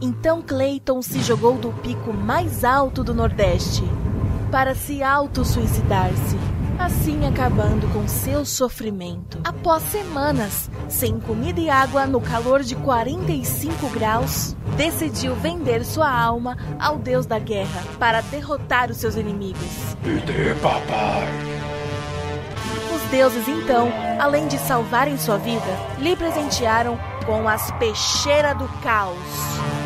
Então 0.00 0.40
Clayton 0.40 1.02
se 1.02 1.20
jogou 1.20 1.56
do 1.58 1.72
pico 1.72 2.12
mais 2.12 2.62
alto 2.62 3.02
do 3.02 3.12
Nordeste 3.12 3.82
para 4.50 4.74
se 4.74 5.02
auto-suicidar-se, 5.02 6.36
assim 6.78 7.26
acabando 7.26 7.92
com 7.92 8.06
seu 8.06 8.44
sofrimento. 8.44 9.38
Após 9.44 9.82
semanas 9.82 10.70
sem 10.88 11.18
comida 11.18 11.60
e 11.60 11.68
água 11.68 12.06
no 12.06 12.20
calor 12.20 12.62
de 12.62 12.76
45 12.76 13.88
graus, 13.88 14.56
decidiu 14.76 15.34
vender 15.34 15.84
sua 15.84 16.10
alma 16.10 16.56
ao 16.78 16.96
deus 16.96 17.26
da 17.26 17.40
guerra 17.40 17.82
para 17.98 18.20
derrotar 18.20 18.90
os 18.90 18.98
seus 18.98 19.16
inimigos. 19.16 19.96
Me 20.04 20.20
dê, 20.20 20.54
papai. 20.62 21.28
Os 22.94 23.10
deuses, 23.10 23.48
então, 23.48 23.90
além 24.20 24.46
de 24.46 24.58
salvarem 24.58 25.18
sua 25.18 25.38
vida, 25.38 25.60
lhe 25.98 26.14
presentearam 26.14 26.96
com 27.26 27.48
as 27.48 27.70
peixeiras 27.72 28.56
do 28.56 28.68
caos. 28.80 29.77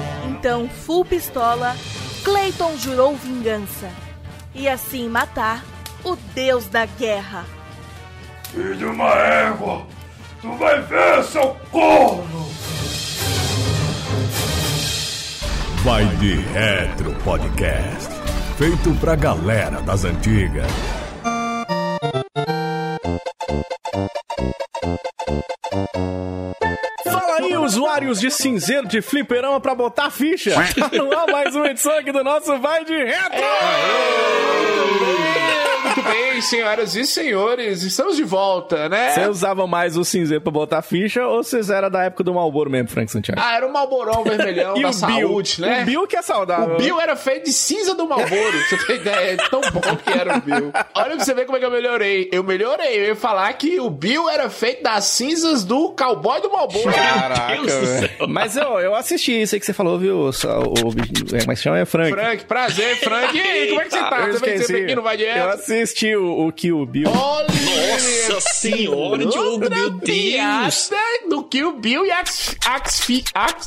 Então, 0.42 0.68
full 0.68 1.04
pistola, 1.04 1.76
Clayton 2.24 2.76
jurou 2.76 3.14
vingança 3.14 3.88
e 4.52 4.68
assim 4.68 5.08
matar 5.08 5.64
o 6.02 6.16
deus 6.34 6.66
da 6.66 6.84
guerra. 6.84 7.44
Filho 8.50 8.74
de 8.74 8.84
uma 8.84 9.08
égua, 9.14 9.86
tu 10.40 10.52
vai 10.54 10.82
ver, 10.82 11.22
seu 11.22 11.56
corno! 11.70 12.48
Vai 15.84 16.06
de 16.16 16.34
Retro 16.34 17.14
Podcast. 17.22 18.12
Feito 18.58 18.92
pra 18.98 19.14
galera 19.14 19.80
das 19.80 20.04
antigas. 20.04 20.66
Usuários 27.72 28.20
de 28.20 28.30
cinzeiro 28.30 28.86
de 28.86 29.00
fliperama 29.00 29.60
pra 29.60 29.74
botar 29.74 30.10
ficha. 30.10 30.52
Tá 30.78 30.90
no 30.92 31.16
ar 31.16 31.26
mais 31.26 31.54
uma 31.54 31.68
edição 31.68 31.96
aqui 31.96 32.12
do 32.12 32.22
nosso 32.24 32.58
Vai 32.58 32.84
de 32.84 32.96
Retro. 32.96 33.42
Muito 36.02 36.16
bem, 36.32 36.40
senhoras 36.42 36.96
e 36.96 37.06
senhores, 37.06 37.82
estamos 37.82 38.16
de 38.16 38.24
volta, 38.24 38.88
né? 38.88 39.10
Você 39.12 39.26
usava 39.28 39.66
mais 39.66 39.96
o 39.96 40.04
cinzeiro 40.04 40.42
pra 40.42 40.50
botar 40.50 40.82
ficha 40.82 41.26
ou 41.26 41.42
vocês 41.42 41.70
era 41.70 41.88
da 41.88 42.02
época 42.04 42.24
do 42.24 42.34
Malboro 42.34 42.70
mesmo, 42.70 42.88
Frank 42.88 43.10
Santiago? 43.10 43.40
Ah, 43.42 43.56
era 43.56 43.66
o 43.66 43.72
Malborão 43.72 44.24
vermelhão 44.24 44.76
E 44.78 44.82
da 44.82 44.88
o 44.88 44.92
saúde, 44.92 45.56
Bill? 45.58 45.66
né? 45.70 45.82
O 45.82 45.86
Bill 45.86 46.06
que 46.06 46.16
é 46.16 46.22
saudável. 46.22 46.74
O 46.74 46.78
Bill 46.78 47.00
era 47.00 47.14
feito 47.16 47.44
de 47.44 47.52
cinza 47.52 47.94
do 47.94 48.06
Malboro, 48.08 48.58
você 48.68 48.76
ter 48.86 48.96
ideia. 48.96 49.32
É 49.32 49.36
tão 49.36 49.60
bom 49.60 49.80
que 49.96 50.10
era 50.18 50.38
o 50.38 50.40
Bill. 50.40 50.72
Olha 50.94 51.16
pra 51.16 51.24
você 51.24 51.34
ver 51.34 51.44
como 51.44 51.56
é 51.56 51.60
que 51.60 51.66
eu 51.66 51.70
melhorei. 51.70 52.28
Eu 52.32 52.42
melhorei. 52.42 52.98
Eu 52.98 53.04
ia 53.08 53.16
falar 53.16 53.52
que 53.54 53.78
o 53.78 53.88
Bill 53.90 54.28
era 54.28 54.50
feito 54.50 54.82
das 54.82 55.04
cinzas 55.04 55.64
do 55.64 55.90
cowboy 55.90 56.40
do 56.40 56.50
Malboro. 56.50 56.92
Caraca, 56.92 57.62
velho. 57.62 58.28
Mas 58.28 58.56
eu, 58.56 58.80
eu 58.80 58.94
assisti 58.94 59.40
isso 59.42 59.54
aí 59.54 59.60
que 59.60 59.66
você 59.66 59.72
falou, 59.72 59.98
viu? 59.98 60.16
O, 60.16 60.28
o, 60.30 61.36
é, 61.36 61.44
mas 61.46 61.60
chama 61.60 61.78
é 61.78 61.84
Frank. 61.84 62.10
Frank, 62.10 62.44
prazer, 62.44 62.96
Frank. 62.98 63.36
E 63.36 63.40
aí, 63.40 63.68
como 63.68 63.80
é 63.80 63.84
que 63.84 63.90
você 63.90 63.98
tá? 64.00 64.26
Eu 64.26 64.32
Você 64.38 64.72
vem 64.72 64.84
aqui 64.84 64.94
no 64.94 65.02
Vai 65.02 65.14
Eu 65.14 65.18
Direto? 65.18 65.62
Assisti 65.92 66.16
o, 66.16 66.46
o 66.48 66.52
Kill 66.52 66.86
Bill. 66.86 67.10
Olha! 67.10 67.52
Nossa 68.28 68.40
senhora, 68.54 69.26
Diogo, 69.26 69.68
meu 69.68 69.90
Deus. 69.90 70.90
do 71.28 71.42
Kill 71.44 71.72
Bill 71.78 72.06
e 72.06 72.10
Ax... 72.10 72.56
Axfi... 72.66 73.22
Ax... 73.34 73.66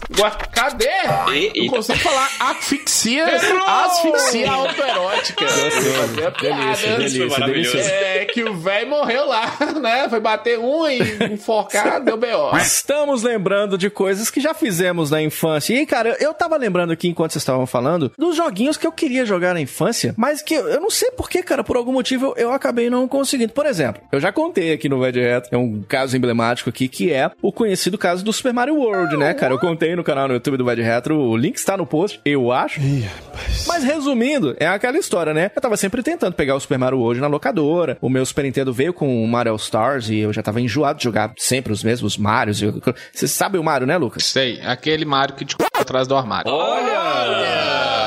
Cadê? 0.51 0.85
E- 0.85 1.07
Não 1.07 1.33
eita. 1.33 1.75
consigo 1.75 1.99
falar 1.99 2.29
asfixia... 2.39 3.25
Asfixia 3.67 4.51
autoerótica. 4.51 5.47
Fazer 5.47 6.27
a 6.27 6.31
piada. 6.31 6.75
Delícia, 6.75 6.97
delícia, 6.97 7.45
delícia. 7.45 7.79
É 7.79 8.25
que 8.25 8.43
o 8.43 8.55
velho 8.57 8.89
morreu 8.89 9.27
lá, 9.27 9.55
né? 9.79 10.09
Foi 10.09 10.19
bater 10.19 10.57
um 10.59 10.87
e 10.89 10.99
enforcar, 11.33 12.01
deu 12.01 12.17
B.O. 12.17 12.57
Estamos 12.57 13.23
lembrando 13.23 13.77
de 13.77 13.89
coisas 13.89 14.29
que 14.29 14.41
já 14.41 14.53
fizemos 14.53 15.11
na 15.11 15.21
infância. 15.21 15.73
E, 15.73 15.85
cara, 15.85 16.17
eu 16.19 16.33
tava 16.33 16.57
lembrando 16.57 16.91
aqui, 16.91 17.07
enquanto 17.07 17.31
vocês 17.33 17.41
estavam 17.43 17.67
falando, 17.67 18.11
dos 18.17 18.35
joguinhos 18.35 18.77
que 18.77 18.87
eu 18.87 18.91
queria 18.91 19.25
jogar 19.25 19.53
na 19.53 19.61
infância, 19.61 20.13
mas 20.17 20.41
que 20.41 20.53
eu 20.53 20.65
eu 20.67 20.81
não 20.81 20.89
sei 20.89 21.11
porquê, 21.11 21.43
cara, 21.43 21.63
por 21.63 21.77
algum 21.77 21.91
motivo 21.93 22.14
eu, 22.21 22.33
eu 22.37 22.51
acabei 22.51 22.89
não 22.89 23.07
conseguindo. 23.07 23.53
Por 23.53 23.65
exemplo, 23.65 24.01
eu 24.11 24.19
já 24.19 24.31
contei 24.31 24.73
aqui 24.73 24.87
no 24.89 24.99
Vai 24.99 25.11
Direto, 25.11 25.49
é 25.51 25.57
um 25.57 25.81
caso 25.87 26.15
emblemático 26.15 26.69
aqui, 26.69 26.87
que 26.87 27.11
é 27.11 27.29
o 27.41 27.51
conhecido 27.51 27.97
caso 27.97 28.23
do 28.23 28.31
Super 28.33 28.53
Mario 28.53 28.75
World, 28.75 29.17
né, 29.17 29.33
cara? 29.33 29.53
Eu 29.53 29.59
contei 29.59 29.95
no 29.95 30.03
canal 30.03 30.27
no 30.27 30.33
YouTube 30.33 30.57
do 30.57 30.65
Vai 30.65 30.75
de 30.75 30.81
Retro, 30.81 31.17
o 31.17 31.35
link 31.37 31.55
está 31.55 31.75
no 31.77 31.85
post, 31.85 32.19
eu 32.25 32.51
acho. 32.51 32.79
Mas 33.67 33.83
resumindo, 33.83 34.55
é 34.59 34.67
aquela 34.67 34.97
história, 34.97 35.33
né? 35.33 35.51
Eu 35.55 35.61
tava 35.61 35.77
sempre 35.77 36.01
tentando 36.03 36.33
pegar 36.33 36.55
o 36.55 36.59
Super 36.59 36.77
Mario 36.77 36.99
World 36.99 37.21
na 37.21 37.27
locadora. 37.27 37.97
O 38.01 38.09
meu 38.09 38.25
Super 38.25 38.43
Nintendo 38.43 38.73
veio 38.73 38.93
com 38.93 39.23
o 39.23 39.27
Mario 39.27 39.51
All 39.51 39.57
Stars 39.57 40.09
e 40.09 40.19
eu 40.19 40.31
já 40.33 40.41
tava 40.43 40.61
enjoado 40.61 40.97
de 40.97 41.03
jogar 41.03 41.33
sempre 41.37 41.71
os 41.73 41.83
mesmos 41.83 42.17
Marios. 42.17 42.61
Eu- 42.61 42.81
Você 43.13 43.27
sabe 43.27 43.57
o 43.57 43.63
Mario, 43.63 43.87
né, 43.87 43.97
Lucas? 43.97 44.23
Sei, 44.25 44.59
aquele 44.61 45.05
Mario 45.05 45.35
que 45.35 45.45
te 45.45 45.55
atrás 45.73 46.07
do 46.07 46.15
armário. 46.15 46.51
Olha! 46.51 48.04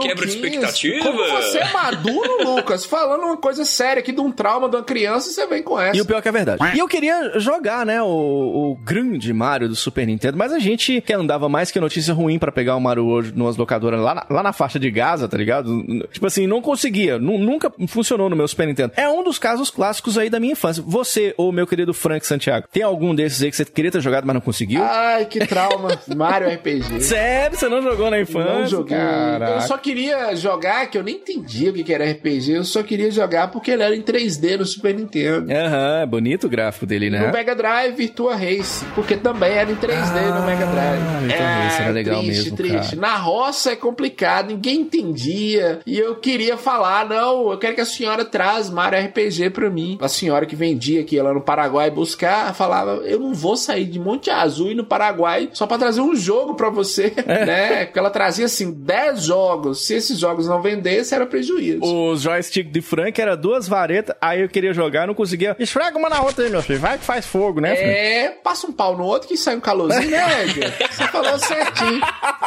Que 0.00 0.08
quebra 0.08 0.26
de 0.26 0.32
expectativa. 0.34 1.04
Como 1.04 1.18
você 1.18 1.58
é 1.58 1.72
maduro, 1.72 2.44
Lucas, 2.56 2.84
falando 2.84 3.24
uma 3.24 3.36
coisa 3.36 3.64
séria 3.64 4.00
aqui 4.00 4.12
de 4.12 4.20
um 4.20 4.30
trauma 4.30 4.68
de 4.68 4.76
uma 4.76 4.82
criança, 4.82 5.30
você 5.30 5.46
vem 5.46 5.62
com 5.62 5.78
essa. 5.80 5.96
E 5.96 6.00
o 6.00 6.04
pior 6.06 6.20
que 6.22 6.28
é 6.28 6.32
verdade. 6.32 6.62
E 6.74 6.78
eu 6.78 6.88
queria 6.88 7.38
jogar, 7.38 7.84
né, 7.86 8.02
o, 8.02 8.06
o 8.06 8.76
grande 8.82 9.32
Mario 9.32 9.68
do 9.68 9.76
Super 9.76 10.06
Nintendo, 10.06 10.36
mas 10.38 10.52
a 10.52 10.58
gente 10.58 11.00
que 11.00 11.12
andava 11.12 11.48
mais 11.48 11.70
que 11.70 11.80
notícia 11.80 12.12
ruim 12.14 12.38
pra 12.38 12.52
pegar 12.52 12.76
o 12.76 12.80
Mario 12.80 13.06
World 13.06 13.32
numas 13.36 13.56
locadoras 13.56 14.00
lá 14.00 14.14
na, 14.14 14.26
lá 14.30 14.42
na 14.42 14.52
faixa 14.52 14.78
de 14.78 14.90
Gaza, 14.90 15.28
tá 15.28 15.36
ligado? 15.36 15.82
Tipo 16.12 16.26
assim, 16.26 16.46
não 16.46 16.60
conseguia. 16.60 17.18
Nu- 17.18 17.38
nunca 17.38 17.72
funcionou 17.88 18.28
no 18.30 18.36
meu 18.36 18.46
Super 18.48 18.66
Nintendo. 18.66 18.92
É 18.96 19.08
um 19.08 19.22
dos 19.22 19.38
casos 19.38 19.70
clássicos 19.70 20.16
aí 20.18 20.28
da 20.30 20.38
minha 20.40 20.52
infância. 20.52 20.82
Você, 20.86 21.34
ou 21.36 21.52
meu 21.52 21.66
querido 21.66 21.92
Frank 21.94 22.26
Santiago, 22.26 22.66
tem 22.72 22.82
algum 22.82 23.14
desses 23.14 23.42
aí 23.42 23.50
que 23.50 23.56
você 23.56 23.64
queria 23.64 23.90
ter 23.90 24.00
jogado, 24.00 24.24
mas 24.26 24.34
não 24.34 24.40
conseguiu? 24.40 24.82
Ai, 24.82 25.24
que 25.26 25.46
trauma. 25.46 25.88
Mario 26.16 26.48
RPG. 26.48 27.00
Sério? 27.00 27.56
Você 27.56 27.68
não 27.68 27.82
jogou 27.82 28.10
na 28.10 28.20
infância? 28.20 28.52
Não 28.54 28.66
joguei. 28.66 28.96
Caraca. 28.96 29.52
Eu 29.54 29.60
só 29.62 29.78
queria 29.82 30.34
jogar, 30.36 30.86
que 30.86 30.96
eu 30.96 31.02
nem 31.02 31.16
entendia 31.16 31.70
o 31.70 31.74
que 31.74 31.92
era 31.92 32.10
RPG, 32.10 32.52
eu 32.52 32.64
só 32.64 32.82
queria 32.82 33.10
jogar 33.10 33.48
porque 33.50 33.70
ele 33.70 33.82
era 33.82 33.94
em 33.94 34.02
3D 34.02 34.56
no 34.58 34.64
Super 34.64 34.94
Nintendo. 34.94 35.52
Aham, 35.52 36.06
bonito 36.08 36.46
o 36.46 36.50
gráfico 36.50 36.86
dele, 36.86 37.10
né? 37.10 37.26
No 37.26 37.32
Mega 37.32 37.54
Drive 37.54 37.94
Virtua 37.96 38.34
Race, 38.36 38.84
porque 38.94 39.16
também 39.16 39.52
era 39.52 39.70
em 39.70 39.76
3D 39.76 40.34
no 40.40 40.46
Mega 40.46 40.66
Drive. 40.66 41.02
Ah, 41.02 41.18
Virtua 41.20 41.46
Race 41.46 41.82
era 41.82 41.90
legal 41.92 42.22
triste, 42.22 42.42
mesmo, 42.44 42.56
triste. 42.56 42.96
cara. 42.96 43.00
Na 43.00 43.16
roça 43.16 43.72
é 43.72 43.76
complicado, 43.76 44.48
ninguém 44.48 44.80
entendia. 44.80 45.80
E 45.84 45.98
eu 45.98 46.14
queria 46.16 46.56
falar, 46.56 47.08
não, 47.08 47.50
eu 47.50 47.58
quero 47.58 47.74
que 47.74 47.80
a 47.80 47.84
senhora 47.86 48.24
traz 48.24 48.70
Mario 48.70 48.98
RPG 49.06 49.50
pra 49.50 49.68
mim. 49.68 49.98
A 50.00 50.08
senhora 50.08 50.46
que 50.46 50.54
vendia 50.56 51.02
que 51.04 51.16
ia 51.16 51.22
lá 51.22 51.34
no 51.34 51.40
Paraguai 51.40 51.90
buscar, 51.90 52.54
falava, 52.54 53.02
eu 53.04 53.18
não 53.18 53.34
vou 53.34 53.56
sair 53.56 53.84
de 53.84 53.98
Monte 53.98 54.30
Azul 54.30 54.70
e 54.70 54.74
no 54.74 54.84
Paraguai 54.84 55.48
só 55.52 55.66
pra 55.66 55.78
trazer 55.78 56.00
um 56.00 56.14
jogo 56.14 56.54
pra 56.54 56.70
você, 56.70 57.12
É. 57.26 57.44
né? 57.44 57.84
Porque 57.86 57.98
ela 57.98 58.10
trazia 58.10 58.46
assim 58.46 58.70
10 58.72 59.22
jogos. 59.24 59.61
Se 59.74 59.94
esses 59.94 60.18
jogos 60.18 60.46
não 60.46 60.60
vendessem, 60.60 61.16
era 61.16 61.26
prejuízo. 61.26 61.82
O 61.82 62.16
joystick 62.16 62.70
de 62.70 62.80
Frank 62.80 63.20
era 63.20 63.36
duas 63.36 63.68
varetas, 63.68 64.14
aí 64.20 64.40
eu 64.42 64.48
queria 64.48 64.72
jogar, 64.72 65.06
não 65.06 65.14
conseguia. 65.14 65.56
Esfrega 65.58 65.96
uma 65.98 66.08
na 66.08 66.20
outra 66.22 66.44
aí, 66.44 66.50
meu 66.50 66.62
filho. 66.62 66.80
Vai 66.80 66.98
que 66.98 67.04
faz 67.04 67.26
fogo, 67.26 67.60
né, 67.60 67.74
Frank? 67.76 67.90
É, 67.90 68.28
passa 68.42 68.66
um 68.66 68.72
pau 68.72 68.96
no 68.96 69.04
outro 69.04 69.28
que 69.28 69.36
sai 69.36 69.56
um 69.56 69.60
calorzinho, 69.60 70.10
né, 70.10 70.44
Edgar? 70.44 70.72
Você 70.90 71.08
falou 71.08 71.38
certinho. 71.38 72.00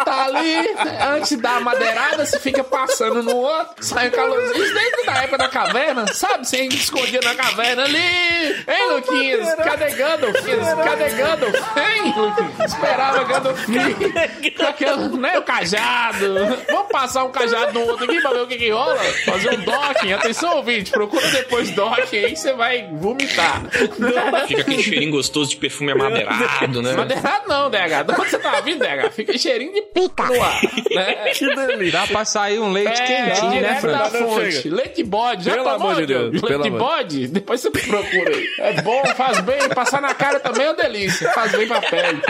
Tá 0.05 0.25
ali, 0.25 0.69
antes 1.15 1.37
da 1.37 1.59
madeirada, 1.59 2.25
você 2.25 2.39
fica 2.39 2.63
passando 2.63 3.23
no 3.23 3.35
outro, 3.35 3.83
sai 3.83 4.09
um 4.09 4.11
calorzinho. 4.11 4.63
Isso 4.65 4.73
desde 4.73 5.05
da 5.05 5.13
época 5.23 5.37
da 5.37 5.47
caverna, 5.49 6.07
sabe? 6.13 6.47
Você 6.47 6.61
escondia 6.67 7.21
na 7.21 7.33
caverna 7.35 7.83
ali. 7.83 7.97
Hein, 7.97 8.91
Luquinhas? 8.91 9.55
Cadê 9.55 9.89
Gandalf? 9.91 10.35
Cadê 10.83 11.09
Gandalf? 11.09 11.55
Hein, 11.77 12.13
Luquinhas? 12.17 12.71
Esperava 12.73 13.23
Gandalf 13.23 13.65
com 14.57 14.63
aquele, 14.65 15.17
né, 15.17 15.37
o 15.37 15.43
cajado. 15.43 16.35
Vamos 16.71 16.91
passar 16.91 17.04
um 17.25 17.31
cajado 17.31 17.73
no 17.73 17.81
outro 17.87 18.05
aqui 18.05 18.19
pra 18.21 18.31
ver 18.31 18.41
o 18.41 18.47
que 18.47 18.55
que 18.57 18.69
rola? 18.69 18.95
Fazer 19.25 19.49
um 19.53 19.61
docking. 19.63 20.13
Atenção, 20.13 20.57
ouvinte, 20.57 20.91
procura 20.91 21.27
depois 21.29 21.69
docking 21.71 22.17
aí 22.17 22.31
que 22.31 22.39
você 22.39 22.53
vai 22.53 22.87
vomitar. 22.91 23.63
Fica 24.47 24.61
aquele 24.61 24.81
cheirinho 24.83 25.11
gostoso 25.11 25.49
de 25.51 25.57
perfume 25.57 25.91
amadeirado, 25.91 26.81
né? 26.81 26.93
Madeirado 26.93 27.47
não, 27.47 27.69
DH. 27.69 28.03
De 28.05 28.21
onde 28.21 28.29
você 28.29 28.39
tá 28.39 28.59
vindo, 28.61 28.79
DH? 28.79 29.11
Fica 29.13 29.37
cheirinho 29.37 29.73
de 29.73 29.81
pica 29.81 30.23
no 30.25 30.41
ar. 30.41 30.61
Né? 30.91 31.13
Que 31.33 31.55
delícia. 31.55 31.99
Dá 31.99 32.07
pra 32.07 32.25
sair 32.25 32.59
um 32.59 32.71
leite 32.71 33.01
É, 33.01 33.05
quentinho, 33.05 33.49
né, 33.51 33.57
direto 33.57 33.81
Fran? 33.81 33.91
da 33.91 34.05
fonte. 34.09 34.69
Leite 34.69 35.03
bode. 35.03 35.43
Já 35.45 35.51
Pelo 35.53 35.63
tomou, 35.65 35.89
amor 35.89 35.95
de 36.01 36.05
Deus, 36.07 36.31
Diogo? 36.31 36.47
pelo 36.47 36.61
Leite 36.63 36.75
amor. 36.75 36.89
bode? 36.95 37.27
Depois 37.27 37.61
você 37.61 37.71
procura 37.71 38.29
aí. 38.35 38.47
É 38.59 38.81
bom, 38.81 39.03
faz 39.15 39.39
bem. 39.41 39.69
Passar 39.69 40.01
na 40.01 40.13
cara 40.13 40.39
também 40.39 40.65
é 40.65 40.69
uma 40.69 40.75
delícia. 40.75 41.29
Faz 41.31 41.51
bem 41.51 41.67
pra 41.67 41.81
pele. 41.81 42.21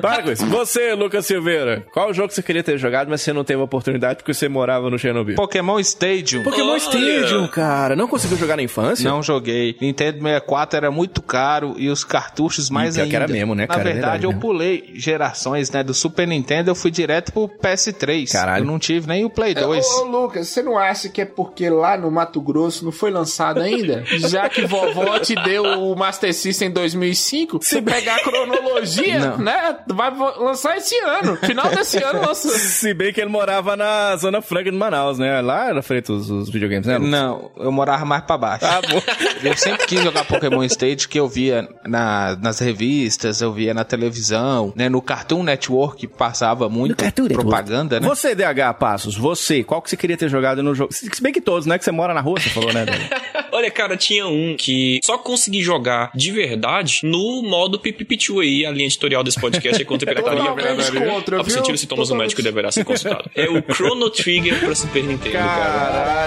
Para 0.00 0.22
com 0.22 0.30
isso. 0.32 0.46
Você, 0.46 0.94
Lucas 0.94 1.26
Silveira, 1.26 1.86
qual 1.92 2.12
jogo 2.14 2.32
você 2.32 2.42
queria 2.42 2.62
ter 2.62 2.78
jogado, 2.78 3.08
mas 3.08 3.20
você 3.22 3.32
não 3.32 3.44
teve 3.44 3.60
a 3.60 3.64
oportunidade 3.64 3.97
oportunidade 3.98 4.18
porque 4.18 4.32
você 4.34 4.48
morava 4.48 4.88
no 4.88 4.98
Chernobyl? 4.98 5.34
Pokémon 5.36 5.78
Stadium. 5.80 6.42
Pokémon 6.42 6.70
Olha! 6.70 6.78
Stadium, 6.78 7.46
cara. 7.48 7.96
Não 7.96 8.06
conseguiu 8.08 8.36
jogar 8.38 8.56
na 8.56 8.62
infância? 8.62 9.08
Não 9.08 9.22
joguei. 9.22 9.76
Nintendo 9.80 10.18
64 10.18 10.76
era 10.76 10.90
muito 10.90 11.20
caro 11.20 11.74
e 11.76 11.88
os 11.90 12.04
cartuchos 12.04 12.70
mais 12.70 12.94
pior 12.94 13.06
que 13.08 13.16
ainda. 13.16 13.24
era 13.24 13.28
mesmo, 13.32 13.54
né, 13.54 13.62
Na 13.62 13.68
cara? 13.68 13.80
É 13.80 13.92
verdade, 13.92 14.02
verdade, 14.02 14.24
eu 14.26 14.32
né? 14.32 14.38
pulei 14.40 14.90
gerações, 14.94 15.70
né? 15.70 15.82
Do 15.82 15.92
Super 15.92 16.26
Nintendo, 16.26 16.70
eu 16.70 16.74
fui 16.74 16.90
direto 16.90 17.32
pro 17.32 17.48
PS3. 17.48 18.32
Caralho. 18.32 18.62
Eu 18.62 18.66
não 18.66 18.78
tive 18.78 19.08
nem 19.08 19.24
o 19.24 19.30
Play 19.30 19.54
2. 19.54 19.84
Ô, 19.86 20.00
ô, 20.00 20.04
Lucas, 20.04 20.48
você 20.48 20.62
não 20.62 20.78
acha 20.78 21.08
que 21.08 21.20
é 21.20 21.24
porque 21.24 21.68
lá 21.68 21.96
no 21.96 22.10
Mato 22.10 22.40
Grosso 22.40 22.84
não 22.84 22.92
foi 22.92 23.10
lançado 23.10 23.60
ainda? 23.60 24.04
Já 24.28 24.48
que 24.48 24.66
vovó 24.66 25.18
te 25.18 25.34
deu 25.34 25.62
o 25.64 25.96
Master 25.96 26.32
System 26.32 26.68
em 26.68 26.72
2005, 26.72 27.58
se 27.62 27.82
pegar 27.82 28.16
a 28.16 28.22
cronologia, 28.22 29.18
Não. 29.18 29.38
né? 29.38 29.76
Vai 29.88 30.10
lançar 30.38 30.76
esse 30.76 30.96
ano. 31.00 31.36
Final 31.36 31.70
desse 31.70 32.02
ano 32.02 32.20
lança. 32.26 32.48
Se 32.48 32.94
bem 32.94 33.12
que 33.12 33.20
ele 33.20 33.30
morava 33.30 33.76
na 33.76 33.87
Zona 34.16 34.40
Franca 34.42 34.70
de 34.70 34.76
Manaus, 34.76 35.18
né? 35.18 35.40
Lá 35.40 35.68
era 35.70 35.82
feito 35.82 36.12
os, 36.12 36.30
os 36.30 36.48
videogames, 36.50 36.86
né? 36.86 36.96
Lucas? 36.98 37.10
Não, 37.10 37.50
eu 37.56 37.70
morava 37.72 38.04
mais 38.04 38.22
pra 38.24 38.36
baixo. 38.38 38.64
Ah, 38.66 38.80
bom. 38.80 39.00
Eu 39.42 39.56
sempre 39.56 39.86
quis 39.86 40.02
jogar 40.02 40.24
Pokémon 40.24 40.64
Stage, 40.64 41.06
que 41.08 41.18
eu 41.18 41.28
via 41.28 41.68
na- 41.86 42.36
nas 42.42 42.58
revistas, 42.58 43.40
eu 43.40 43.52
via 43.52 43.72
na 43.72 43.84
televisão, 43.84 44.72
né? 44.74 44.88
No 44.88 45.00
Cartoon 45.00 45.44
Network 45.44 46.06
passava 46.08 46.68
muito 46.68 46.96
propaganda, 47.32 48.00
né? 48.00 48.08
Você, 48.08 48.34
DH 48.34 48.74
Passos, 48.80 49.16
você, 49.16 49.62
qual 49.62 49.80
que 49.80 49.88
você 49.90 49.96
queria 49.96 50.16
ter 50.16 50.28
jogado 50.28 50.60
no 50.62 50.74
jogo? 50.74 50.92
Se 50.92 51.22
bem 51.22 51.32
que 51.32 51.40
todos, 51.40 51.66
né? 51.66 51.78
Que 51.78 51.84
você 51.84 51.92
mora 51.92 52.12
na 52.12 52.20
rua, 52.20 52.40
você 52.40 52.50
falou, 52.50 52.72
né? 52.72 52.84
Olha, 53.58 53.72
cara, 53.72 53.96
tinha 53.96 54.24
um 54.28 54.54
que 54.56 55.00
só 55.04 55.18
consegui 55.18 55.60
jogar 55.62 56.12
de 56.14 56.30
verdade 56.30 57.00
no 57.02 57.42
modo 57.42 57.76
Pipipichu 57.76 58.38
aí, 58.38 58.64
a 58.64 58.70
linha 58.70 58.86
editorial 58.86 59.24
desse 59.24 59.40
podcast 59.40 59.82
é 59.82 59.84
contra 59.84 60.12
a 60.12 60.14
pirataria. 60.22 61.10
Contra, 61.12 61.38
Ao 61.38 61.42
viu? 61.42 61.52
sentir 61.54 61.72
os 61.72 61.80
sintomas, 61.80 62.08
o 62.08 62.14
médico 62.14 62.40
deverá 62.40 62.70
ser 62.70 62.84
consultado. 62.84 63.28
É 63.34 63.48
o 63.48 63.60
Chrono 63.74 64.10
Trigger 64.10 64.60
pra 64.60 64.72
Super 64.76 65.02
Nintendo, 65.02 65.32
cara. 65.32 65.48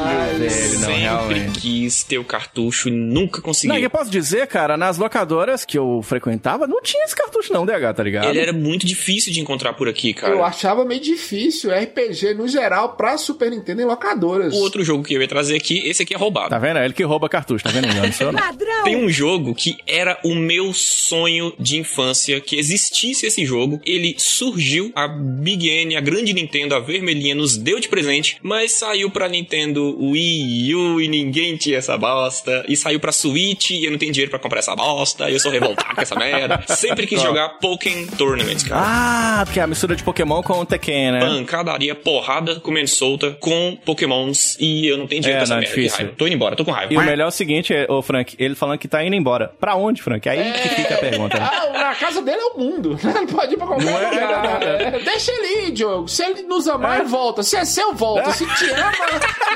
Caralho, 0.01 0.39
velho, 0.39 0.49
não, 0.73 0.79
Sempre 0.79 0.93
realmente. 0.99 1.59
quis 1.61 2.03
ter 2.03 2.17
o 2.17 2.23
cartucho 2.25 2.89
e 2.89 2.91
nunca 2.91 3.41
consegui. 3.41 3.69
Não, 3.73 3.79
eu 3.79 3.89
posso 3.89 4.11
dizer, 4.11 4.45
cara, 4.47 4.75
nas 4.75 4.97
locadoras 4.97 5.63
que 5.63 5.77
eu 5.77 6.01
frequentava, 6.03 6.67
não 6.67 6.81
tinha 6.81 7.05
esse 7.05 7.15
cartucho 7.15 7.53
não, 7.53 7.65
DH, 7.65 7.93
tá 7.95 8.03
ligado? 8.03 8.27
Ele 8.27 8.39
era 8.39 8.51
muito 8.51 8.85
difícil 8.85 9.31
de 9.31 9.39
encontrar 9.39 9.71
por 9.71 9.87
aqui, 9.87 10.13
cara. 10.13 10.33
Eu 10.33 10.43
achava 10.43 10.83
meio 10.83 10.99
difícil 10.99 11.71
RPG 11.71 12.33
no 12.33 12.45
geral 12.49 12.89
pra 12.97 13.17
Super 13.17 13.49
Nintendo 13.51 13.81
em 13.81 13.85
locadoras. 13.85 14.53
O 14.53 14.57
outro 14.57 14.83
jogo 14.83 15.01
que 15.05 15.13
eu 15.13 15.21
ia 15.21 15.27
trazer 15.29 15.55
aqui, 15.55 15.87
esse 15.87 16.03
aqui 16.03 16.13
é 16.13 16.17
roubado. 16.17 16.49
Tá 16.49 16.59
vendo? 16.59 16.77
É 16.79 16.83
ele 16.83 16.93
que 16.93 17.03
rouba 17.03 17.20
cartucho, 17.29 17.63
tá 17.63 17.69
vendo? 17.71 17.87
Não, 17.87 18.31
não. 18.31 18.83
Tem 18.83 18.95
um 18.95 19.09
jogo 19.09 19.53
que 19.53 19.77
era 19.87 20.17
o 20.23 20.35
meu 20.35 20.71
sonho 20.73 21.53
de 21.59 21.77
infância, 21.77 22.39
que 22.39 22.57
existisse 22.57 23.25
esse 23.25 23.45
jogo. 23.45 23.79
Ele 23.85 24.15
surgiu, 24.17 24.91
a 24.95 25.07
Big 25.07 25.69
N, 25.69 25.95
a 25.95 26.01
grande 26.01 26.33
Nintendo, 26.33 26.75
a 26.75 26.79
vermelhinha, 26.79 27.35
nos 27.35 27.57
deu 27.57 27.79
de 27.79 27.87
presente, 27.87 28.37
mas 28.41 28.71
saiu 28.73 29.09
pra 29.09 29.27
Nintendo 29.27 29.97
Wii 29.99 30.75
U 30.75 31.01
e 31.01 31.07
ninguém 31.07 31.57
tinha 31.57 31.77
essa 31.77 31.97
bosta. 31.97 32.65
E 32.67 32.75
saiu 32.75 32.99
pra 32.99 33.11
Switch 33.11 33.71
e 33.71 33.85
eu 33.85 33.91
não 33.91 33.97
tenho 33.97 34.11
dinheiro 34.11 34.29
pra 34.29 34.39
comprar 34.39 34.59
essa 34.59 34.75
bosta. 34.75 35.29
E 35.29 35.33
eu 35.33 35.39
sou 35.39 35.51
revoltado 35.51 35.95
com 35.95 36.01
essa 36.01 36.15
merda. 36.15 36.63
Sempre 36.67 37.05
quis 37.07 37.21
jogar 37.21 37.49
Pokémon 37.59 38.07
Tournament, 38.17 38.63
cara. 38.67 38.81
Ah, 38.83 39.41
porque 39.45 39.59
é 39.59 39.63
a 39.63 39.67
mistura 39.67 39.95
de 39.95 40.03
Pokémon 40.03 40.41
com 40.41 40.59
o 40.59 40.65
Tekken, 40.65 41.11
né? 41.11 41.19
Pancadaria, 41.19 41.95
porrada, 41.95 42.59
comendo 42.59 42.87
solta, 42.87 43.31
com 43.39 43.77
Pokémons. 43.85 44.57
E 44.59 44.87
eu 44.87 44.97
não 44.97 45.07
tenho 45.07 45.21
dinheiro 45.21 45.41
É, 45.43 45.45
pra 45.45 45.55
essa 45.55 45.55
não, 45.55 45.61
merda. 45.61 45.75
Difícil. 45.75 46.09
Tô 46.17 46.25
indo 46.27 46.35
embora, 46.35 46.55
tô 46.55 46.65
com 46.65 46.71
raiva. 46.71 46.93
E 46.93 46.97
o 46.97 47.01
melhor 47.11 47.25
é 47.25 47.27
o 47.27 47.31
seguinte, 47.31 47.73
é, 47.73 47.85
ô 47.89 48.01
Frank, 48.01 48.35
ele 48.39 48.55
falando 48.55 48.77
que 48.79 48.87
tá 48.87 49.03
indo 49.03 49.15
embora. 49.15 49.53
Pra 49.59 49.75
onde, 49.75 50.01
Frank? 50.01 50.27
Aí 50.29 50.51
que 50.53 50.69
fica 50.69 50.95
a 50.95 50.97
pergunta. 50.97 51.37
né? 51.39 51.49
Ah, 51.51 51.69
na 51.79 51.95
casa 51.95 52.21
dele 52.21 52.39
é 52.39 52.45
o 52.45 52.57
mundo. 52.57 52.97
Ele 53.17 53.27
pode 53.27 53.53
ir 53.53 53.57
pra 53.57 53.67
qualquer 53.67 53.85
Não 53.85 53.97
é? 53.99 54.09
lugar. 54.11 54.63
É, 54.63 54.99
Deixa 54.99 55.31
ele 55.31 55.67
ir, 55.67 55.71
Diogo. 55.71 56.07
Se 56.07 56.23
ele 56.23 56.43
nos 56.43 56.67
amar, 56.67 57.01
É. 57.01 57.03
volta. 57.03 57.43
Se 57.43 57.55
é 57.57 57.65
seu, 57.65 57.93
volta. 57.93 58.31
Se 58.31 58.45
te 58.45 58.65
ama, 58.71 58.91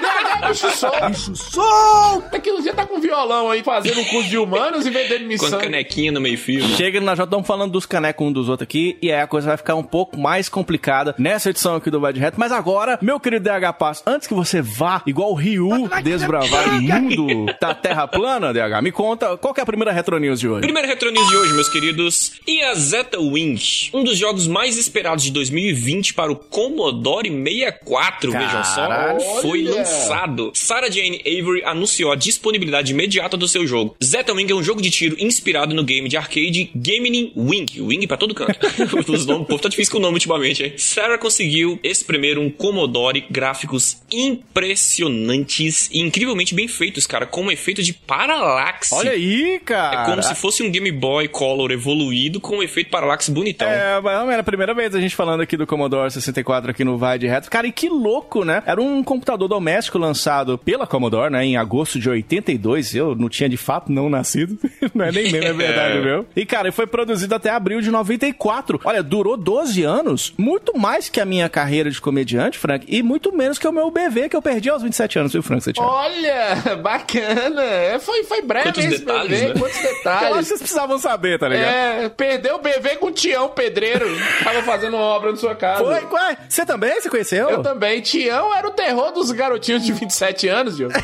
DH, 0.01 0.47
bicho 0.49 0.69
solto. 0.71 1.05
Bicho 1.09 1.35
solto. 1.35 2.29
Daqui 2.31 2.51
uns 2.51 2.63
dias 2.63 2.75
tá 2.75 2.85
com 2.85 2.99
violão 2.99 3.49
aí, 3.49 3.63
fazendo 3.63 3.99
um 4.01 4.05
curso 4.05 4.29
de 4.29 4.37
humanos 4.37 4.85
e 4.85 4.89
vendendo 4.89 5.21
Com 5.21 5.27
missão. 5.27 5.59
a 5.59 5.61
canequinha 5.61 6.11
no 6.11 6.19
meio 6.19 6.37
fio. 6.37 6.61
Chega, 6.75 6.99
nós 6.99 7.17
já 7.17 7.23
estamos 7.23 7.47
falando 7.47 7.71
dos 7.71 7.85
canecos 7.85 8.27
um 8.27 8.31
dos 8.31 8.49
outros 8.49 8.65
aqui, 8.65 8.97
e 9.01 9.11
aí 9.11 9.21
a 9.21 9.27
coisa 9.27 9.47
vai 9.47 9.57
ficar 9.57 9.75
um 9.75 9.83
pouco 9.83 10.19
mais 10.19 10.49
complicada 10.49 11.15
nessa 11.17 11.49
edição 11.49 11.75
aqui 11.75 11.89
do 11.89 11.99
Vai 11.99 12.11
de 12.13 12.19
Reto. 12.19 12.39
Mas 12.39 12.51
agora, 12.51 12.99
meu 13.01 13.19
querido 13.19 13.43
DH 13.49 13.73
Passo, 13.77 14.03
antes 14.05 14.27
que 14.27 14.33
você 14.33 14.61
vá, 14.61 15.01
igual 15.05 15.31
o 15.31 15.35
Ryu, 15.35 15.89
desbravar 16.03 16.67
o 16.69 16.81
mundo 16.81 17.44
da 17.59 17.73
Terra 17.73 18.07
plana, 18.07 18.53
DH, 18.53 18.81
me 18.81 18.91
conta, 18.91 19.37
qual 19.37 19.53
que 19.53 19.59
é 19.59 19.63
a 19.63 19.65
primeira 19.65 19.91
Retro 19.91 20.17
News 20.19 20.39
de 20.39 20.47
hoje? 20.47 20.61
Primeiro 20.61 20.87
Retro 20.87 21.11
News 21.11 21.27
de 21.29 21.35
hoje, 21.35 21.53
meus 21.53 21.69
queridos. 21.69 22.33
E 22.47 22.61
a 22.61 22.73
Zeta 22.75 23.19
Wing, 23.19 23.59
um 23.93 24.03
dos 24.03 24.17
jogos 24.17 24.47
mais 24.47 24.77
esperados 24.77 25.23
de 25.23 25.31
2020 25.31 26.13
para 26.13 26.31
o 26.31 26.35
Commodore 26.35 27.29
64, 27.29 28.31
vejam 28.31 28.63
só, 28.63 28.87
Caralho. 28.87 29.19
foi 29.41 29.63
lançado. 29.63 30.51
Sarah 30.53 30.89
Jane 30.89 31.21
Avery 31.25 31.63
anunciou 31.63 32.11
a 32.11 32.15
disponibilidade 32.15 32.91
imediata 32.91 33.35
do 33.37 33.47
seu 33.47 33.65
jogo. 33.67 33.95
Zeta 34.03 34.33
Wing 34.33 34.51
é 34.51 34.55
um 34.55 34.63
jogo 34.63 34.81
de 34.81 34.89
tiro 34.89 35.15
inspirado 35.19 35.73
no 35.73 35.83
game 35.83 36.07
de 36.09 36.17
arcade 36.17 36.71
Gaming 36.75 37.31
Wing. 37.35 37.65
Wing 37.79 38.07
pra 38.07 38.17
todo 38.17 38.33
canto. 38.33 38.55
Os 39.11 39.25
nomes, 39.25 39.43
o 39.43 39.45
povo 39.45 39.61
tá 39.61 39.69
difícil 39.69 39.91
com 39.91 39.97
o 39.99 40.01
nome 40.01 40.15
ultimamente, 40.15 40.63
hein? 40.63 40.73
Sarah 40.77 41.17
conseguiu 41.17 41.79
exprimir 41.83 42.37
um 42.37 42.49
Commodore 42.49 43.25
gráficos 43.29 43.97
impressionantes 44.11 45.89
e 45.91 45.99
incrivelmente 45.99 46.53
bem 46.53 46.67
feitos, 46.67 47.07
cara, 47.07 47.24
com 47.25 47.43
um 47.43 47.51
efeito 47.51 47.81
de 47.83 47.93
paralaxe. 47.93 48.93
Olha 48.93 49.11
aí, 49.11 49.59
cara. 49.63 50.01
É 50.01 50.05
como 50.05 50.23
se 50.23 50.35
fosse 50.35 50.63
um 50.63 50.71
Game 50.71 50.91
Boy 50.91 51.27
Color 51.27 51.71
evoluído 51.71 52.39
com 52.39 52.57
um 52.57 52.63
efeito 52.63 52.89
parallax 52.89 53.29
bonitão. 53.29 53.67
É, 53.67 53.99
mas 54.01 54.19
não 54.19 54.31
era 54.31 54.41
a 54.41 54.43
primeira 54.43 54.73
vez 54.73 54.93
a 54.95 55.01
gente 55.01 55.15
falando 55.15 55.41
aqui 55.41 55.57
do 55.57 55.67
Commodore 55.67 56.11
64 56.11 56.71
aqui 56.71 56.83
no 56.83 56.97
Vai 56.97 57.19
de 57.19 57.27
Retro. 57.27 57.49
Cara, 57.49 57.67
e 57.67 57.71
que 57.71 57.89
louco, 57.89 58.43
né? 58.43 58.63
Era 58.65 58.81
um 58.81 59.03
computador 59.03 59.47
doméstico 59.47 59.97
lançado 59.97 60.57
pela 60.57 60.87
Commodore, 60.87 61.31
né? 61.31 61.45
Em 61.45 61.57
agosto 61.57 61.99
de 61.99 62.09
82. 62.09 62.95
Eu 62.95 63.15
não 63.15 63.29
tinha 63.29 63.49
de 63.49 63.57
fato 63.57 63.91
não 63.91 64.09
nascido. 64.09 64.57
não 64.93 65.05
é 65.05 65.11
nem 65.11 65.31
mesmo, 65.31 65.47
é 65.47 65.53
verdade, 65.65 65.99
meu. 65.99 66.25
E, 66.35 66.45
cara, 66.45 66.71
foi 66.71 66.87
produzido 66.87 67.35
até 67.35 67.49
abril 67.49 67.81
de 67.81 67.91
94. 67.91 68.81
Olha, 68.83 69.01
durou 69.01 69.37
12 69.37 69.83
anos. 69.83 70.33
Muito 70.37 70.77
mais 70.77 71.09
que 71.09 71.19
a 71.19 71.25
minha 71.25 71.49
carreira 71.49 71.89
de 71.89 71.99
comediante, 71.99 72.57
Frank. 72.57 72.85
E 72.87 73.01
muito 73.01 73.35
menos 73.35 73.57
que 73.57 73.67
o 73.67 73.71
meu 73.71 73.89
BV 73.91 74.29
que 74.29 74.35
eu 74.35 74.41
perdi 74.41 74.69
aos 74.69 74.83
27 74.83 75.19
anos, 75.19 75.33
viu, 75.33 75.43
Frank? 75.43 75.63
Você 75.63 75.73
tinha? 75.73 75.85
Olha, 75.85 76.75
bacana. 76.81 77.14
É, 77.19 77.99
Foi, 77.99 78.23
foi 78.23 78.41
breve 78.41 78.65
Quantos 78.71 78.83
esse 78.85 78.99
detalhes, 78.99 79.39
bebê, 79.41 79.53
né? 79.53 79.59
quantos 79.59 79.75
Eu 79.83 79.89
acho 79.89 79.89
que 79.91 80.03
detalhes. 80.03 80.47
vocês 80.47 80.59
precisavam 80.59 80.97
saber, 80.99 81.39
tá 81.39 81.47
ligado? 81.47 81.67
É, 81.73 82.09
perdeu 82.09 82.55
o 82.55 82.59
BV 82.59 82.97
com 82.99 83.07
o 83.07 83.11
Tião 83.11 83.49
Pedreiro. 83.49 84.05
Tava 84.43 84.61
fazendo 84.63 84.95
uma 84.95 85.03
obra 85.05 85.31
na 85.31 85.37
sua 85.37 85.55
casa. 85.55 85.83
Foi, 85.83 85.93
ué, 86.19 86.37
você 86.47 86.65
também? 86.65 86.99
Você 86.99 87.09
conheceu? 87.09 87.49
Eu 87.49 87.61
também. 87.63 88.01
Tião 88.01 88.53
era 88.53 88.67
o 88.67 88.71
terror 88.71 89.11
dos 89.11 89.31
garotinhos 89.31 89.83
de 89.83 89.91
27 89.93 90.47
anos, 90.47 90.75
Diogo. 90.77 90.93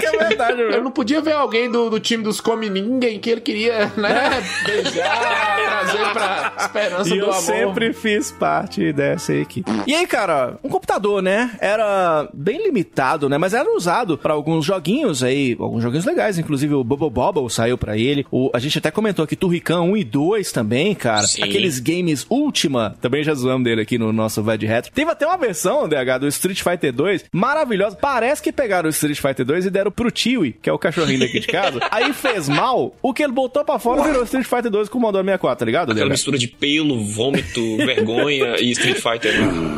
Que 0.00 0.06
é 0.06 0.10
verdade, 0.28 0.60
Eu 0.60 0.68
meu. 0.70 0.84
não 0.84 0.90
podia 0.90 1.20
ver 1.20 1.32
alguém 1.32 1.70
do, 1.70 1.90
do 1.90 2.00
time 2.00 2.22
dos 2.22 2.40
Come 2.40 2.68
Ninguém 2.70 3.18
que 3.20 3.30
ele 3.30 3.40
queria, 3.40 3.92
né, 3.96 4.42
beijar, 4.64 5.56
trazer 5.56 6.12
pra 6.12 6.52
esperança 6.58 7.08
E 7.08 7.18
do 7.18 7.24
eu 7.26 7.30
amor. 7.30 7.40
sempre 7.42 7.92
fiz 7.92 8.32
parte 8.32 8.92
dessa 8.92 9.32
equipe. 9.34 9.70
E 9.86 9.94
aí, 9.94 10.06
cara, 10.06 10.58
um 10.62 10.68
computador, 10.68 11.22
né? 11.22 11.50
Era 11.60 12.28
bem 12.32 12.62
limitado, 12.62 13.28
né? 13.28 13.38
Mas 13.38 13.54
era 13.54 13.68
usado 13.74 14.16
pra 14.16 14.32
alguns 14.32 14.64
joguinhos 14.64 14.91
aí, 15.22 15.56
alguns 15.58 15.82
joguinhos 15.82 16.04
legais, 16.04 16.38
inclusive 16.38 16.74
o 16.74 16.84
Bubble 16.84 17.10
Bobble 17.10 17.48
saiu 17.50 17.76
pra 17.78 17.96
ele. 17.96 18.26
O, 18.30 18.50
a 18.52 18.58
gente 18.58 18.78
até 18.78 18.90
comentou 18.90 19.24
aqui 19.24 19.36
Turrican 19.36 19.80
1 19.82 19.96
e 19.96 20.04
2 20.04 20.52
também, 20.52 20.94
cara. 20.94 21.22
Sim. 21.26 21.42
Aqueles 21.42 21.78
games 21.78 22.26
Ultima, 22.30 22.96
também 23.00 23.22
já 23.22 23.34
zoamos 23.34 23.64
dele 23.64 23.82
aqui 23.82 23.98
no 23.98 24.12
nosso 24.12 24.42
Vai 24.42 24.56
de 24.58 24.66
Retro. 24.66 24.92
Teve 24.92 25.10
até 25.10 25.26
uma 25.26 25.36
versão, 25.36 25.88
DH, 25.88 26.18
do 26.20 26.28
Street 26.28 26.62
Fighter 26.62 26.92
2, 26.92 27.24
maravilhosa. 27.32 27.96
Parece 27.96 28.42
que 28.42 28.52
pegaram 28.52 28.86
o 28.88 28.90
Street 28.90 29.20
Fighter 29.20 29.44
2 29.44 29.66
e 29.66 29.70
deram 29.70 29.90
pro 29.90 30.10
Tiwi, 30.10 30.52
que 30.60 30.68
é 30.68 30.72
o 30.72 30.78
cachorrinho 30.78 31.20
daqui 31.20 31.40
de 31.40 31.46
casa. 31.46 31.80
aí 31.90 32.12
fez 32.12 32.48
mal, 32.48 32.94
o 33.02 33.12
que 33.12 33.22
ele 33.22 33.32
botou 33.32 33.64
pra 33.64 33.78
fora 33.78 34.02
virou 34.02 34.22
Street 34.24 34.46
Fighter 34.46 34.70
2 34.70 34.88
com 34.88 34.98
o 34.98 35.00
Commodore 35.00 35.24
64, 35.24 35.58
tá 35.58 35.64
ligado, 35.64 35.92
Aquela 35.92 36.06
DH? 36.06 36.12
mistura 36.12 36.38
de 36.38 36.48
pelo, 36.48 37.04
vômito, 37.04 37.76
vergonha 37.78 38.56
e 38.60 38.70
Street 38.70 38.96
Fighter. 39.00 39.32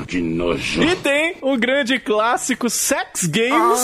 Que 0.06 0.20
nojo. 0.20 0.82
E 0.82 0.96
tem 0.96 1.36
o 1.40 1.56
grande 1.56 1.98
clássico 1.98 2.68
Sex 2.68 3.26
Games. 3.26 3.80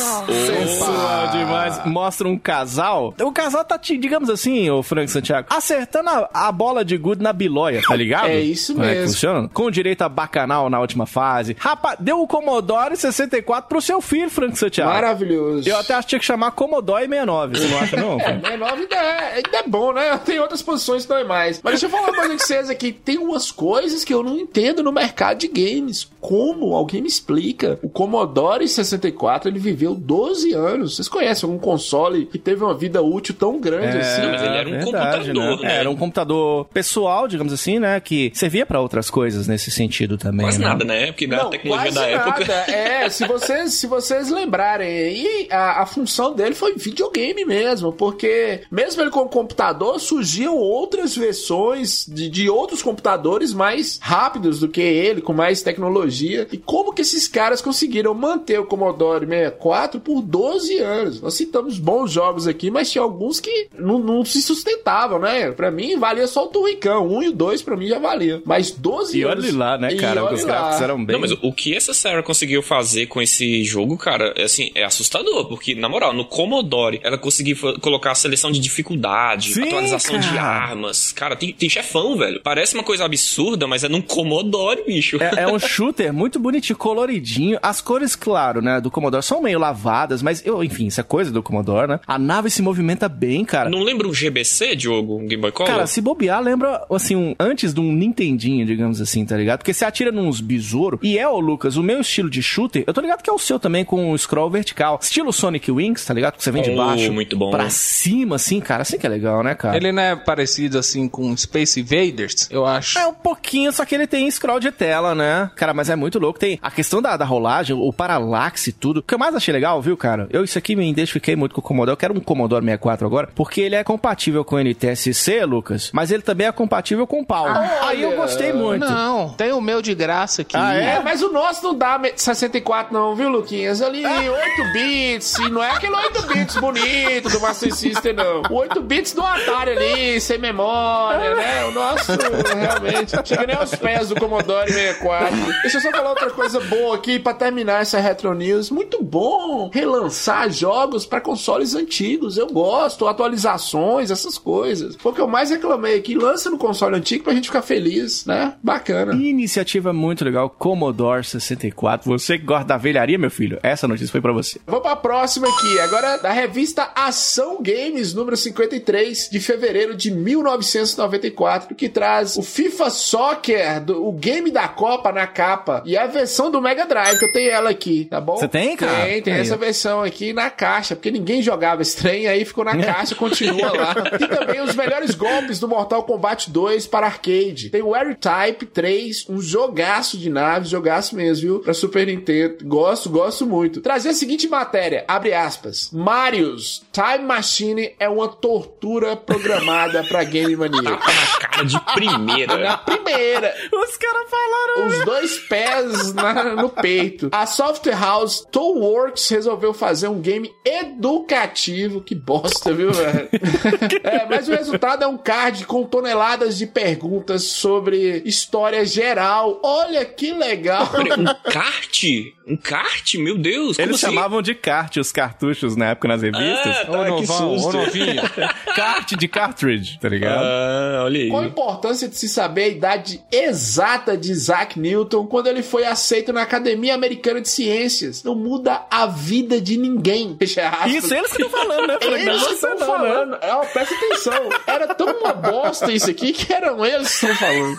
Sensual 0.46 1.19
demais. 1.26 1.84
Mostra 1.86 2.28
um 2.28 2.38
casal. 2.38 3.14
O 3.20 3.32
casal 3.32 3.64
tá, 3.64 3.76
digamos 3.76 4.30
assim, 4.30 4.70
o 4.70 4.82
Frank 4.82 5.10
Santiago, 5.10 5.48
acertando 5.50 6.10
a, 6.10 6.30
a 6.48 6.52
bola 6.52 6.84
de 6.84 6.96
good 6.96 7.22
na 7.22 7.32
biloia, 7.32 7.82
tá 7.86 7.94
ligado? 7.96 8.28
É 8.28 8.40
isso 8.40 8.72
Como 8.74 8.84
é 8.84 8.94
mesmo. 8.94 9.06
funciona? 9.08 9.48
Com 9.48 9.70
direito 9.70 10.02
a 10.02 10.08
bacanal 10.08 10.68
na 10.70 10.80
última 10.80 11.06
fase. 11.06 11.56
Rapaz, 11.58 11.98
deu 12.00 12.20
o 12.20 12.26
Commodore 12.26 12.96
64 12.96 13.68
pro 13.68 13.80
seu 13.80 14.00
filho, 14.00 14.30
Frank 14.30 14.58
Santiago. 14.58 14.90
Maravilhoso. 14.92 15.68
Eu 15.68 15.76
até 15.78 15.94
acho 15.94 16.06
que 16.06 16.10
tinha 16.10 16.20
que 16.20 16.24
chamar 16.26 16.50
Commodore 16.52 17.06
69. 17.06 17.58
Você 17.58 17.68
não 17.68 17.78
acha, 17.78 17.96
não? 17.96 18.20
É, 18.50 18.56
nove 18.56 18.82
ainda 18.82 18.96
é, 18.96 19.34
ainda 19.36 19.58
é 19.58 19.62
bom, 19.66 19.92
né? 19.92 20.18
Tem 20.24 20.38
outras 20.38 20.62
posições 20.62 21.02
que 21.02 21.08
dói 21.08 21.24
mais. 21.24 21.60
Mas 21.62 21.72
deixa 21.74 21.86
eu 21.86 21.90
falar 21.90 22.04
uma 22.08 22.14
coisa 22.14 22.32
com 22.32 22.38
vocês 22.38 22.70
aqui. 22.70 22.92
Tem 22.92 23.18
umas 23.18 23.50
coisas 23.50 24.04
que 24.04 24.12
eu 24.12 24.22
não 24.22 24.38
entendo 24.38 24.82
no 24.82 24.92
mercado 24.92 25.38
de 25.38 25.48
games. 25.48 26.08
Como? 26.20 26.74
Alguém 26.74 27.02
me 27.02 27.08
explica. 27.08 27.78
O 27.82 27.88
Commodore 27.88 28.66
64, 28.66 29.48
ele 29.48 29.58
viveu 29.58 29.94
12 29.94 30.52
anos. 30.52 30.96
Vocês 30.96 31.08
conhecem 31.10 31.46
algum 31.48 31.58
console 31.58 32.26
que 32.26 32.38
teve 32.38 32.62
uma 32.64 32.74
vida 32.74 33.02
útil 33.02 33.34
tão 33.34 33.60
grande 33.60 33.96
É, 33.96 34.00
assim? 34.00 34.26
mas 34.30 34.42
ele 34.42 34.56
era 34.56 34.68
um 34.68 34.72
verdade, 34.72 35.26
computador, 35.28 35.60
né? 35.60 35.72
É, 35.72 35.80
Era 35.80 35.90
um 35.90 35.96
computador 35.96 36.64
pessoal, 36.72 37.28
digamos 37.28 37.52
assim, 37.52 37.78
né? 37.78 37.98
Que 38.00 38.30
servia 38.34 38.64
pra 38.64 38.80
outras 38.80 39.10
coisas 39.10 39.46
nesse 39.46 39.70
sentido 39.70 40.16
também. 40.16 40.46
Quase 40.46 40.58
né? 40.60 40.66
nada, 40.66 40.84
né? 40.84 41.06
Porque 41.06 41.26
na 41.26 41.36
Não, 41.44 41.50
tecnologia 41.50 41.92
quase 41.92 41.94
da 41.98 42.06
época. 42.06 42.40
nada. 42.40 42.72
É, 42.72 43.08
se 43.10 43.26
vocês, 43.26 43.74
se 43.74 43.86
vocês 43.86 44.30
lembrarem 44.30 44.88
aí, 44.88 45.48
a, 45.50 45.82
a 45.82 45.86
função 45.86 46.32
dele 46.34 46.54
foi 46.54 46.74
videogame 46.74 47.44
mesmo, 47.44 47.92
porque 47.92 48.62
mesmo 48.70 49.02
ele 49.02 49.10
com 49.10 49.26
computador, 49.28 49.98
surgiam 50.00 50.56
outras 50.56 51.16
versões 51.16 52.06
de, 52.06 52.28
de 52.28 52.48
outros 52.48 52.82
computadores 52.82 53.52
mais 53.52 53.98
rápidos 54.00 54.60
do 54.60 54.68
que 54.68 54.80
ele, 54.80 55.20
com 55.20 55.32
mais 55.32 55.62
tecnologia. 55.62 56.46
E 56.52 56.56
como 56.58 56.92
que 56.92 57.02
esses 57.02 57.26
caras 57.26 57.60
conseguiram 57.60 58.14
manter 58.14 58.58
o 58.60 58.66
Commodore 58.66 59.26
64 59.26 60.00
por 60.00 60.22
12 60.22 60.78
anos? 60.78 60.99
Nós 61.22 61.34
citamos 61.34 61.78
bons 61.78 62.10
jogos 62.12 62.46
aqui, 62.46 62.70
mas 62.70 62.90
tinha 62.90 63.02
alguns 63.02 63.40
que 63.40 63.68
não, 63.78 63.98
não 63.98 64.24
se 64.24 64.40
sustentavam, 64.42 65.18
né? 65.18 65.50
Pra 65.52 65.70
mim, 65.70 65.98
valia 65.98 66.26
só 66.26 66.44
o 66.44 66.48
Turricão. 66.48 67.08
Um 67.08 67.22
e 67.22 67.28
o 67.28 67.32
dois, 67.32 67.62
pra 67.62 67.76
mim, 67.76 67.86
já 67.88 67.98
valia. 67.98 68.42
Mas 68.44 68.70
12 68.70 69.18
E 69.18 69.22
anos... 69.22 69.44
olha 69.44 69.56
lá, 69.56 69.78
né, 69.78 69.92
E 69.92 69.96
cara? 69.96 70.24
olha 70.24 70.34
Os 70.34 70.44
lá. 70.44 70.52
gráficos 70.52 70.82
eram 70.82 71.04
bem. 71.04 71.14
Não, 71.14 71.20
mas 71.20 71.32
o 71.32 71.52
que 71.52 71.74
essa 71.74 71.94
Sarah 71.94 72.22
conseguiu 72.22 72.62
fazer 72.62 73.06
com 73.06 73.20
esse 73.22 73.64
jogo, 73.64 73.96
cara, 73.96 74.32
é 74.36 74.44
assim, 74.44 74.70
é 74.74 74.84
assustador, 74.84 75.46
porque, 75.48 75.74
na 75.74 75.88
moral, 75.88 76.12
no 76.12 76.24
Commodore, 76.24 77.00
ela 77.02 77.16
conseguiu 77.18 77.56
colocar 77.80 78.10
a 78.12 78.14
seleção 78.14 78.50
de 78.50 78.58
dificuldade, 78.60 79.54
Sim, 79.54 79.62
atualização 79.64 80.18
de 80.18 80.28
cara. 80.28 80.42
armas. 80.42 81.12
Cara, 81.12 81.36
tem, 81.36 81.52
tem 81.52 81.68
chefão, 81.68 82.16
velho. 82.16 82.40
Parece 82.42 82.74
uma 82.74 82.82
coisa 82.84 83.04
absurda, 83.04 83.66
mas 83.66 83.84
é 83.84 83.88
num 83.88 84.02
Commodore, 84.02 84.82
bicho. 84.86 85.16
É, 85.22 85.42
é 85.42 85.48
um 85.48 85.58
shooter 85.60 86.12
muito 86.12 86.38
bonitinho, 86.38 86.76
coloridinho. 86.76 87.58
As 87.62 87.80
cores, 87.80 88.14
claro, 88.16 88.60
né, 88.60 88.80
do 88.80 88.90
Commodore 88.90 89.22
são 89.22 89.40
meio 89.42 89.58
lavadas, 89.58 90.22
mas 90.22 90.44
eu, 90.44 90.62
enfim, 90.62 90.89
isso 90.90 91.00
é 91.00 91.04
coisa 91.04 91.30
do 91.30 91.42
Commodore, 91.42 91.88
né? 91.88 92.00
A 92.06 92.18
nave 92.18 92.50
se 92.50 92.62
movimenta 92.62 93.08
bem, 93.08 93.44
cara. 93.44 93.70
Não 93.70 93.82
lembra 93.82 94.06
um 94.06 94.12
GBC, 94.12 94.76
Diogo? 94.76 95.16
Um 95.16 95.26
Game 95.26 95.40
Boy 95.40 95.52
Color? 95.52 95.70
Cara, 95.70 95.86
se 95.86 96.00
bobear, 96.00 96.40
lembra, 96.42 96.84
assim, 96.90 97.16
um, 97.16 97.34
antes 97.38 97.72
de 97.72 97.80
um 97.80 97.92
Nintendinho, 97.92 98.66
digamos 98.66 99.00
assim, 99.00 99.24
tá 99.24 99.36
ligado? 99.36 99.58
Porque 99.58 99.72
você 99.72 99.84
atira 99.84 100.12
nos 100.12 100.40
besouros. 100.40 101.00
E 101.02 101.18
é, 101.18 101.26
ô 101.28 101.38
Lucas, 101.40 101.76
o 101.76 101.82
meu 101.82 102.00
estilo 102.00 102.28
de 102.30 102.42
shooter, 102.42 102.84
eu 102.86 102.92
tô 102.94 103.00
ligado 103.00 103.22
que 103.22 103.30
é 103.30 103.32
o 103.32 103.38
seu 103.38 103.58
também, 103.58 103.84
com 103.84 104.10
o 104.12 104.18
scroll 104.18 104.50
vertical. 104.50 104.98
Estilo 105.02 105.32
Sonic 105.32 105.70
Wings, 105.70 106.04
tá 106.04 106.12
ligado? 106.14 106.36
Que 106.36 106.42
você 106.44 106.50
vem 106.50 106.62
de 106.62 106.70
Oh, 106.70 106.76
baixo 106.76 107.12
muito 107.12 107.36
bom. 107.36 107.50
pra 107.50 107.68
cima, 107.70 108.36
assim, 108.36 108.60
cara. 108.60 108.82
Assim 108.82 108.98
que 108.98 109.06
é 109.06 109.10
legal, 109.10 109.42
né, 109.42 109.54
cara? 109.54 109.76
Ele 109.76 109.92
não 109.92 110.02
é 110.02 110.16
parecido 110.16 110.78
assim 110.78 111.08
com 111.08 111.36
Space 111.36 111.80
Invaders, 111.80 112.48
eu 112.50 112.64
acho. 112.66 112.98
É 112.98 113.06
um 113.06 113.14
pouquinho, 113.14 113.72
só 113.72 113.84
que 113.84 113.94
ele 113.94 114.06
tem 114.06 114.30
scroll 114.30 114.60
de 114.60 114.70
tela, 114.70 115.14
né? 115.14 115.50
Cara, 115.56 115.72
mas 115.74 115.88
é 115.90 115.96
muito 115.96 116.18
louco. 116.18 116.38
Tem 116.38 116.58
a 116.62 116.70
questão 116.70 117.00
da, 117.02 117.16
da 117.16 117.24
rolagem, 117.24 117.74
o 117.76 117.92
paralaxe 117.92 118.70
e 118.70 118.72
tudo. 118.72 118.98
O 118.98 119.02
que 119.02 119.14
eu 119.14 119.18
mais 119.18 119.34
achei 119.34 119.52
legal, 119.52 119.80
viu, 119.82 119.96
cara? 119.96 120.28
Eu 120.30 120.44
isso 120.44 120.58
aqui 120.58 120.74
me 120.80 120.90
identifiquei 120.90 121.36
muito 121.36 121.54
com 121.54 121.60
o 121.60 121.64
Commodore. 121.64 121.92
Eu 121.92 121.96
quero 121.96 122.14
um 122.16 122.20
Commodore 122.20 122.64
64 122.64 123.06
agora, 123.06 123.28
porque 123.34 123.60
ele 123.60 123.74
é 123.74 123.84
compatível 123.84 124.44
com 124.44 124.56
o 124.56 124.58
NTSC, 124.60 125.44
Lucas, 125.44 125.90
mas 125.92 126.10
ele 126.10 126.22
também 126.22 126.46
é 126.46 126.52
compatível 126.52 127.06
com 127.06 127.20
o 127.20 127.24
pau. 127.26 127.46
Aí 127.82 128.02
eu 128.02 128.16
gostei 128.16 128.52
muito. 128.52 128.84
Não, 128.86 129.30
tem 129.30 129.52
o 129.52 129.60
meu 129.60 129.80
de 129.82 129.94
graça 129.94 130.42
aqui. 130.42 130.56
Ah, 130.56 130.74
É, 130.74 131.00
mas 131.00 131.22
o 131.22 131.30
nosso 131.32 131.62
não 131.62 131.74
dá 131.74 131.98
me- 131.98 132.12
64 132.16 132.92
não, 132.92 133.14
viu, 133.14 133.28
Luquinhas? 133.28 133.80
Ali, 133.82 134.02
8 134.06 134.72
bits, 134.72 135.34
e 135.38 135.48
não 135.50 135.62
é 135.62 135.70
aquele 135.70 135.94
8 135.94 136.22
bits 136.26 136.56
bonito 136.56 137.28
do 137.28 137.40
Master 137.40 137.74
System, 137.74 138.12
não. 138.14 138.42
O 138.50 138.54
8 138.54 138.80
bits 138.80 139.12
do 139.12 139.22
Atari 139.22 139.70
ali, 139.72 140.20
sem 140.20 140.38
memória, 140.38 141.34
né? 141.34 141.64
O 141.66 141.72
nosso, 141.72 142.12
realmente, 142.56 143.12
chega 143.24 143.46
nem 143.46 143.56
aos 143.56 143.74
pés 143.74 144.08
do 144.08 144.14
Commodore 144.16 144.70
64. 144.72 145.36
Deixa 145.62 145.78
eu 145.78 145.80
só 145.82 145.90
falar 145.90 146.10
outra 146.10 146.30
coisa 146.30 146.60
boa 146.60 146.96
aqui, 146.96 147.18
pra 147.18 147.34
terminar 147.34 147.82
essa 147.82 147.98
Retro 148.00 148.34
News. 148.34 148.70
Muito 148.70 149.02
bom 149.02 149.70
relançar 149.72 150.48
jogos 150.60 151.06
pra 151.06 151.20
consoles 151.20 151.74
antigos, 151.74 152.36
eu 152.36 152.46
gosto, 152.46 153.06
atualizações, 153.08 154.10
essas 154.10 154.36
coisas. 154.38 154.96
Foi 154.96 155.12
o 155.12 155.14
que 155.14 155.20
eu 155.20 155.26
mais 155.28 155.50
reclamei 155.50 155.96
aqui, 155.98 156.14
lança 156.14 156.50
no 156.50 156.58
console 156.58 156.96
antigo 156.96 157.24
pra 157.24 157.34
gente 157.34 157.46
ficar 157.48 157.62
feliz, 157.62 158.24
né? 158.26 158.54
Bacana. 158.62 159.14
Iniciativa 159.14 159.92
muito 159.92 160.24
legal, 160.24 160.50
Commodore 160.50 161.24
64. 161.24 162.08
Você 162.10 162.38
que 162.38 162.44
gosta 162.44 162.64
da 162.66 162.76
velharia, 162.76 163.18
meu 163.18 163.30
filho, 163.30 163.58
essa 163.62 163.88
notícia 163.88 164.10
foi 164.12 164.20
pra 164.20 164.32
você. 164.32 164.60
Vamos 164.66 164.82
pra 164.82 164.96
próxima 164.96 165.48
aqui, 165.48 165.78
agora 165.80 166.16
da 166.18 166.30
revista 166.30 166.90
Ação 166.94 167.58
Games, 167.62 168.12
número 168.14 168.36
53, 168.36 169.28
de 169.30 169.40
fevereiro 169.40 169.96
de 169.96 170.10
1994, 170.10 171.74
que 171.74 171.88
traz 171.88 172.36
o 172.36 172.42
FIFA 172.42 172.90
Soccer, 172.90 173.80
do- 173.84 174.06
o 174.06 174.12
game 174.12 174.50
da 174.50 174.68
Copa 174.68 175.12
na 175.12 175.26
capa, 175.26 175.82
e 175.86 175.96
a 175.96 176.06
versão 176.06 176.50
do 176.50 176.60
Mega 176.60 176.84
Drive, 176.86 177.18
que 177.18 177.24
eu 177.24 177.32
tenho 177.32 177.50
ela 177.50 177.70
aqui, 177.70 178.06
tá 178.10 178.20
bom? 178.20 178.36
Você 178.36 178.48
tem, 178.48 178.76
cara? 178.76 179.06
Tem, 179.06 179.22
tem 179.22 179.34
Aí, 179.34 179.40
essa 179.40 179.56
versão 179.56 180.02
aqui 180.02 180.32
na 180.32 180.49
caixa, 180.50 180.94
porque 180.94 181.10
ninguém 181.10 181.40
jogava 181.42 181.82
esse 181.82 181.96
trem, 181.96 182.26
aí 182.26 182.44
ficou 182.44 182.64
na 182.64 182.76
caixa, 182.76 183.14
continua 183.14 183.70
lá. 183.72 183.94
Tem 183.94 184.28
também 184.28 184.60
os 184.60 184.74
melhores 184.74 185.14
golpes 185.14 185.58
do 185.58 185.68
Mortal 185.68 186.02
Kombat 186.02 186.50
2 186.50 186.86
para 186.86 187.06
arcade. 187.06 187.70
Tem 187.70 187.82
o 187.82 187.94
R-Type 187.94 188.66
3, 188.66 189.26
um 189.28 189.40
jogaço 189.40 190.18
de 190.18 190.28
naves, 190.30 190.68
jogaço 190.70 191.14
mesmo, 191.16 191.42
viu? 191.42 191.60
Pra 191.60 191.72
Super 191.74 192.06
Nintendo. 192.06 192.56
Gosto, 192.64 193.08
gosto 193.08 193.46
muito. 193.46 193.80
Trazer 193.80 194.10
a 194.10 194.14
seguinte 194.14 194.48
matéria, 194.48 195.04
abre 195.08 195.32
aspas. 195.32 195.90
Marius 195.92 196.82
Time 196.92 197.24
Machine 197.24 197.94
é 197.98 198.08
uma 198.08 198.28
tortura 198.28 199.16
programada 199.16 200.02
pra 200.04 200.24
Game 200.24 200.56
Mania. 200.56 200.82
Tapa 200.82 201.12
na 201.12 201.48
cara 201.48 201.64
de 201.64 201.80
primeira. 201.94 202.56
Na 202.58 202.76
primeira, 202.78 203.54
Os 203.72 203.96
caras 203.96 204.30
falaram. 204.30 204.86
os 204.86 205.04
dois 205.04 205.38
pés 205.48 206.14
na- 206.14 206.54
no 206.56 206.68
peito. 206.68 207.28
A 207.32 207.46
Software 207.46 207.98
House 207.98 208.46
Toolworks 208.50 209.28
resolveu 209.28 209.72
fazer 209.72 210.08
um 210.08 210.20
game 210.20 210.39
educativo. 210.64 212.00
Que 212.00 212.14
bosta, 212.14 212.72
viu, 212.72 212.92
velho? 212.92 213.28
é, 214.04 214.26
mas 214.26 214.48
o 214.48 214.52
resultado 214.52 215.04
é 215.04 215.06
um 215.06 215.18
card 215.18 215.66
com 215.66 215.84
toneladas 215.84 216.56
de 216.56 216.66
perguntas 216.66 217.44
sobre 217.44 218.22
história 218.24 218.84
geral. 218.84 219.60
Olha 219.62 220.04
que 220.04 220.32
legal. 220.32 220.88
Um 221.18 221.50
kart? 221.50 222.04
Um 222.46 222.56
kart? 222.56 223.14
Meu 223.14 223.36
Deus, 223.38 223.78
Eles 223.78 223.96
assim? 223.96 224.06
chamavam 224.06 224.42
de 224.42 224.54
kart 224.54 224.96
os 224.96 225.12
cartuchos 225.12 225.76
na 225.76 225.90
época 225.90 226.08
nas 226.08 226.22
revistas. 226.22 226.76
Ah, 226.78 226.84
tá, 226.84 227.04
que 227.04 227.10
novão, 227.10 227.58
susto. 227.58 227.76
novinho. 227.76 228.22
Kart 228.74 229.12
de 229.16 229.28
cartridge, 229.28 229.98
tá 230.00 230.08
ligado? 230.08 230.42
Ah, 230.44 231.02
olha 231.04 231.20
aí. 231.20 231.28
Qual 231.28 231.42
a 231.42 231.46
importância 231.46 232.08
de 232.08 232.16
se 232.16 232.28
saber 232.28 232.62
a 232.64 232.68
idade 232.68 233.22
exata 233.30 234.16
de 234.16 234.30
Isaac 234.30 234.78
Newton 234.78 235.26
quando 235.26 235.48
ele 235.48 235.62
foi 235.62 235.84
aceito 235.84 236.32
na 236.32 236.42
Academia 236.42 236.94
Americana 236.94 237.40
de 237.40 237.48
Ciências? 237.48 238.22
Não 238.22 238.34
muda 238.34 238.86
a 238.90 239.06
vida 239.06 239.60
de 239.60 239.76
ninguém. 239.76 240.29
Fecha 240.38 240.68
aspas. 240.68 240.92
Isso, 240.92 241.14
eles 241.14 241.32
que 241.32 241.42
estão 241.42 241.60
falando, 241.60 241.86
né? 241.86 241.98
Falei, 242.00 242.24
não 242.24 242.32
é 242.32 242.34
Eles 242.34 242.46
que 242.46 242.54
estão 242.54 242.70
não, 242.70 242.78
né? 242.78 242.86
falando. 242.86 243.34
É, 243.40 243.66
presta 243.66 243.94
atenção. 243.94 244.48
Era 244.66 244.94
tão 244.94 245.06
uma 245.18 245.32
bosta 245.32 245.90
isso 245.92 246.10
aqui 246.10 246.32
que 246.32 246.52
eram 246.52 246.84
eles 246.84 247.08
que 247.08 247.26
estão 247.26 247.34
falando. 247.36 247.78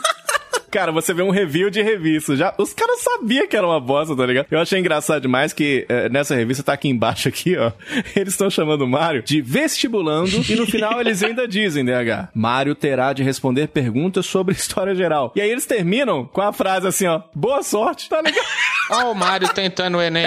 Cara, 0.69 0.89
você 0.93 1.13
vê 1.13 1.21
um 1.21 1.31
review 1.31 1.69
de 1.69 1.81
revista. 1.81 2.33
Já, 2.33 2.53
os 2.57 2.73
caras 2.73 3.01
sabiam 3.01 3.45
que 3.45 3.57
era 3.57 3.67
uma 3.67 3.79
bosta, 3.79 4.15
tá 4.15 4.25
ligado? 4.25 4.47
Eu 4.49 4.57
achei 4.57 4.79
engraçado 4.79 5.21
demais 5.21 5.51
que 5.51 5.85
eh, 5.89 6.07
nessa 6.07 6.33
revista 6.33 6.63
tá 6.63 6.71
aqui 6.71 6.87
embaixo 6.87 7.27
aqui, 7.29 7.57
ó. 7.57 7.73
Eles 8.15 8.33
estão 8.33 8.49
chamando 8.49 8.83
o 8.83 8.87
Mario 8.87 9.21
de 9.21 9.41
vestibulando 9.41 10.31
e 10.49 10.55
no 10.55 10.65
final 10.65 11.01
eles 11.01 11.21
ainda 11.21 11.45
dizem, 11.45 11.83
DH. 11.83 12.29
Mario 12.33 12.73
terá 12.73 13.11
de 13.11 13.21
responder 13.21 13.67
perguntas 13.67 14.25
sobre 14.25 14.55
história 14.55 14.95
geral. 14.95 15.33
E 15.35 15.41
aí 15.41 15.49
eles 15.51 15.65
terminam 15.65 16.23
com 16.25 16.41
a 16.41 16.53
frase 16.53 16.87
assim, 16.87 17.05
ó. 17.05 17.21
Boa 17.35 17.61
sorte, 17.63 18.07
tá 18.07 18.21
ligado? 18.21 18.45
Ó 18.91 19.11
o 19.11 19.15
Mário 19.15 19.49
tentando 19.49 19.97
o 19.97 20.01
Enem. 20.01 20.25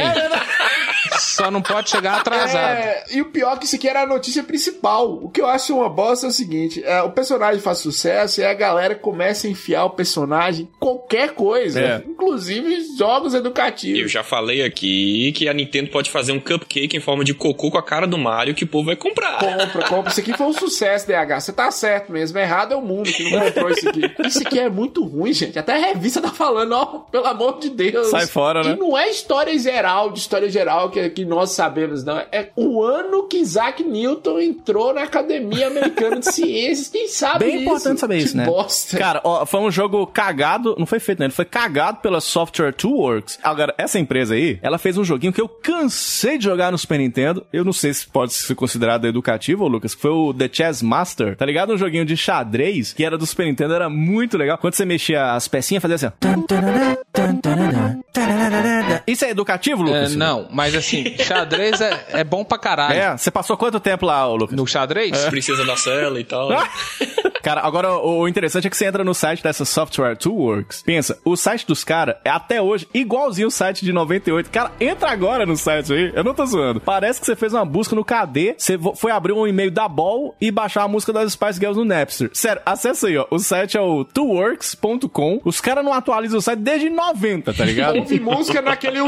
Só 1.19 1.51
não 1.51 1.61
pode 1.63 1.91
chegar 1.91 2.21
atrasado. 2.21 2.57
É, 2.79 3.05
e 3.11 3.21
o 3.21 3.27
pior 3.27 3.55
é 3.55 3.59
que 3.59 3.67
isso 3.67 3.77
aqui 3.77 3.89
era 3.89 4.03
a 4.03 4.07
notícia 4.07 4.43
principal. 4.43 5.13
O 5.13 5.29
que 5.29 5.41
eu 5.41 5.47
acho 5.47 5.75
uma 5.77 5.89
bosta 5.89 6.27
é 6.27 6.29
o 6.29 6.33
seguinte: 6.33 6.83
é, 6.85 7.03
o 7.03 7.11
personagem 7.11 7.61
faz 7.61 7.79
sucesso 7.79 8.41
e 8.41 8.45
a 8.45 8.55
galera 8.55 8.95
começa 8.95 9.47
a 9.47 9.51
enfiar 9.51 9.85
o 9.85 9.91
personagem 9.91 10.65
em 10.65 10.79
qualquer 10.79 11.31
coisa, 11.35 11.81
É. 11.81 12.03
inclusive 12.07 12.97
jogos 12.97 13.35
educativos. 13.35 14.01
Eu 14.01 14.09
já 14.09 14.23
falei 14.23 14.63
aqui 14.65 15.33
que 15.33 15.49
a 15.49 15.53
Nintendo 15.53 15.91
pode 15.91 16.11
fazer 16.11 16.33
um 16.33 16.41
cupcake 16.41 16.97
em 16.97 17.01
forma 17.01 17.25
de 17.25 17.35
cocô 17.35 17.71
com 17.71 17.79
a 17.79 17.83
cara 17.83 18.07
do 18.07 18.17
Mario 18.19 18.55
que 18.55 18.65
o 18.65 18.69
povo 18.69 18.87
vai 18.87 18.97
comprar. 18.97 19.39
Compra, 19.39 19.89
compra. 19.89 20.11
Isso 20.11 20.21
aqui 20.21 20.33
foi 20.37 20.47
um 20.47 20.53
sucesso, 20.53 21.07
DH. 21.07 21.41
Você 21.41 21.53
tá 21.53 21.71
certo 21.71 22.13
mesmo. 22.13 22.39
Errado 22.39 22.73
é 22.73 22.77
o 22.77 22.83
mundo 22.83 23.11
que 23.13 23.31
não 23.31 23.41
comprou 23.41 23.71
isso 23.71 23.89
aqui. 23.89 24.03
Isso 24.27 24.43
aqui 24.47 24.59
é 24.59 24.69
muito 24.69 25.05
ruim, 25.05 25.33
gente. 25.33 25.59
Até 25.59 25.75
a 25.75 25.79
revista 25.87 26.21
tá 26.21 26.31
falando, 26.31 26.73
ó, 26.73 26.85
pelo 27.11 27.27
amor 27.27 27.59
de 27.59 27.71
Deus. 27.71 28.09
Sai 28.09 28.27
fora, 28.27 28.63
né? 28.63 28.73
E 28.73 28.77
não 28.77 28.97
é 28.97 29.09
história 29.09 29.57
geral, 29.59 30.11
de 30.11 30.19
história 30.19 30.49
geral 30.49 30.91
que, 30.95 31.11
que 31.11 31.25
nós 31.25 31.51
sabemos, 31.51 32.05
não. 32.05 32.17
É 32.33 32.49
o 32.57 32.83
ano 32.83 33.25
que 33.29 33.39
Isaac 33.39 33.83
Newton 33.83 34.39
entrou 34.41 34.95
na 34.95 35.03
Academia 35.03 35.67
Americana 35.67 36.21
de 36.21 36.33
Ciências. 36.33 36.89
Quem 36.89 37.09
sabe 37.09 37.41
Bem 37.45 37.55
isso? 37.57 37.63
importante 37.65 38.01
saber 38.01 38.19
Que 38.19 38.25
isso, 38.25 38.37
né? 38.37 38.45
bosta. 38.47 38.97
Cara, 38.99 39.21
ó, 39.25 39.45
foi 39.45 39.61
um 39.61 39.71
jogo 39.71 40.07
cagado, 40.07 40.75
não 40.79 40.87
foi 40.87 41.01
feito, 41.01 41.19
né? 41.19 41.27
Ele 41.27 41.33
foi 41.33 41.45
cagado 41.45 41.99
pela 41.99 42.21
Software 42.21 42.73
Toolworks. 42.73 43.39
Agora, 43.43 43.75
essa 43.77 43.99
empresa 43.99 44.35
aí, 44.35 44.59
ela 44.63 44.79
fez 44.79 44.97
um 44.97 45.05
joguinho 45.05 45.33
que 45.33 45.41
eu 45.41 45.49
cansei 45.49 46.39
de 46.39 46.45
jogar 46.45 46.71
no 46.73 46.79
Super 46.79 46.99
Nintendo. 46.99 47.45
Eu 47.53 47.65
não 47.65 47.73
sei 47.73 47.93
se 47.93 48.07
pode 48.07 48.33
ser 48.33 48.55
considerado 48.55 49.07
educativo, 49.07 49.67
Lucas, 49.67 49.95
que 49.95 50.01
foi 50.01 50.11
o 50.13 50.33
The 50.33 50.49
Chess 50.53 50.83
Master, 50.83 51.37
tá 51.37 51.45
ligado? 51.45 51.73
Um 51.73 51.79
joguinho 51.79 52.05
de 52.05 52.17
xadrez 52.17 52.93
que 52.93 53.05
era 53.05 53.19
do 53.19 53.27
Super 53.27 53.47
Nintendo, 53.47 53.75
era 53.75 53.89
muito 53.91 54.37
legal. 54.39 54.57
Quando 54.59 54.75
você 54.75 54.85
mexia 54.85 55.33
as 55.35 55.49
pecinhas, 55.49 55.83
fazia 55.83 55.97
assim, 55.97 56.07
ó. 56.07 56.13
Isso 59.07 59.25
é 59.25 59.31
educativo, 59.31 59.83
Lucas? 59.83 60.13
É, 60.15 60.17
não, 60.17 60.49
mas 60.51 60.75
assim, 60.85 61.17
xadrez 61.19 61.81
é, 61.81 62.07
é 62.11 62.25
bom 62.25 62.45
pra 62.45 62.59
caralho. 62.59 62.95
É, 62.99 63.17
você 63.17 63.31
passou 63.31 63.57
quanto 63.57 63.81
tempo 63.81 64.07
lá, 64.07 64.27
Lucas? 64.27 64.57
No 64.57 64.67
xadrez? 64.67 65.25
Princesa 65.27 65.65
da 65.65 65.77
Cela 65.77 66.21
e 66.21 66.25
tal. 66.25 66.49
Cara, 67.43 67.61
agora 67.61 67.93
o 67.99 68.27
interessante 68.27 68.67
é 68.67 68.71
que 68.71 68.77
você 68.77 68.87
entra 68.87 69.05
no 69.05 69.13
site 69.15 69.43
dessa 69.43 69.67
Software 69.67 70.17
Toolworks. 70.17 70.83
Pensa, 70.83 71.19
o 71.25 71.37
site 71.37 71.67
dos 71.67 71.85
caras 71.85 72.17
é 72.25 72.31
até 72.31 72.63
hoje 72.63 72.89
igualzinho 72.95 73.49
o 73.49 73.51
site 73.51 73.85
de 73.85 73.93
98. 73.93 74.49
Cara, 74.51 74.73
entra 74.81 75.11
agora 75.11 75.45
no 75.45 75.55
site 75.55 75.93
aí. 75.93 76.11
Eu 76.15 76.25
não 76.25 76.33
tô 76.33 76.47
zoando. 76.47 76.81
Parece 76.81 77.21
que 77.21 77.27
você 77.27 77.37
fez 77.37 77.53
uma 77.53 77.65
busca 77.65 77.95
no 77.95 78.03
KD, 78.05 78.55
você 78.57 78.79
vo- 78.79 78.95
foi 78.95 79.11
abrir 79.13 79.33
um 79.35 79.47
e-mail 79.47 79.71
da 79.71 79.87
Ball 79.87 80.35
e 80.41 80.51
baixar 80.51 80.85
a 80.85 80.89
música 80.89 81.13
das 81.13 81.33
Spice 81.33 81.59
Girls 81.61 81.79
no 81.79 81.85
Napster. 81.85 82.31
Sério, 82.33 82.63
acessa 82.65 83.09
aí, 83.09 83.17
ó. 83.19 83.27
O 83.31 83.39
site 83.39 83.77
é 83.77 83.81
o 83.81 84.05
toolworks.com. 84.07 85.41
Os 85.45 85.61
caras 85.61 85.85
não 85.85 85.93
atualizam 85.93 86.39
o 86.39 86.43
site 86.43 86.61
desde 86.61 86.89
90, 86.89 87.53
tá 87.53 87.65
ligado? 87.65 87.97
Ouve 87.99 88.19
música 88.21 88.63
naquele 88.63 89.01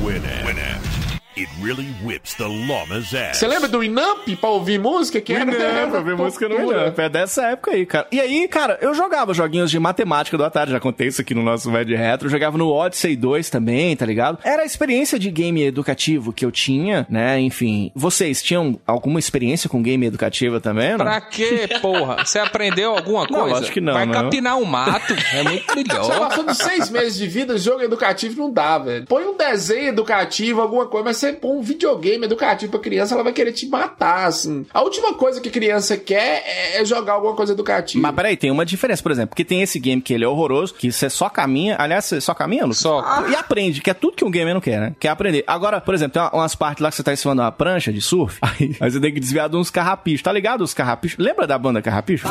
Winamp. 0.00 0.44
Winamp. 0.46 1.01
It 1.36 1.48
really 1.62 1.88
whips 2.04 2.34
the 2.34 2.44
llama's 2.44 3.14
ass. 3.14 3.38
Você 3.38 3.46
lembra 3.46 3.66
do 3.66 3.78
Winamp 3.80 4.28
pra 4.38 4.50
ouvir 4.50 4.78
música? 4.78 5.18
Que 5.20 5.32
era, 5.32 5.44
Não, 5.46 5.90
pra 5.90 6.00
ver 6.00 6.14
música 6.14 6.46
no 6.48 6.56
Winamp. 6.58 6.98
É 6.98 7.08
dessa 7.08 7.46
época 7.46 7.70
aí, 7.70 7.86
cara. 7.86 8.06
E 8.12 8.20
aí, 8.20 8.46
cara, 8.48 8.78
eu 8.82 8.92
jogava 8.94 9.32
joguinhos 9.32 9.70
de 9.70 9.78
matemática 9.78 10.36
do 10.36 10.44
Atari, 10.44 10.70
já 10.70 10.78
contei 10.80 11.08
isso 11.08 11.22
aqui 11.22 11.34
no 11.34 11.42
nosso 11.42 11.70
Ved 11.72 11.94
Retro. 11.94 12.26
Eu 12.26 12.30
jogava 12.30 12.58
no 12.58 12.68
Odyssey 12.70 13.16
2 13.16 13.48
também, 13.48 13.96
tá 13.96 14.04
ligado? 14.04 14.38
Era 14.44 14.62
a 14.62 14.66
experiência 14.66 15.18
de 15.18 15.30
game 15.30 15.62
educativo 15.62 16.32
que 16.34 16.44
eu 16.44 16.50
tinha, 16.52 17.06
né? 17.08 17.40
Enfim, 17.40 17.90
vocês 17.94 18.42
tinham 18.42 18.78
alguma 18.86 19.18
experiência 19.18 19.70
com 19.70 19.82
game 19.82 20.04
educativa 20.04 20.60
também? 20.60 20.90
Não? 20.90 20.98
Pra 20.98 21.20
quê, 21.20 21.66
porra? 21.80 22.24
Você 22.26 22.38
aprendeu 22.40 22.94
alguma 22.94 23.26
Não, 23.30 23.40
coisa? 23.40 23.58
acho 23.60 23.72
que 23.72 23.80
não, 23.80 23.94
Vai 23.94 24.04
não. 24.04 24.12
capinar 24.12 24.58
um 24.58 24.64
mato, 24.66 25.14
é 25.32 25.42
muito 25.44 25.64
Você 25.72 25.82
melhor. 25.82 26.18
passou 26.28 26.44
dos 26.44 26.58
seis 26.58 26.90
meses 26.90 27.16
de 27.16 27.26
vida, 27.26 27.56
jogo 27.56 27.82
educativo 27.82 28.38
não 28.38 28.52
dá, 28.52 28.78
velho. 28.78 29.06
Põe 29.06 29.24
um 29.24 29.36
desenho 29.36 29.88
educativo, 29.88 30.60
alguma 30.60 30.86
coisa, 30.86 31.04
mas 31.06 31.21
você 31.26 31.32
põe 31.32 31.56
um 31.56 31.62
videogame 31.62 32.24
educativo 32.24 32.70
pra 32.72 32.80
criança, 32.80 33.14
ela 33.14 33.22
vai 33.22 33.32
querer 33.32 33.52
te 33.52 33.66
matar, 33.66 34.26
assim. 34.26 34.66
A 34.72 34.82
última 34.82 35.14
coisa 35.14 35.40
que 35.40 35.50
criança 35.50 35.96
quer 35.96 36.42
é- 36.46 36.80
é 36.80 36.84
jogar 36.84 37.14
alguma 37.14 37.34
coisa 37.34 37.52
educativa. 37.52 38.02
Mas 38.02 38.14
peraí, 38.14 38.36
tem 38.36 38.50
uma 38.50 38.64
diferença, 38.66 39.02
por 39.02 39.12
exemplo, 39.12 39.30
porque 39.30 39.44
tem 39.44 39.62
esse 39.62 39.78
game 39.78 40.00
que 40.02 40.12
ele 40.12 40.24
é 40.24 40.28
horroroso, 40.28 40.74
que 40.74 40.90
você 40.92 41.08
só 41.08 41.28
caminha, 41.28 41.76
aliás, 41.78 42.04
você 42.04 42.20
só 42.20 42.34
caminha, 42.34 42.62
Lucas? 42.64 42.78
Só. 42.78 43.02
E 43.28 43.34
aprende, 43.34 43.80
que 43.80 43.90
é 43.90 43.94
tudo 43.94 44.16
que 44.16 44.24
um 44.24 44.30
gamer 44.30 44.54
não 44.54 44.60
quer, 44.60 44.80
né? 44.80 44.94
Quer 44.98 45.08
aprender. 45.08 45.44
Agora, 45.46 45.80
por 45.80 45.94
exemplo, 45.94 46.12
tem 46.14 46.22
uma- 46.22 46.34
umas 46.34 46.54
partes 46.54 46.82
lá 46.82 46.90
que 46.90 46.96
você 46.96 47.02
tá 47.02 47.12
em 47.12 47.16
cima 47.16 47.34
de 47.34 47.40
uma 47.40 47.52
prancha 47.52 47.92
de 47.92 48.00
surf, 48.00 48.38
aí, 48.42 48.76
aí 48.80 48.90
você 48.90 49.00
tem 49.00 49.12
que 49.14 49.20
desviar 49.20 49.48
de 49.48 49.56
uns 49.56 49.70
carrapichos, 49.70 50.22
tá 50.22 50.32
ligado? 50.32 50.62
Os 50.62 50.74
carrapichos. 50.74 51.18
Lembra 51.24 51.46
da 51.46 51.56
banda 51.58 51.80
Carrapicho? 51.80 52.26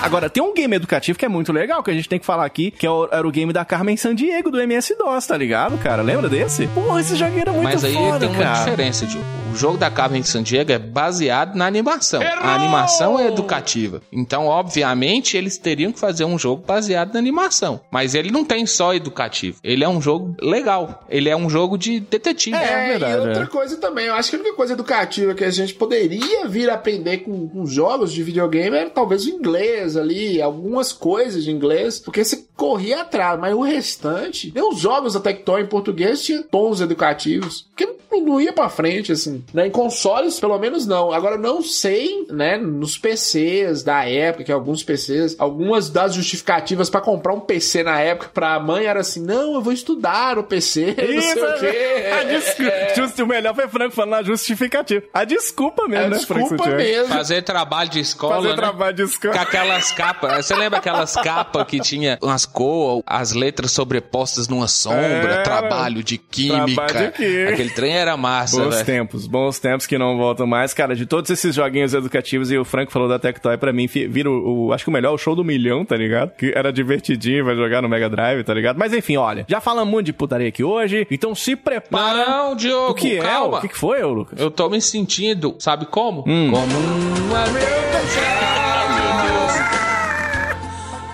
Agora, 0.00 0.30
tem 0.30 0.42
um 0.42 0.54
game 0.54 0.74
educativo 0.76 1.18
que 1.18 1.24
é 1.24 1.28
muito 1.28 1.52
legal, 1.52 1.82
que 1.82 1.90
a 1.90 1.94
gente 1.94 2.08
tem 2.08 2.18
que 2.18 2.24
falar 2.24 2.44
aqui, 2.46 2.70
que 2.70 2.86
é 2.86 2.90
o- 2.90 3.08
era 3.10 3.26
o 3.26 3.30
game 3.30 3.52
da 3.52 3.64
Carmen 3.64 3.96
Sandiego, 3.96 4.50
do 4.50 4.60
MS-DOS, 4.60 5.26
tá 5.26 5.36
ligado, 5.36 5.76
cara? 5.78 6.02
Lembra 6.02 6.28
desse? 6.28 6.66
Porra, 6.68 7.00
esse 7.00 7.16
joguinho 7.16 7.40
era 7.40 7.52
muito 7.52 7.64
Mas 7.64 7.84
aí 7.84 7.92
foda, 7.94 8.20
tem 8.20 8.28
uma 8.28 8.42
cara. 8.42 8.58
diferença, 8.64 9.04
Diogo. 9.06 9.26
O 9.52 9.56
jogo 9.56 9.76
da 9.76 9.90
Carmen 9.90 10.22
de 10.22 10.28
Sandiego 10.28 10.70
é 10.70 10.78
baseado 10.78 11.56
na 11.56 11.66
animação. 11.66 12.22
A 12.22 12.54
animação 12.54 13.18
é 13.18 13.26
educativa. 13.26 14.00
Então, 14.12 14.46
obviamente, 14.46 15.36
eles 15.36 15.58
teriam 15.58 15.90
que 15.90 15.98
fazer 15.98 16.24
um 16.24 16.38
jogo 16.38 16.62
baseado 16.64 17.12
na 17.12 17.18
animação. 17.18 17.80
Mas 17.90 18.14
ele 18.14 18.30
não 18.30 18.44
tem 18.44 18.66
só 18.66 18.94
educativo. 18.94 19.58
Ele 19.64 19.82
é 19.82 19.88
um 19.88 20.00
jogo 20.00 20.34
legal. 20.40 21.02
Ele 21.08 21.28
é 21.28 21.36
um 21.36 21.50
jogo 21.50 21.76
de 21.76 21.98
detetive. 21.98 22.56
É, 22.56 22.88
verdade, 22.90 23.12
e 23.12 23.16
outra 23.26 23.42
é. 23.42 23.46
coisa 23.46 23.76
também, 23.78 24.06
eu 24.06 24.14
acho 24.14 24.30
que 24.30 24.36
a 24.36 24.38
única 24.38 24.54
coisa 24.54 24.74
educativa 24.74 25.34
que 25.34 25.44
a 25.44 25.50
gente 25.50 25.74
poderia 25.74 26.46
vir 26.46 26.70
a 26.70 26.74
aprender 26.74 27.18
com, 27.18 27.48
com 27.48 27.66
jogos 27.66 28.12
de 28.12 28.22
videogame 28.22 28.76
era 28.76 28.90
talvez 28.90 29.24
o 29.24 29.30
inglês 29.30 29.87
ali, 29.96 30.40
algumas 30.40 30.92
coisas 30.92 31.44
de 31.44 31.50
inglês, 31.50 31.98
porque 31.98 32.24
você 32.24 32.44
corria 32.56 33.02
atrás, 33.02 33.38
mas 33.38 33.54
o 33.54 33.62
restante, 33.62 34.52
nem 34.54 34.68
os 34.68 34.78
jogos 34.78 35.14
da 35.14 35.20
Tectoy 35.20 35.62
em 35.62 35.66
português 35.66 36.24
tinham 36.24 36.42
tons 36.42 36.80
educativos, 36.80 37.62
porque 37.62 37.86
não, 37.86 37.97
não 38.10 38.40
ia 38.40 38.52
pra 38.52 38.68
frente, 38.68 39.12
assim. 39.12 39.44
Né? 39.52 39.66
Em 39.66 39.70
consoles, 39.70 40.38
pelo 40.40 40.58
menos 40.58 40.86
não. 40.86 41.12
Agora, 41.12 41.36
eu 41.36 41.40
não 41.40 41.62
sei, 41.62 42.26
né, 42.30 42.56
nos 42.56 42.96
PCs 42.98 43.82
da 43.82 44.04
época, 44.08 44.44
que 44.44 44.52
alguns 44.52 44.82
PCs, 44.82 45.36
algumas 45.38 45.90
das 45.90 46.14
justificativas 46.14 46.88
pra 46.90 47.00
comprar 47.00 47.32
um 47.34 47.40
PC 47.40 47.82
na 47.82 48.00
época 48.00 48.30
pra 48.32 48.58
mãe 48.60 48.86
era 48.86 49.00
assim, 49.00 49.20
não, 49.24 49.54
eu 49.54 49.60
vou 49.62 49.72
estudar 49.72 50.38
o 50.38 50.42
PC, 50.44 50.94
não 50.96 51.22
sei 51.22 51.42
o 51.42 51.58
quê. 51.58 52.06
A 52.20 52.22
desculpa. 52.24 52.94
Justo, 52.96 53.24
o 53.24 53.26
melhor 53.26 53.54
foi 53.54 53.68
Franco 53.68 53.94
falando 53.94 54.14
a 54.14 54.22
justificativa. 54.22 55.02
A 55.12 55.24
desculpa 55.24 55.86
mesmo, 55.86 56.06
É 56.06 56.08
né, 56.10 56.16
desculpa 56.16 56.66
mesmo. 56.70 57.08
Fazer 57.08 57.42
trabalho 57.42 57.90
de 57.90 58.00
escola, 58.00 58.36
Fazer 58.36 58.48
né? 58.48 58.56
trabalho 58.56 58.96
de 58.96 59.02
escola. 59.02 59.34
Com 59.34 59.40
aquelas 59.40 59.92
capas. 59.92 60.46
Você 60.46 60.54
lembra 60.54 60.78
aquelas 60.78 61.14
capas 61.14 61.64
que 61.66 61.80
tinha 61.80 62.18
umas 62.22 62.44
cores, 62.46 63.02
as 63.06 63.32
letras 63.32 63.70
sobrepostas 63.72 64.48
numa 64.48 64.68
sombra, 64.68 64.98
Era. 65.34 65.42
trabalho 65.42 66.02
de 66.02 66.16
química. 66.18 66.86
Trabalho 66.86 67.06
de 67.12 67.16
química. 67.16 67.50
Aquele 67.52 67.70
trem 67.70 67.97
era 67.98 68.16
massa, 68.16 68.56
Bons 68.62 68.74
velho. 68.74 68.86
tempos, 68.86 69.26
bons 69.26 69.58
tempos 69.58 69.86
que 69.86 69.98
não 69.98 70.16
voltam 70.16 70.46
mais. 70.46 70.72
Cara, 70.72 70.94
de 70.96 71.04
todos 71.06 71.30
esses 71.30 71.54
joguinhos 71.54 71.92
educativos, 71.94 72.50
e 72.50 72.56
o 72.58 72.64
Franco 72.64 72.90
falou 72.92 73.08
da 73.08 73.18
Tectoy, 73.18 73.56
pra 73.58 73.72
mim, 73.72 73.86
vira 73.86 74.30
o, 74.30 74.66
o- 74.68 74.72
acho 74.72 74.84
que 74.84 74.90
o 74.90 74.92
melhor, 74.92 75.12
o 75.14 75.18
show 75.18 75.34
do 75.34 75.44
milhão, 75.44 75.84
tá 75.84 75.96
ligado? 75.96 76.30
Que 76.36 76.52
era 76.54 76.72
divertidinho, 76.72 77.44
vai 77.44 77.54
jogar 77.56 77.82
no 77.82 77.88
Mega 77.88 78.08
Drive, 78.08 78.44
tá 78.44 78.54
ligado? 78.54 78.76
Mas 78.78 78.92
enfim, 78.92 79.16
olha, 79.16 79.44
já 79.48 79.60
falamos 79.60 79.90
muito 79.92 80.06
de 80.06 80.12
putaria 80.12 80.48
aqui 80.48 80.62
hoje, 80.64 81.06
então 81.10 81.34
se 81.34 81.54
prepara. 81.56 82.24
Não, 82.26 82.54
Diogo, 82.56 82.92
o 82.92 82.94
que 82.94 83.16
é? 83.18 83.20
calma. 83.20 83.58
O 83.58 83.60
que, 83.60 83.68
que 83.68 83.76
foi, 83.78 84.02
ô, 84.02 84.12
Lucas? 84.12 84.40
Eu 84.40 84.50
tô 84.50 84.68
me 84.68 84.80
sentindo, 84.80 85.56
sabe 85.58 85.86
como? 85.86 86.24
Hum. 86.26 86.50
Como 86.50 86.66
um 86.66 87.34
amigo 87.36 87.68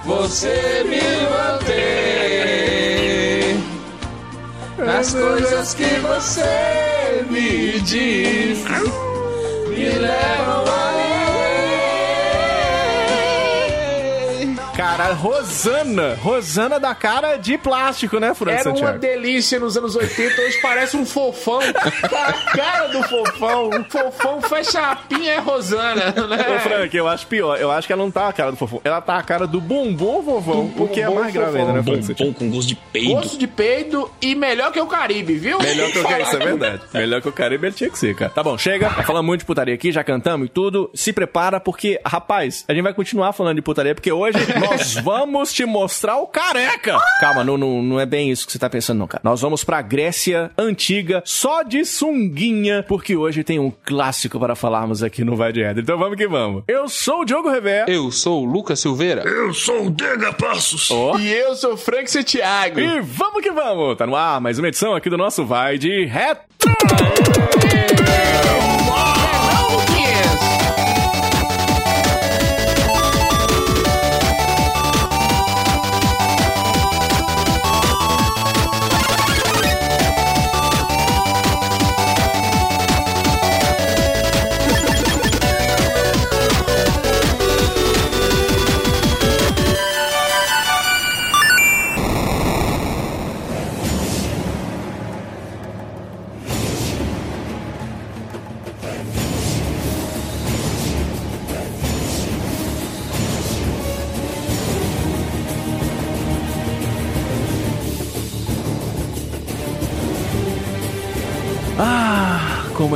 Você 0.05 0.85
me 0.85 1.01
mantém 1.31 1.75
nas 4.87 5.15
coisas 5.15 5.73
que 5.75 5.85
você 5.85 6.43
me 7.35 7.81
diz. 7.81 8.65
Me 9.69 9.89
levam 9.99 10.55
além. 10.55 10.64
Cara, 14.77 15.13
Rosana. 15.13 16.15
Rosana 16.21 16.81
da 16.81 16.95
cara 16.97 17.37
de 17.37 17.57
plástico, 17.57 18.19
né, 18.19 18.35
Franco 18.35 18.59
Era 18.59 18.69
uma 18.71 18.77
Santiago? 18.77 18.99
delícia 18.99 19.61
nos 19.61 19.77
anos 19.77 19.95
80, 19.95 20.41
hoje 20.43 20.59
parece 20.61 20.97
um 20.97 21.07
fofão. 21.07 21.61
Tá 22.11 22.27
a 22.27 22.33
cara 22.57 22.87
do 22.89 23.03
fofão. 23.05 23.71
Fofão 23.89 24.43
fecha 24.43 24.81
a 24.81 24.97
pinha 24.97 25.33
é 25.35 25.39
Rosana, 25.39 26.07
né? 26.27 26.57
Ô, 26.57 26.61
Frank, 26.61 26.97
eu 26.97 27.07
acho 27.07 27.27
pior. 27.29 27.57
Eu 27.57 27.71
acho 27.71 27.87
que 27.87 27.93
ela 27.93 28.03
não 28.03 28.11
tá 28.11 28.29
a 28.29 28.33
cara 28.33 28.51
do 28.51 28.57
fofão. 28.57 28.81
Ela 28.83 29.01
tá 29.01 29.17
a 29.17 29.23
cara 29.23 29.47
do 29.47 29.61
bombom 29.61 30.21
vovão. 30.23 30.73
O 30.77 30.89
que 30.89 31.01
é 31.01 31.09
mais 31.09 31.33
grave 31.33 31.59
ainda, 31.59 31.73
né, 31.73 31.83
Frank? 31.83 32.35
Com 32.35 32.51
gosto 32.51 32.69
de 32.69 32.75
peido. 32.75 33.15
Gosto 33.15 33.39
de 33.39 33.47
peido 33.47 34.11
e 34.21 34.35
melhor 34.35 34.73
que 34.73 34.81
o 34.81 34.87
Caribe, 34.87 35.35
viu? 35.35 35.59
Melhor 35.59 35.91
que 35.93 35.99
o 36.01 36.03
Caribe, 36.03 36.23
isso 36.29 36.37
é 36.37 36.45
verdade. 36.45 36.83
Melhor 36.93 37.23
que 37.23 37.29
o 37.29 37.33
Caribe 37.33 37.67
ele 37.69 37.75
tinha 37.75 37.91
que 37.91 37.99
ser, 37.99 38.15
cara. 38.17 38.31
Tá 38.31 38.43
bom, 38.43 38.59
chega. 38.59 38.91
Falamos 39.05 39.27
muito 39.27 39.41
de 39.41 39.47
putaria 39.47 39.75
aqui, 39.75 39.93
já 39.93 40.03
cantamos 40.03 40.47
e 40.47 40.51
tudo. 40.51 40.91
Se 40.95 41.13
prepara, 41.13 41.61
porque, 41.61 42.01
rapaz, 42.05 42.65
a 42.69 42.73
gente 42.75 42.83
vai 42.83 42.93
continuar 42.93 43.33
falando 43.33 43.57
de 43.57 43.63
putaria, 43.63 43.95
porque 43.95 44.11
hoje 44.11 44.39
nós 44.71 44.95
vamos 45.03 45.53
te 45.53 45.65
mostrar 45.65 46.19
o 46.19 46.27
careca. 46.27 46.99
Calma, 47.21 47.45
não, 47.45 47.57
não, 47.57 47.83
não 47.83 48.01
é 48.01 48.07
bem 48.07 48.31
isso 48.31 48.47
que 48.47 48.53
você 48.53 48.59
tá 48.59 48.69
pensando, 48.69 48.99
não, 48.99 49.07
cara. 49.07 49.21
Nós 49.25 49.41
vamos 49.41 49.65
pra 49.65 49.83
Grécia 49.83 50.51
Antiga, 50.57 51.23
só 51.25 51.63
de 51.63 51.85
sunguinha, 51.85 52.85
porque 52.87 53.17
hoje 53.17 53.45
tem 53.45 53.59
um 53.59 53.73
clássico 53.85 54.39
para 54.39 54.55
falarmos 54.55 55.03
aqui 55.03 55.25
no 55.25 55.37
Vai 55.37 55.53
de 55.53 55.63
Reto. 55.63 55.81
Então 55.81 55.99
vamos 55.99 56.17
que 56.17 56.27
vamos. 56.27 56.65
Eu 56.69 56.89
sou 56.89 57.21
o 57.23 57.25
Diogo 57.25 57.51
Rever. 57.51 57.85
Eu 57.89 58.11
sou 58.11 58.43
o 58.43 58.45
Lucas 58.45 58.81
Silveira. 58.81 59.23
Eu 59.23 59.53
sou 59.53 59.87
o 59.87 59.91
Dega 59.91 60.33
Passos. 60.33 60.91
Ó. 60.91 61.19
E 61.19 61.33
eu 61.33 61.55
sou 61.55 61.75
o 61.75 61.77
Frank 61.77 62.11
Santiago. 62.11 62.81
E 62.81 63.01
vamos 63.01 63.43
que 63.43 63.51
vamos! 63.51 63.97
Tá 63.97 64.07
no 64.07 64.17
ar 64.17 64.41
mais 64.41 64.59
uma 64.59 64.69
edição 64.69 64.95
aqui 64.95 65.11
do 65.11 65.17
nosso 65.17 65.45
Vai 65.45 65.79
de 65.79 66.05
Reto. 66.05 66.43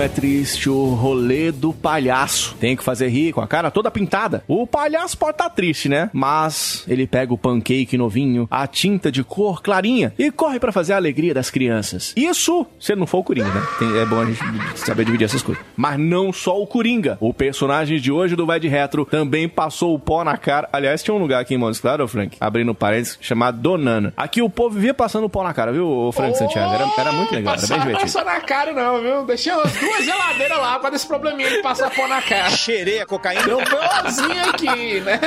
É 0.09 0.21
triste 0.21 0.71
o 0.71 0.95
rolê 0.95 1.53
do 1.53 1.73
palhaço. 1.73 2.57
Tem 2.59 2.75
que 2.75 2.83
fazer 2.83 3.09
rir 3.09 3.33
com 3.33 3.41
a 3.41 3.47
cara 3.47 3.71
toda 3.71 3.91
pintada. 3.91 4.43
O 4.49 4.67
palhaço 4.67 5.17
pode 5.19 5.33
estar 5.33 5.51
triste, 5.51 5.89
né? 5.89 6.09
Mas 6.13 6.83
ele 6.89 7.07
pega 7.07 7.33
o 7.35 7.39
pancake 7.39 7.97
novinho, 7.99 8.49
a 8.51 8.67
tinta 8.67 9.13
de 9.13 9.23
cor 9.23 9.63
clarinha 9.63 10.13
e 10.19 10.31
corre 10.31 10.59
pra 10.59 10.73
fazer 10.73 10.95
a 10.95 10.97
alegria 10.97 11.35
das 11.35 11.51
crianças. 11.51 12.13
Isso 12.17 12.67
se 12.81 12.95
não 12.97 13.07
for 13.07 13.19
o 13.19 13.25
Coringa, 13.25 13.49
né? 13.51 13.63
Tem- 13.79 13.99
é 13.99 14.07
bom 14.07 14.21
a 14.21 14.25
gente 14.25 14.41
saber 14.77 15.05
dividir 15.05 15.25
essas 15.27 15.43
coisas. 15.43 15.63
Mas 15.77 15.99
não 15.99 16.33
só 16.33 16.61
o 16.61 16.67
Coringa. 16.67 17.19
O 17.21 17.35
personagem 17.35 18.01
de 18.01 18.11
hoje 18.11 18.35
do 18.35 18.47
Vai 18.47 18.59
de 18.59 18.69
Retro 18.69 19.05
também 19.05 19.49
passou 19.49 19.95
o 19.95 19.99
pó 19.99 20.25
na 20.25 20.37
cara. 20.39 20.69
Aliás, 20.73 21.03
tinha 21.03 21.15
um 21.15 21.19
lugar 21.19 21.41
aqui 21.43 21.55
em 21.55 21.59
Montes 21.59 21.81
Claros, 21.81 22.11
Frank, 22.11 22.37
abrindo 22.41 22.75
parênteses, 22.75 23.19
chamado 23.21 23.59
Donana. 23.61 24.13
Aqui 24.17 24.41
o 24.41 24.49
povo 24.49 24.75
vivia 24.75 24.95
passando 24.95 25.25
o 25.25 25.31
pó 25.31 25.43
na 25.45 25.53
cara, 25.53 25.71
viu, 25.73 26.11
Frank 26.15 26.37
Santiago? 26.39 26.75
Era, 26.75 26.89
era 26.99 27.13
muito 27.13 27.35
legal, 27.35 27.55
era 27.55 27.67
bem 27.67 27.79
divertido. 27.79 28.01
passar 28.01 28.25
na 28.25 28.41
cara 28.41 28.73
não, 28.73 29.03
viu? 29.03 29.27
Deixei 29.27 29.53
umas 29.53 29.73
duas 29.73 29.98
geladeiras 30.05 30.59
lá 30.59 30.79
pra 30.79 30.91
desse 30.91 31.07
probleminha 31.07 31.51
de 31.51 31.63
passar 31.63 31.91
pó 31.91 32.07
na 32.09 32.21
cara. 32.23 32.51
Cheirei 32.51 33.01
a 33.01 33.07
cocaína. 33.07 33.43
Deu 33.45 33.59
um 33.59 33.65
BOzinho 33.65 34.49
aqui, 34.51 35.01
né? 35.01 35.21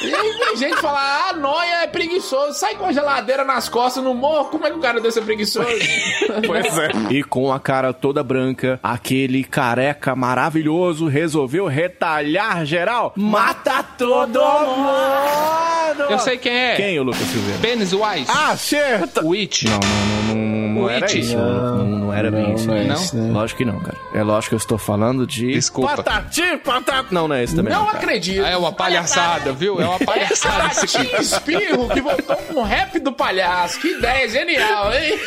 E 0.00 0.14
aí 0.14 0.38
vem 0.38 0.56
gente 0.56 0.76
falar, 0.80 1.28
ah, 1.30 1.32
nóia 1.34 1.82
é 1.84 1.86
preguiçoso, 1.86 2.58
sai 2.58 2.74
com 2.74 2.86
a 2.86 2.92
geladeira 2.92 3.44
nas 3.44 3.68
costas 3.68 4.02
no 4.02 4.14
morro, 4.14 4.46
como 4.46 4.66
é 4.66 4.70
que 4.70 4.76
o 4.76 4.80
cara 4.80 5.00
desse 5.00 5.18
é 5.18 5.22
preguiçoso? 5.22 5.68
Pois 6.46 6.78
é. 6.78 6.88
E 7.10 7.22
com 7.22 7.52
a 7.52 7.58
cara 7.60 7.92
toda 7.92 8.22
branca, 8.22 8.78
aquele 8.82 9.44
careca 9.44 10.14
maravilhoso 10.14 11.06
resolveu 11.08 11.66
retalhar 11.66 12.64
geral. 12.64 13.12
Mata 13.16 13.82
todo 13.82 14.40
mundo! 14.40 16.10
Eu 16.10 16.18
sei 16.18 16.36
quem 16.38 16.52
é. 16.56 16.76
Quem, 16.76 16.98
o 16.98 17.02
Lucas 17.02 17.20
Silveira? 17.20 17.58
Benes 17.58 17.92
Wise. 17.92 18.30
Acerta! 18.30 19.24
Witch. 19.24 19.64
Não, 19.64 19.78
não, 19.80 20.34
não, 20.36 20.46
não, 20.46 20.68
não 20.74 20.82
O 20.84 20.90
era 20.90 21.06
It? 21.06 21.18
isso. 21.18 21.36
Não, 21.36 21.84
não 21.84 22.12
era 22.14 22.30
bem 22.30 22.54
isso. 22.54 22.66
não 22.66 22.76
é 22.76 22.84
né? 22.84 22.94
Lógico 23.32 23.58
que 23.58 23.64
não, 23.64 23.80
cara. 23.88 23.98
É 24.14 24.22
lógico 24.22 24.50
que 24.50 24.54
eu 24.54 24.58
estou 24.58 24.78
falando 24.78 25.26
de... 25.26 25.52
Desculpa. 25.52 25.96
Patati, 25.96 26.56
patata. 26.58 27.08
Não, 27.10 27.28
não 27.28 27.34
é 27.34 27.44
esse 27.44 27.54
também. 27.54 27.72
Não 27.72 27.86
cara. 27.86 27.98
acredito. 27.98 28.44
É 28.44 28.56
uma 28.56 28.72
palhaçada, 28.72 29.52
viu? 29.52 29.80
É 29.80 29.86
uma 29.86 29.98
palhaçada 29.98 30.66
isso 30.68 30.84
aqui. 30.84 30.98
Ratinho 30.98 31.20
Espirro 31.20 31.88
que 31.88 32.00
voltou 32.00 32.36
com 32.36 32.60
o 32.60 32.62
rap 32.62 32.98
do 32.98 33.12
palhaço. 33.12 33.80
Que 33.80 33.88
ideia 33.88 34.28
genial, 34.28 34.92
hein? 34.92 35.18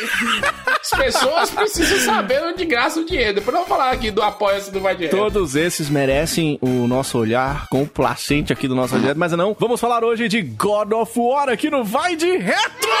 As 0.80 0.90
pessoas 0.90 1.50
precisam 1.50 1.98
saber 2.00 2.42
onde 2.42 2.64
gasta 2.64 3.00
o 3.00 3.04
dinheiro. 3.04 3.34
Depois 3.34 3.54
eu 3.54 3.60
vou 3.60 3.68
falar 3.68 3.90
aqui 3.90 4.10
do 4.10 4.22
apoia-se 4.22 4.70
do 4.70 4.80
Vai 4.80 4.96
Direto. 4.96 5.16
Todos 5.16 5.56
esses 5.56 5.88
merecem 5.88 6.58
o 6.60 6.86
nosso 6.86 7.18
olhar 7.18 7.66
complacente 7.68 8.52
aqui 8.52 8.68
do 8.68 8.74
nosso 8.74 8.98
direto, 8.98 9.18
mas 9.18 9.32
não. 9.32 9.56
Vamos 9.58 9.80
falar 9.80 10.04
hoje 10.04 10.28
de 10.28 10.42
God 10.42 10.92
of 10.92 11.12
War 11.18 11.48
aqui 11.48 11.70
no 11.70 11.84
Vai 11.84 12.16
de 12.16 12.36
Retro! 12.36 12.92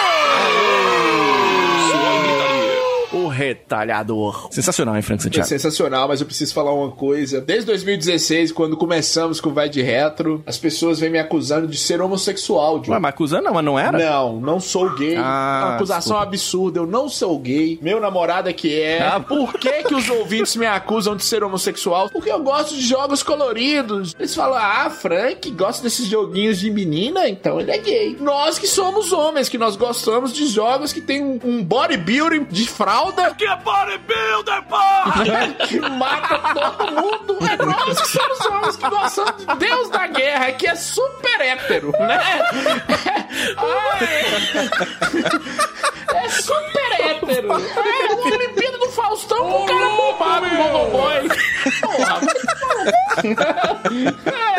O 3.12 3.26
retalhador. 3.28 4.48
Sensacional, 4.50 4.96
hein, 4.96 5.02
Frank 5.02 5.20
É 5.20 5.24
Santiago? 5.24 5.48
sensacional, 5.48 6.08
mas 6.08 6.20
eu 6.20 6.26
preciso 6.26 6.54
falar 6.54 6.72
uma 6.72 6.90
coisa. 6.90 7.40
Desde 7.40 7.66
2016, 7.66 8.52
quando 8.52 8.76
começamos 8.76 9.40
com 9.40 9.50
o 9.50 9.52
Vai 9.52 9.68
de 9.68 9.82
Retro, 9.82 10.42
as 10.46 10.56
pessoas 10.56 10.98
vêm 10.98 11.10
me 11.10 11.18
acusando 11.18 11.66
de 11.66 11.76
ser 11.76 12.00
homossexual, 12.00 12.78
Diogo. 12.78 12.92
Ué, 12.92 12.98
mas 12.98 13.10
acusando 13.10 13.42
não, 13.44 13.52
mas 13.54 13.64
não 13.64 13.78
era? 13.78 13.98
Não, 13.98 14.40
não 14.40 14.58
sou 14.60 14.90
gay. 14.94 15.16
Ah, 15.16 15.60
é 15.62 15.64
uma 15.66 15.74
acusação 15.76 16.00
desculpa. 16.16 16.22
absurda. 16.22 16.78
Eu 16.80 16.86
não 16.86 17.08
sou 17.08 17.38
gay. 17.38 17.78
Meu 17.82 18.00
namorado 18.00 18.48
é 18.48 18.52
que 18.52 18.80
é. 18.80 19.02
Ah. 19.02 19.20
Por 19.20 19.54
que, 19.54 19.82
que 19.84 19.94
os 19.94 20.08
ouvintes 20.08 20.56
me 20.56 20.66
acusam 20.66 21.14
de 21.14 21.22
ser 21.24 21.44
homossexual? 21.44 22.08
Porque 22.08 22.30
eu 22.30 22.42
gosto 22.42 22.74
de 22.74 22.80
jogos 22.80 23.22
coloridos. 23.22 24.14
Eles 24.18 24.34
falam, 24.34 24.56
ah, 24.58 24.88
Frank 24.90 25.50
gosta 25.50 25.82
desses 25.82 26.06
joguinhos 26.06 26.58
de 26.58 26.70
menina, 26.70 27.28
então 27.28 27.60
ele 27.60 27.70
é 27.70 27.78
gay. 27.78 28.16
Nós 28.20 28.58
que 28.58 28.66
somos 28.66 29.12
homens, 29.12 29.48
que 29.50 29.58
nós 29.58 29.76
gostamos 29.76 30.32
de 30.32 30.46
jogos 30.46 30.92
que 30.94 31.00
tem 31.00 31.22
um, 31.22 31.38
um 31.44 31.62
bodybuilding 31.62 32.44
de 32.50 32.66
fralda. 33.02 33.34
Que 33.34 33.46
é 33.46 33.56
bodybuilder, 33.56 34.62
pô! 34.64 34.76
que 35.66 35.80
mata 35.80 36.38
todo 36.54 36.92
mundo. 36.92 37.38
É 37.48 37.56
nós 37.64 38.00
que 38.00 38.08
somos 38.08 38.40
homens 38.46 38.76
que 38.76 38.88
gostamos 38.88 39.46
de 39.46 39.54
Deus 39.56 39.90
da 39.90 40.06
guerra, 40.06 40.52
que 40.52 40.68
é 40.68 40.74
super 40.74 41.40
hétero, 41.40 41.92
né? 41.92 42.42
É, 46.12 46.16
é 46.16 46.28
super 46.28 47.00
hétero. 47.00 47.52
É 47.52 48.12
uma 48.12 48.36
Olimpíada 48.36 48.76
do 48.78 48.88
Faustão 48.90 49.38
com 49.38 49.64
o 49.64 49.66
cara 49.66 49.88
bombado 49.88 50.48
com 50.50 50.54
o 50.54 50.58
Monoboy. 50.58 51.28
Porra. 51.80 52.20
É, 54.26 54.52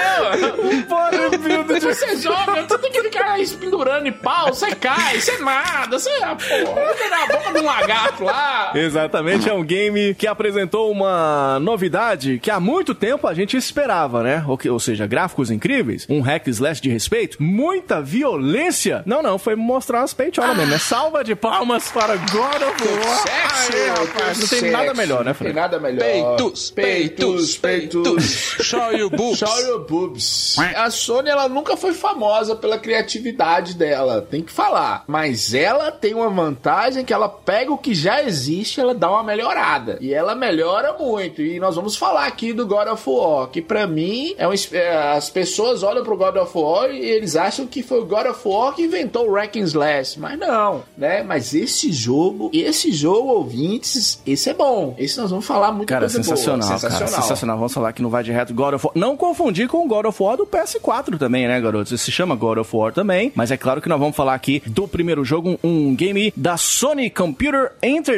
você 1.80 2.16
joga, 2.18 2.64
você 2.64 2.78
tem 2.78 2.92
que 2.92 3.02
ficar 3.04 3.36
pendurando 3.60 4.08
em 4.08 4.12
pau, 4.12 4.54
você 4.54 4.74
cai, 4.76 5.20
você 5.20 5.38
nada, 5.40 5.98
você, 6.00 6.10
ah, 6.24 6.36
porra, 6.36 7.10
na 7.10 7.26
boca 7.28 7.54
de 7.54 7.60
um 7.60 7.66
lagarto 7.66 8.24
lá. 8.24 8.33
Exatamente, 8.76 9.50
é 9.50 9.54
um 9.54 9.64
game 9.64 10.14
que 10.16 10.28
apresentou 10.28 10.92
uma 10.92 11.60
novidade 11.60 12.40
que 12.40 12.50
há 12.50 12.60
muito 12.60 12.94
tempo 12.96 13.28
a 13.28 13.34
gente 13.34 13.56
esperava, 13.56 14.24
né? 14.24 14.44
Ou, 14.48 14.58
que- 14.58 14.70
ou 14.70 14.80
seja, 14.80 15.06
gráficos 15.06 15.52
incríveis, 15.52 16.06
um 16.10 16.22
hack 16.22 16.48
slash 16.48 16.82
de 16.82 16.90
respeito, 16.90 17.42
muita 17.42 18.02
violência. 18.02 19.04
Não, 19.06 19.22
não, 19.22 19.38
foi 19.38 19.56
mostrar 19.56 20.00
umas 20.02 20.14
peitolas 20.14 20.56
mesmo. 20.58 20.74
É 20.74 20.78
salva 20.80 21.24
de 21.24 21.36
palmas 21.36 21.90
para 21.92 22.16
God 22.16 22.62
of 22.62 22.88
War. 23.06 23.18
Sexo, 23.24 23.74
Aê, 23.78 23.90
rapaz, 23.90 24.40
não 24.40 24.48
tem 24.48 24.72
nada 24.72 24.94
melhor, 24.94 25.20
né, 25.24 25.30
Não 25.32 25.34
tem 25.34 25.34
Fred? 25.36 25.54
nada 25.56 25.80
melhor. 25.80 26.00
Peitos, 26.04 26.72
peitos, 26.72 27.58
peitos. 27.58 28.56
Show 28.62 28.92
you 28.94 29.10
boobs. 29.10 29.40
Show 29.40 29.60
your 29.68 29.80
boobs. 29.86 30.56
A 30.76 30.90
Sony, 30.90 31.30
ela 31.30 31.48
nunca 31.48 31.78
foi 31.78 31.94
famosa 31.94 32.56
pela 32.56 32.78
criatividade 32.78 33.76
dela, 33.76 34.22
tem 34.22 34.42
que 34.42 34.52
falar. 34.52 35.04
Mas 35.08 35.54
ela 35.54 35.92
tem 35.92 36.14
uma 36.14 36.30
vantagem 36.30 37.06
que 37.06 37.14
ela 37.14 37.30
pega 37.30 37.72
o 37.72 37.78
que 37.78 37.94
já 37.94 38.23
existe, 38.24 38.80
ela 38.80 38.94
dá 38.94 39.10
uma 39.10 39.24
melhorada. 39.24 39.98
E 40.02 40.14
ela 40.14 40.36
melhora 40.36 40.94
muito. 40.94 41.42
E 41.42 41.60
nós 41.60 41.76
vamos 41.76 41.96
falar 41.96 42.26
aqui 42.26 42.54
do 42.54 42.66
God 42.66 42.88
of 42.88 43.04
War, 43.10 43.48
que 43.48 43.62
pra 43.62 43.86
mim, 43.88 44.34
é 44.38 44.48
um, 44.48 44.54
é, 44.72 45.12
as 45.14 45.30
pessoas 45.30 45.84
olham 45.84 46.04
pro 46.04 46.18
God 46.18 46.36
of 46.38 46.58
War 46.58 46.90
e 46.92 47.00
eles 47.00 47.36
acham 47.36 47.66
que 47.68 47.84
foi 47.84 48.00
o 48.00 48.06
God 48.06 48.28
of 48.28 48.40
War 48.48 48.74
que 48.74 48.84
inventou 48.84 49.28
o 49.28 49.32
Wreck 49.32 49.60
and 49.60 49.64
Slash. 49.64 50.20
Mas 50.20 50.38
não, 50.40 50.84
né? 50.98 51.24
Mas 51.24 51.54
esse 51.54 51.92
jogo, 51.92 52.50
esse 52.54 52.92
jogo, 52.92 53.30
ouvintes, 53.30 54.22
esse 54.26 54.50
é 54.50 54.54
bom. 54.54 54.96
Esse 54.98 55.18
nós 55.20 55.30
vamos 55.30 55.46
falar 55.46 55.72
muito 55.72 55.90
Cara, 55.90 56.02
coisa 56.02 56.16
boa. 56.22 56.24
sensacional, 56.36 56.80
cara. 56.80 57.08
Sensacional. 57.08 57.58
Vamos 57.58 57.74
falar 57.74 57.94
que 57.94 58.02
não 58.02 58.10
vai 58.10 58.24
de 58.24 58.32
reto 58.32 58.54
God 58.54 58.76
of 58.76 58.86
War. 58.88 58.94
Não 58.96 59.16
confundir 59.18 59.68
com 59.68 59.86
o 59.86 59.88
God 59.88 60.06
of 60.06 60.22
War 60.22 60.38
do 60.38 60.46
PS4 60.46 61.18
também, 61.18 61.48
né, 61.48 61.60
garotos? 61.60 61.92
Esse 61.92 62.06
se 62.06 62.12
chama 62.12 62.36
God 62.36 62.58
of 62.60 62.76
War 62.76 62.94
também. 62.94 63.32
Mas 63.36 63.52
é 63.52 63.58
claro 63.58 63.82
que 63.82 63.90
nós 63.90 64.00
vamos 64.00 64.16
falar 64.16 64.34
aqui 64.34 64.62
do 64.66 64.88
primeiro 64.88 65.24
jogo, 65.24 65.60
um 65.64 65.96
game 65.96 66.34
da 66.36 66.58
Sony 66.58 67.10
Computer 67.10 67.72
Entertainment 67.82 68.13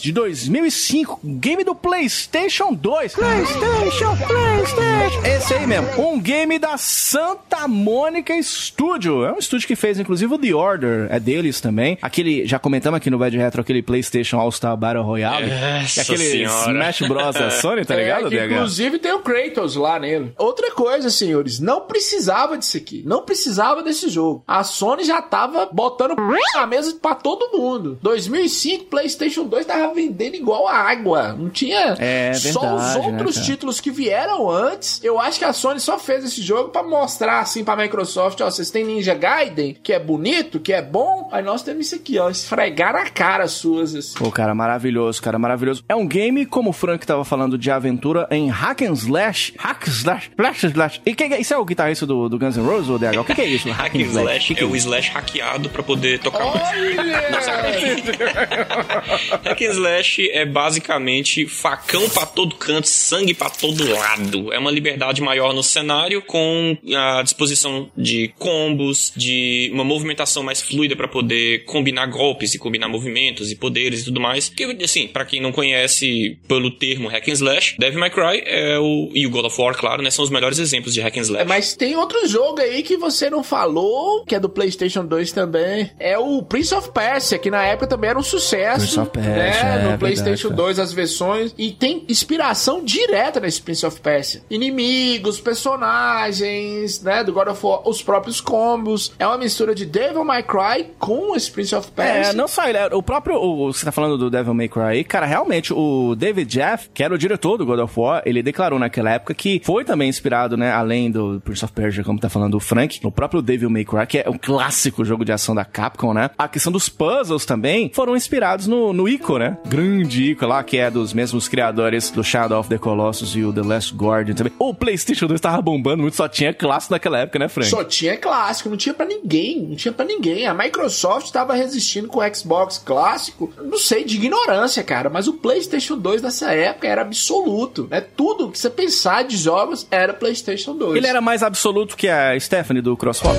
de 0.00 0.12
2005. 0.12 1.20
Game 1.24 1.64
do 1.64 1.74
PlayStation 1.74 2.72
2. 2.72 3.14
PlayStation, 3.14 4.16
PlayStation. 4.26 5.26
Esse 5.26 5.54
aí 5.54 5.66
mesmo. 5.66 5.88
Um 5.98 6.20
game 6.20 6.58
da 6.58 6.76
Santa 6.76 7.66
Mônica 7.68 8.34
Studio. 8.42 9.24
É 9.24 9.32
um 9.32 9.38
estúdio 9.38 9.66
que 9.66 9.76
fez, 9.76 9.98
inclusive, 9.98 10.32
o 10.34 10.38
The 10.38 10.54
Order. 10.54 11.08
É 11.10 11.20
deles 11.20 11.60
também. 11.60 11.98
Aquele, 12.02 12.46
já 12.46 12.58
comentamos 12.58 12.96
aqui 12.96 13.10
no 13.10 13.30
de 13.30 13.36
Retro, 13.36 13.60
aquele 13.60 13.82
PlayStation 13.82 14.38
All-Star 14.38 14.76
Battle 14.76 15.02
Royale. 15.04 15.46
Nossa 15.50 16.02
aquele 16.02 16.24
senhora. 16.24 16.72
Smash 16.72 17.00
Bros. 17.02 17.34
da 17.34 17.50
Sony, 17.60 17.84
tá 17.84 17.94
ligado, 17.96 18.26
é, 18.26 18.30
que 18.30 18.36
DH? 18.36 18.52
inclusive 18.54 18.98
tem 18.98 19.12
o 19.12 19.20
Kratos 19.20 19.76
lá 19.76 19.98
nele. 19.98 20.32
Outra 20.38 20.70
coisa, 20.72 21.10
senhores, 21.10 21.60
não 21.60 21.82
precisava 21.82 22.56
disso 22.56 22.76
aqui. 22.76 23.02
Não 23.06 23.22
precisava 23.22 23.82
desse 23.82 24.08
jogo. 24.08 24.42
A 24.46 24.64
Sony 24.64 25.04
já 25.04 25.20
tava 25.20 25.68
botando 25.72 26.14
na 26.54 26.66
mesa 26.66 26.96
pra 27.00 27.14
todo 27.14 27.56
mundo. 27.56 27.98
2005, 28.02 28.84
PlayStation 28.86 29.09
2 29.16 29.66
tava 29.66 29.92
vendendo 29.94 30.34
igual 30.34 30.66
a 30.68 30.74
água. 30.74 31.32
Não 31.32 31.48
tinha 31.50 31.96
É 31.98 32.32
só 32.34 32.76
os 32.76 32.82
verdade, 32.82 32.98
né, 33.00 33.06
outros 33.12 33.34
cara? 33.36 33.46
títulos 33.46 33.80
que 33.80 33.90
vieram 33.90 34.50
antes. 34.50 35.00
Eu 35.02 35.18
acho 35.20 35.38
que 35.38 35.44
a 35.44 35.52
Sony 35.52 35.80
só 35.80 35.98
fez 35.98 36.24
esse 36.24 36.42
jogo 36.42 36.70
pra 36.70 36.82
mostrar 36.82 37.40
assim 37.40 37.64
pra 37.64 37.76
Microsoft, 37.76 38.40
ó, 38.40 38.50
vocês 38.50 38.70
têm 38.70 38.84
Ninja 38.84 39.14
Gaiden, 39.14 39.76
que 39.82 39.92
é 39.92 39.98
bonito, 39.98 40.60
que 40.60 40.72
é 40.72 40.82
bom. 40.82 41.28
Aí 41.32 41.42
nós 41.42 41.62
temos 41.62 41.86
isso 41.86 41.94
aqui, 41.96 42.18
ó, 42.18 42.30
esfregar 42.30 42.94
a 42.94 43.08
cara 43.10 43.46
suas 43.48 43.94
assim. 43.94 44.14
Pô, 44.16 44.30
cara, 44.30 44.54
maravilhoso, 44.54 45.20
cara, 45.22 45.38
maravilhoso. 45.38 45.84
É 45.88 45.94
um 45.94 46.06
game, 46.06 46.44
como 46.46 46.70
o 46.70 46.72
Frank 46.72 47.06
tava 47.06 47.24
falando, 47.24 47.56
de 47.58 47.70
aventura 47.70 48.26
em 48.30 48.48
hack 48.48 48.82
and 48.82 48.92
slash. 48.94 49.54
Hack 49.58 49.86
slash, 49.88 50.30
slash, 50.38 50.66
slash. 50.66 51.00
E 51.06 51.14
que, 51.14 51.28
que- 51.28 51.36
isso 51.38 51.54
é 51.54 51.58
o 51.58 51.64
guitarrista 51.64 52.06
do, 52.06 52.28
do 52.28 52.38
Guns 52.38 52.56
N' 52.56 52.64
Roses 52.66 52.88
ou 52.88 52.98
DH? 52.98 53.18
O 53.20 53.24
que, 53.24 53.34
que 53.34 53.40
é 53.42 53.46
isso? 53.46 53.70
Hack 53.80 53.94
and 53.94 54.00
Slash 54.00 54.48
Que 54.48 54.54
que 54.56 54.64
é 54.64 54.66
o 54.66 54.74
slash 54.76 55.10
hackeado 55.10 55.68
pra 55.70 55.82
poder 55.82 56.18
tocar 56.20 56.44
mais. 56.46 56.70
Hack 59.44 59.62
and 59.62 59.70
Slash 59.72 60.30
é 60.30 60.44
basicamente 60.44 61.46
facão 61.46 62.08
pra 62.08 62.26
todo 62.26 62.54
canto, 62.56 62.88
sangue 62.88 63.34
pra 63.34 63.50
todo 63.50 63.88
lado. 63.90 64.52
É 64.52 64.58
uma 64.58 64.70
liberdade 64.70 65.22
maior 65.22 65.52
no 65.52 65.62
cenário, 65.62 66.22
com 66.22 66.76
a 66.94 67.22
disposição 67.22 67.90
de 67.96 68.32
combos, 68.38 69.12
de 69.16 69.70
uma 69.72 69.84
movimentação 69.84 70.42
mais 70.42 70.60
fluida 70.60 70.96
pra 70.96 71.08
poder 71.08 71.64
combinar 71.64 72.06
golpes 72.06 72.54
e 72.54 72.58
combinar 72.58 72.88
movimentos 72.88 73.50
e 73.50 73.56
poderes 73.56 74.02
e 74.02 74.04
tudo 74.04 74.20
mais. 74.20 74.48
Que, 74.48 74.64
assim, 74.82 75.08
pra 75.08 75.24
quem 75.24 75.40
não 75.40 75.52
conhece 75.52 76.38
pelo 76.48 76.70
termo 76.70 77.08
Hack 77.08 77.28
and 77.28 77.32
Slash, 77.32 77.76
Devil 77.78 78.00
May 78.00 78.10
Cry 78.10 78.42
é 78.44 78.78
o, 78.78 79.10
e 79.14 79.26
o 79.26 79.30
God 79.30 79.46
of 79.46 79.60
War, 79.60 79.76
claro, 79.76 80.02
né, 80.02 80.10
são 80.10 80.24
os 80.24 80.30
melhores 80.30 80.58
exemplos 80.58 80.94
de 80.94 81.00
Hack 81.00 81.16
and 81.16 81.22
Slash. 81.22 81.42
É, 81.42 81.46
mas 81.46 81.74
tem 81.74 81.96
outro 81.96 82.26
jogo 82.26 82.60
aí 82.60 82.82
que 82.82 82.96
você 82.96 83.30
não 83.30 83.42
falou, 83.42 84.24
que 84.24 84.34
é 84.34 84.40
do 84.40 84.48
PlayStation 84.48 85.04
2 85.04 85.32
também 85.32 85.90
é 85.98 86.18
o 86.18 86.42
Prince 86.42 86.74
of 86.74 86.90
Persia, 86.92 87.38
que 87.38 87.50
na 87.50 87.62
época 87.62 87.86
também 87.86 88.10
era 88.10 88.18
um 88.18 88.22
sucesso. 88.22 88.89
Prince 88.96 89.00
of 89.00 89.10
Persia, 89.10 89.64
né? 89.64 89.82
No 89.84 89.90
é 89.90 89.96
PlayStation 89.96 90.48
verdade, 90.48 90.66
2, 90.68 90.78
as 90.78 90.92
versões. 90.92 91.54
E 91.56 91.70
tem 91.72 92.04
inspiração 92.08 92.84
direta 92.84 93.40
nesse 93.40 93.62
Prince 93.62 93.84
of 93.86 94.00
Persia. 94.00 94.42
Inimigos, 94.50 95.40
personagens, 95.40 97.02
né? 97.02 97.24
Do 97.24 97.32
God 97.32 97.48
of 97.48 97.64
War, 97.64 97.88
os 97.88 98.02
próprios 98.02 98.40
combos. 98.40 99.12
É 99.18 99.26
uma 99.26 99.38
mistura 99.38 99.74
de 99.74 99.84
Devil 99.86 100.24
May 100.24 100.42
Cry 100.42 100.90
com 100.98 101.34
esse 101.34 101.50
Prince 101.50 101.74
of 101.74 101.90
Persia. 101.92 102.32
É, 102.32 102.34
não 102.34 102.48
só 102.48 102.68
ele, 102.68 102.78
é- 102.78 102.94
o 102.94 103.02
próprio, 103.02 103.36
o, 103.36 103.72
você 103.72 103.84
tá 103.84 103.92
falando 103.92 104.16
do 104.18 104.30
Devil 104.30 104.54
May 104.54 104.68
Cry 104.68 104.80
aí, 104.82 105.04
cara, 105.04 105.26
realmente, 105.26 105.72
o 105.72 106.14
David 106.16 106.50
Jeff, 106.50 106.88
que 106.92 107.02
era 107.02 107.14
o 107.14 107.18
diretor 107.18 107.56
do 107.56 107.66
God 107.66 107.80
of 107.80 107.98
War, 107.98 108.22
ele 108.24 108.42
declarou 108.42 108.78
naquela 108.78 109.10
época 109.10 109.34
que 109.34 109.60
foi 109.64 109.84
também 109.84 110.08
inspirado, 110.08 110.56
né, 110.56 110.72
além 110.72 111.10
do 111.10 111.40
Prince 111.44 111.64
of 111.64 111.72
Persia, 111.72 112.02
como 112.04 112.18
tá 112.18 112.28
falando 112.28 112.54
o 112.54 112.60
Frank, 112.60 113.00
no 113.02 113.12
próprio 113.12 113.42
Devil 113.42 113.70
May 113.70 113.84
Cry, 113.84 114.06
que 114.06 114.18
é 114.18 114.28
um 114.28 114.38
clássico 114.38 115.04
jogo 115.04 115.24
de 115.24 115.32
ação 115.32 115.54
da 115.54 115.64
Capcom, 115.64 116.12
né, 116.14 116.30
a 116.36 116.48
questão 116.48 116.72
dos 116.72 116.88
puzzles 116.88 117.44
também 117.44 117.90
foram 117.94 118.16
inspirados 118.16 118.66
no, 118.66 118.79
no 118.92 119.08
Ico, 119.08 119.38
né, 119.38 119.58
grande 119.66 120.30
Ico 120.30 120.46
lá, 120.46 120.62
que 120.62 120.78
é 120.78 120.90
dos 120.90 121.12
mesmos 121.12 121.48
criadores 121.48 122.10
do 122.10 122.24
Shadow 122.24 122.58
of 122.58 122.68
the 122.68 122.78
Colossus 122.78 123.36
e 123.36 123.44
o 123.44 123.52
The 123.52 123.62
Last 123.62 123.94
Guardian 123.94 124.34
também. 124.34 124.52
O 124.58 124.74
PlayStation 124.74 125.26
2 125.26 125.40
tava 125.40 125.60
bombando 125.60 126.02
muito, 126.02 126.16
só 126.16 126.28
tinha 126.28 126.52
clássico 126.52 126.94
naquela 126.94 127.18
época, 127.18 127.38
né, 127.38 127.48
Frank? 127.48 127.68
Só 127.68 127.84
tinha 127.84 128.16
clássico, 128.16 128.68
não 128.68 128.76
tinha 128.76 128.94
pra 128.94 129.06
ninguém, 129.06 129.62
não 129.62 129.76
tinha 129.76 129.92
pra 129.92 130.04
ninguém. 130.04 130.46
A 130.46 130.54
Microsoft 130.54 131.30
tava 131.30 131.54
resistindo 131.54 132.08
com 132.08 132.20
o 132.20 132.34
Xbox 132.34 132.78
clássico, 132.78 133.52
não 133.62 133.78
sei, 133.78 134.04
de 134.04 134.16
ignorância, 134.16 134.82
cara, 134.82 135.10
mas 135.10 135.28
o 135.28 135.34
PlayStation 135.34 135.96
2 135.96 136.22
nessa 136.22 136.52
época 136.52 136.88
era 136.88 137.02
absoluto, 137.02 137.86
né? 137.90 138.00
Tudo 138.00 138.50
que 138.50 138.58
você 138.58 138.70
pensar 138.70 139.24
de 139.24 139.36
jogos 139.36 139.86
era 139.90 140.12
PlayStation 140.12 140.74
2. 140.74 140.96
Ele 140.96 141.06
era 141.06 141.20
mais 141.20 141.42
absoluto 141.42 141.96
que 141.96 142.08
a 142.08 142.38
Stephanie 142.38 142.82
do 142.82 142.96
CrossFox. 142.96 143.38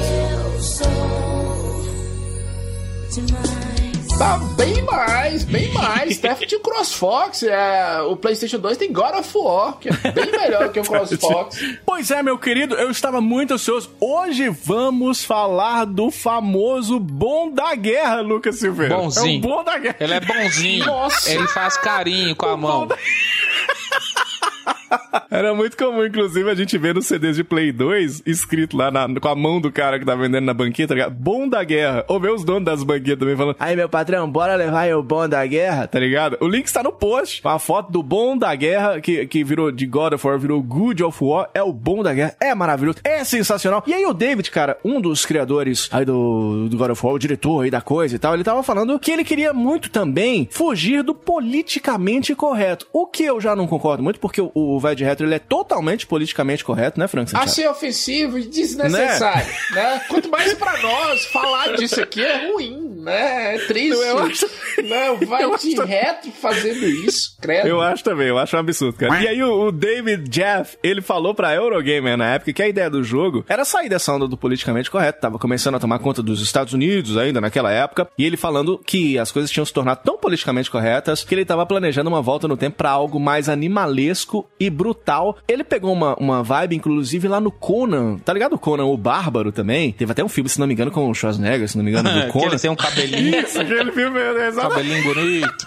Tá 4.21 4.38
bem 4.55 4.84
mais, 4.84 5.43
bem 5.45 5.73
mais. 5.73 6.21
O 6.53 6.60
CrossFox, 6.60 7.43
é, 7.43 8.01
o 8.01 8.15
PlayStation 8.15 8.60
2 8.60 8.77
tem 8.77 8.93
God 8.93 9.15
of 9.15 9.31
War, 9.36 9.77
que 9.79 9.89
é 9.89 10.12
bem 10.12 10.31
melhor 10.31 10.71
que 10.71 10.79
o 10.79 10.84
CrossFox. 10.84 11.60
Pois 11.84 12.12
é, 12.12 12.21
meu 12.21 12.38
querido, 12.38 12.75
eu 12.75 12.91
estava 12.91 13.19
muito 13.19 13.55
ansioso. 13.55 13.91
Hoje 13.99 14.49
vamos 14.49 15.23
falar 15.23 15.86
do 15.86 16.12
famoso 16.12 16.99
bom 16.99 17.51
da 17.51 17.73
guerra, 17.73 18.21
Lucas 18.21 18.60
Silveira. 18.60 18.95
Bonzinho. 18.95 19.36
É 19.36 19.38
o 19.38 19.41
bom 19.41 19.63
da 19.63 19.77
guerra. 19.79 19.97
Ele 19.99 20.13
é 20.13 20.19
bonzinho. 20.19 20.86
Nossa. 20.91 21.31
Ele 21.31 21.47
faz 21.47 21.77
carinho 21.77 22.36
com 22.36 22.45
a 22.45 22.55
mão. 22.55 22.88
Era 25.30 25.54
muito 25.54 25.77
comum, 25.77 26.06
inclusive, 26.06 26.49
a 26.49 26.56
gente 26.56 26.77
ver 26.77 26.93
nos 26.93 27.06
CDs 27.08 27.36
de 27.38 27.43
Play 27.43 27.71
2 27.71 28.21
escrito 28.25 28.75
lá 28.75 28.91
na- 28.91 29.08
com 29.19 29.27
a 29.27 29.36
mão 29.36 29.62
do 29.62 29.71
cara 29.71 29.97
que 29.99 30.06
tá 30.06 30.15
vendendo 30.15 30.45
na 30.45 30.54
banqueta, 30.54 30.89
tá 30.89 30.93
ligado? 30.95 31.13
Bom 31.15 31.47
da 31.47 31.63
guerra. 31.63 32.04
Ou 32.08 32.19
ver 32.19 32.32
os 32.32 32.43
donos 32.43 32.65
das 32.65 32.84
banquetas 32.84 33.19
também 33.19 33.36
falando: 33.38 33.56
Aí, 33.60 33.75
meu 33.75 33.88
patrão, 33.89 34.30
bora 34.30 34.56
levar 34.56 34.82
aí 34.82 34.93
o 34.93 35.01
bom 35.01 35.27
da 35.27 35.45
guerra, 35.45 35.88
tá 35.88 35.99
ligado? 35.99 36.38
O 36.41 36.47
link 36.47 36.65
está 36.65 36.84
no 36.84 36.91
post. 36.91 37.41
A 37.45 37.58
foto 37.60 37.91
do 37.91 38.04
bom 38.04 38.38
da 38.38 38.54
guerra, 38.56 38.99
que, 39.01 39.25
que 39.27 39.43
virou 39.43 39.71
de 39.71 39.86
God 39.86 40.13
of 40.13 40.27
War, 40.27 40.38
virou 40.38 40.62
Good 40.62 41.04
of 41.04 41.23
War. 41.23 41.49
É 41.54 41.63
o 41.63 41.71
bom 41.71 42.04
da 42.04 42.13
guerra. 42.13 42.36
É 42.39 42.54
maravilhoso. 42.54 42.99
É 43.04 43.23
sensacional. 43.23 43.84
E 43.88 43.93
aí, 43.93 44.06
o 44.06 44.13
David, 44.13 44.51
cara, 44.51 44.77
um 44.84 44.99
dos 44.99 45.25
criadores 45.25 45.89
aí 45.91 46.04
do, 46.06 46.67
do 46.69 46.77
God 46.77 46.91
of 46.91 47.06
War, 47.06 47.15
o 47.15 47.19
diretor 47.19 47.62
aí 47.63 47.71
da 47.71 47.82
coisa 47.82 48.15
e 48.15 48.19
tal, 48.19 48.34
ele 48.34 48.43
tava 48.43 48.62
falando 48.63 48.99
que 48.99 49.12
ele 49.12 49.23
queria 49.23 49.54
muito 49.54 49.89
também 49.89 50.47
fugir 50.51 51.04
do 51.04 51.13
politicamente 51.15 52.36
correto. 52.36 52.88
O 52.91 53.06
que 53.08 53.23
eu 53.23 53.39
já 53.39 53.56
não 53.56 53.67
concordo 53.67 54.04
muito, 54.04 54.19
porque 54.19 54.41
o 54.41 54.80
Vai 54.81 54.95
de 54.95 55.03
Retro 55.03 55.25
ele 55.25 55.35
é 55.35 55.39
totalmente 55.39 56.05
politicamente 56.07 56.63
correto, 56.65 56.99
né, 56.99 57.07
Frank 57.07 57.29
Santiago? 57.31 57.49
Achei 57.51 57.67
ofensivo 57.67 58.37
e 58.39 58.43
desnecessário, 58.45 59.47
né? 59.71 60.01
Quanto 60.09 60.29
mais 60.29 60.53
pra 60.53 60.77
nós, 60.81 61.25
falar 61.25 61.75
disso 61.77 62.01
aqui 62.01 62.21
é 62.23 62.51
ruim, 62.51 62.95
né? 63.01 63.55
É 63.55 63.59
triste. 63.59 63.91
Eu 64.01 64.19
acho- 64.19 64.49
Não, 64.83 65.17
vai 65.27 65.43
eu 65.43 65.55
de 65.57 65.73
acho- 65.73 65.83
reto 65.83 66.31
fazendo 66.31 66.85
isso, 66.85 67.37
credo. 67.41 67.67
Eu 67.67 67.81
acho 67.81 68.03
também, 68.03 68.27
eu 68.27 68.37
acho 68.37 68.55
um 68.55 68.59
absurdo, 68.59 68.97
cara. 68.97 69.21
E 69.21 69.27
aí 69.27 69.43
o, 69.43 69.67
o 69.67 69.71
David 69.71 70.27
Jeff, 70.29 70.77
ele 70.83 71.01
falou 71.01 71.33
pra 71.33 71.53
Eurogamer 71.53 72.17
na 72.17 72.33
época 72.35 72.53
que 72.53 72.61
a 72.63 72.67
ideia 72.67 72.89
do 72.89 73.03
jogo 73.03 73.45
era 73.47 73.63
sair 73.63 73.89
dessa 73.89 74.11
onda 74.13 74.27
do 74.27 74.35
politicamente 74.37 74.89
correto, 74.89 75.19
tava 75.21 75.37
começando 75.37 75.75
a 75.75 75.79
tomar 75.79 75.99
conta 75.99 76.21
dos 76.23 76.41
Estados 76.41 76.73
Unidos 76.73 77.17
ainda 77.17 77.39
naquela 77.39 77.71
época, 77.71 78.07
e 78.17 78.25
ele 78.25 78.37
falando 78.37 78.79
que 78.85 79.17
as 79.19 79.31
coisas 79.31 79.51
tinham 79.51 79.65
se 79.65 79.73
tornado 79.73 80.01
tão 80.03 80.17
politicamente 80.17 80.69
corretas 80.71 81.23
que 81.23 81.35
ele 81.35 81.45
tava 81.45 81.65
planejando 81.65 82.09
uma 82.09 82.21
volta 82.21 82.47
no 82.47 82.57
tempo 82.57 82.77
pra 82.77 82.89
algo 82.89 83.19
mais 83.19 83.47
animalesco 83.49 84.49
e 84.59 84.69
brutal. 84.71 85.38
Ele 85.47 85.63
pegou 85.63 85.93
uma, 85.93 86.15
uma 86.15 86.41
vibe, 86.43 86.75
inclusive, 86.75 87.27
lá 87.27 87.39
no 87.39 87.51
Conan, 87.51 88.17
tá 88.17 88.34
ligado 88.34 88.53
o 88.53 88.60
Conan, 88.60 88.86
o 88.86 88.97
Bárbaro 88.97 89.51
também? 89.51 89.91
Teve 89.91 90.12
até 90.12 90.23
um 90.23 90.29
filme, 90.29 90.49
se 90.49 90.60
não 90.60 90.67
me 90.67 90.73
engano, 90.73 90.91
com 90.91 91.10
o 91.10 91.13
Schwarzenegger, 91.13 91.67
se 91.67 91.77
não 91.77 91.84
me 91.84 91.91
engano, 91.91 92.10
do 92.10 92.21
que 92.25 92.31
Conan. 92.31 92.47
ele 92.47 92.60
tem 92.60 92.71
um 92.71 92.75
cabelinho, 92.75 93.39
Isso, 93.39 93.60
aquele 93.60 93.91
filme, 93.91 94.19
exatamente 94.19 94.75
cabelinho 94.75 95.03
bonito. 95.13 95.65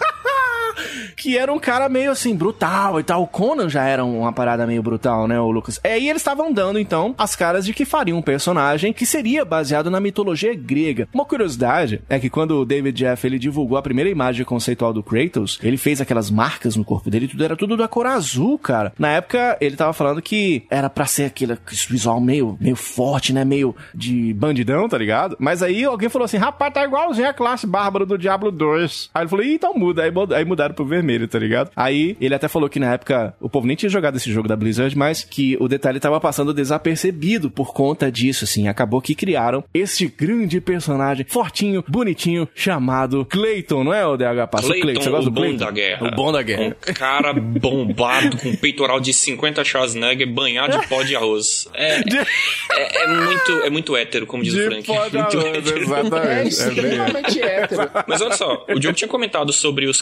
Que 1.15 1.37
era 1.37 1.51
um 1.51 1.59
cara 1.59 1.87
meio 1.89 2.11
assim, 2.11 2.35
brutal 2.35 2.99
e 2.99 3.03
tal. 3.03 3.23
O 3.23 3.27
Conan 3.27 3.69
já 3.69 3.83
era 3.85 4.03
uma 4.03 4.31
parada 4.33 4.65
meio 4.67 4.81
brutal, 4.83 5.27
né, 5.27 5.39
o 5.39 5.51
Lucas? 5.51 5.79
É, 5.83 5.99
e 5.99 6.09
eles 6.09 6.21
estavam 6.21 6.51
dando, 6.51 6.79
então, 6.79 7.13
as 7.17 7.35
caras 7.35 7.65
de 7.65 7.73
que 7.73 7.85
fariam 7.85 8.17
um 8.17 8.21
personagem 8.21 8.93
que 8.93 9.05
seria 9.05 9.43
baseado 9.45 9.89
na 9.91 9.99
mitologia 9.99 10.53
grega. 10.55 11.07
Uma 11.13 11.25
curiosidade 11.25 12.01
é 12.09 12.19
que 12.19 12.29
quando 12.29 12.59
o 12.61 12.65
David 12.65 12.95
Jeff 12.97 13.25
ele 13.25 13.37
divulgou 13.39 13.77
a 13.77 13.81
primeira 13.81 14.09
imagem 14.09 14.45
conceitual 14.45 14.93
do 14.93 15.03
Kratos, 15.03 15.59
ele 15.61 15.77
fez 15.77 16.01
aquelas 16.01 16.29
marcas 16.31 16.75
no 16.75 16.83
corpo 16.85 17.09
dele, 17.09 17.27
tudo 17.27 17.43
era 17.43 17.55
tudo 17.55 17.77
da 17.77 17.87
cor 17.87 18.05
azul, 18.05 18.57
cara. 18.57 18.93
Na 18.97 19.09
época, 19.09 19.57
ele 19.61 19.75
tava 19.75 19.93
falando 19.93 20.21
que 20.21 20.63
era 20.69 20.89
pra 20.89 21.05
ser 21.05 21.25
aquele 21.25 21.57
visual 21.89 22.19
meio, 22.19 22.57
meio 22.59 22.75
forte, 22.75 23.33
né, 23.33 23.43
meio 23.45 23.75
de 23.93 24.33
bandidão, 24.33 24.87
tá 24.89 24.97
ligado? 24.97 25.35
Mas 25.39 25.61
aí 25.61 25.83
alguém 25.83 26.09
falou 26.09 26.25
assim, 26.25 26.37
rapaz, 26.37 26.73
tá 26.73 26.83
igualzinho 26.83 27.29
a 27.29 27.33
classe 27.33 27.67
bárbara 27.67 28.05
do 28.05 28.17
Diablo 28.17 28.51
2. 28.51 29.09
Aí 29.13 29.21
ele 29.23 29.29
falou, 29.29 29.45
então 29.45 29.73
muda. 29.75 30.03
Aí, 30.03 30.11
muda- 30.11 30.37
aí 30.37 30.45
mudaram 30.45 30.64
pro 30.73 30.85
vermelho, 30.85 31.27
tá 31.27 31.37
ligado? 31.39 31.71
Aí 31.75 32.15
ele 32.19 32.33
até 32.35 32.47
falou 32.47 32.69
que 32.69 32.79
na 32.79 32.93
época 32.93 33.33
o 33.39 33.49
povo 33.49 33.67
nem 33.67 33.75
tinha 33.75 33.89
jogado 33.89 34.17
esse 34.17 34.31
jogo 34.31 34.47
da 34.47 34.55
Blizzard, 34.55 34.97
mas 34.97 35.23
que 35.23 35.57
o 35.59 35.67
detalhe 35.67 35.99
tava 35.99 36.19
passando 36.19 36.53
desapercebido 36.53 37.49
por 37.49 37.73
conta 37.73 38.11
disso, 38.11 38.43
assim. 38.45 38.67
Acabou 38.67 39.01
que 39.01 39.15
criaram 39.15 39.63
este 39.73 40.07
grande 40.07 40.59
personagem, 40.61 41.25
fortinho, 41.27 41.83
bonitinho, 41.87 42.47
chamado 42.55 43.25
Clayton, 43.25 43.83
não 43.83 43.93
é 43.93 44.05
o 44.05 44.17
DH 44.17 44.47
Passo? 44.51 44.67
Clayton, 44.69 45.01
você 45.01 45.09
gosta 45.09 45.29
o 45.29 45.31
do 45.31 45.31
bom 45.31 45.41
Clayton? 45.41 45.65
da 45.65 45.71
guerra. 45.71 46.07
O 46.07 46.11
bom 46.15 46.31
da 46.31 46.41
guerra. 46.41 46.75
Um 46.89 46.93
cara 46.93 47.33
bombado 47.33 48.37
com 48.37 48.49
um 48.49 48.55
peitoral 48.55 48.99
de 48.99 49.13
50 49.13 49.63
Schwarzenegger 49.63 50.31
banhado 50.31 50.77
de 50.79 50.87
pó 50.87 51.01
de 51.03 51.15
arroz. 51.15 51.67
É, 51.73 51.99
é, 51.99 53.03
é 53.03 53.07
muito, 53.07 53.51
é 53.63 53.69
muito 53.69 53.95
hétero, 53.95 54.25
como 54.25 54.43
diz 54.43 54.53
o 54.53 54.57
De 54.57 54.65
Frank. 54.65 54.83
pó 54.87 55.07
de 55.07 55.17
Muito 55.17 55.37
arroz, 55.39 55.57
hétero. 55.57 55.77
É 55.77 55.81
exatamente. 55.81 56.25
É 56.25 56.35
bem- 56.35 56.47
extremamente 56.47 57.39
hétero. 57.41 57.91
Mas 58.07 58.21
olha 58.21 58.35
só, 58.35 58.65
o 58.69 58.79
Diogo 58.79 58.95
tinha 58.97 59.07
comentado 59.07 59.51
sobre 59.53 59.85
os 59.87 60.01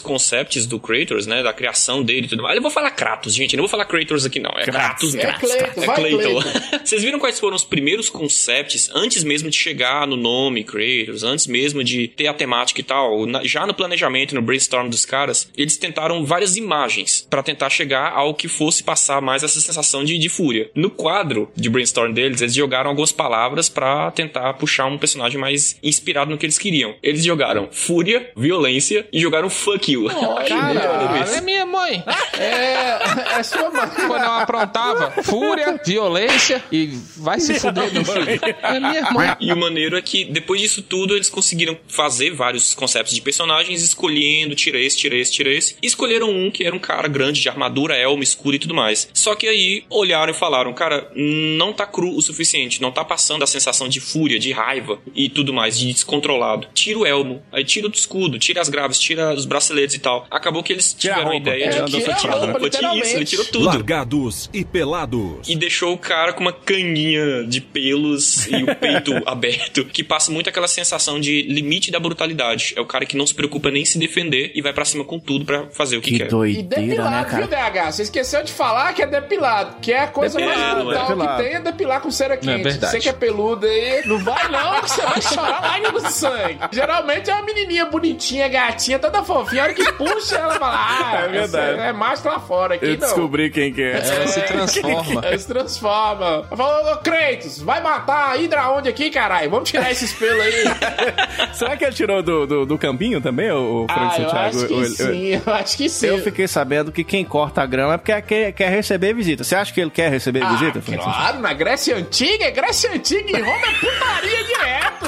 concepts 0.54 0.66
do 0.66 0.78
Kratos, 0.78 1.26
né? 1.26 1.42
Da 1.42 1.52
criação 1.52 2.02
dele 2.02 2.26
e 2.26 2.28
tudo 2.28 2.42
mais. 2.42 2.56
Eu 2.56 2.62
vou 2.62 2.70
falar 2.70 2.90
Kratos, 2.90 3.34
gente. 3.34 3.54
Eu 3.54 3.58
não 3.58 3.64
vou 3.64 3.70
falar 3.70 3.84
Kratos 3.84 4.24
aqui, 4.24 4.38
não. 4.40 4.50
É 4.56 4.64
Kratos, 4.64 5.14
É 5.14 5.18
Kratos. 5.20 5.50
Clayton, 5.50 5.82
É 5.82 5.86
vai 5.86 5.96
Clayton. 5.96 6.40
Clayton. 6.40 6.78
Vocês 6.84 7.02
viram 7.02 7.18
quais 7.18 7.38
foram 7.40 7.56
os 7.56 7.64
primeiros 7.64 8.08
concepts 8.08 8.90
antes 8.94 9.24
mesmo 9.24 9.50
de 9.50 9.56
chegar 9.56 10.06
no 10.06 10.16
nome 10.16 10.64
Kratos, 10.64 11.22
antes 11.22 11.46
mesmo 11.46 11.82
de 11.82 12.08
ter 12.08 12.26
a 12.26 12.34
temática 12.34 12.80
e 12.80 12.84
tal? 12.84 13.26
Na- 13.26 13.44
já 13.44 13.66
no 13.66 13.74
planejamento, 13.74 14.34
no 14.34 14.42
brainstorm 14.42 14.88
dos 14.88 15.04
caras, 15.04 15.50
eles 15.56 15.76
tentaram 15.76 16.24
várias 16.24 16.56
imagens 16.56 17.26
pra 17.28 17.42
tentar 17.42 17.70
chegar 17.70 18.12
ao 18.12 18.34
que 18.34 18.48
fosse 18.48 18.82
passar 18.82 19.20
mais 19.20 19.42
essa 19.42 19.60
sensação 19.60 20.04
de, 20.04 20.16
de 20.18 20.28
fúria. 20.28 20.70
No 20.74 20.90
quadro 20.90 21.50
de 21.56 21.68
brainstorm 21.68 22.12
deles, 22.12 22.40
eles 22.40 22.54
jogaram 22.54 22.90
algumas 22.90 23.12
palavras 23.12 23.68
pra 23.68 24.10
tentar 24.10 24.52
puxar 24.54 24.86
um 24.86 24.98
personagem 24.98 25.38
mais 25.38 25.76
inspirado 25.82 26.30
no 26.30 26.38
que 26.38 26.46
eles 26.46 26.58
queriam. 26.58 26.94
Eles 27.02 27.24
jogaram 27.24 27.68
fúria, 27.72 28.30
violência 28.36 29.06
e 29.12 29.20
jogaram 29.20 29.48
fuck 29.50 29.90
you. 29.92 30.08
Caralho, 30.48 31.34
é 31.34 31.40
minha 31.40 31.66
mãe. 31.66 32.04
É, 32.38 33.38
é 33.38 33.42
sua 33.42 33.70
mãe. 33.70 33.88
Quando 34.06 34.22
eu 34.22 34.32
aprontava, 34.32 35.10
fúria, 35.22 35.80
violência 35.84 36.62
e 36.70 36.98
vai 37.16 37.40
se 37.40 37.54
fuder, 37.58 37.92
meu 37.92 38.04
filho. 38.04 38.40
É 38.62 38.80
minha 38.80 39.10
mãe. 39.10 39.36
E 39.40 39.52
o 39.52 39.56
maneiro 39.56 39.96
é 39.96 40.02
que 40.02 40.24
depois 40.24 40.60
disso 40.60 40.82
tudo 40.82 41.14
eles 41.14 41.28
conseguiram 41.28 41.76
fazer 41.88 42.30
vários 42.32 42.74
conceitos 42.74 43.14
de 43.14 43.20
personagens, 43.20 43.82
escolhendo, 43.82 44.54
tira 44.54 44.78
esse, 44.78 44.96
tira 44.96 45.16
esse, 45.16 45.32
tira 45.32 45.50
esse. 45.50 45.76
E 45.82 45.86
escolheram 45.86 46.30
um 46.30 46.50
que 46.50 46.64
era 46.64 46.74
um 46.74 46.78
cara 46.78 47.08
grande, 47.08 47.40
de 47.40 47.48
armadura, 47.48 47.96
elmo, 47.96 48.22
escuro 48.22 48.56
e 48.56 48.58
tudo 48.58 48.74
mais. 48.74 49.08
Só 49.12 49.34
que 49.34 49.46
aí 49.46 49.84
olharam 49.90 50.32
e 50.32 50.36
falaram, 50.36 50.72
cara, 50.72 51.10
não 51.14 51.72
tá 51.72 51.86
cru 51.86 52.16
o 52.16 52.22
suficiente, 52.22 52.80
não 52.80 52.90
tá 52.90 53.04
passando 53.04 53.42
a 53.42 53.46
sensação 53.46 53.88
de 53.88 54.00
fúria, 54.00 54.38
de 54.38 54.52
raiva 54.52 54.98
e 55.14 55.28
tudo 55.28 55.52
mais, 55.52 55.78
de 55.78 55.92
descontrolado. 55.92 56.66
Tira 56.74 56.98
o 56.98 57.06
elmo, 57.06 57.42
aí 57.52 57.64
tira 57.64 57.88
o 57.88 57.90
escudo, 57.90 58.38
tira 58.38 58.60
as 58.60 58.68
graves, 58.68 58.98
tira 58.98 59.34
os 59.34 59.44
braceletes 59.44 59.94
e 59.94 59.98
tal. 59.98 60.26
Acabou 60.34 60.62
que 60.62 60.72
eles 60.72 60.92
Tira 60.92 61.14
a 61.14 61.16
tiveram 61.18 61.32
a 61.32 61.36
ideia 61.36 61.64
É, 61.64 61.68
de 61.68 61.74
tira 61.74 61.84
andar 62.04 62.12
a 62.12 62.16
tirando 62.16 62.38
roupa, 62.40 62.58
um 62.58 62.60
cotinho. 62.60 62.94
Isso, 62.98 63.16
ele 63.16 63.24
tirou 63.24 63.44
tudo. 63.46 63.64
Largados 63.66 64.50
e 64.52 64.64
pelados. 64.64 65.48
E 65.48 65.54
deixou 65.56 65.92
o 65.94 65.98
cara 65.98 66.32
com 66.32 66.40
uma 66.40 66.52
canguinha 66.52 67.44
de 67.44 67.60
pelos 67.60 68.46
e 68.46 68.62
o 68.62 68.74
peito 68.76 69.12
aberto, 69.26 69.84
que 69.84 70.02
passa 70.02 70.30
muito 70.32 70.48
aquela 70.48 70.66
sensação 70.68 71.20
de 71.20 71.42
limite 71.42 71.90
da 71.90 72.00
brutalidade. 72.00 72.74
É 72.76 72.80
o 72.80 72.86
cara 72.86 73.06
que 73.06 73.16
não 73.16 73.26
se 73.26 73.34
preocupa 73.34 73.70
nem 73.70 73.82
em 73.82 73.84
se 73.84 73.98
defender 73.98 74.50
e 74.54 74.60
vai 74.62 74.72
pra 74.72 74.84
cima 74.84 75.04
com 75.04 75.18
tudo 75.18 75.44
pra 75.44 75.66
fazer 75.70 75.96
o 75.96 76.00
que, 76.00 76.10
Que 76.10 76.18
quer. 76.18 76.26
E 76.26 76.28
doideira, 76.30 76.80
né, 76.80 76.86
depilado, 76.88 77.36
viu, 77.36 77.48
cara? 77.48 77.70
DH? 77.70 77.92
Você 77.92 78.02
esqueceu 78.02 78.42
de 78.42 78.52
falar 78.52 78.92
que 78.92 79.02
é 79.02 79.06
depilado, 79.06 79.76
que 79.80 79.92
é 79.92 80.00
a 80.00 80.06
coisa 80.08 80.38
mais 80.38 80.50
Depilado, 80.58 80.84
brutal 80.84 81.04
é 81.04 81.08
depilado. 81.08 81.36
que 81.42 81.48
tem 81.48 81.54
é 81.56 81.60
depilar 81.60 82.00
com 82.00 82.10
cera 82.10 82.36
quente. 82.36 82.62
verdade. 82.62 82.90
você 82.92 82.98
que 83.00 83.08
é 83.08 83.12
peludo 83.12 83.66
aí, 83.66 84.02
não 84.06 84.18
vai 84.18 84.48
não, 84.48 84.80
que 84.80 84.90
você 84.90 85.02
vai 85.02 85.22
chorar 85.22 85.60
lágrimas 85.60 86.02
de 86.04 86.12
sangue. 86.12 86.58
Geralmente 86.72 87.30
é 87.30 87.34
uma 87.34 87.44
menininha 87.44 87.86
bonitinha, 87.86 88.48
gatinha, 88.48 88.98
toda 88.98 89.22
fofinha. 89.22 89.62
A 89.62 89.64
hora 89.66 89.74
que 89.74 89.92
puxa, 89.92 90.23
ela 90.32 90.54
fala, 90.58 90.74
ah, 90.76 91.22
É 91.24 91.28
verdade. 91.28 91.80
é 91.80 91.92
macho 91.92 92.28
lá 92.28 92.38
fora 92.40 92.74
aqui, 92.74 92.84
Eu 92.86 92.90
não. 92.92 92.98
descobri 92.98 93.50
quem 93.50 93.72
que 93.72 93.82
é. 93.82 93.92
Ela 93.98 94.26
se 94.26 94.40
transforma. 94.46 95.20
Ela 95.24 95.38
se 95.38 95.46
transforma. 95.46 96.44
Falou, 96.56 96.92
ô 96.92 96.96
Kratos, 96.98 97.60
vai 97.60 97.80
matar 97.82 98.30
a 98.30 98.34
Hydra 98.36 98.70
onde 98.70 98.88
aqui, 98.88 99.10
caralho? 99.10 99.50
Vamos 99.50 99.68
tirar 99.70 99.90
esses 99.90 100.12
pelos 100.12 100.40
aí. 100.40 100.64
Será 101.54 101.76
que 101.76 101.84
ele 101.84 101.94
tirou 101.94 102.22
do, 102.22 102.46
do, 102.46 102.66
do 102.66 102.78
campinho 102.78 103.20
também, 103.20 103.50
o 103.50 103.86
Frank 103.92 104.14
ah, 104.14 104.18
eu 104.20 104.24
Santiago? 104.28 104.46
acho 104.56 104.66
que 104.66 104.74
ele- 104.74 104.86
sim, 104.86 105.42
eu 105.46 105.52
acho 105.54 105.76
que 105.76 105.88
sim. 105.88 106.06
Eu 106.06 106.18
fiquei 106.22 106.46
sabendo 106.48 106.92
que 106.92 107.02
quem 107.04 107.24
corta 107.24 107.62
a 107.62 107.66
grama 107.66 107.94
é 107.94 107.96
porque 107.98 108.22
quer, 108.22 108.52
quer 108.52 108.68
receber 108.70 109.14
visita. 109.14 109.44
Você 109.44 109.54
acha 109.56 109.72
que 109.72 109.80
ele 109.80 109.90
quer 109.90 110.10
receber 110.10 110.42
Ah, 110.42 110.48
visita, 110.52 110.80
Frank 110.80 111.02
Santiago? 111.02 111.16
claro, 111.18 111.38
na 111.40 111.52
Grécia 111.52 111.96
Antiga, 111.96 112.50
Grécia 112.50 112.92
Antiga 112.92 113.38
e 113.38 113.42
Roma 113.42 113.66
é 113.66 113.72
putaria 113.72 114.44
direto. 114.44 115.04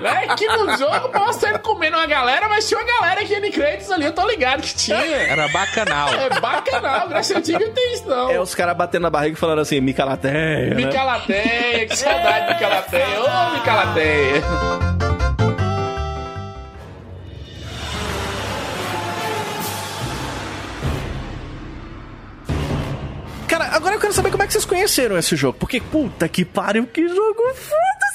Né? 0.00 0.26
Que 0.36 0.46
no 0.46 0.76
jogo 0.76 1.08
posso 1.08 1.46
ele 1.46 1.58
comendo 1.58 1.96
uma 1.96 2.06
galera, 2.06 2.48
mas 2.48 2.68
tinha 2.68 2.78
uma 2.80 2.86
galera 2.86 3.20
aqui 3.22 3.34
em 3.34 3.50
Kratos 3.50 3.90
ali, 3.90 4.04
eu 4.04 4.12
tô 4.12 4.26
ligado 4.26 4.45
que 4.60 4.74
tinha. 4.74 4.96
Era 4.96 5.48
bacanal. 5.48 6.08
É 6.14 6.40
bacanal, 6.40 7.08
Grécia 7.08 7.38
Antiga 7.38 7.58
não 7.58 7.72
tem 7.72 7.94
isso 7.94 8.08
não. 8.08 8.30
É 8.30 8.40
os 8.40 8.54
caras 8.54 8.76
batendo 8.76 9.02
na 9.02 9.10
barriga 9.10 9.36
e 9.36 9.40
falando 9.40 9.60
assim, 9.60 9.80
Micalateia, 9.80 10.74
né? 10.74 10.74
Micalateia, 10.74 11.86
que 11.86 11.96
saudade 11.96 12.46
de 12.46 12.54
Micalateia. 12.54 13.20
Ô, 13.20 13.50
Micalateia. 13.54 14.42
Cara, 23.48 23.76
agora 23.76 23.94
eu 23.94 24.00
quero 24.00 24.12
saber 24.12 24.30
como 24.30 24.42
é 24.42 24.46
que 24.46 24.52
vocês 24.52 24.64
conheceram 24.64 25.16
esse 25.16 25.36
jogo. 25.36 25.58
Porque, 25.58 25.80
puta 25.80 26.28
que 26.28 26.44
pariu, 26.44 26.86
que 26.86 27.08
jogo 27.08 27.54
foda 27.54 28.06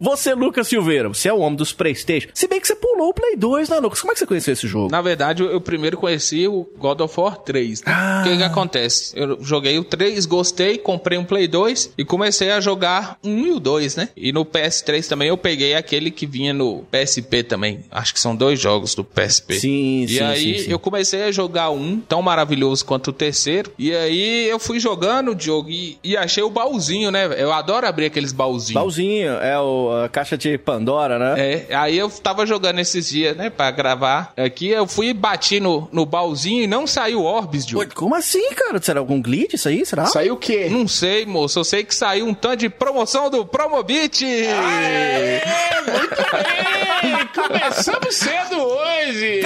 Você, 0.00 0.34
Lucas 0.34 0.68
Silveira, 0.68 1.08
você 1.08 1.28
é 1.28 1.32
o 1.32 1.38
homem 1.40 1.56
dos 1.56 1.72
Playstation. 1.72 2.28
Se 2.34 2.46
bem 2.46 2.60
que 2.60 2.66
você 2.66 2.76
pulou 2.76 3.08
o 3.08 3.14
Play 3.14 3.36
2, 3.36 3.68
né, 3.68 3.78
Lucas? 3.80 4.00
Como 4.00 4.12
é 4.12 4.14
que 4.14 4.20
você 4.20 4.26
conheceu 4.26 4.52
esse 4.52 4.66
jogo? 4.66 4.90
Na 4.90 5.00
verdade, 5.02 5.42
eu 5.42 5.60
primeiro 5.60 5.96
conheci 5.96 6.46
o 6.46 6.66
God 6.78 7.00
of 7.00 7.18
War 7.20 7.36
3. 7.38 7.82
né? 7.82 7.92
Ah. 7.92 8.22
O 8.24 8.28
que 8.30 8.36
que 8.36 8.42
acontece? 8.42 9.12
Eu 9.18 9.38
joguei 9.42 9.78
o 9.78 9.84
3, 9.84 10.24
gostei, 10.26 10.78
comprei 10.78 11.18
um 11.18 11.24
Play 11.24 11.48
2 11.48 11.94
e 11.98 12.04
comecei 12.04 12.50
a 12.50 12.60
jogar 12.60 13.18
um 13.24 13.46
e 13.46 13.50
o 13.50 13.60
2, 13.60 13.96
né? 13.96 14.08
E 14.16 14.32
no 14.32 14.44
PS3 14.44 15.06
também 15.08 15.28
eu 15.28 15.36
peguei 15.36 15.74
aquele 15.74 16.10
que 16.10 16.26
vinha 16.26 16.52
no 16.52 16.84
PSP 16.90 17.42
também. 17.42 17.80
Acho 17.90 18.14
que 18.14 18.20
são 18.20 18.36
dois 18.36 18.60
jogos 18.60 18.94
do 18.94 19.02
PSP. 19.04 19.58
Sim, 19.58 20.02
E 20.04 20.08
sim, 20.08 20.20
aí 20.20 20.58
sim, 20.58 20.64
sim. 20.64 20.70
eu 20.70 20.78
comecei 20.78 21.22
a 21.24 21.32
jogar 21.32 21.70
um 21.70 21.98
tão 22.00 22.22
maravilhoso 22.22 22.84
quanto 22.84 23.08
o 23.08 23.12
terceiro. 23.12 23.72
E 23.78 23.94
aí 23.94 24.48
eu 24.48 24.58
fui 24.58 24.78
jogando 24.78 25.34
o 25.34 25.40
jogo 25.40 25.70
e, 25.70 25.98
e 26.04 26.16
achei 26.16 26.42
o 26.42 26.50
baúzinho, 26.50 27.10
né? 27.10 27.26
Eu 27.40 27.52
adoro 27.52 27.86
abrir 27.86 28.06
aqueles 28.06 28.32
baúzinhos. 28.32 28.74
Baúzinho, 28.80 29.32
é 29.32 29.58
o, 29.58 29.87
a 29.92 30.08
caixa 30.08 30.36
de 30.36 30.56
Pandora, 30.58 31.18
né? 31.18 31.34
É, 31.38 31.74
aí 31.74 31.96
eu 31.98 32.08
tava 32.10 32.46
jogando 32.46 32.78
esses 32.78 33.08
dias, 33.08 33.36
né, 33.36 33.50
pra 33.50 33.70
gravar 33.70 34.32
aqui, 34.36 34.68
eu 34.68 34.86
fui 34.86 35.08
e 35.08 35.14
bati 35.14 35.60
no, 35.60 35.88
no 35.92 36.04
baúzinho 36.04 36.64
e 36.64 36.66
não 36.66 36.86
saiu 36.86 37.22
Orbs, 37.22 37.64
Pô, 37.64 37.68
Diogo. 37.68 37.94
Como 37.94 38.14
assim, 38.14 38.52
cara? 38.54 38.80
Será 38.80 39.00
algum 39.00 39.20
glitch 39.20 39.54
isso 39.54 39.68
aí? 39.68 39.84
Será? 39.84 40.06
Saiu 40.06 40.34
o 40.34 40.36
quê? 40.36 40.68
Não 40.70 40.86
sei, 40.88 41.24
moço, 41.26 41.58
eu 41.58 41.64
sei 41.64 41.84
que 41.84 41.94
saiu 41.94 42.26
um 42.26 42.34
tanto 42.34 42.58
de 42.58 42.68
promoção 42.68 43.30
do 43.30 43.44
Promobit! 43.44 44.24
É, 44.24 45.42
muito 45.86 46.16
bem! 46.32 47.28
Começamos 47.34 48.14
cedo 48.14 48.60
hoje! 48.60 49.42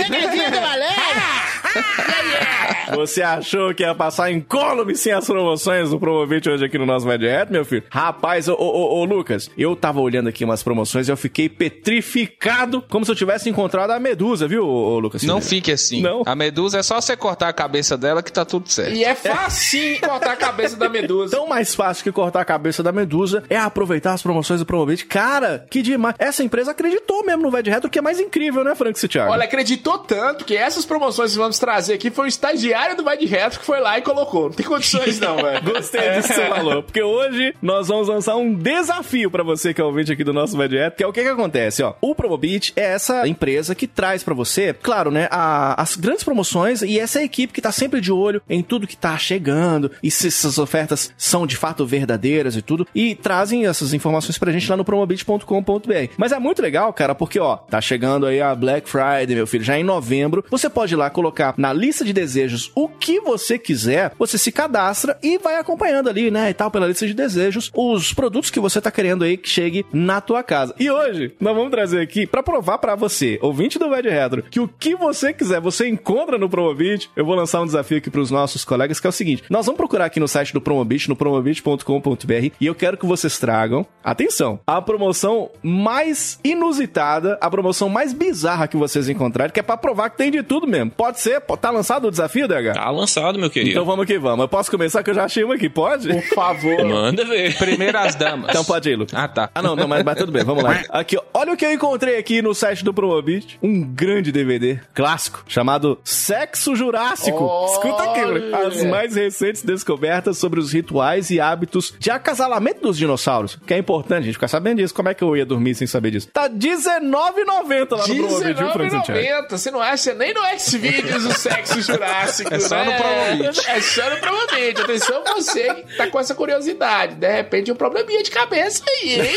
Você 2.94 3.22
achou 3.22 3.75
que 3.75 3.83
ia 3.83 3.94
passar 3.94 4.31
incólume 4.31 4.94
sem 4.94 5.12
as 5.12 5.27
promoções 5.27 5.90
do 5.90 5.98
Promovite 5.98 6.51
hoje 6.51 6.64
aqui 6.64 6.77
no 6.77 6.85
nosso 6.85 7.07
Direto, 7.07 7.53
meu 7.53 7.64
filho? 7.64 7.85
Rapaz, 7.90 8.48
ô, 8.48 8.55
ô, 8.55 9.01
ô, 9.01 9.05
Lucas, 9.05 9.51
eu 9.57 9.75
tava 9.77 10.01
olhando 10.01 10.29
aqui 10.29 10.44
umas 10.44 10.62
promoções 10.62 11.09
e 11.09 11.11
eu 11.11 11.16
fiquei 11.16 11.48
petrificado, 11.48 12.83
como 12.88 13.05
se 13.05 13.11
eu 13.11 13.14
tivesse 13.14 13.48
encontrado 13.48 13.90
a 13.90 14.01
Medusa, 14.01 14.46
viu, 14.48 14.66
ô, 14.66 14.94
ô, 14.94 14.98
Lucas? 14.98 15.22
Não 15.22 15.40
fique 15.40 15.72
assim. 15.72 16.03
Não. 16.03 16.22
A 16.27 16.35
medusa 16.35 16.79
é 16.79 16.83
só 16.83 17.01
você 17.01 17.16
cortar 17.16 17.48
a 17.48 17.53
cabeça 17.53 17.96
dela 17.96 18.22
que 18.22 18.33
tá 18.33 18.44
tudo 18.44 18.68
certo. 18.68 18.92
E 18.92 19.05
é 19.05 19.14
facinho 19.14 20.01
cortar 20.01 20.33
a 20.33 20.37
cabeça 20.37 20.77
da 20.77 20.88
medusa. 20.88 21.37
Tão 21.37 21.48
mais 21.48 21.75
fácil 21.75 22.05
que 22.05 22.12
cortar 22.12 22.40
a 22.40 22.44
cabeça 22.44 22.83
da 22.83 22.92
Medusa 22.92 23.42
é 23.48 23.57
aproveitar 23.57 24.12
as 24.12 24.22
promoções 24.22 24.61
do 24.61 24.66
Promovite. 24.66 25.07
Cara, 25.07 25.66
que 25.70 25.83
demais. 25.83 26.14
Essa 26.18 26.42
empresa 26.42 26.70
acreditou 26.72 27.25
mesmo 27.25 27.42
no 27.42 27.51
Vai 27.51 27.62
de 27.62 27.70
Retro, 27.70 27.90
que 27.90 27.98
é 27.98 28.03
mais 28.03 28.20
incrível, 28.20 28.64
né, 28.64 28.75
Frank 28.75 28.98
Santiago? 28.98 29.33
Olha, 29.33 29.44
acreditou 29.44 29.98
tanto 29.98 30.44
que 30.44 30.57
essas 30.57 30.85
promoções 30.85 31.33
que 31.33 31.38
trazer 31.58 31.94
aqui 31.94 32.10
foi 32.10 32.26
o 32.26 32.28
estagiário 32.28 32.96
do 32.96 33.04
Vai 33.04 33.16
de 33.16 33.26
Retro 33.26 33.60
que 33.60 33.66
foi 33.66 33.80
lá 33.80 33.98
e 33.98 34.02
colocou. 34.02 34.44
Não 34.44 34.52
tem 34.52 34.66
condições 34.66 35.18
não, 35.20 35.36
velho. 35.36 35.62
Gostei 35.72 36.00
disso 36.12 36.28
que 36.28 36.34
você 36.34 36.46
falou, 36.48 36.82
porque 36.82 37.02
hoje 37.02 37.54
nós 37.62 37.88
vamos 37.88 38.08
lançar 38.08 38.36
um 38.36 38.54
desafio 38.54 39.30
pra 39.30 39.42
você 39.42 39.72
que 39.74 39.80
é 39.80 39.84
ouvinte 39.84 40.12
aqui 40.12 40.24
do 40.24 40.32
nosso 40.32 40.56
Vai 40.56 40.68
Direto, 40.68 40.96
que 40.96 41.02
é 41.04 41.06
o 41.06 41.12
que 41.12 41.22
que 41.22 41.28
acontece, 41.28 41.82
ó. 41.82 41.94
O 42.00 42.14
Promobit 42.14 42.72
é 42.76 42.82
essa 42.92 43.26
empresa 43.28 43.74
que 43.74 43.86
traz 43.86 44.22
pra 44.22 44.34
você, 44.34 44.72
claro, 44.74 45.10
né, 45.10 45.28
a- 45.30 45.80
as 45.80 45.96
grandes 45.96 46.24
promoções 46.24 46.82
e 46.82 46.98
essa 46.98 47.22
equipe 47.22 47.52
que 47.52 47.60
tá 47.60 47.72
sempre 47.72 48.00
de 48.00 48.12
olho 48.12 48.42
em 48.48 48.62
tudo 48.62 48.86
que 48.86 48.96
tá 48.96 49.16
chegando 49.18 49.90
e 50.02 50.10
se 50.10 50.28
essas 50.28 50.58
ofertas 50.58 51.12
são 51.16 51.46
de 51.46 51.56
fato 51.56 51.84
verdadeiras 51.86 52.56
e 52.56 52.62
tudo, 52.62 52.86
e 52.94 53.14
trazem 53.14 53.66
essas 53.66 53.92
informações 53.94 54.38
pra 54.38 54.52
gente 54.52 54.68
lá 54.70 54.76
no 54.76 54.84
promobit.com.br. 54.84 56.12
Mas 56.16 56.32
é 56.32 56.38
muito 56.38 56.62
legal, 56.62 56.92
cara, 56.92 57.14
porque 57.14 57.38
ó, 57.38 57.56
tá 57.56 57.80
chegando 57.80 58.26
aí 58.26 58.40
a 58.40 58.54
Black 58.54 58.88
Friday, 58.88 59.34
meu 59.34 59.46
filho, 59.46 59.64
já 59.64 59.78
em 59.78 59.84
novembro, 59.84 60.44
você 60.50 60.68
pode 60.68 60.94
ir 60.94 60.96
lá 60.96 61.10
colocar 61.10 61.41
na 61.57 61.72
lista 61.72 62.05
de 62.05 62.12
desejos 62.12 62.70
o 62.74 62.88
que 62.88 63.20
você 63.20 63.59
quiser, 63.59 64.12
você 64.18 64.38
se 64.38 64.52
cadastra 64.52 65.18
e 65.22 65.38
vai 65.38 65.57
acompanhando 65.57 66.09
ali, 66.09 66.31
né, 66.31 66.50
e 66.50 66.55
tal, 66.55 66.70
pela 66.70 66.87
lista 66.87 67.07
de 67.07 67.14
desejos, 67.14 67.70
os 67.74 68.12
produtos 68.12 68.50
que 68.50 68.61
você 68.61 68.81
tá 68.81 68.90
querendo 68.90 69.24
aí 69.24 69.37
que 69.37 69.48
chegue 69.48 69.85
na 69.92 70.20
tua 70.20 70.42
casa. 70.42 70.74
E 70.78 70.90
hoje, 70.90 71.35
nós 71.40 71.55
vamos 71.55 71.70
trazer 71.70 72.00
aqui 72.00 72.26
pra 72.26 72.42
provar 72.42 72.78
pra 72.78 72.94
você, 72.94 73.38
ouvinte 73.42 73.78
do 73.78 73.92
de 74.02 74.09
Retro, 74.09 74.42
que 74.42 74.61
o 74.61 74.66
que 74.66 74.94
você 74.96 75.33
quiser, 75.33 75.61
você 75.61 75.87
encontra 75.88 76.38
no 76.38 76.48
Promobit. 76.48 77.11
Eu 77.14 77.24
vou 77.24 77.35
lançar 77.35 77.61
um 77.61 77.66
desafio 77.66 77.98
aqui 77.98 78.11
pros 78.11 78.31
nossos 78.31 78.64
colegas, 78.64 78.98
que 78.98 79.07
é 79.07 79.11
o 79.11 79.12
seguinte, 79.12 79.44
nós 79.50 79.66
vamos 79.66 79.76
procurar 79.76 80.07
aqui 80.07 80.18
no 80.18 80.28
site 80.28 80.52
do 80.52 80.61
Promobit, 80.61 81.09
no 81.09 81.16
promobit.com.br, 81.16 82.55
e 82.61 82.66
eu 82.66 82.74
quero 82.74 82.96
que 82.96 83.07
vocês 83.07 83.38
tragam, 83.38 83.87
atenção, 84.02 84.61
a 84.66 84.81
promoção 84.81 85.50
mais 85.62 86.38
inusitada, 86.42 87.38
a 87.40 87.50
promoção 87.50 87.88
mais 87.88 88.12
bizarra 88.12 88.66
que 88.66 88.76
vocês 88.76 89.09
encontrarem, 89.09 89.52
que 89.52 89.61
é 89.61 89.62
pra 89.62 89.76
provar 89.76 90.11
que 90.11 90.18
tem 90.18 90.31
de 90.31 90.42
tudo 90.42 90.66
mesmo. 90.66 90.90
Pode 90.90 91.20
ser? 91.20 91.32
Pô, 91.40 91.57
Tá 91.57 91.71
lançado 91.71 92.09
o 92.09 92.11
desafio, 92.11 92.49
DH? 92.49 92.75
Tá 92.75 92.90
lançado, 92.90 93.38
meu 93.38 93.49
querido. 93.49 93.71
Então 93.71 93.85
vamos 93.85 94.05
que 94.07 94.18
vamos. 94.18 94.40
Eu 94.40 94.49
posso 94.49 94.71
começar 94.71 95.03
que 95.03 95.11
eu 95.11 95.14
já 95.14 95.25
achei 95.25 95.45
uma 95.45 95.55
aqui, 95.55 95.68
pode? 95.68 96.09
Por 96.09 96.23
favor. 96.35 96.85
Manda 96.85 97.25
ver. 97.25 97.57
Primeiro 97.57 97.97
as 97.99 98.14
damas. 98.14 98.51
Então 98.51 98.64
pode 98.64 98.90
ir, 98.90 98.97
Lucas. 98.97 99.14
Ah, 99.16 99.29
tá. 99.29 99.51
Ah, 99.55 99.62
não, 99.62 99.77
não, 99.77 99.87
mas, 99.87 100.03
mas 100.03 100.16
tudo 100.18 100.33
bem, 100.33 100.42
vamos 100.45 100.62
lá. 100.64 100.83
Aqui, 100.90 101.16
ó. 101.16 101.23
Olha 101.35 101.53
o 101.53 101.57
que 101.57 101.64
eu 101.64 101.73
encontrei 101.73 102.18
aqui 102.18 102.42
no 102.42 102.55
site 102.55 102.85
do 102.85 102.92
Promobit. 102.92 103.59
Um 103.62 103.83
grande 103.83 104.33
DVD 104.33 104.81
clássico 104.95 105.45
chamado 105.47 105.99
Sexo 106.05 106.75
Jurássico. 106.75 107.45
Olha! 107.45 107.73
Escuta 107.73 108.03
aqui, 108.03 108.21
moleque. 108.21 108.55
As 108.55 108.85
mais 108.85 109.14
recentes 109.14 109.62
descobertas 109.62 110.38
sobre 110.38 110.59
os 110.61 110.73
rituais 110.73 111.31
e 111.31 111.40
hábitos 111.40 111.95
de 111.99 112.11
acasalamento 112.11 112.81
dos 112.83 112.97
dinossauros. 112.99 113.57
Que 113.66 113.75
é 113.75 113.79
importante 113.79 114.18
a 114.18 114.25
gente 114.25 114.35
ficar 114.35 114.49
sabendo 114.49 114.79
disso. 114.79 114.95
Como 114.95 115.09
é 115.09 115.14
que 115.14 115.23
eu 115.23 115.37
ia 115.37 115.47
dormir 115.47 115.75
sem 115.75 115.87
saber 115.87 116.11
disso? 116.11 116.29
Tá 116.33 116.42
R$19,90 116.42 117.97
lá 117.97 118.07
no 118.07 118.16
Promobit, 118.16 118.55
viu, 118.55 118.71
Frank 118.73 118.90
Santiago? 118.90 119.21
R$19,90. 119.21 119.51
Você 119.51 119.71
não 119.71 119.81
acha 119.81 120.14
nem 120.14 120.35
no 120.35 120.42
Xvideos 121.22 121.37
o 121.37 121.40
sexo 121.40 121.80
jurássico, 121.82 122.52
É 122.54 122.58
só 122.61 122.76
né? 122.76 122.85
no 122.85 122.92
Promobit. 122.96 123.68
É 123.70 123.80
só 123.80 124.11
no 124.11 124.16
Promobit. 124.18 124.80
Atenção 124.80 125.24
você 125.24 125.74
que 125.74 125.96
tá 125.96 126.06
com 126.08 126.18
essa 126.20 126.35
curiosidade. 126.35 127.14
De 127.14 127.30
repente 127.30 127.70
um 127.70 127.74
probleminha 127.74 128.22
de 128.22 128.30
cabeça 128.30 128.82
aí, 128.88 129.20
hein? 129.20 129.37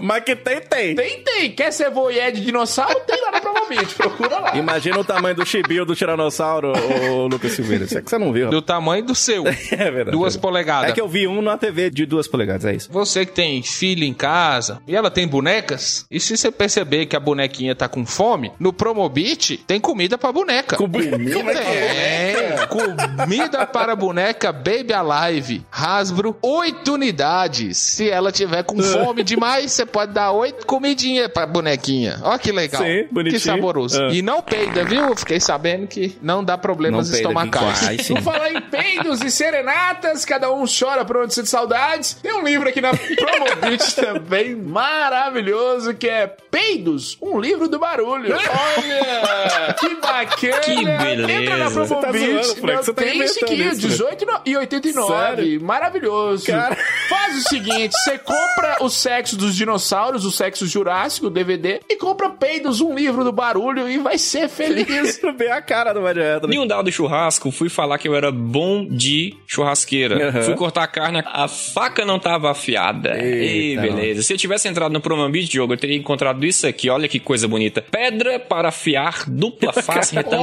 Mas 0.00 0.24
que 0.24 0.36
tem, 0.36 0.60
tem. 0.60 0.94
tem, 0.94 1.22
tem. 1.22 1.52
Quer 1.52 1.72
ser 1.72 1.90
voyeur 1.90 2.32
de 2.32 2.40
dinossauro? 2.44 3.00
Tem 3.06 3.20
lá 3.20 3.32
no 3.32 3.40
Promobit. 3.40 3.94
Procura 3.94 4.38
lá. 4.38 4.56
Imagina 4.56 4.98
o 4.98 5.04
tamanho 5.04 5.34
do 5.34 5.46
chibio 5.46 5.84
do 5.84 5.94
tiranossauro, 5.94 6.72
ô, 6.72 7.26
Lucas 7.26 7.52
Silveira. 7.52 7.84
Isso 7.84 7.98
é 7.98 8.02
que 8.02 8.10
você 8.10 8.18
não 8.18 8.32
viu. 8.32 8.50
Do 8.50 8.62
tamanho 8.62 9.04
do 9.04 9.14
seu. 9.14 9.44
É 9.70 9.90
verdade. 9.90 10.10
Duas 10.10 10.36
polegadas. 10.36 10.90
É 10.90 10.92
que 10.92 11.00
eu 11.00 11.06
vi 11.08 11.26
um 11.28 11.40
na 11.42 11.56
TV 11.56 11.90
de 11.90 12.04
duas 12.06 12.26
polegadas, 12.26 12.64
é 12.64 12.74
isso. 12.74 12.90
Você 12.90 13.24
que 13.24 13.32
tem 13.32 13.62
filho 13.62 14.02
em 14.04 14.14
casa 14.14 14.80
e 14.86 14.96
ela 14.96 15.10
tem 15.10 15.26
bonecas, 15.26 16.06
e 16.10 16.18
se 16.18 16.36
você 16.36 16.50
perceber 16.50 17.06
que 17.06 17.14
a 17.14 17.20
bonequinha 17.20 17.74
tá 17.74 17.88
com 17.88 18.04
fome, 18.04 18.50
no 18.58 18.72
Promobit 18.72 19.58
tem 19.66 19.78
comida 19.78 20.16
pra 20.18 20.32
boneca. 20.32 20.57
Com 20.62 20.88
bu- 20.88 20.98
Como 21.32 21.50
é 21.50 21.54
é? 21.54 22.54
É. 22.62 22.66
Comida 22.66 23.66
para 23.66 23.94
boneca 23.96 24.52
Baby 24.52 24.92
Alive. 24.92 25.64
Hasbro, 25.72 26.36
oito 26.42 26.94
unidades. 26.94 27.78
Se 27.78 28.08
ela 28.10 28.30
tiver 28.32 28.62
com 28.64 28.80
fome 28.82 29.22
demais, 29.22 29.72
você 29.72 29.86
pode 29.86 30.12
dar 30.12 30.32
oito 30.32 30.66
comidinhas 30.66 31.28
pra 31.28 31.46
bonequinha. 31.46 32.18
Ó 32.22 32.36
que 32.38 32.52
legal. 32.52 32.82
Sim, 32.82 33.06
bonitinho. 33.10 33.40
Que 33.40 33.46
saboroso. 33.46 34.02
Ah. 34.02 34.08
E 34.12 34.22
não 34.22 34.42
peida, 34.42 34.84
viu? 34.84 35.14
Fiquei 35.16 35.40
sabendo 35.40 35.86
que 35.86 36.16
não 36.22 36.42
dá 36.44 36.56
problemas 36.58 37.06
Não 37.08 37.12
peida, 37.14 37.28
estomacais. 37.28 37.86
Ai, 37.88 37.98
sim. 37.98 38.14
Vou 38.14 38.22
falar 38.22 38.52
em 38.52 38.60
peidos 38.60 39.20
e 39.22 39.30
serenatas, 39.30 40.24
cada 40.24 40.52
um 40.52 40.64
chora 40.66 41.04
por 41.04 41.16
onde 41.18 41.34
sente 41.34 41.48
saudades. 41.48 42.14
Tem 42.22 42.32
um 42.32 42.44
livro 42.44 42.68
aqui 42.68 42.80
na 42.80 42.90
Promobit 42.90 43.94
também 43.96 44.54
maravilhoso 44.54 45.94
que 45.94 46.08
é 46.08 46.26
Peidos, 46.50 47.16
um 47.20 47.38
livro 47.38 47.68
do 47.68 47.78
barulho. 47.78 48.34
Olha, 48.34 49.74
que 49.78 49.94
bacana. 49.96 50.47
Que 50.60 50.84
beleza. 50.84 51.32
Entra 51.32 51.56
na 51.56 51.68
Você 51.68 51.94
tá 51.94 52.12
zoando, 52.12 52.54
Frank, 52.56 52.84
você 52.84 52.92
tá 52.94 53.02
tem 53.02 53.08
aqui, 53.10 53.18
inventando 53.18 53.62
isso, 53.72 53.80
18 53.88 54.26
no- 54.26 54.40
e 54.46 54.56
89. 54.56 55.12
Sério? 55.12 55.62
Maravilhoso. 55.62 56.46
Cara. 56.46 56.76
Faz 57.08 57.36
o 57.38 57.48
seguinte, 57.48 57.94
você 57.96 58.18
compra 58.18 58.76
o 58.80 58.88
sexo 58.88 59.36
dos 59.36 59.54
dinossauros, 59.54 60.24
o 60.24 60.30
sexo 60.30 60.66
jurássico, 60.66 61.30
DVD, 61.30 61.80
e 61.88 61.96
compra 61.96 62.30
Peidos, 62.30 62.80
um 62.80 62.94
livro 62.94 63.24
do 63.24 63.32
barulho 63.32 63.88
e 63.88 63.98
vai 63.98 64.18
ser 64.18 64.48
feliz. 64.48 65.20
Bem 65.38 65.50
a 65.50 65.60
cara 65.62 65.92
do 65.92 66.00
Mad 66.00 66.16
Retro. 66.16 66.52
Em 66.52 66.58
um 66.58 66.66
dado 66.66 66.90
churrasco, 66.90 67.50
fui 67.50 67.68
falar 67.68 67.98
que 67.98 68.08
eu 68.08 68.14
era 68.14 68.30
bom 68.32 68.86
de 68.88 69.34
churrasqueira. 69.46 70.28
Aham. 70.28 70.42
Fui 70.42 70.54
cortar 70.54 70.82
a 70.84 70.86
carne, 70.86 71.22
a 71.24 71.46
faca 71.48 72.04
não 72.04 72.18
tava 72.18 72.50
afiada. 72.50 73.18
Ei, 73.22 73.76
beleza. 73.76 74.22
Se 74.22 74.32
eu 74.32 74.36
tivesse 74.38 74.68
entrado 74.68 74.92
no 74.92 75.00
Promambit, 75.00 75.48
Diogo, 75.50 75.72
eu 75.74 75.76
teria 75.76 75.96
encontrado 75.96 76.44
isso 76.44 76.66
aqui. 76.66 76.88
Olha 76.90 77.08
que 77.08 77.18
coisa 77.20 77.46
bonita. 77.48 77.82
Pedra 77.82 78.38
para 78.38 78.68
afiar, 78.68 79.24
dupla 79.28 79.72
face 79.82 80.14
retangular. 80.14 80.37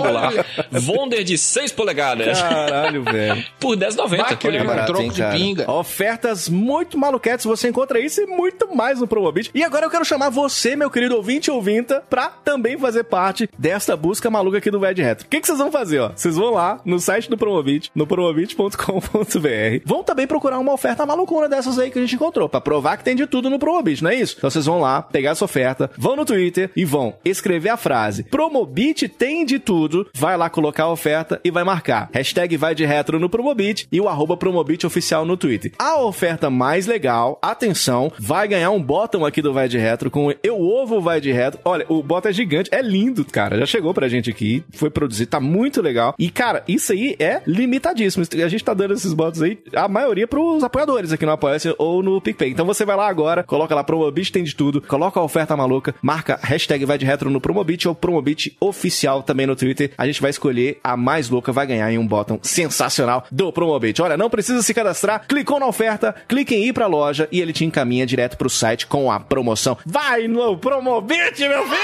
Wonder 0.87 1.23
de 1.23 1.37
6 1.37 1.71
polegadas. 1.71 2.41
Caralho, 2.41 3.03
velho. 3.03 3.43
Por 3.59 3.77
10,90. 3.77 4.17
Bacana. 4.17 4.39
Olha 4.45 4.63
barato. 4.63 4.87
troco 4.87 5.01
hein, 5.01 5.11
de 5.11 5.23
pinga. 5.25 5.71
Ofertas 5.71 6.49
muito 6.49 6.97
maluquetes, 6.97 7.45
você 7.45 7.69
encontra 7.69 7.99
isso 7.99 8.21
e 8.21 8.25
muito 8.25 8.75
mais 8.75 8.99
no 8.99 9.07
Promobit. 9.07 9.51
E 9.53 9.63
agora 9.63 9.85
eu 9.85 9.89
quero 9.89 10.05
chamar 10.05 10.29
você, 10.29 10.75
meu 10.75 10.89
querido 10.89 11.15
ouvinte 11.15 11.47
e 11.47 11.51
ouvinta, 11.51 12.03
pra 12.09 12.27
também 12.27 12.77
fazer 12.77 13.03
parte 13.03 13.49
desta 13.57 13.95
busca 13.95 14.29
maluca 14.29 14.57
aqui 14.57 14.71
do 14.71 14.79
Ved 14.79 15.01
Retro. 15.01 15.25
O 15.25 15.29
que, 15.29 15.39
que 15.39 15.47
vocês 15.47 15.59
vão 15.59 15.71
fazer, 15.71 15.99
ó? 15.99 16.11
Vocês 16.15 16.35
vão 16.35 16.51
lá 16.51 16.79
no 16.85 16.99
site 16.99 17.29
do 17.29 17.37
Promobit, 17.37 17.91
no 17.95 18.07
promobit.com.br. 18.07 19.81
Vão 19.85 20.03
também 20.03 20.27
procurar 20.27 20.59
uma 20.59 20.73
oferta 20.73 21.05
malucona 21.05 21.47
dessas 21.47 21.77
aí 21.79 21.91
que 21.91 21.97
a 21.97 22.01
gente 22.01 22.15
encontrou, 22.15 22.47
pra 22.49 22.61
provar 22.61 22.97
que 22.97 23.03
tem 23.03 23.15
de 23.15 23.27
tudo 23.27 23.49
no 23.49 23.59
Promobit, 23.59 24.03
não 24.03 24.09
é 24.09 24.15
isso? 24.15 24.35
Então 24.37 24.49
vocês 24.49 24.65
vão 24.65 24.79
lá, 24.79 25.01
pegar 25.01 25.31
essa 25.31 25.45
oferta, 25.45 25.89
vão 25.97 26.15
no 26.15 26.25
Twitter 26.25 26.71
e 26.75 26.85
vão 26.85 27.15
escrever 27.23 27.69
a 27.69 27.77
frase 27.77 28.23
Promobit 28.23 29.07
tem 29.07 29.45
de 29.45 29.59
tudo, 29.59 29.84
vai 30.13 30.37
lá 30.37 30.49
colocar 30.49 30.83
a 30.83 30.91
oferta 30.91 31.39
e 31.43 31.51
vai 31.51 31.63
marcar 31.63 32.09
hashtag 32.11 32.57
vai 32.57 32.75
de 32.75 32.85
retro 32.85 33.19
no 33.19 33.29
Promobit 33.29 33.87
e 33.91 33.99
o 33.99 34.07
arroba 34.07 34.37
Promobit 34.37 34.85
oficial 34.85 35.25
no 35.25 35.37
Twitter. 35.37 35.71
A 35.77 36.01
oferta 36.01 36.49
mais 36.49 36.87
legal, 36.87 37.37
atenção, 37.41 38.11
vai 38.19 38.47
ganhar 38.47 38.71
um 38.71 38.81
bottom 38.81 39.25
aqui 39.25 39.41
do 39.41 39.53
Vai 39.53 39.67
de 39.67 39.77
Retro 39.77 40.09
com 40.09 40.33
Eu 40.43 40.59
Ovo 40.59 41.01
Vai 41.01 41.19
de 41.19 41.31
Retro. 41.31 41.59
Olha, 41.65 41.85
o 41.89 42.01
bottom 42.01 42.29
é 42.29 42.33
gigante, 42.33 42.69
é 42.73 42.81
lindo, 42.81 43.25
cara. 43.25 43.57
Já 43.57 43.65
chegou 43.65 43.93
pra 43.93 44.07
gente 44.07 44.29
aqui, 44.29 44.63
foi 44.71 44.89
produzido, 44.89 45.29
tá 45.29 45.39
muito 45.39 45.81
legal. 45.81 46.15
E, 46.17 46.29
cara, 46.29 46.63
isso 46.67 46.91
aí 46.91 47.15
é 47.19 47.41
limitadíssimo. 47.45 48.25
A 48.43 48.47
gente 48.47 48.63
tá 48.63 48.73
dando 48.73 48.93
esses 48.93 49.13
bots 49.13 49.41
aí, 49.41 49.59
a 49.73 49.87
maioria 49.87 50.27
pros 50.27 50.63
apoiadores 50.63 51.11
aqui 51.11 51.25
no 51.25 51.31
Apoia-se 51.31 51.75
ou 51.77 52.01
no 52.01 52.21
PicPay. 52.21 52.51
Então 52.51 52.65
você 52.65 52.85
vai 52.85 52.95
lá 52.95 53.07
agora, 53.07 53.43
coloca 53.43 53.75
lá 53.75 53.83
Promobit 53.83 54.31
tem 54.31 54.43
de 54.43 54.55
tudo, 54.55 54.81
coloca 54.81 55.19
a 55.19 55.23
oferta 55.23 55.55
maluca, 55.55 55.93
marca 56.01 56.39
hashtag 56.41 56.85
Vai 56.85 56.97
de 56.97 57.05
Retro 57.05 57.29
no 57.29 57.41
Promobit 57.41 57.87
ou 57.87 57.95
Promobit 57.95 58.55
oficial 58.59 59.23
também 59.23 59.45
no 59.45 59.55
Twitter. 59.55 59.74
A 59.97 60.05
gente 60.05 60.21
vai 60.21 60.29
escolher 60.29 60.79
a 60.83 60.95
mais 60.97 61.29
louca, 61.29 61.51
vai 61.51 61.65
ganhar 61.67 61.91
em 61.91 61.97
um 61.97 62.05
bottom 62.07 62.39
sensacional 62.41 63.25
do 63.31 63.51
Promobit. 63.51 64.01
Olha, 64.01 64.17
não 64.17 64.29
precisa 64.29 64.61
se 64.61 64.73
cadastrar, 64.73 65.25
clicou 65.27 65.59
na 65.59 65.67
oferta, 65.67 66.15
clique 66.27 66.55
em 66.55 66.65
ir 66.65 66.73
pra 66.73 66.87
loja 66.87 67.27
e 67.31 67.39
ele 67.41 67.53
te 67.53 67.65
encaminha 67.65 68.05
direto 68.05 68.37
pro 68.37 68.49
site 68.49 68.87
com 68.87 69.11
a 69.11 69.19
promoção. 69.19 69.77
Vai 69.85 70.27
no 70.27 70.57
Promobit, 70.57 71.39
meu 71.39 71.63
filho! 71.63 71.75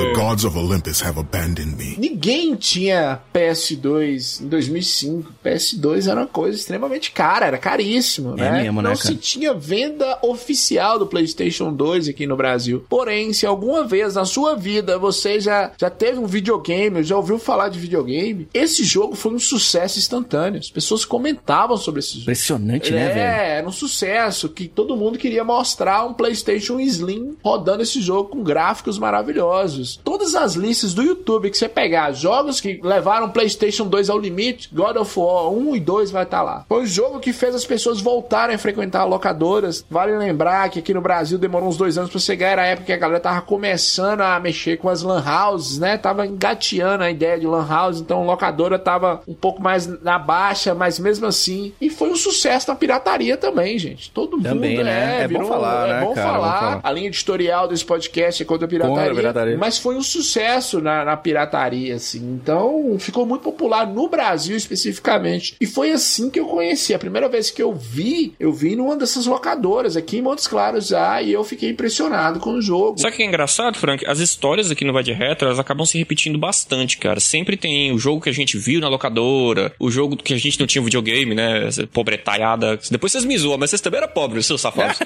The 0.00 0.12
gods 0.14 0.44
of 0.44 0.56
Olympus 0.56 1.02
have 1.02 1.18
abandoned 1.18 1.76
me. 1.76 1.94
Ninguém 1.98 2.54
tinha 2.54 3.20
PS2 3.34 4.40
em 4.42 4.48
2005. 4.48 5.32
PS2 5.44 6.10
era 6.10 6.20
uma 6.20 6.26
coisa 6.26 6.56
extremamente 6.58 7.10
cara, 7.10 7.46
era 7.46 7.58
caríssimo, 7.58 8.32
É 8.34 8.36
né? 8.50 8.62
mesmo, 8.62 8.80
né, 8.80 8.88
Não 8.90 8.96
cara? 8.96 9.08
se 9.08 9.16
tinha 9.16 9.52
venda 9.52 10.18
oficial 10.22 10.98
do 10.98 11.06
PlayStation 11.06 11.72
2 11.72 12.08
aqui 12.08 12.26
no 12.26 12.36
Brasil. 12.36 12.84
Porém, 12.88 13.32
se 13.32 13.44
alguma 13.44 13.84
vez 13.84 14.14
na 14.14 14.24
sua 14.24 14.54
vida 14.56 14.98
você 14.98 15.38
já, 15.38 15.70
já 15.80 15.88
teve 15.88 16.18
um 16.18 16.26
videogame, 16.26 17.02
já 17.02 17.16
ouviu 17.16 17.38
falar 17.38 17.70
de 17.70 17.78
videogame, 17.78 18.46
esse 18.52 18.84
jogo 18.84 19.16
foi 19.16 19.32
um 19.32 19.38
sucesso 19.38 19.98
instantâneo. 19.98 20.60
As 20.60 20.68
pessoas 20.68 21.06
comentavam 21.06 21.74
sobre 21.78 22.00
esse 22.00 22.10
jogo. 22.10 22.22
Impressionante, 22.24 22.92
né, 22.92 23.08
velho? 23.08 23.18
É, 23.18 23.58
era 23.60 23.66
um 23.66 23.72
sucesso 23.72 24.50
que 24.50 24.68
todo 24.68 24.94
mundo 24.94 25.18
queria 25.18 25.42
mostrar 25.42 26.04
um 26.04 26.12
PlayStation 26.12 26.78
Slim 26.78 27.34
rodando 27.42 27.82
esse 27.82 27.98
jogo 28.02 28.28
com 28.28 28.42
gráficos 28.42 28.98
maravilhosos. 28.98 29.98
Todas 30.04 30.34
as 30.34 30.54
listas 30.54 30.92
do 30.92 31.02
YouTube 31.02 31.48
que 31.48 31.56
você 31.56 31.66
pegar, 31.66 32.12
jogos 32.12 32.60
que 32.60 32.78
levaram 32.82 33.28
o 33.28 33.32
PlayStation 33.32 33.86
2 33.86 34.10
ao 34.10 34.18
limite, 34.18 34.68
God 34.70 34.96
of 34.96 35.18
War 35.18 35.48
1 35.48 35.76
e 35.76 35.80
2 35.80 36.10
vai 36.10 36.24
estar 36.24 36.42
lá. 36.42 36.66
Foi 36.68 36.82
um 36.82 36.86
jogo 36.86 37.20
que 37.20 37.32
fez 37.32 37.54
as 37.54 37.64
pessoas 37.64 38.02
voltarem 38.02 38.54
a 38.54 38.58
frequentar 38.58 39.06
locadoras. 39.06 39.82
Vale 39.90 40.14
lembrar 40.18 40.68
que 40.68 40.80
aqui 40.80 40.92
no 40.92 41.00
Brasil 41.00 41.38
demorou 41.38 41.70
uns 41.70 41.78
dois 41.78 41.96
anos 41.96 42.10
pra 42.10 42.20
chegar, 42.20 42.48
era 42.48 42.62
a 42.62 42.66
época 42.66 42.86
que 42.86 42.92
a 42.92 42.98
galera 42.98 43.20
tava 43.20 43.40
começando 43.40 44.20
a 44.20 44.38
mexer 44.38 44.76
com 44.76 44.90
as 44.90 45.02
lan 45.02 45.24
houses, 45.24 45.69
né? 45.78 45.96
Tava 45.98 46.26
engateando 46.26 47.04
a 47.04 47.10
ideia 47.10 47.38
de 47.38 47.46
lan 47.46 47.66
house, 47.66 48.00
então 48.00 48.22
a 48.22 48.24
locadora 48.24 48.78
tava 48.78 49.22
um 49.26 49.34
pouco 49.34 49.62
mais 49.62 49.86
na 50.02 50.18
baixa, 50.18 50.74
mas 50.74 50.98
mesmo 50.98 51.26
assim. 51.26 51.72
E 51.80 51.90
foi 51.90 52.10
um 52.10 52.16
sucesso 52.16 52.68
na 52.70 52.74
pirataria 52.76 53.36
também, 53.36 53.78
gente. 53.78 54.10
Todo 54.10 54.40
Também, 54.40 54.76
mundo 54.76 54.84
né? 54.84 55.20
é, 55.20 55.22
É 55.24 55.28
bom 55.28 55.34
virou- 55.34 55.48
falar, 55.48 55.88
é 55.88 55.92
né, 55.94 56.00
bom 56.00 56.14
cara? 56.14 56.32
falar. 56.32 56.52
Bom 56.54 56.60
falar. 56.60 56.80
A 56.82 56.92
linha 56.92 57.08
editorial 57.08 57.68
desse 57.68 57.84
podcast 57.84 58.42
é 58.42 58.46
contra 58.46 58.66
a 58.66 58.68
pirataria, 58.68 58.96
Contra 58.96 59.12
a 59.12 59.16
pirataria. 59.16 59.58
Mas 59.58 59.78
foi 59.78 59.96
um 59.96 60.02
sucesso 60.02 60.80
na, 60.80 61.04
na 61.04 61.16
pirataria, 61.16 61.94
assim. 61.94 62.18
Então, 62.42 62.96
ficou 62.98 63.24
muito 63.26 63.42
popular 63.42 63.86
no 63.86 64.08
Brasil 64.08 64.56
especificamente. 64.56 65.56
E 65.60 65.66
foi 65.66 65.90
assim 65.92 66.30
que 66.30 66.40
eu 66.40 66.46
conheci. 66.46 66.94
A 66.94 66.98
primeira 66.98 67.28
vez 67.28 67.50
que 67.50 67.62
eu 67.62 67.72
vi, 67.74 68.34
eu 68.40 68.52
vi 68.52 68.74
numa 68.76 68.96
dessas 68.96 69.26
locadoras 69.26 69.96
aqui 69.96 70.18
em 70.18 70.22
Montes 70.22 70.46
Claros 70.46 70.88
já, 70.88 71.20
e 71.22 71.32
eu 71.32 71.44
fiquei 71.44 71.70
impressionado 71.70 72.40
com 72.40 72.50
o 72.54 72.62
jogo. 72.62 72.98
Sabe 72.98 73.14
o 73.14 73.16
que 73.16 73.22
é 73.22 73.26
engraçado, 73.26 73.78
Frank? 73.78 74.04
As 74.06 74.18
histórias 74.18 74.70
aqui 74.70 74.84
no 74.84 74.92
Vai 74.92 75.02
de 75.02 75.12
Retro, 75.12 75.46
elas 75.46 75.58
acabam 75.60 75.86
se 75.86 75.98
repetindo 75.98 76.38
bastante, 76.38 76.98
cara. 76.98 77.20
Sempre 77.20 77.56
tem 77.56 77.92
o 77.92 77.98
jogo 77.98 78.20
que 78.20 78.28
a 78.28 78.32
gente 78.32 78.58
viu 78.58 78.80
na 78.80 78.88
locadora, 78.88 79.72
o 79.78 79.90
jogo 79.90 80.16
que 80.16 80.34
a 80.34 80.38
gente 80.38 80.58
não 80.58 80.66
tinha 80.66 80.82
videogame, 80.82 81.34
né? 81.34 81.66
Essa 81.66 81.86
Pobretaiada. 81.86 82.78
Depois 82.90 83.12
vocês 83.12 83.24
me 83.24 83.36
zoam, 83.36 83.58
mas 83.58 83.70
vocês 83.70 83.80
também 83.80 83.98
eram 83.98 84.08
pobres, 84.08 84.46
seus 84.46 84.60
safados. 84.60 84.98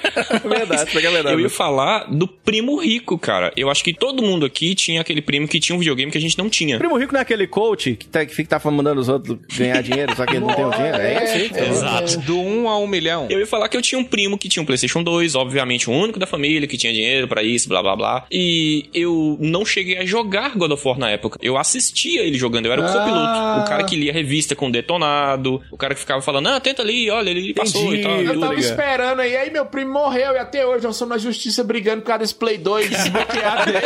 verdade, 0.45 0.89
isso 0.89 0.99
aqui 0.99 1.07
é 1.07 1.11
verdade. 1.11 1.35
Eu 1.35 1.41
ia 1.41 1.51
falar 1.51 2.05
do 2.11 2.27
primo 2.27 2.77
rico, 2.77 3.19
cara. 3.19 3.53
Eu 3.57 3.71
acho 3.71 3.83
que 3.83 3.93
todo 3.93 4.23
mundo 4.23 4.47
aqui 4.47 4.75
tinha 4.75 5.01
aquele 5.01 5.21
primo 5.21 5.49
que 5.49 5.59
tinha 5.61 5.75
um 5.75 5.79
videogame 5.79 6.11
que 6.11 6.19
a 6.19 6.21
gente 6.21 6.37
não 6.39 6.49
tinha. 6.49 6.79
Primo 6.79 6.97
Rico 6.97 7.13
não 7.13 7.19
é 7.19 7.23
aquele 7.23 7.47
coach 7.47 7.97
que, 7.97 8.07
tá, 8.07 8.25
que 8.25 8.35
fica 8.35 8.59
tá 8.59 8.71
mandando 8.71 9.01
os 9.01 9.09
outros 9.09 9.39
ganhar 9.57 9.83
dinheiro, 9.83 10.15
só 10.17 10.25
que 10.27 10.37
ele 10.37 10.45
não 10.45 10.55
tem 10.55 10.65
o 10.65 10.71
dinheiro? 10.71 10.97
É 10.97 11.49
tá 11.49 11.61
bom. 11.65 11.71
Exato. 11.71 12.19
Do 12.21 12.39
1 12.39 12.69
a 12.69 12.79
1 12.79 12.87
milhão. 12.87 13.27
Eu 13.31 13.39
ia 13.39 13.47
falar 13.47 13.69
que 13.69 13.77
eu 13.77 13.83
tinha 13.83 13.99
um 13.99 14.05
primo 14.05 14.39
que 14.39 14.49
tinha 14.49 14.63
um 14.63 14.67
PlayStation 14.67 15.03
2, 15.03 15.35
obviamente 15.35 15.89
o 15.91 15.93
único 15.93 16.19
da 16.19 16.27
família 16.27 16.69
que 16.69 16.77
tinha 16.77 16.93
dinheiro 16.93 17.27
pra 17.29 17.43
isso, 17.43 17.69
blá 17.69 17.83
blá 17.83 17.97
blá. 17.97 18.27
E 18.31 18.89
eu 18.95 19.37
não 19.41 19.65
cheguei 19.65 19.99
a 19.99 20.05
jogar 20.05 20.44
God 20.51 20.73
of 20.73 20.87
War 20.89 20.99
na 20.99 21.11
época. 21.11 21.39
Eu 21.43 21.57
assistia 21.57 22.23
ele 22.23 22.37
jogando, 22.39 22.67
eu 22.67 22.73
era 22.73 22.81
o 22.81 22.85
Ah. 22.85 22.89
copiloto. 22.93 23.61
O 23.61 23.65
cara 23.69 23.85
que 23.85 23.97
lia 23.97 24.13
revista 24.13 24.55
com 24.55 24.71
detonado, 24.71 25.63
o 25.71 25.77
cara 25.77 25.95
que 25.95 26.01
ficava 26.01 26.21
falando, 26.23 26.49
ah, 26.49 26.61
tenta 26.61 26.83
ali, 26.83 27.11
olha, 27.11 27.31
ele 27.31 27.55
passou 27.55 27.95
e 27.95 28.03
tal. 28.03 28.21
Eu 28.21 28.29
tudo. 28.35 28.41
tava 28.41 28.55
liga. 28.55 28.67
esperando 28.67 29.21
aí, 29.21 29.37
aí 29.37 29.51
meu 29.51 29.67
primo 29.67 29.93
morreu 29.93 30.33
e 30.35 30.39
até 30.39 30.67
hoje 30.67 30.85
nós 30.85 30.97
somos 30.97 31.15
na 31.17 31.19
justiça 31.19 31.63
brigando 31.65 32.03
por 32.03 32.09
causa 32.09 32.21
desse 32.21 32.35
Play 32.35 32.59
2 32.59 32.89
desbloqueado 32.91 33.73
dele. 33.73 33.85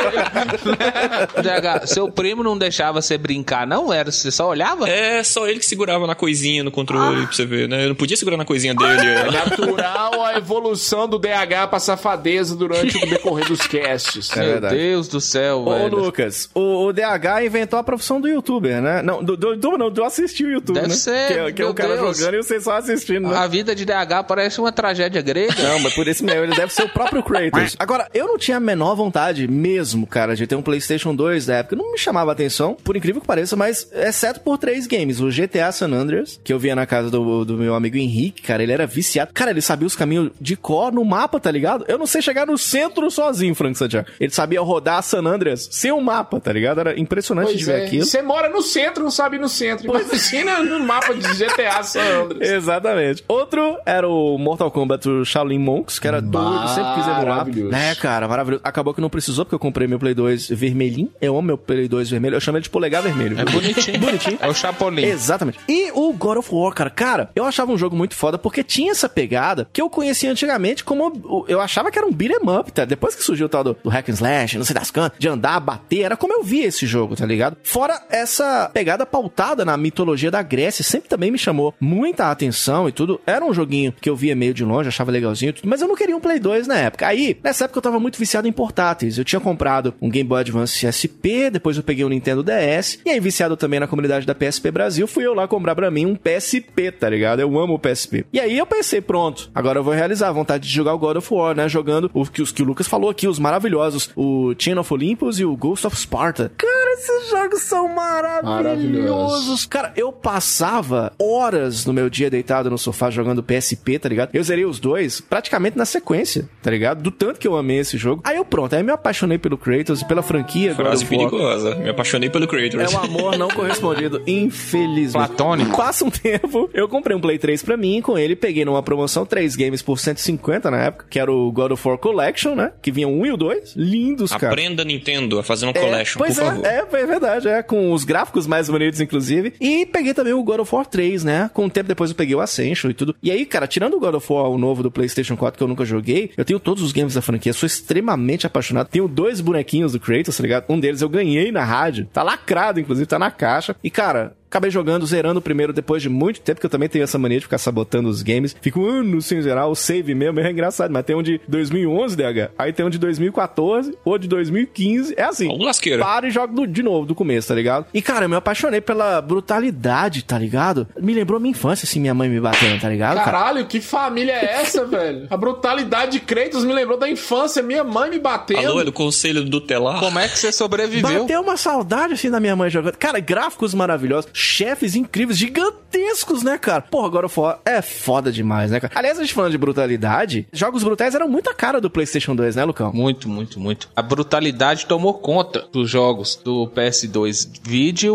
DH, 1.43 1.87
seu 1.87 2.11
primo 2.11 2.43
não 2.43 2.57
deixava 2.57 3.01
você 3.01 3.17
brincar, 3.19 3.67
não? 3.67 3.93
Era? 3.93 4.11
Você 4.11 4.31
só 4.31 4.49
olhava? 4.49 4.89
É, 4.89 5.23
só 5.23 5.47
ele 5.49 5.59
que 5.59 5.67
segurava 5.67 6.07
na 6.07 6.15
coisinha 6.15 6.63
no 6.65 6.71
controle, 6.71 7.25
pra 7.27 7.33
você 7.35 7.45
ver, 7.47 7.69
né? 7.69 7.85
Eu 7.85 7.89
não 7.91 7.95
podia 7.97 8.17
segurar 8.17 8.37
na 8.37 8.45
coisinha 8.45 8.75
dele. 8.75 9.07
É 9.07 9.31
natural 9.31 10.25
a 10.25 10.37
evolução 10.37 11.09
do 11.09 11.19
DH 11.19 11.69
pra 11.69 11.79
safadeza 11.79 12.57
durante 12.57 12.97
o 12.97 13.07
decorrer 13.09 13.47
dos 13.47 13.67
casts. 13.67 14.37
É 14.37 14.61
Meu. 14.61 14.71
Deus 14.71 15.09
do 15.09 15.21
céu, 15.21 15.65
Ô, 15.67 15.71
velho. 15.71 15.97
Lucas, 15.97 16.38
o, 16.55 16.87
o 16.87 16.93
DH 16.93 17.45
inventou 17.47 17.79
a 17.79 17.83
profissão 17.85 18.21
do 18.21 18.29
youtuber, 18.29 18.81
né? 18.81 19.03
Não, 19.03 19.23
do, 19.23 19.37
do 19.37 19.49
YouTube 19.55 19.79
não, 19.79 19.91
do 19.91 20.05
assistir 20.05 20.45
o 20.45 20.51
YouTube, 20.51 20.75
Deve 20.77 20.89
né? 20.89 20.95
ser, 20.95 21.27
Que, 21.29 21.33
é- 21.35 21.53
que 21.53 21.63
é 21.63 21.67
o 21.67 21.75
cara 21.75 21.97
Deus. 21.97 22.19
jogando 22.19 22.35
e 22.35 22.43
você 22.43 22.61
só 22.61 22.77
assistindo, 22.77 23.29
né? 23.29 23.37
A 23.37 23.47
vida 23.47 23.75
de 23.75 23.85
DH 23.85 24.25
parece 24.27 24.61
uma 24.61 24.73
tragédia 24.73 25.21
grega. 25.23 25.55
Não, 25.63 25.81
mas 25.81 25.95
por 25.95 26.07
isso 26.07 26.25
mesmo, 26.25 26.43
ele 26.45 26.55
deve 26.55 26.73
ser 26.73 26.83
o 26.85 26.89
próprio 26.89 27.23
Kratos. 27.23 27.77
Agora, 27.79 28.09
eu 28.15 28.27
não 28.27 28.39
tinha 28.39 28.57
a 28.57 28.61
menor 28.61 28.95
vontade 28.95 29.47
mesmo, 29.49 30.07
cara, 30.07 30.35
de 30.37 30.47
ter 30.47 30.55
um 30.57 30.63
PlayStation 30.63 31.15
2 31.15 31.47
da 31.47 31.57
época. 31.57 31.77
Não 31.77 31.93
me 31.93 31.99
chamava 31.99 32.33
atenção, 32.33 32.75
por 32.83 32.97
incrível 32.97 33.21
que 33.21 33.27
pareça, 33.27 33.57
mas 33.57 33.89
exceto 33.93 34.41
por 34.41 34.59
três 34.59 34.87
games. 34.87 35.21
O 35.21 35.29
GTA 35.31 35.71
San 35.73 35.93
Andreas, 35.93 36.41
que 36.43 36.53
eu 36.53 36.59
via 36.59 36.75
na 36.75 36.87
casa 36.87 37.11
do, 37.11 37.45
do 37.45 37.55
meu 37.57 37.75
amigo 37.75 37.97
Henrique, 37.97 38.43
cara, 38.43 38.63
ele 38.63 38.73
era 38.73 38.87
viciado. 38.87 39.31
Cara, 39.33 39.51
ele 39.51 39.61
sabia 39.61 39.87
os 39.87 39.97
caminhos 39.97 40.31
de 40.41 40.57
cor 40.57 40.93
no 40.93 41.05
mapa, 41.05 41.39
tá 41.41 41.51
ligado? 41.51 41.85
Eu 41.89 41.99
não 41.99 42.07
sei 42.07 42.21
chegar 42.23 42.47
no 42.47 42.57
centro 42.59 43.11
sozinho, 43.11 43.55
Frank 43.55 43.77
Santiago. 43.77 44.09
Ele 44.21 44.31
sabia 44.33 44.61
rodar 44.61 45.03
San 45.03 45.25
Andreas 45.25 45.69
sem 45.71 45.93
um 45.93 46.01
mapa, 46.01 46.28
tá 46.41 46.53
ligado? 46.53 46.81
Era 46.81 46.99
impressionante 46.99 47.57
de 47.57 47.65
Pois 47.65 47.67
ver 47.67 47.83
é. 47.83 47.87
aquilo. 47.87 48.05
Você 48.05 48.23
mora 48.23 48.49
no 48.49 48.63
centro, 48.63 49.03
não 49.03 49.11
sabe 49.11 49.39
no 49.39 49.49
centro. 49.49 49.87
Imagina 49.87 50.63
no 50.63 50.81
mapa 50.81 51.15
de 51.15 51.21
GTA 51.35 51.83
San 51.85 52.23
Andreas. 52.25 52.53
Exatamente. 52.53 53.25
Outro 53.27 53.79
era 53.87 54.09
o 54.09 54.37
Mortal 54.39 54.71
Kombat 54.71 55.09
do 55.09 55.25
Shaolin 55.25 55.59
Monks, 55.59 55.99
que 55.99 56.07
era 56.09 56.21
doido, 56.21 56.69
sempre 56.69 56.95
quis 56.95 57.07
emular. 57.07 57.25
Maravilhoso. 57.27 57.75
É, 57.75 57.95
cara, 57.95 58.29
maravilhoso. 58.29 58.63
Acabou 58.65 58.93
que 58.93 59.01
não 59.01 59.11
precisou, 59.11 59.45
porque 59.45 59.55
eu 59.55 59.59
comprei 59.59 59.87
meu 59.87 59.99
Play 59.99 60.15
2 60.15 60.49
vermelhinho. 60.51 61.11
Eu 61.21 61.33
amo 61.35 61.43
meu 61.43 61.59
Play 61.59 61.89
2 61.89 62.11
vermelho. 62.11 62.37
Eu 62.37 62.41
chamo 62.41 62.59
ele 62.59 62.65
de 62.65 62.71
polegar 62.71 63.03
vermelho. 63.03 63.39
É 63.41 63.45
bonitinho. 63.45 63.99
Bonitinho. 64.09 64.39
É 64.41 64.49
o 64.49 64.55
Chapolin. 64.55 65.05
Exatamente. 65.05 65.59
E 65.69 65.91
o 65.93 66.13
God 66.13 66.39
of 66.39 66.49
War, 66.53 66.73
cara, 66.73 66.91
cara, 66.91 67.31
eu 67.35 67.45
achava 67.45 67.73
um 67.73 67.79
jogo 67.79 67.97
muito 67.97 68.15
foda 68.15 68.39
porque 68.39 68.63
tinha 68.63 68.93
essa 68.93 69.09
pegada 69.09 69.69
que 69.73 69.81
eu 69.81 69.91
conhecia 69.91 70.31
antigamente 70.31 70.85
como 70.85 71.45
eu 71.49 71.61
achava 71.61 71.91
que 71.91 71.99
era 71.99 72.07
um 72.07 72.13
beat'em 72.13 72.39
up, 72.49 72.71
tá? 72.73 72.85
Depois 72.85 73.15
que 73.15 73.23
surgiu 73.23 73.47
o 73.47 73.49
tal 73.49 73.65
do, 73.65 73.77
do 73.83 73.91
hack 73.91 74.09
and 74.09 74.13
slash, 74.13 74.59
não 74.59 74.65
sei 74.65 74.75
das 74.75 74.91
cantas, 74.91 75.19
de 75.19 75.29
andar, 75.29 75.61
bater, 75.61 76.03
era 76.03 76.17
como 76.19 76.35
eu 76.35 76.43
via 76.43 76.67
esse 76.67 76.87
jogo, 76.87 77.17
tá 77.17 77.25
ligado? 77.25 77.57
Fora 77.63 78.01
essa 78.11 78.71
pegada 78.73 79.07
pautada 79.07 79.65
na 79.65 79.77
mitologia 79.77 80.31
da 80.31 80.43
Grécia, 80.43 80.85
sempre 80.85 81.09
também 81.09 81.31
me 81.31 81.39
chamou 81.39 81.75
muita 81.81 82.31
atenção 82.31 82.89
e 82.89 82.93
tudo. 82.93 83.21
Era 83.27 83.45
um 83.45 83.55
joguinho 83.55 83.95
que 84.01 84.11
eu 84.11 84.17
via 84.17 84.37
meio 84.37 84.53
de 84.53 84.65
longe, 84.65 84.89
achava 84.89 85.11
legalzinho 85.11 85.51
e 85.51 85.53
tudo, 85.53 85.69
mas 85.69 85.81
eu 85.81 85.89
não 85.89 85.97
queria 85.97 86.17
um 86.17 86.21
Play 86.21 86.39
2 86.39 86.67
na 86.67 86.77
época. 86.77 87.07
Aí, 87.07 87.39
nessa 87.43 87.65
época 87.65 87.79
eu 87.79 87.83
tava 87.83 88.01
muito 88.01 88.19
viciado 88.19 88.49
em 88.49 88.53
portáteis. 88.53 89.19
Eu 89.19 89.25
tinha 89.25 89.41
comprado 89.41 89.95
um 90.01 90.11
Game 90.11 90.29
Boy 90.29 90.41
Advance 90.41 90.87
SP, 90.87 91.51
depois 91.51 91.77
eu 91.77 91.83
peguei 91.83 92.05
um 92.05 92.09
Nintendo 92.09 92.43
DS, 92.43 92.99
e 93.05 93.11
aí 93.11 93.21
viciado 93.21 93.57
também 93.57 93.81
na 93.81 93.87
comunidade 93.87 94.27
da 94.27 94.35
PSP 94.35 94.71
Brasil, 94.71 95.07
fui 95.07 95.27
eu 95.27 95.35
lá 95.35 95.47
comprar 95.47 95.75
pra 95.75 95.91
mim 95.91 96.07
um 96.07 96.17
PSP, 96.17 96.93
tá 96.93 97.09
ligado? 97.09 97.41
Eu 97.41 97.59
amo 97.59 97.75
o 97.75 97.79
PSP. 97.79 98.27
E 98.33 98.41
aí 98.41 98.57
eu 98.57 98.67
pensei, 98.67 99.01
pronto, 99.01 99.51
agora 99.55 99.79
eu 99.79 99.85
vou 99.85 99.95
realizar 99.95 100.29
a 100.29 100.33
vontade 100.33 100.67
de 100.67 100.75
jogar 100.75 100.95
o 100.95 100.99
God 100.99 101.17
of 101.17 101.33
War, 101.33 101.55
né? 101.55 101.69
Jogando 101.69 102.11
o 102.13 102.27
que, 102.27 102.43
os 102.43 102.53
que 102.53 102.63
o 102.63 102.67
Lucas 102.67 102.87
falou 102.87 103.11
aqui, 103.11 103.29
os 103.29 103.39
maravilhosos, 103.39 104.11
o 104.17 104.55
Chain 104.59 104.79
of 104.79 104.93
Olympus 104.93 105.39
e 105.39 105.45
o 105.45 105.57
Ghost 105.57 105.87
of 105.87 105.97
Sparta. 106.09 106.51
Cara, 106.57 106.95
esses 106.95 107.31
jogos 107.31 107.63
são 107.63 107.87
maravilhosos. 107.89 108.49
Maravilhosos. 108.49 109.67
Cara, 109.67 109.93
eu 109.95 110.11
passava 110.11 111.13
horas 111.21 111.85
no 111.85 111.93
meu 111.93 112.09
dia 112.09 112.31
deitado 112.31 112.71
no 112.71 112.79
sofá 112.79 113.11
jogando 113.11 113.43
PSP, 113.43 113.99
tá 113.99 114.09
ligado? 114.09 114.31
Eu 114.33 114.43
zerei 114.43 114.65
os 114.65 114.81
dois 114.81 115.21
praticamente 115.21 115.77
na 115.77 115.85
sequência, 115.85 116.49
tá 116.63 116.71
ligado? 116.71 117.03
Do 117.03 117.11
tanto 117.11 117.39
que 117.39 117.47
eu 117.47 117.57
amei 117.57 117.79
esse 117.81 117.99
jogo. 117.99 118.23
Aí 118.25 118.37
eu 118.37 118.45
pronto, 118.45 118.75
aí 118.75 118.83
me 118.83 118.91
apaixonei 118.91 119.37
pelo 119.37 119.59
Kratos 119.59 120.01
e 120.01 120.09
pela 120.09 120.23
franquia 120.23 120.75
Frase 120.75 121.05
perigosa. 121.05 121.75
Me 121.75 121.91
apaixonei 121.91 122.31
pelo 122.31 122.49
Kratos. 122.49 122.81
É 122.81 122.89
um 122.97 123.01
amor 123.01 123.37
não 123.37 123.49
correspondido, 123.49 124.23
infelizmente. 124.27 125.13
Platônico. 125.13 125.77
Passa 125.77 126.07
um 126.07 126.11
tempo, 126.11 126.71
eu 126.73 126.89
comprei 126.89 127.15
um 127.15 127.21
Play 127.21 127.39
3 127.39 127.63
pra 127.63 127.77
mim, 127.77 128.01
com 128.01 128.19
ele 128.19 128.35
peguei 128.35 128.65
numa 128.65 128.83
promoção 128.83 129.27
3 129.27 129.57
games 129.57 129.83
por 129.83 129.99
150 129.99 130.71
na 130.71 130.85
época, 130.85 131.07
que 131.11 131.19
era 131.19 131.31
o 131.31 131.53
God 131.53 131.73
of 131.73 131.87
War 131.87 131.99
Collection, 131.99 132.55
né? 132.55 132.73
Que 132.81 132.91
vinha 132.91 133.07
um 133.07 133.27
e 133.27 133.31
o 133.31 133.37
dois, 133.37 133.75
lindos, 133.77 134.33
cara. 134.33 134.49
Aprenda 134.49 134.85
Nintendo 134.85 135.39
a 135.39 135.43
fazer 135.43 135.67
um 135.67 135.71
É, 135.71 135.73
collection, 135.99 136.19
pois 136.19 136.37
por 136.37 136.43
é, 136.43 136.47
favor. 136.47 136.67
é, 136.67 137.03
é 137.03 137.07
verdade, 137.07 137.49
é, 137.49 137.63
com 137.63 137.93
os 137.93 138.05
gráficos 138.05 138.47
mais 138.47 138.69
bonitos, 138.69 139.01
inclusive. 139.01 139.55
E 139.61 139.87
peguei 139.87 140.15
também 140.15 140.33
o 140.33 140.43
God 140.43 140.61
of 140.61 140.75
War 140.75 140.87
3, 140.87 141.25
né? 141.25 141.51
Com 141.53 141.67
o 141.67 141.71
tempo 141.71 141.89
depois 141.89 142.11
eu 142.11 142.17
peguei 142.17 142.35
o 142.35 142.41
Ascension 142.41 142.91
e 142.91 142.95
tudo. 142.95 143.15
E 143.23 143.31
aí, 143.31 143.45
cara, 143.45 143.67
tirando 143.67 143.95
o 143.95 144.01
God 144.01 144.15
of 144.15 144.33
War, 144.33 144.51
o 144.51 144.59
novo 144.59 144.83
do 144.83 144.91
PlayStation 144.91 145.37
4 145.37 145.59
que 145.59 145.63
eu 145.63 145.69
nunca 145.69 145.85
joguei, 145.85 146.31
eu 146.37 146.45
tenho 146.45 146.61
todos 146.61 146.83
os 146.83 146.93
games 146.93 147.15
da 147.15 147.23
franquia, 147.23 147.53
sou 147.53 147.67
extremamente 147.67 148.47
apaixonado. 148.47 148.89
Tenho 148.89 149.09
dois 149.09 149.41
bonequinhos 149.41 149.93
do 149.93 150.01
Kratos, 150.01 150.37
tá 150.37 150.43
ligado? 150.43 150.65
Um 150.69 150.79
deles 150.79 151.03
eu 151.03 151.09
ganhei 151.09 151.51
na 151.51 151.65
rádio, 151.65 152.09
tá 152.13 152.23
lacrado, 152.23 152.81
inclusive, 152.81 153.07
tá 153.07 153.19
na 153.19 153.31
caixa. 153.31 153.77
E, 153.83 153.91
cara, 153.91 154.37
Acabei 154.51 154.71
jogando, 154.71 155.07
zerando 155.07 155.39
o 155.41 155.43
primeiro 155.43 155.73
depois 155.73 156.03
de 156.03 156.09
muito 156.09 156.41
tempo, 156.41 156.59
que 156.61 156.67
eu 156.67 156.71
também 156.71 156.89
tenho 156.89 157.03
essa 157.05 157.19
mania 157.19 157.39
de 157.39 157.45
ficar 157.45 157.59
sabotando 157.59 158.09
os 158.09 158.23
games. 158.23 158.57
Fico 158.61 158.85
anos 158.87 159.27
sem 159.27 159.41
zerar 159.43 159.69
o 159.69 159.75
save 159.75 160.15
mesmo, 160.15 160.41
é 160.41 160.51
engraçado. 160.51 160.91
Mas 160.91 161.05
tem 161.05 161.15
um 161.15 161.23
de 161.23 161.41
2011, 161.47 162.17
DH. 162.17 162.51
Aí 162.59 162.73
tem 162.73 162.85
um 162.87 162.91
de 162.91 162.99
2014, 162.99 163.95
ou 164.05 164.17
de 164.19 164.27
2015. 164.27 165.15
É 165.17 165.25
assim. 165.25 165.49
Ô, 165.49 165.63
lasqueira. 165.63 166.03
Para 166.03 166.27
e 166.29 166.31
joga 166.31 166.53
do- 166.53 166.67
de 166.67 166.83
novo, 166.83 167.07
do 167.07 167.15
começo, 167.15 167.49
tá 167.49 167.55
ligado? 167.55 167.87
E, 167.93 168.01
cara, 168.01 168.25
eu 168.25 168.29
me 168.29 168.37
apaixonei 168.37 168.81
pela 168.81 169.21
brutalidade, 169.21 170.23
tá 170.25 170.39
ligado? 170.39 170.87
Me 171.01 171.13
lembrou 171.15 171.39
minha 171.41 171.51
infância, 171.51 171.85
assim, 171.85 172.01
minha 172.01 172.15
mãe 172.15 172.29
me 172.29 172.41
batendo, 172.41 172.81
tá 172.81 172.89
ligado? 172.89 173.17
cara? 173.19 173.31
Caralho, 173.31 173.67
que 173.67 173.81
família 173.81 174.33
é 174.33 174.61
essa, 174.63 174.85
velho? 174.87 175.27
A 175.31 175.37
brutalidade 175.37 176.13
de 176.13 176.21
Kratos 176.21 176.65
me 176.65 176.73
lembrou 176.73 176.99
da 176.99 177.09
infância, 177.09 177.63
minha 177.63 177.85
mãe 177.85 178.11
me 178.11 178.19
batendo. 178.19 178.67
Alô, 178.69 178.81
é 178.81 178.85
do 178.85 178.93
conselho 178.93 179.45
do 179.45 179.61
telar? 179.61 180.01
Como 180.01 180.19
é 180.19 180.29
que 180.29 180.39
você 180.39 180.51
sobreviveu? 180.53 181.21
Bateu 181.23 181.41
uma 181.43 181.57
saudade 181.57 182.15
assim 182.15 182.31
da 182.31 182.41
minha 182.41 182.55
mãe 182.57 182.71
jogando. 182.71 182.97
Cara, 182.97 183.19
gráficos 183.21 183.75
maravilhosos, 183.75 184.31
chefes 184.39 184.95
incríveis, 184.95 185.39
gigantescos, 185.39 186.43
né, 186.43 186.59
cara? 186.59 186.81
Porra, 186.83 187.07
agora 187.07 187.27
o 187.27 187.29
For 187.29 187.59
é 187.65 187.83
foda 187.83 188.31
demais, 188.33 188.71
né, 188.71 188.81
cara? 188.81 188.93
Aliás, 188.97 189.19
a 189.19 189.23
gente 189.23 189.35
falando 189.35 189.53
de 189.53 189.59
brutalidade, 189.59 190.47
jogos 190.53 190.83
brutais 190.85 191.15
eram 191.15 191.29
muito 191.29 191.51
a 191.51 191.55
cara 191.55 191.81
do 191.81 191.91
PlayStation 191.91 192.35
2, 192.35 192.57
né, 192.57 192.65
Lucão? 192.65 192.93
Muito, 192.93 193.29
muito, 193.29 193.59
muito. 193.61 193.89
A 193.97 194.03
brutalidade 194.03 194.87
tomou 194.87 195.15
conta 195.15 195.67
dos 195.73 195.89
jogos 195.91 196.37
do 196.37 196.67
PS2. 196.75 197.49
Vídeo. 197.63 198.13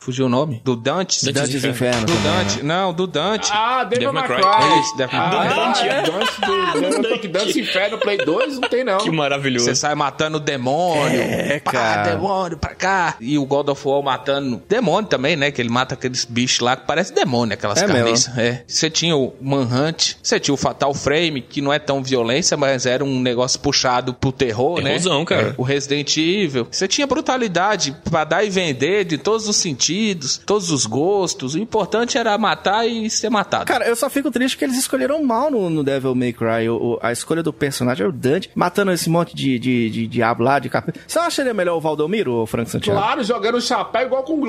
Fugiu 0.00 0.26
o 0.26 0.28
nome? 0.28 0.60
Do 0.64 0.76
Dante? 0.76 1.24
Dantes 1.24 1.50
Dantes 1.52 1.64
Inferno. 1.64 2.06
Do 2.06 2.12
também, 2.14 2.32
Dante. 2.32 2.56
né? 2.62 2.62
Não, 2.74 2.92
do 2.92 3.06
Dante. 3.06 3.50
Ah, 3.52 3.84
Devil 3.84 4.12
May 4.12 4.26
Cry. 4.26 4.36
Cry. 4.36 4.44
É 4.46 4.80
isso, 4.80 4.96
Devil 4.96 5.18
May 5.18 5.28
Ah, 5.28 5.46
Cry. 5.46 5.54
Dante. 5.56 5.88
é, 5.88 6.02
Dante 6.02 6.40
do- 6.40 7.02
Dante 7.08 7.28
Dance 7.28 7.60
Inferno 7.60 7.98
Play 7.98 8.18
2 8.18 8.58
não 8.58 8.68
tem 8.68 8.84
não. 8.84 8.98
Que 8.98 9.10
maravilhoso. 9.10 9.64
Você 9.66 9.74
sai 9.74 9.94
matando 9.94 10.38
demônio. 10.40 11.20
É, 11.20 11.60
pá, 11.60 11.72
cara. 11.72 12.10
demônio 12.14 12.58
pra 12.58 12.74
cá. 12.74 13.14
E 13.20 13.38
o 13.38 13.46
God 13.46 13.68
of 13.68 13.86
War 13.88 14.02
matando 14.02 14.62
demônio 14.68 15.08
também, 15.08 15.36
né? 15.36 15.43
Que 15.50 15.60
ele 15.62 15.68
mata 15.70 15.94
aqueles 15.94 16.24
bichos 16.24 16.60
lá 16.60 16.76
que 16.76 16.86
parece 16.86 17.12
demônio, 17.14 17.54
aquelas 17.54 17.82
É 17.82 17.86
carniças. 17.86 18.36
É. 18.38 18.64
Você 18.66 18.88
tinha 18.90 19.16
o 19.16 19.34
Manhunt, 19.40 20.14
você 20.22 20.38
tinha 20.40 20.54
o 20.54 20.56
Fatal 20.56 20.92
Frame, 20.94 21.40
que 21.40 21.60
não 21.60 21.72
é 21.72 21.78
tão 21.78 22.02
violência, 22.02 22.56
mas 22.56 22.86
era 22.86 23.04
um 23.04 23.20
negócio 23.20 23.58
puxado 23.60 24.14
pro 24.14 24.32
terror, 24.32 24.78
né? 24.80 24.84
Terrorzão, 24.90 25.24
cara. 25.24 25.48
É. 25.50 25.54
O 25.56 25.62
Resident 25.62 26.16
Evil. 26.16 26.66
Você 26.70 26.86
tinha 26.88 27.06
brutalidade 27.06 27.96
pra 28.04 28.24
dar 28.24 28.44
e 28.44 28.50
vender 28.50 29.04
de 29.04 29.18
todos 29.18 29.48
os 29.48 29.56
sentidos, 29.56 30.38
todos 30.44 30.70
os 30.70 30.86
gostos. 30.86 31.54
O 31.54 31.58
importante 31.58 32.16
era 32.18 32.36
matar 32.38 32.86
e 32.86 33.08
ser 33.10 33.30
matado. 33.30 33.64
Cara, 33.66 33.86
eu 33.86 33.96
só 33.96 34.08
fico 34.10 34.30
triste 34.30 34.56
que 34.56 34.64
eles 34.64 34.76
escolheram 34.78 35.22
mal 35.24 35.50
no, 35.50 35.68
no 35.70 35.82
Devil 35.84 36.14
May 36.14 36.32
Cry. 36.32 36.68
O, 36.68 36.76
o- 36.94 36.98
a 37.02 37.12
escolha 37.12 37.42
do 37.42 37.52
personagem 37.52 38.04
é 38.04 38.08
o 38.08 38.12
Dante, 38.12 38.50
matando 38.54 38.92
esse 38.92 39.08
monte 39.10 39.34
de, 39.34 39.58
de, 39.58 39.90
de 39.90 40.06
diabo 40.06 40.42
lá, 40.42 40.58
de 40.58 40.68
capeta. 40.68 41.00
Você 41.06 41.18
acha 41.18 41.42
ele 41.42 41.52
melhor 41.52 41.76
o 41.76 41.80
Valdomiro 41.80 42.32
ou 42.32 42.42
o 42.42 42.46
Frank 42.46 42.70
Santiago? 42.70 42.98
Claro, 43.00 43.22
jogando 43.24 43.60
chapéu 43.60 44.02
igual 44.06 44.22
com 44.22 44.34
o 44.34 44.44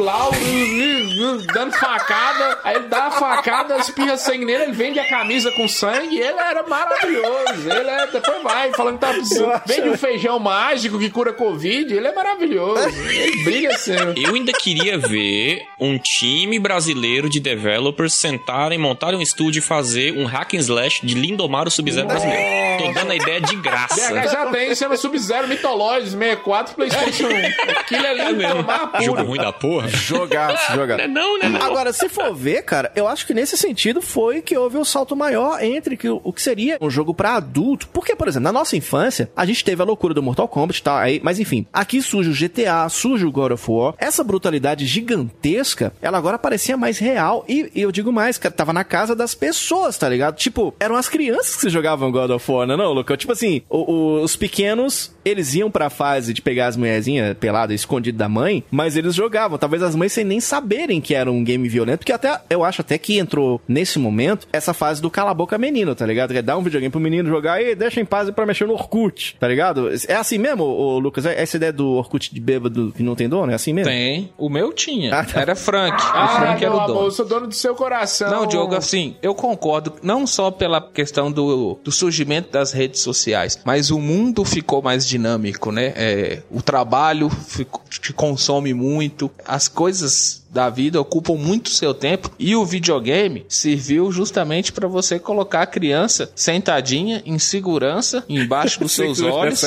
Dando 1.54 1.74
facada. 1.74 2.60
Aí 2.64 2.76
ele 2.76 2.88
dá 2.88 3.06
a 3.06 3.12
facada, 3.12 3.78
espirra 3.78 4.18
sangue 4.18 4.46
nele, 4.46 4.64
ele 4.64 4.72
vende 4.72 5.00
a 5.00 5.08
camisa 5.08 5.52
com 5.52 5.68
sangue. 5.68 6.18
Ele 6.18 6.40
era 6.40 6.64
maravilhoso. 6.64 7.70
Ele 7.70 7.90
é, 7.90 8.08
depois 8.08 8.44
vai 8.44 8.72
falando 8.74 8.96
que 8.96 9.06
tá 9.06 9.14
precisando. 9.14 9.62
Vende 9.66 9.90
um 9.90 9.98
feijão 9.98 10.40
mágico 10.40 10.98
que 11.00 11.10
cura 11.10 11.32
Covid. 11.34 11.94
Ele 11.94 12.08
é 12.08 12.14
maravilhoso. 12.14 12.88
Ele 12.90 13.44
brilha 13.44 13.70
assim. 13.70 13.94
Eu 14.18 14.36
ainda 14.36 14.52
queria 14.52 14.98
ver 14.98 15.62
um 15.80 15.98
time 15.98 16.60
brasileiro 16.60 17.30
de 17.30 17.40
developers 17.40 18.14
sentarem, 18.14 18.78
montarem 18.78 19.20
um 19.20 19.22
estúdio 19.22 19.60
e 19.60 19.62
fazer 19.62 20.18
um 20.18 20.26
hack 20.26 20.54
and 20.54 20.60
slash 20.60 21.06
de 21.06 21.14
Lindomar 21.14 21.68
o 21.68 21.72
Sub-Zero 21.72 22.08
brasileiro. 22.08 22.84
Tô 22.84 22.92
dando 22.92 23.12
a 23.12 23.16
ideia 23.16 23.42
de 23.42 23.56
BH 23.56 23.76
graça. 23.76 24.28
já 24.30 24.46
tem, 24.48 24.76
chama 24.76 24.98
Sub-Zero 24.98 25.48
Mythologies 25.48 26.12
64 26.12 26.76
PlayStation 26.76 27.28
1. 27.28 27.72
Aquilo 27.80 28.08
ali 28.08 28.22
é 28.22 28.32
mesmo. 28.32 28.56
tomar 28.56 29.02
Jogo 29.02 29.18
puro. 29.18 29.28
ruim 29.28 29.40
da 29.40 29.52
porra. 29.54 29.88
Jogaço, 29.90 30.75
jogaço. 30.76 30.98
Não 31.00 31.06
é 31.06 31.08
não, 31.08 31.40
né? 31.40 31.50
Não. 31.50 31.62
Agora, 31.62 31.92
se 31.94 32.08
for 32.10 32.34
ver, 32.36 32.64
cara, 32.64 32.92
eu 32.96 33.08
acho 33.08 33.26
que 33.26 33.34
nesse 33.34 33.58
sentido 33.58 34.02
foi 34.02 34.42
que 34.42 34.58
houve 34.58 34.78
o 34.78 34.86
salto 34.86 35.16
maior 35.16 35.62
entre 35.64 35.96
que, 35.98 36.10
o 36.10 36.32
que 36.34 36.42
seria 36.42 36.78
um 36.82 36.90
jogo 36.90 37.14
pra 37.14 37.36
adulto. 37.36 37.88
Porque, 37.90 38.16
por 38.16 38.28
exemplo, 38.28 38.44
na 38.44 38.52
nossa 38.52 38.76
infância, 38.76 39.30
a 39.36 39.46
gente 39.46 39.64
teve 39.64 39.82
a 39.82 39.86
loucura 39.86 40.14
do 40.14 40.22
Mortal 40.24 40.48
Kombat 40.48 40.80
e 40.80 40.84
tal, 40.84 40.98
aí, 40.98 41.20
mas 41.24 41.40
enfim, 41.40 41.66
aqui 41.74 42.02
surge 42.02 42.30
o 42.30 42.34
GTA, 42.34 42.88
surge 42.90 43.26
o 43.26 43.32
God 43.32 43.52
of 43.54 43.66
War. 43.72 43.94
Essa 43.98 44.24
brutalidade 44.24 44.86
gigantesca, 44.86 45.94
ela 46.02 46.18
agora 46.18 46.38
parecia 46.38 46.78
mais 46.78 46.98
real. 47.00 47.46
E, 47.48 47.72
e 47.74 47.82
eu 47.82 47.92
digo 47.92 48.12
mais, 48.12 48.38
cara, 48.38 48.54
tava 48.54 48.74
na 48.74 48.84
casa 48.84 49.16
das 49.16 49.34
pessoas, 49.36 49.98
tá 49.98 50.08
ligado? 50.10 50.36
Tipo, 50.36 50.74
eram 50.80 50.96
as 50.96 51.10
crianças 51.10 51.56
que 51.56 51.70
jogavam 51.70 52.12
God 52.12 52.32
of 52.32 52.52
War, 52.52 52.68
não, 52.68 52.74
é 52.76 52.78
não, 52.78 52.94
Lucão? 52.94 53.18
Tipo 53.18 53.32
assim, 53.34 53.62
o- 53.70 53.92
o- 53.92 54.22
os 54.22 54.36
pequenos, 54.36 55.14
eles 55.24 55.54
iam 55.56 55.72
pra 55.72 55.90
fase 55.90 56.34
de 56.34 56.42
pegar 56.42 56.68
as 56.68 56.78
mulherzinhas 56.78 57.36
peladas, 57.38 57.76
escondidas 57.76 58.18
da 58.20 58.30
mãe, 58.30 58.64
mas 58.72 58.96
eles 58.96 59.16
jogavam. 59.16 59.58
Talvez 59.58 59.82
as 59.84 59.96
mães 59.96 60.12
sem 60.14 60.24
nem 60.24 60.40
saberem 60.66 60.99
que 60.99 61.13
era 61.13 61.32
um 61.32 61.43
game 61.43 61.70
violento, 61.70 61.99
porque 61.99 62.11
até, 62.11 62.41
eu 62.49 62.63
acho 62.63 62.82
até 62.82 62.97
que 62.97 63.20
entrou 63.20 63.61
nesse 63.68 63.99
momento 63.99 64.47
essa 64.51 64.74
fase 64.74 64.99
do 64.99 65.11
cala 65.11 65.30
a 65.30 65.34
boca 65.34 65.57
menino, 65.59 65.93
tá 65.93 66.05
ligado? 66.05 66.32
Que 66.32 66.39
é 66.39 66.41
dar 66.41 66.57
um 66.57 66.63
videogame 66.63 66.91
pro 66.91 66.99
menino 66.99 67.30
jogar 67.30 67.61
e 67.61 67.76
deixa 67.76 68.01
em 68.01 68.05
paz 68.05 68.30
pra 68.32 68.45
mexer 68.47 68.66
no 68.66 68.74
Orkut, 68.74 69.38
tá 69.39 69.47
ligado? 69.47 69.89
É 70.07 70.16
assim 70.16 70.39
mesmo, 70.39 70.63
ô, 70.63 70.97
Lucas? 70.97 71.26
É 71.26 71.39
essa 71.41 71.57
ideia 71.57 71.72
do 71.72 71.88
Orkut 71.91 72.34
de 72.34 72.39
bêbado 72.41 72.91
que 72.97 73.03
não 73.03 73.16
tem 73.16 73.30
dono? 73.30 73.51
É 73.51 73.55
assim 73.55 73.74
mesmo? 73.74 73.91
Tem. 73.91 74.32
O 74.38 74.49
meu 74.49 74.74
tinha. 74.74 75.13
Ah, 75.16 75.24
tá. 75.24 75.39
Era 75.39 75.55
Frank. 75.55 76.01
o 76.01 76.05
Ah, 76.13 76.28
Frank 76.39 76.63
era 76.66 76.74
o 76.74 76.80
dono. 76.80 76.93
amor, 76.93 77.03
eu 77.05 77.11
sou 77.11 77.26
dono 77.26 77.47
do 77.47 77.53
seu 77.53 77.76
coração. 77.76 78.32
Não, 78.32 78.47
Diogo, 78.47 78.74
assim, 78.76 79.16
eu 79.22 79.36
concordo, 79.36 79.93
não 80.01 80.26
só 80.26 80.49
pela 80.49 80.82
questão 80.82 81.32
do, 81.32 81.78
do 81.84 81.91
surgimento 81.91 82.51
das 82.51 82.72
redes 82.72 83.01
sociais, 83.01 83.59
mas 83.63 83.91
o 83.91 83.99
mundo 83.99 84.43
ficou 84.43 84.82
mais 84.82 85.05
dinâmico, 85.07 85.72
né? 85.72 85.93
É, 85.95 86.41
o 86.49 86.61
trabalho 86.61 87.30
ficou- 87.30 87.82
te 87.89 88.11
consome 88.13 88.74
muito, 88.74 89.30
as 89.45 89.68
coisas 89.68 90.43
da 90.56 90.70
vida 90.70 91.01
ocupam 91.01 91.36
muito 91.36 91.70
seu 91.70 91.93
tempo 91.93 92.32
e 92.39 92.56
o 92.56 92.66
videogame 92.66 93.45
serviu 93.49 94.10
justamente 94.10 94.72
para 94.72 94.88
você 94.88 95.20
colocar 95.20 95.64
a 95.64 95.66
criança 95.68 96.32
sentadinha 96.34 97.22
em 97.26 97.38
segurança 97.38 98.24
embaixo 98.30 98.80
dos 98.80 98.93
seus 98.95 99.20
olhos. 99.22 99.62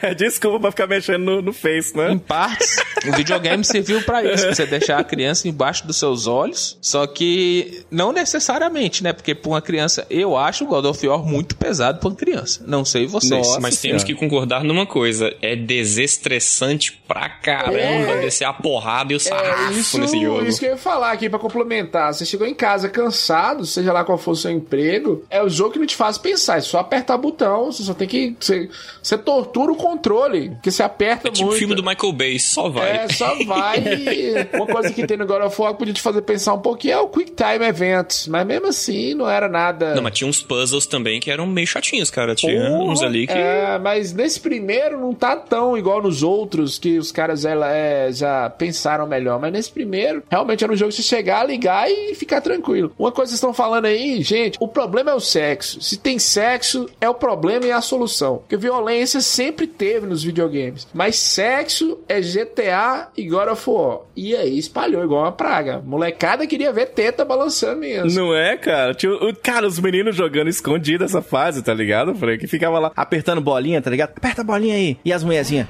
É 0.00 0.14
desculpa 0.14 0.60
pra 0.60 0.70
ficar 0.70 0.86
mexendo 0.86 1.24
no, 1.24 1.42
no 1.42 1.52
Face, 1.52 1.96
né? 1.96 2.12
Em 2.12 2.18
partes, 2.18 2.76
o 3.08 3.12
videogame 3.16 3.64
serviu 3.64 4.00
para 4.02 4.22
isso, 4.22 4.46
pra 4.46 4.54
você 4.54 4.66
deixar 4.66 5.00
a 5.00 5.04
criança 5.04 5.48
embaixo 5.48 5.84
dos 5.84 5.96
seus 5.96 6.28
olhos. 6.28 6.78
Só 6.80 7.06
que 7.08 7.82
não 7.90 8.12
necessariamente, 8.12 9.02
né? 9.02 9.12
Porque 9.12 9.34
pra 9.34 9.50
uma 9.50 9.60
criança, 9.60 10.06
eu 10.08 10.36
acho 10.36 10.62
o 10.64 10.66
God 10.68 10.84
of 10.84 11.06
War 11.08 11.24
muito 11.24 11.56
pesado 11.56 11.98
pra 11.98 12.08
uma 12.08 12.14
criança. 12.16 12.62
Não 12.64 12.84
sei 12.84 13.06
vocês. 13.06 13.30
Nossa 13.32 13.58
Mas 13.60 13.74
Senhora. 13.74 13.98
temos 13.98 14.04
que 14.04 14.14
concordar 14.14 14.62
numa 14.62 14.86
coisa: 14.86 15.34
é 15.42 15.56
desestressante 15.56 16.92
pra 17.08 17.28
caramba 17.28 18.12
É. 18.12 18.20
descer 18.20 18.44
a 18.44 18.52
porrada 18.52 19.12
e 19.12 19.16
o 19.16 19.18
É 19.18 19.20
sarrafo 19.20 19.72
isso, 19.72 19.98
nesse 20.04 20.20
jogo. 20.20 20.44
isso 20.44 20.58
que 20.60 20.66
eu 20.66 20.70
ia 20.70 20.76
falar 20.76 21.12
aqui 21.12 21.28
pra 21.28 21.38
complementar. 21.38 22.12
Você 22.12 22.24
chegou 22.24 22.46
em 22.46 22.54
casa 22.54 22.88
cansado, 22.88 23.64
seja 23.66 23.92
lá 23.92 24.04
qual 24.04 24.18
for 24.18 24.32
o 24.32 24.36
seu 24.36 24.50
emprego, 24.50 25.24
é 25.30 25.42
o 25.42 25.48
jogo 25.48 25.72
que 25.72 25.78
não 25.78 25.86
te 25.86 25.96
faz 25.96 26.18
pensar, 26.18 26.58
é 26.58 26.60
só 26.60 26.78
apertar 26.78 27.16
botão, 27.16 27.70
você 27.70 27.82
só 27.82 27.94
tem 27.94 28.06
que. 28.08 28.36
Você, 28.38 28.68
você 29.02 29.16
tortura 29.18 29.72
o 29.72 29.76
controle, 29.76 30.50
porque 30.50 30.70
você 30.70 30.82
aperta 30.82 31.28
É 31.28 31.30
tipo 31.30 31.44
o 31.44 31.46
muito. 31.48 31.58
filme 31.58 31.74
do 31.74 31.82
Michael 31.82 32.12
Bay, 32.12 32.38
só 32.38 32.68
vai. 32.68 32.90
É, 33.04 33.08
só 33.08 33.34
vai. 33.44 33.82
Uma 34.54 34.66
coisa 34.66 34.90
que 34.92 35.06
tem 35.06 35.16
no 35.16 35.26
God 35.26 35.42
of 35.42 35.60
War 35.60 35.72
que 35.72 35.78
podia 35.78 35.94
te 35.94 36.02
fazer 36.02 36.22
pensar 36.22 36.54
um 36.54 36.60
pouquinho 36.60 36.94
é 36.94 37.00
o 37.00 37.08
Quick 37.08 37.32
Time 37.32 37.64
Events. 37.66 38.28
Mas 38.28 38.46
mesmo 38.46 38.68
assim, 38.68 39.14
não 39.14 39.28
era 39.28 39.48
nada. 39.48 39.94
Não, 39.94 40.02
mas 40.02 40.12
tinha 40.14 40.28
uns 40.28 40.42
puzzles 40.42 40.86
também 40.86 41.20
que 41.20 41.30
eram 41.30 41.46
meio 41.46 41.66
chatinhos, 41.66 42.10
cara. 42.10 42.34
Tinha 42.34 42.70
uns 42.70 43.02
ali 43.02 43.26
que. 43.26 43.32
É, 43.32 43.78
mas 43.78 44.12
nesse 44.12 44.40
primeiro 44.40 44.98
não 45.00 45.14
tá 45.14 45.36
tão 45.36 45.76
igual 45.76 46.02
nos 46.02 46.22
outros 46.22 46.78
que 46.78 46.98
os 46.98 47.10
caras 47.12 47.44
ela, 47.44 47.70
é, 47.72 48.10
já 48.12 48.48
pensaram 48.50 49.06
melhor. 49.06 49.38
Mas 49.40 49.52
nesse 49.52 49.70
primeiro, 49.70 49.93
realmente 50.30 50.64
era 50.64 50.72
um 50.72 50.76
jogo 50.76 50.92
você 50.92 51.02
chegar, 51.02 51.44
ligar 51.44 51.90
e 51.90 52.14
ficar 52.14 52.40
tranquilo. 52.40 52.92
Uma 52.98 53.10
coisa 53.12 53.28
que 53.28 53.30
vocês 53.30 53.38
estão 53.38 53.54
falando 53.54 53.86
aí, 53.86 54.22
gente, 54.22 54.56
o 54.60 54.68
problema 54.68 55.10
é 55.10 55.14
o 55.14 55.20
sexo. 55.20 55.80
Se 55.80 55.96
tem 55.96 56.18
sexo, 56.18 56.88
é 57.00 57.08
o 57.08 57.14
problema 57.14 57.66
e 57.66 57.72
a 57.72 57.80
solução. 57.80 58.38
Porque 58.38 58.56
violência 58.56 59.20
sempre 59.20 59.66
teve 59.66 60.06
nos 60.06 60.22
videogames. 60.22 60.86
Mas 60.92 61.16
sexo 61.16 61.98
é 62.08 62.20
GTA 62.20 63.08
e 63.16 63.28
God 63.28 63.48
of 63.48 63.70
War. 63.70 63.98
E 64.16 64.34
aí 64.36 64.58
espalhou 64.58 65.02
igual 65.04 65.22
uma 65.22 65.32
praga. 65.32 65.82
Molecada 65.84 66.46
queria 66.46 66.72
ver 66.72 66.86
teta 66.86 67.24
balançando 67.24 67.80
mesmo. 67.80 68.10
Não 68.20 68.34
é, 68.34 68.56
cara? 68.56 68.94
Tinha, 68.94 69.12
o- 69.12 69.34
cara, 69.36 69.66
os 69.66 69.78
meninos 69.78 70.14
jogando 70.16 70.48
escondido 70.48 71.04
essa 71.04 71.22
fase, 71.22 71.62
tá 71.62 71.72
ligado, 71.74 72.14
Frank? 72.14 72.38
Que 72.38 72.46
ficava 72.46 72.78
lá 72.78 72.92
apertando 72.94 73.40
bolinha, 73.40 73.80
tá 73.82 73.90
ligado? 73.90 74.10
Aperta 74.16 74.40
a 74.42 74.44
bolinha 74.44 74.74
aí. 74.74 74.96
E 75.04 75.12
as 75.12 75.22
mulherzinhas. 75.24 75.66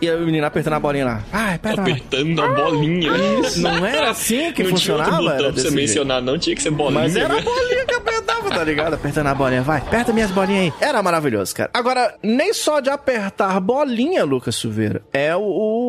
E 0.00 0.10
o 0.10 0.20
menino 0.20 0.46
apertando 0.46 0.74
a 0.74 0.80
bolinha 0.80 1.04
lá. 1.04 1.22
Vai, 1.32 1.54
aperta 1.54 1.80
lá. 1.80 1.88
Apertando 1.88 2.42
a 2.42 2.48
bolinha. 2.48 3.12
Não 3.58 3.86
era 3.86 4.10
assim 4.10 4.52
que 4.52 4.62
não 4.62 4.70
funcionava? 4.70 5.10
tinha 5.10 5.20
outro 5.20 5.36
botão 5.36 5.52
pra 5.52 5.62
você 5.62 5.62
jeito. 5.62 5.74
mencionar, 5.76 6.22
não. 6.22 6.38
Tinha 6.38 6.56
que 6.56 6.62
ser 6.62 6.70
bolinha. 6.70 7.00
Mas 7.00 7.16
era 7.16 7.32
a 7.32 7.36
né? 7.36 7.42
bolinha 7.42 7.84
que 7.86 7.94
apertava, 7.94 8.35
tá 8.56 8.64
ligado? 8.64 8.94
Apertando 8.94 9.26
a 9.26 9.34
bolinha, 9.34 9.62
vai, 9.62 9.78
aperta 9.78 10.12
minhas 10.12 10.30
bolinhas 10.30 10.64
aí. 10.64 10.72
Era 10.80 11.02
maravilhoso, 11.02 11.54
cara. 11.54 11.70
Agora, 11.74 12.14
nem 12.22 12.52
só 12.54 12.80
de 12.80 12.88
apertar 12.90 13.60
bolinha, 13.60 14.24
Lucas 14.24 14.56
Silveira, 14.56 15.02
é 15.12 15.34
o, 15.36 15.40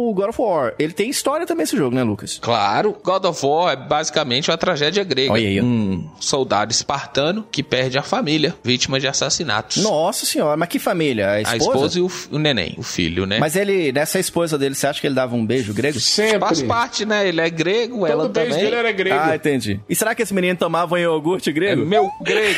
o 0.10 0.14
God 0.14 0.30
of 0.30 0.42
War. 0.42 0.74
Ele 0.78 0.94
tem 0.94 1.10
história 1.10 1.46
também 1.46 1.64
esse 1.64 1.78
jogo, 1.78 1.96
né, 1.96 2.04
Lucas? 2.04 2.40
Claro, 2.42 2.96
God 3.04 3.26
of 3.26 3.46
War 3.46 3.74
é 3.74 3.76
basicamente 3.76 4.50
uma 4.52 4.58
tragédia 4.58 5.04
grega. 5.04 5.32
Olha 5.34 5.48
aí. 5.48 5.62
Um 5.62 6.10
soldado 6.20 6.72
espartano 6.72 7.46
que 7.52 7.64
perde 7.64 7.98
a 7.98 8.04
família, 8.04 8.56
vítima 8.64 9.00
de 9.00 9.08
assassinatos. 9.08 9.82
Nossa 9.84 10.26
senhora, 10.26 10.58
mas 10.58 10.68
que 10.70 10.80
família? 10.80 11.30
A 11.32 11.42
esposa? 11.42 11.54
A 11.54 11.58
esposa 11.58 12.00
e 12.00 12.02
o, 12.02 12.12
o 12.36 12.40
neném, 12.40 12.76
o 12.78 12.84
filho, 12.84 13.26
né? 13.26 13.40
Mas 13.40 13.56
ele, 13.56 13.92
nessa 13.92 14.20
esposa 14.20 14.58
dele, 14.58 14.76
você 14.76 14.88
acha 14.88 15.00
que 15.00 15.08
ele 15.08 15.16
dava 15.16 15.36
um 15.36 15.46
beijo 15.46 15.74
grego? 15.74 16.00
Sempre. 16.00 16.40
Faz 16.40 16.62
parte, 16.62 17.06
né? 17.06 17.28
Ele 17.28 17.42
é 17.42 17.50
grego, 17.50 18.06
ela 18.06 18.24
Todo 18.24 18.34
beijo 18.34 18.50
também. 18.52 18.66
dele 18.66 18.76
era 18.76 18.92
grego. 18.92 19.18
Ah, 19.20 19.36
entendi. 19.36 19.80
E 19.88 19.96
será 19.96 20.14
que 20.14 20.22
esse 20.22 20.34
menino 20.34 20.58
tomava 20.58 20.96
um 20.96 20.98
iogurte 20.98 21.50
É 21.50 21.54
grego? 21.54 21.86
meu 21.86 22.10
grego. 22.22 22.57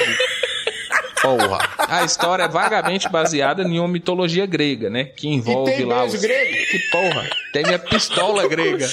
Porra. 1.22 1.58
A 1.78 2.04
história 2.04 2.44
é 2.44 2.48
vagamente 2.48 3.10
baseada 3.10 3.64
em 3.64 3.78
uma 3.80 3.88
mitologia 3.88 4.46
grega, 4.46 4.90
né? 4.90 5.04
Que 5.04 5.28
envolve 5.28 5.84
lá 5.84 6.06
os... 6.06 6.16
grego? 6.16 6.58
Que 6.72 6.80
porra. 6.92 7.30
Tem 7.52 7.64
minha 7.64 7.80
pistola 7.80 8.48
grega. 8.48 8.88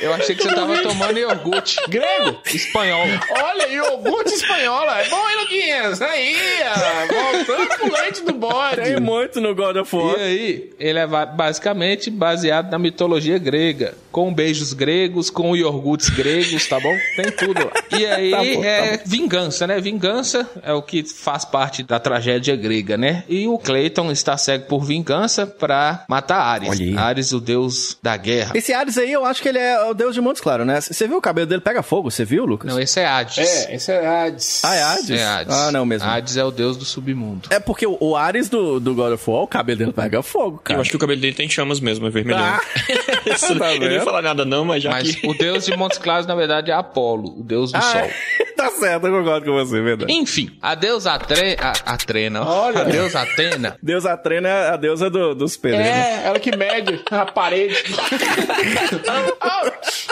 Eu 0.00 0.12
achei 0.12 0.34
que 0.34 0.42
você 0.42 0.54
tava 0.54 0.76
tomando 0.82 1.18
iogurte. 1.18 1.76
Grego? 1.88 2.38
Espanhol. 2.52 3.06
Olha, 3.42 3.66
iogurte 3.68 4.34
espanhola. 4.34 5.00
É 5.00 5.08
bom, 5.08 5.30
hein, 5.30 5.36
Luquinhas? 5.40 6.02
Aí, 6.02 6.36
ó. 6.64 7.32
Voltando 7.32 7.68
pro 7.78 7.92
leite 7.92 8.22
do 8.24 8.32
bode. 8.34 8.82
Tem 8.82 9.00
muito 9.00 9.40
no 9.40 9.54
God 9.54 9.76
of 9.76 9.96
War. 9.96 10.18
E 10.18 10.22
aí, 10.22 10.70
ele 10.78 10.98
é 10.98 11.06
basicamente 11.06 12.10
baseado 12.10 12.70
na 12.70 12.78
mitologia 12.78 13.38
grega. 13.38 13.94
Com 14.12 14.32
beijos 14.32 14.72
gregos, 14.72 15.30
com 15.30 15.56
iogurtes 15.56 16.08
gregos, 16.10 16.66
tá 16.66 16.78
bom? 16.80 16.94
Tem 17.16 17.30
tudo 17.30 17.64
lá. 17.64 17.72
E 17.98 18.04
aí 18.06 18.30
Tá 18.30 18.38
bom, 18.38 18.62
tá 18.62 18.66
é 18.68 19.02
vingança, 19.04 19.66
né? 19.66 19.80
Vingança 19.80 20.48
é 20.62 20.72
o 20.72 20.82
que 20.82 21.02
faz 21.04 21.44
parte 21.44 21.82
da 21.82 21.98
tragédia 21.98 22.56
grega, 22.56 22.96
né? 22.96 23.24
E 23.28 23.46
o 23.46 23.58
Clayton 23.58 24.10
está 24.10 24.36
cego 24.36 24.66
por 24.66 24.84
vingança 24.84 25.46
pra 25.46 26.04
matar 26.08 26.40
Ares. 26.40 26.70
Olha 26.70 26.80
aí. 26.80 26.96
Ares, 26.96 27.32
o 27.32 27.40
deus 27.46 27.96
da 28.02 28.16
guerra. 28.16 28.52
Esse 28.54 28.72
Ares 28.72 28.98
aí, 28.98 29.12
eu 29.12 29.24
acho 29.24 29.40
que 29.40 29.48
ele 29.48 29.58
é 29.58 29.80
o 29.84 29.94
deus 29.94 30.14
de 30.14 30.20
Montes 30.20 30.42
Claros, 30.42 30.66
né? 30.66 30.80
Você 30.80 31.06
viu 31.06 31.16
o 31.16 31.20
cabelo 31.20 31.46
dele 31.46 31.60
pega 31.60 31.82
fogo? 31.82 32.10
Você 32.10 32.24
viu, 32.24 32.44
Lucas? 32.44 32.70
Não, 32.70 32.80
esse 32.80 32.98
é 33.00 33.06
Hades. 33.06 33.38
É, 33.38 33.74
esse 33.74 33.92
é 33.92 34.06
Hades. 34.06 34.62
Ah, 34.64 34.74
é 34.74 34.82
Hades? 34.82 35.10
É 35.10 35.24
Hades. 35.24 35.54
Ah, 35.54 35.72
não 35.72 35.86
mesmo. 35.86 36.08
Hades 36.08 36.36
é 36.36 36.44
o 36.44 36.50
deus 36.50 36.76
do 36.76 36.84
submundo. 36.84 37.48
É 37.50 37.60
porque 37.60 37.86
o, 37.86 37.96
o 38.00 38.16
Ares 38.16 38.48
do, 38.48 38.80
do 38.80 38.94
God 38.94 39.12
of 39.14 39.30
War, 39.30 39.42
o 39.42 39.46
cabelo 39.46 39.78
dele 39.78 39.92
pega 39.92 40.22
fogo, 40.22 40.60
cara. 40.62 40.76
Eu 40.78 40.80
acho 40.82 40.90
que 40.90 40.96
o 40.96 40.98
cabelo 40.98 41.20
dele 41.20 41.34
tem 41.34 41.48
chamas 41.48 41.78
mesmo, 41.80 42.06
é 42.06 42.10
vermelhão. 42.10 42.40
Ah. 42.44 42.60
Isso, 43.26 43.56
Tá 43.56 43.72
eu 43.74 43.80
não 43.80 43.86
ia 43.90 44.02
falar 44.02 44.22
nada 44.22 44.44
não, 44.44 44.64
mas 44.64 44.82
já 44.82 44.90
Mas 44.90 45.14
que... 45.14 45.26
o 45.26 45.32
deus 45.34 45.64
de 45.64 45.76
Montes 45.76 45.98
Claros, 45.98 46.26
na 46.26 46.34
verdade, 46.34 46.70
é 46.70 46.74
Apolo, 46.74 47.38
o 47.38 47.42
deus 47.42 47.70
do 47.72 47.76
Ah, 47.78 47.80
sol. 47.82 48.10
Tá 48.56 48.70
certo, 48.70 49.06
eu 49.06 49.12
concordo 49.18 49.46
com 49.46 49.52
você, 49.52 49.80
verdade. 49.80 50.12
Enfim, 50.12 50.56
a 50.62 50.74
deusa 50.74 51.12
Atre... 51.12 51.56
a, 51.60 51.92
Atrena. 51.92 52.42
Olha. 52.44 52.80
a 52.80 52.84
deusa 52.84 53.20
Atena 53.22 53.76
Deus 53.82 54.04
Atrena 54.06 54.48
é 54.48 54.68
a 54.70 54.76
deusa 54.76 55.08
do- 55.10 55.34
dos 55.34 55.56
pedreiros. 55.56 55.86
né? 55.90 56.22
É, 56.24 56.26
ela 56.28 56.38
que 56.40 56.56
mede 56.56 57.00
a 57.10 57.26
parede. 57.26 57.76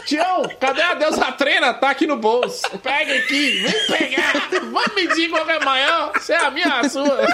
Tião, 0.06 0.42
cadê 0.60 0.82
a 0.82 0.94
deusa 0.94 1.32
treina? 1.32 1.72
Tá 1.74 1.90
aqui 1.90 2.06
no 2.06 2.16
bolso. 2.16 2.62
Pega 2.82 3.14
aqui, 3.14 3.62
vem 3.62 3.98
pegar. 3.98 4.48
Vamos 4.50 4.94
medir 4.94 5.30
qual 5.30 5.48
é 5.48 5.64
maior. 5.64 6.12
Se 6.20 6.32
é 6.32 6.36
a 6.36 6.50
minha 6.50 6.66
ou 6.66 6.72
a 6.74 6.88
sua. 6.88 7.26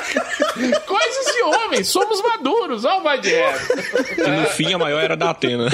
Coisas 0.86 1.34
de 1.34 1.42
homem, 1.42 1.82
somos 1.84 2.22
maduros. 2.22 2.84
Ó, 2.84 2.98
o 2.98 3.02
vai 3.02 3.18
direto. 3.20 3.60
E 4.18 4.26
no 4.28 4.46
fim 4.46 4.72
a 4.72 4.78
maior 4.78 5.02
era 5.02 5.16
da 5.16 5.30
Atena. 5.30 5.68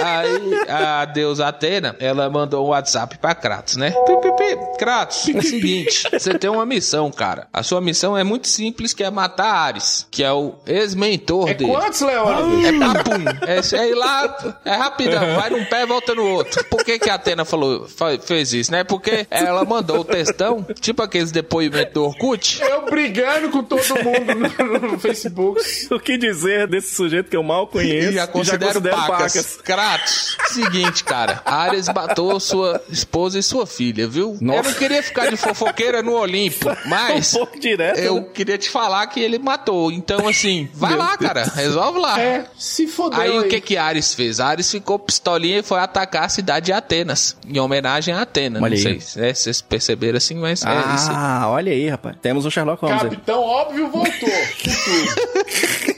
Aí 0.00 0.60
a 0.68 1.04
deusa 1.04 1.48
Atena, 1.48 1.96
ela 1.98 2.28
mandou 2.30 2.66
um 2.66 2.70
WhatsApp 2.70 3.18
pra 3.18 3.34
Kratos, 3.34 3.76
né? 3.76 3.90
Pi, 3.90 4.16
pi, 4.20 4.32
pi. 4.36 4.78
Kratos, 4.78 5.28
é 5.28 5.38
o 5.38 5.42
seguinte, 5.42 6.02
você 6.12 6.38
tem 6.38 6.50
uma 6.50 6.66
missão, 6.66 7.10
cara. 7.10 7.48
A 7.52 7.62
sua 7.62 7.80
missão 7.80 8.16
é 8.16 8.22
muito 8.24 8.48
simples, 8.48 8.92
que 8.92 9.02
é 9.02 9.10
matar 9.10 9.48
Ares, 9.52 10.06
que 10.10 10.22
é 10.22 10.32
o 10.32 10.54
ex-mentor 10.66 11.48
É 11.50 11.54
dele. 11.54 11.70
quantos, 11.72 12.00
Leone? 12.00 12.66
É 12.66 12.72
papum. 12.78 13.24
É, 13.46 13.76
é 13.78 13.88
ir 13.90 13.94
lá, 13.94 14.58
é 14.64 14.74
rapidão, 14.74 15.34
vai 15.36 15.50
num 15.50 15.64
pé 15.64 15.82
e 15.82 15.86
volta 15.86 16.14
no 16.14 16.17
outro. 16.24 16.64
Por 16.64 16.84
que, 16.84 16.98
que 16.98 17.10
a 17.10 17.14
Atena 17.14 17.44
falou, 17.44 17.86
fa- 17.88 18.18
fez 18.18 18.52
isso, 18.52 18.70
né? 18.72 18.84
Porque 18.84 19.26
ela 19.30 19.64
mandou 19.64 20.00
o 20.00 20.04
textão, 20.04 20.64
tipo 20.80 21.02
aqueles 21.02 21.30
depoimentos 21.32 21.92
do 21.94 22.04
Orkut. 22.04 22.60
Eu 22.62 22.86
brigando 22.86 23.50
com 23.50 23.62
todo 23.62 23.82
mundo 24.02 24.34
no, 24.80 24.92
no 24.92 24.98
Facebook. 24.98 25.60
O 25.90 25.98
que 26.00 26.16
dizer 26.16 26.66
desse 26.66 26.94
sujeito 26.94 27.30
que 27.30 27.36
eu 27.36 27.42
mal 27.42 27.66
conheço 27.66 28.10
E 28.10 28.12
já 28.14 28.26
considero, 28.26 28.80
pacas. 28.82 29.56
Kratos, 29.62 30.36
seguinte, 30.48 31.04
cara. 31.04 31.42
Ares 31.44 31.88
matou 31.88 32.38
sua 32.40 32.80
esposa 32.90 33.38
e 33.38 33.42
sua 33.42 33.66
filha, 33.66 34.06
viu? 34.08 34.36
Eu 34.40 34.62
não 34.62 34.72
queria 34.74 35.02
ficar 35.02 35.30
de 35.30 35.36
fofoqueira 35.36 36.02
no 36.02 36.12
Olimpo, 36.14 36.66
mas 36.86 37.34
Um 37.34 37.38
pouco 37.38 37.58
direto, 37.58 37.98
eu 37.98 38.16
né? 38.16 38.26
queria 38.34 38.58
te 38.58 38.70
falar 38.70 39.06
que 39.08 39.20
ele 39.20 39.38
matou. 39.38 39.90
Então, 39.92 40.26
assim, 40.28 40.68
vai 40.74 40.94
lá, 40.96 41.16
cara. 41.16 41.44
Resolve 41.54 41.98
lá. 41.98 42.20
É, 42.20 42.46
se 42.58 42.86
fodeu 42.86 43.20
Aí 43.20 43.30
aí. 43.32 43.38
o 43.38 43.48
que 43.48 43.60
que 43.60 43.76
Ares 43.76 44.14
fez? 44.14 44.40
Ares 44.40 44.70
ficou 44.70 44.98
pistolinha 44.98 45.58
e 45.58 45.62
foi 45.62 45.78
atacar 45.78 46.07
a 46.16 46.28
cidade 46.28 46.66
de 46.66 46.72
Atenas, 46.72 47.36
em 47.46 47.58
homenagem 47.58 48.14
a 48.14 48.22
Atena. 48.22 48.60
Olha 48.60 48.76
não 48.76 48.90
aí. 48.90 49.00
sei 49.00 49.22
né, 49.22 49.34
se 49.34 49.42
vocês 49.44 49.60
perceberam 49.60 50.16
assim, 50.16 50.36
mas 50.36 50.64
é 50.64 50.94
isso. 50.94 51.10
Ah, 51.10 51.48
olha 51.48 51.72
aí, 51.72 51.88
rapaz. 51.88 52.16
Temos 52.22 52.46
o 52.46 52.50
Sherlock 52.50 52.80
Holmes 52.82 53.02
aí. 53.02 53.10
Capitão 53.10 53.42
Óbvio 53.42 53.88
voltou. 53.88 54.28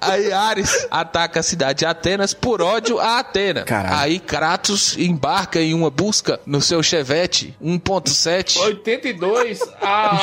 Aí 0.00 0.32
Ares 0.32 0.86
ataca 0.90 1.40
a 1.40 1.42
cidade 1.42 1.80
de 1.80 1.86
Atenas 1.86 2.32
por 2.34 2.62
ódio 2.62 2.98
a 2.98 3.18
Atena. 3.18 3.62
Caralho. 3.62 3.96
Aí 3.96 4.18
Kratos 4.18 4.96
embarca 4.98 5.60
em 5.60 5.74
uma 5.74 5.90
busca 5.90 6.40
no 6.46 6.60
seu 6.60 6.82
Chevette 6.82 7.54
1.7 7.62 8.58
82. 8.58 9.60
Ah, 9.82 10.18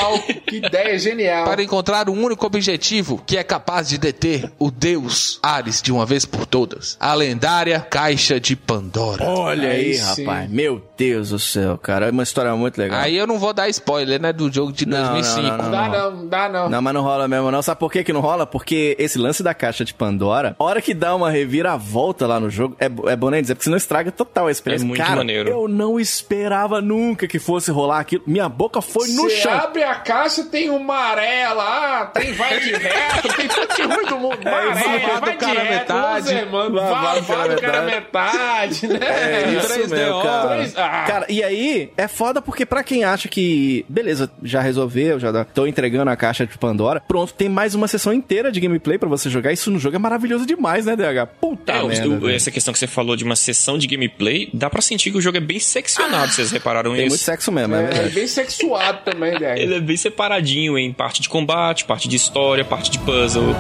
que 0.48 0.58
ideia 0.58 0.98
genial. 0.98 1.46
para 1.46 1.62
encontrar 1.64 2.10
um 2.10 2.24
único 2.24 2.46
objetivo 2.46 3.22
que 3.26 3.38
é 3.38 3.44
capaz 3.44 3.90
de 3.90 3.98
deter 3.98 4.52
o 4.60 4.70
deus 4.72 5.40
Ares 5.44 5.82
de 5.82 5.92
uma 5.92 6.06
vez 6.06 6.26
por 6.26 6.46
todas. 6.46 6.98
A 7.00 7.14
lendária 7.14 7.80
Caixa 7.80 8.40
de 8.40 8.56
Pandora. 8.56 9.26
Olha 9.26 9.70
aí, 9.70 9.78
Aí 9.94 9.98
rapaz. 9.98 10.50
Meu 10.50 10.82
Deus 10.98 11.30
do 11.30 11.40
céu, 11.40 11.78
cara. 11.78 12.08
É 12.08 12.12
uma 12.12 12.24
história 12.24 12.56
muito 12.56 12.78
legal. 12.78 13.00
Aí 13.00 13.16
eu 13.16 13.28
não 13.28 13.38
vou 13.40 13.54
dar 13.54 13.70
spoiler, 13.70 14.20
né, 14.22 14.34
do 14.34 14.52
jogo 14.52 14.72
de 14.72 14.86
Não, 14.86 15.14
2005. 15.14 15.42
não, 15.42 15.58
não, 15.58 15.72
Dá 15.72 15.88
não, 15.90 16.28
dá 16.28 16.50
não. 16.50 16.70
Não, 16.70 16.82
mas 16.82 16.94
não 16.94 17.02
rola 17.04 17.28
mesmo, 17.28 17.52
não. 17.52 17.62
Sabe 17.62 17.80
por 17.80 17.92
que 17.92 18.04
que 18.04 18.14
não 18.14 18.22
rola? 18.22 18.46
Porque 18.48 18.96
esse 19.00 19.18
lance 19.18 19.44
da 19.44 19.54
caixa 19.54 19.67
caixa 19.68 19.84
de 19.86 19.94
Pandora, 19.94 20.56
a 20.58 20.64
hora 20.64 20.82
que 20.82 20.94
dá 20.94 21.14
uma 21.16 21.30
reviravolta 21.30 22.26
lá 22.26 22.40
no 22.40 22.50
jogo, 22.50 22.76
é, 22.80 22.86
é 22.86 23.16
bom 23.16 23.30
nem 23.30 23.42
dizer, 23.42 23.56
porque 23.56 23.66
senão 23.66 23.78
estraga 23.78 24.12
total 24.12 24.48
a 24.48 24.52
experiência. 24.52 24.86
É 24.86 24.88
muito 24.88 25.02
Cara, 25.04 25.18
maneiro. 25.18 25.50
eu 25.50 25.68
não 25.68 26.00
esperava 26.00 26.80
nunca 26.82 27.28
que 27.28 27.38
fosse 27.40 27.70
rolar 27.70 28.00
aquilo. 28.00 28.24
Minha 28.26 28.48
boca 28.48 28.82
foi 28.82 29.10
no 29.10 29.24
Você 29.24 29.38
chão. 29.42 29.52
abre 29.52 29.84
a 29.84 29.96
caixa, 29.96 30.46
tem 30.46 30.70
um 30.70 30.80
maré 30.80 31.50
lá, 31.50 32.06
tem 32.08 32.32
vai 32.34 32.60
de 32.60 32.72
reto, 32.72 33.36
tem 33.36 33.48
tudo 33.48 33.76
de 33.76 33.82
ruim 33.84 34.06
do 34.06 34.18
mundo. 34.18 34.38
Maré, 34.44 34.74
vai 34.74 35.00
vai 35.00 35.20
do 35.22 35.32
de 35.32 35.38
cara 35.38 35.60
reto, 35.60 35.70
metade, 35.94 36.34
Hermanos, 36.34 36.82
vai- 36.82 36.92
vai, 36.92 37.22
vai 37.22 37.50
do 37.56 37.62
cara 37.62 37.82
metade, 37.84 38.88
né? 38.88 39.00
É 39.02 39.52
isso 39.58 39.68
3DO, 39.68 39.90
mesmo, 39.90 40.22
cara. 40.24 40.56
três- 40.56 40.78
ah. 40.78 41.04
Cara, 41.08 41.26
e 41.30 41.44
aí 41.44 41.92
é 41.98 42.08
foda 42.08 42.42
porque 42.42 42.66
pra 42.66 42.84
quem 42.84 43.04
acha 43.04 43.28
que, 43.28 43.86
beleza, 43.90 44.32
já 44.42 44.62
resolveu, 44.62 45.20
já 45.20 45.44
tô 45.44 45.68
entregando 45.68 46.10
a 46.10 46.16
caixa 46.16 46.46
de 46.46 46.58
Pandora, 46.58 47.02
pronto, 47.02 47.34
tem 47.34 47.50
mais 47.50 47.76
uma 47.76 47.88
sessão 47.88 48.14
inteira 48.14 48.52
de 48.52 48.60
gameplay 48.60 48.98
pra 48.98 49.10
você 49.10 49.30
jogar. 49.30 49.52
Isso 49.58 49.72
no 49.72 49.80
jogo 49.80 49.96
é 49.96 50.00
maravilhoso 50.00 50.46
demais, 50.46 50.86
né, 50.86 50.96
DH? 50.96 51.26
Puta 51.42 51.74
É, 51.74 51.84
merda. 51.84 52.08
o- 52.26 52.30
essa 52.30 52.52
questão 52.52 52.72
que 52.72 52.78
você 52.80 52.86
falou 52.86 53.16
de 53.16 53.24
uma 53.24 53.36
sessão 53.36 53.76
de 53.78 53.88
gameplay, 53.88 54.50
dá 54.54 54.70
pra 54.70 54.82
sentir 54.82 55.10
que 55.12 55.18
o 55.18 55.22
jogo 55.22 55.38
é 55.38 55.42
bem 55.42 55.60
seccionado, 55.60 56.32
vocês 56.32 56.52
repararam 56.52 56.92
Tem 56.92 57.02
muito 57.02 57.16
isso? 57.16 57.24
sexo 57.24 57.52
mesmo, 57.52 57.74
é, 57.76 57.80
É, 57.80 57.88
verdade. 57.88 58.14
bem 58.14 58.28
sexuado 58.28 59.00
também, 59.04 59.40
né? 59.40 59.60
Ele 59.60 59.76
é 59.76 59.80
bem 59.80 59.98
separadinho 59.98 60.78
em 60.78 60.94
parte 60.94 61.22
de 61.22 61.28
combate, 61.30 61.86
parte 61.86 62.08
de 62.08 62.16
história, 62.16 62.64
parte 62.64 62.92
de 62.92 63.00
puzzle. 63.00 63.56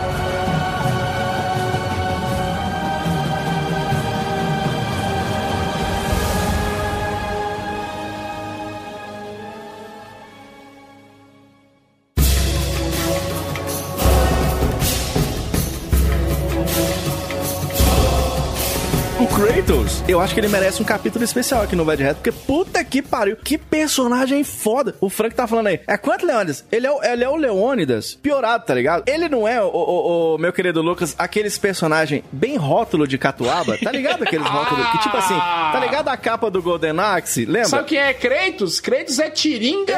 Acho 20.28 20.34
que 20.34 20.39
ele 20.41 20.49
merece 20.49 20.82
um 20.82 20.86
capítulo 20.86 21.23
especial 21.23 21.61
aqui 21.61 21.73
no 21.73 21.86
Vai 21.86 21.95
de 21.95 22.03
Reto, 22.03 22.15
porque 22.21 22.34
puta 22.34 22.84
que 22.84 23.01
pariu, 23.01 23.38
que 23.38 23.57
personagem 23.57 24.43
foda. 24.43 24.93
O 24.99 25.09
Frank 25.09 25.34
tá 25.34 25.47
falando 25.47 25.67
aí, 25.67 25.80
é 25.88 25.95
quanto 25.97 26.25
Leônidas? 26.25 26.65
Ele 26.69 26.86
é, 26.86 26.91
o, 26.91 27.01
ele 27.01 27.23
é 27.23 27.30
o 27.30 27.36
Leônidas 27.38 28.13
piorado, 28.15 28.65
tá 28.65 28.73
ligado? 28.73 29.03
Ele 29.07 29.30
não 29.30 29.47
é, 29.47 29.61
o, 29.63 29.67
o- 29.67 30.36
o 30.36 30.38
meu 30.38 30.51
querido 30.51 30.82
Lucas, 30.82 31.15
aqueles 31.17 31.57
personagem 31.57 32.25
bem 32.30 32.57
rótulo 32.57 33.07
de 33.07 33.17
catuaba, 33.17 33.78
tá 33.82 33.89
ligado? 33.89 34.23
Aqueles 34.23 34.45
rótulos 34.51 34.86
que 34.91 34.97
tipo 34.99 35.15
assim, 35.15 35.34
tá 35.38 35.80
ligado 35.80 36.09
a 36.09 36.17
capa 36.17 36.51
do 36.51 36.61
Golden 36.61 36.99
Axe? 36.99 37.45
Lembra? 37.45 37.69
Sabe 37.69 37.86
quem 37.88 37.97
é 37.99 38.13
Kratos? 38.13 38.82
Kratos 38.82 39.19
é 39.19 39.30
Tiringa. 39.30 39.95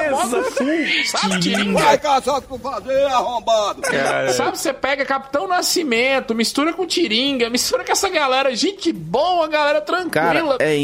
Sabe 1.07 1.39
Tiringa? 1.39 1.79
Vai 1.83 1.97
caçar 1.97 2.39
com 2.41 2.59
fazer, 2.59 3.03
arrombado. 3.05 3.81
Sabe, 4.33 4.59
você 4.59 4.73
pega 4.73 5.03
Capitão 5.05 5.47
Nascimento, 5.47 6.35
mistura 6.35 6.71
com 6.71 6.85
Tiringa, 6.85 7.49
mistura 7.49 7.83
com 7.83 7.91
essa 7.91 8.09
galera, 8.09 8.55
gente 8.55 8.93
boa, 8.93 9.47
galera 9.47 9.81
tranquila. 9.81 10.18
Cara, 10.21 10.57
é 10.59 10.77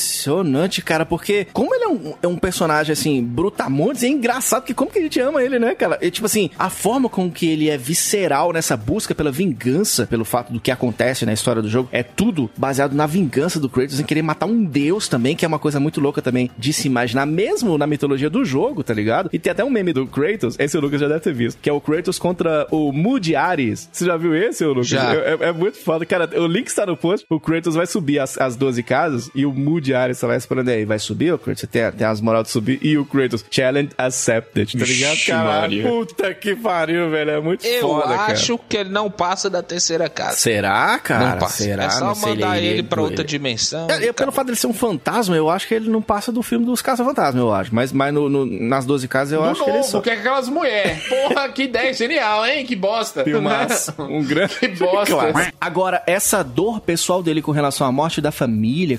impressionante, 0.00 0.82
cara, 0.82 1.04
porque 1.06 1.46
como 1.52 1.74
ele 1.74 1.84
é 1.84 1.88
um, 1.88 2.14
é 2.22 2.26
um 2.28 2.36
personagem, 2.36 2.92
assim, 2.92 3.22
brutamontes, 3.22 4.02
é 4.02 4.08
engraçado, 4.08 4.62
porque 4.62 4.74
como 4.74 4.90
que 4.90 4.98
a 4.98 5.02
gente 5.02 5.20
ama 5.20 5.42
ele, 5.42 5.58
né, 5.58 5.74
cara? 5.74 5.98
E, 6.00 6.10
tipo 6.10 6.26
assim, 6.26 6.50
a 6.58 6.70
forma 6.70 7.08
com 7.08 7.30
que 7.30 7.48
ele 7.48 7.68
é 7.68 7.76
visceral 7.76 8.52
nessa 8.52 8.76
busca 8.76 9.14
pela 9.14 9.30
vingança, 9.30 10.06
pelo 10.06 10.24
fato 10.24 10.52
do 10.52 10.60
que 10.60 10.70
acontece 10.70 11.24
na 11.26 11.32
história 11.32 11.62
do 11.62 11.68
jogo, 11.68 11.88
é 11.92 12.02
tudo 12.02 12.50
baseado 12.56 12.92
na 12.94 13.06
vingança 13.06 13.58
do 13.60 13.68
Kratos, 13.68 14.00
em 14.00 14.04
querer 14.04 14.22
matar 14.22 14.46
um 14.46 14.64
deus 14.64 15.08
também, 15.08 15.34
que 15.36 15.44
é 15.44 15.48
uma 15.48 15.58
coisa 15.58 15.78
muito 15.80 16.00
louca 16.00 16.22
também 16.22 16.50
de 16.58 16.72
se 16.72 16.86
imaginar, 16.86 17.26
mesmo 17.26 17.76
na 17.78 17.86
mitologia 17.86 18.30
do 18.30 18.44
jogo, 18.44 18.82
tá 18.82 18.94
ligado? 18.94 19.30
E 19.32 19.38
tem 19.38 19.50
até 19.50 19.64
um 19.64 19.70
meme 19.70 19.92
do 19.92 20.06
Kratos, 20.06 20.56
esse 20.58 20.76
o 20.76 20.80
Lucas 20.80 21.00
já 21.00 21.08
deve 21.08 21.20
ter 21.20 21.34
visto, 21.34 21.58
que 21.60 21.68
é 21.68 21.72
o 21.72 21.80
Kratos 21.80 22.18
contra 22.18 22.66
o 22.70 22.92
Moody 22.92 23.34
Ares. 23.36 23.88
Você 23.92 24.04
já 24.04 24.16
viu 24.16 24.34
esse, 24.34 24.64
Lucas? 24.64 24.86
Já. 24.88 25.14
É, 25.14 25.36
é- 25.40 25.48
é 25.50 25.52
muito 25.52 25.78
foda. 25.78 26.04
Cara, 26.06 26.28
o 26.40 26.46
link 26.46 26.66
está 26.68 26.84
no 26.86 26.96
post. 26.96 27.26
O 27.30 27.40
Kratos 27.40 27.74
vai 27.74 27.86
subir 27.86 28.18
as, 28.18 28.38
as 28.38 28.56
12 28.60 28.82
casas 28.82 29.30
e 29.34 29.44
o 29.44 29.52
Moody 29.52 29.94
Ares 29.94 30.20
tá 30.20 30.26
lá 30.26 30.36
esperando 30.36 30.68
aí. 30.68 30.84
Vai 30.84 30.98
subir, 30.98 31.32
o 31.32 31.38
Kratos? 31.38 31.60
Você 31.60 31.66
tem, 31.66 31.90
tem 31.92 32.06
as 32.06 32.20
moral 32.20 32.42
de 32.42 32.50
subir. 32.50 32.78
E 32.82 32.96
o 32.96 33.04
Kratos, 33.04 33.44
challenge 33.50 33.90
accepted. 33.98 34.78
Tá 34.78 34.84
ligado, 34.84 35.10
Vixe, 35.14 35.30
cara? 35.30 35.60
Maria. 35.60 35.88
Puta 35.88 36.34
que 36.34 36.54
pariu, 36.54 37.10
velho. 37.10 37.30
É 37.30 37.40
muito 37.40 37.66
Eu 37.66 37.80
foda, 37.88 38.14
cara. 38.16 38.32
acho 38.32 38.58
que 38.68 38.76
ele 38.76 38.90
não 38.90 39.10
passa 39.10 39.48
da 39.50 39.62
terceira 39.62 40.08
casa. 40.08 40.36
Será, 40.36 40.98
cara? 40.98 41.30
não 41.30 41.38
passa. 41.38 41.62
Será? 41.64 41.84
é 41.84 41.90
só 41.90 42.04
Não 42.06 42.14
sei, 42.14 42.30
mandar 42.34 42.58
ele, 42.58 42.66
ele- 42.66 42.82
pra 42.82 43.00
outra 43.02 43.22
ele- 43.22 43.28
dimensão. 43.28 43.88
É, 43.90 44.08
eu, 44.08 44.14
pelo 44.14 44.30
fato 44.30 44.46
dele 44.46 44.58
ser 44.58 44.66
um 44.66 44.72
fantasma, 44.74 45.34
eu 45.36 45.48
acho 45.50 45.66
que 45.66 45.74
ele 45.74 45.88
não 45.88 46.02
passa 46.02 46.30
do 46.30 46.42
filme 46.42 46.64
dos 46.66 46.82
Caça-Fantasma, 46.82 47.40
eu 47.40 47.52
acho. 47.52 47.74
Mas, 47.74 47.92
mas 47.92 48.12
no- 48.12 48.28
no- 48.28 48.46
nas 48.46 48.84
12 48.84 49.08
casas 49.08 49.32
eu 49.32 49.42
Do 49.42 49.48
acho 49.48 49.64
que 49.64 49.70
ele 49.70 49.78
novo, 49.78 49.88
só. 49.90 50.00
que 50.00 50.10
é 50.10 50.14
aquelas 50.14 50.48
mulheres. 50.48 51.02
Porra, 51.08 51.48
que 51.48 51.62
ideia 51.64 51.92
genial, 51.92 52.44
hein? 52.46 52.64
Que 52.66 52.76
bosta. 52.76 53.24
Filmaço. 53.24 53.94
Um 53.98 54.22
grande 54.24 54.54
Que 54.58 54.68
bosta. 54.68 55.06
clássico. 55.14 55.56
Agora, 55.60 56.02
essa 56.06 56.42
dor 56.42 56.80
pessoal 56.80 57.22
dele 57.22 57.40
com 57.42 57.52
relação 57.52 57.86
à 57.86 57.92
morte 57.92 58.20
da 58.20 58.30
família, 58.32 58.49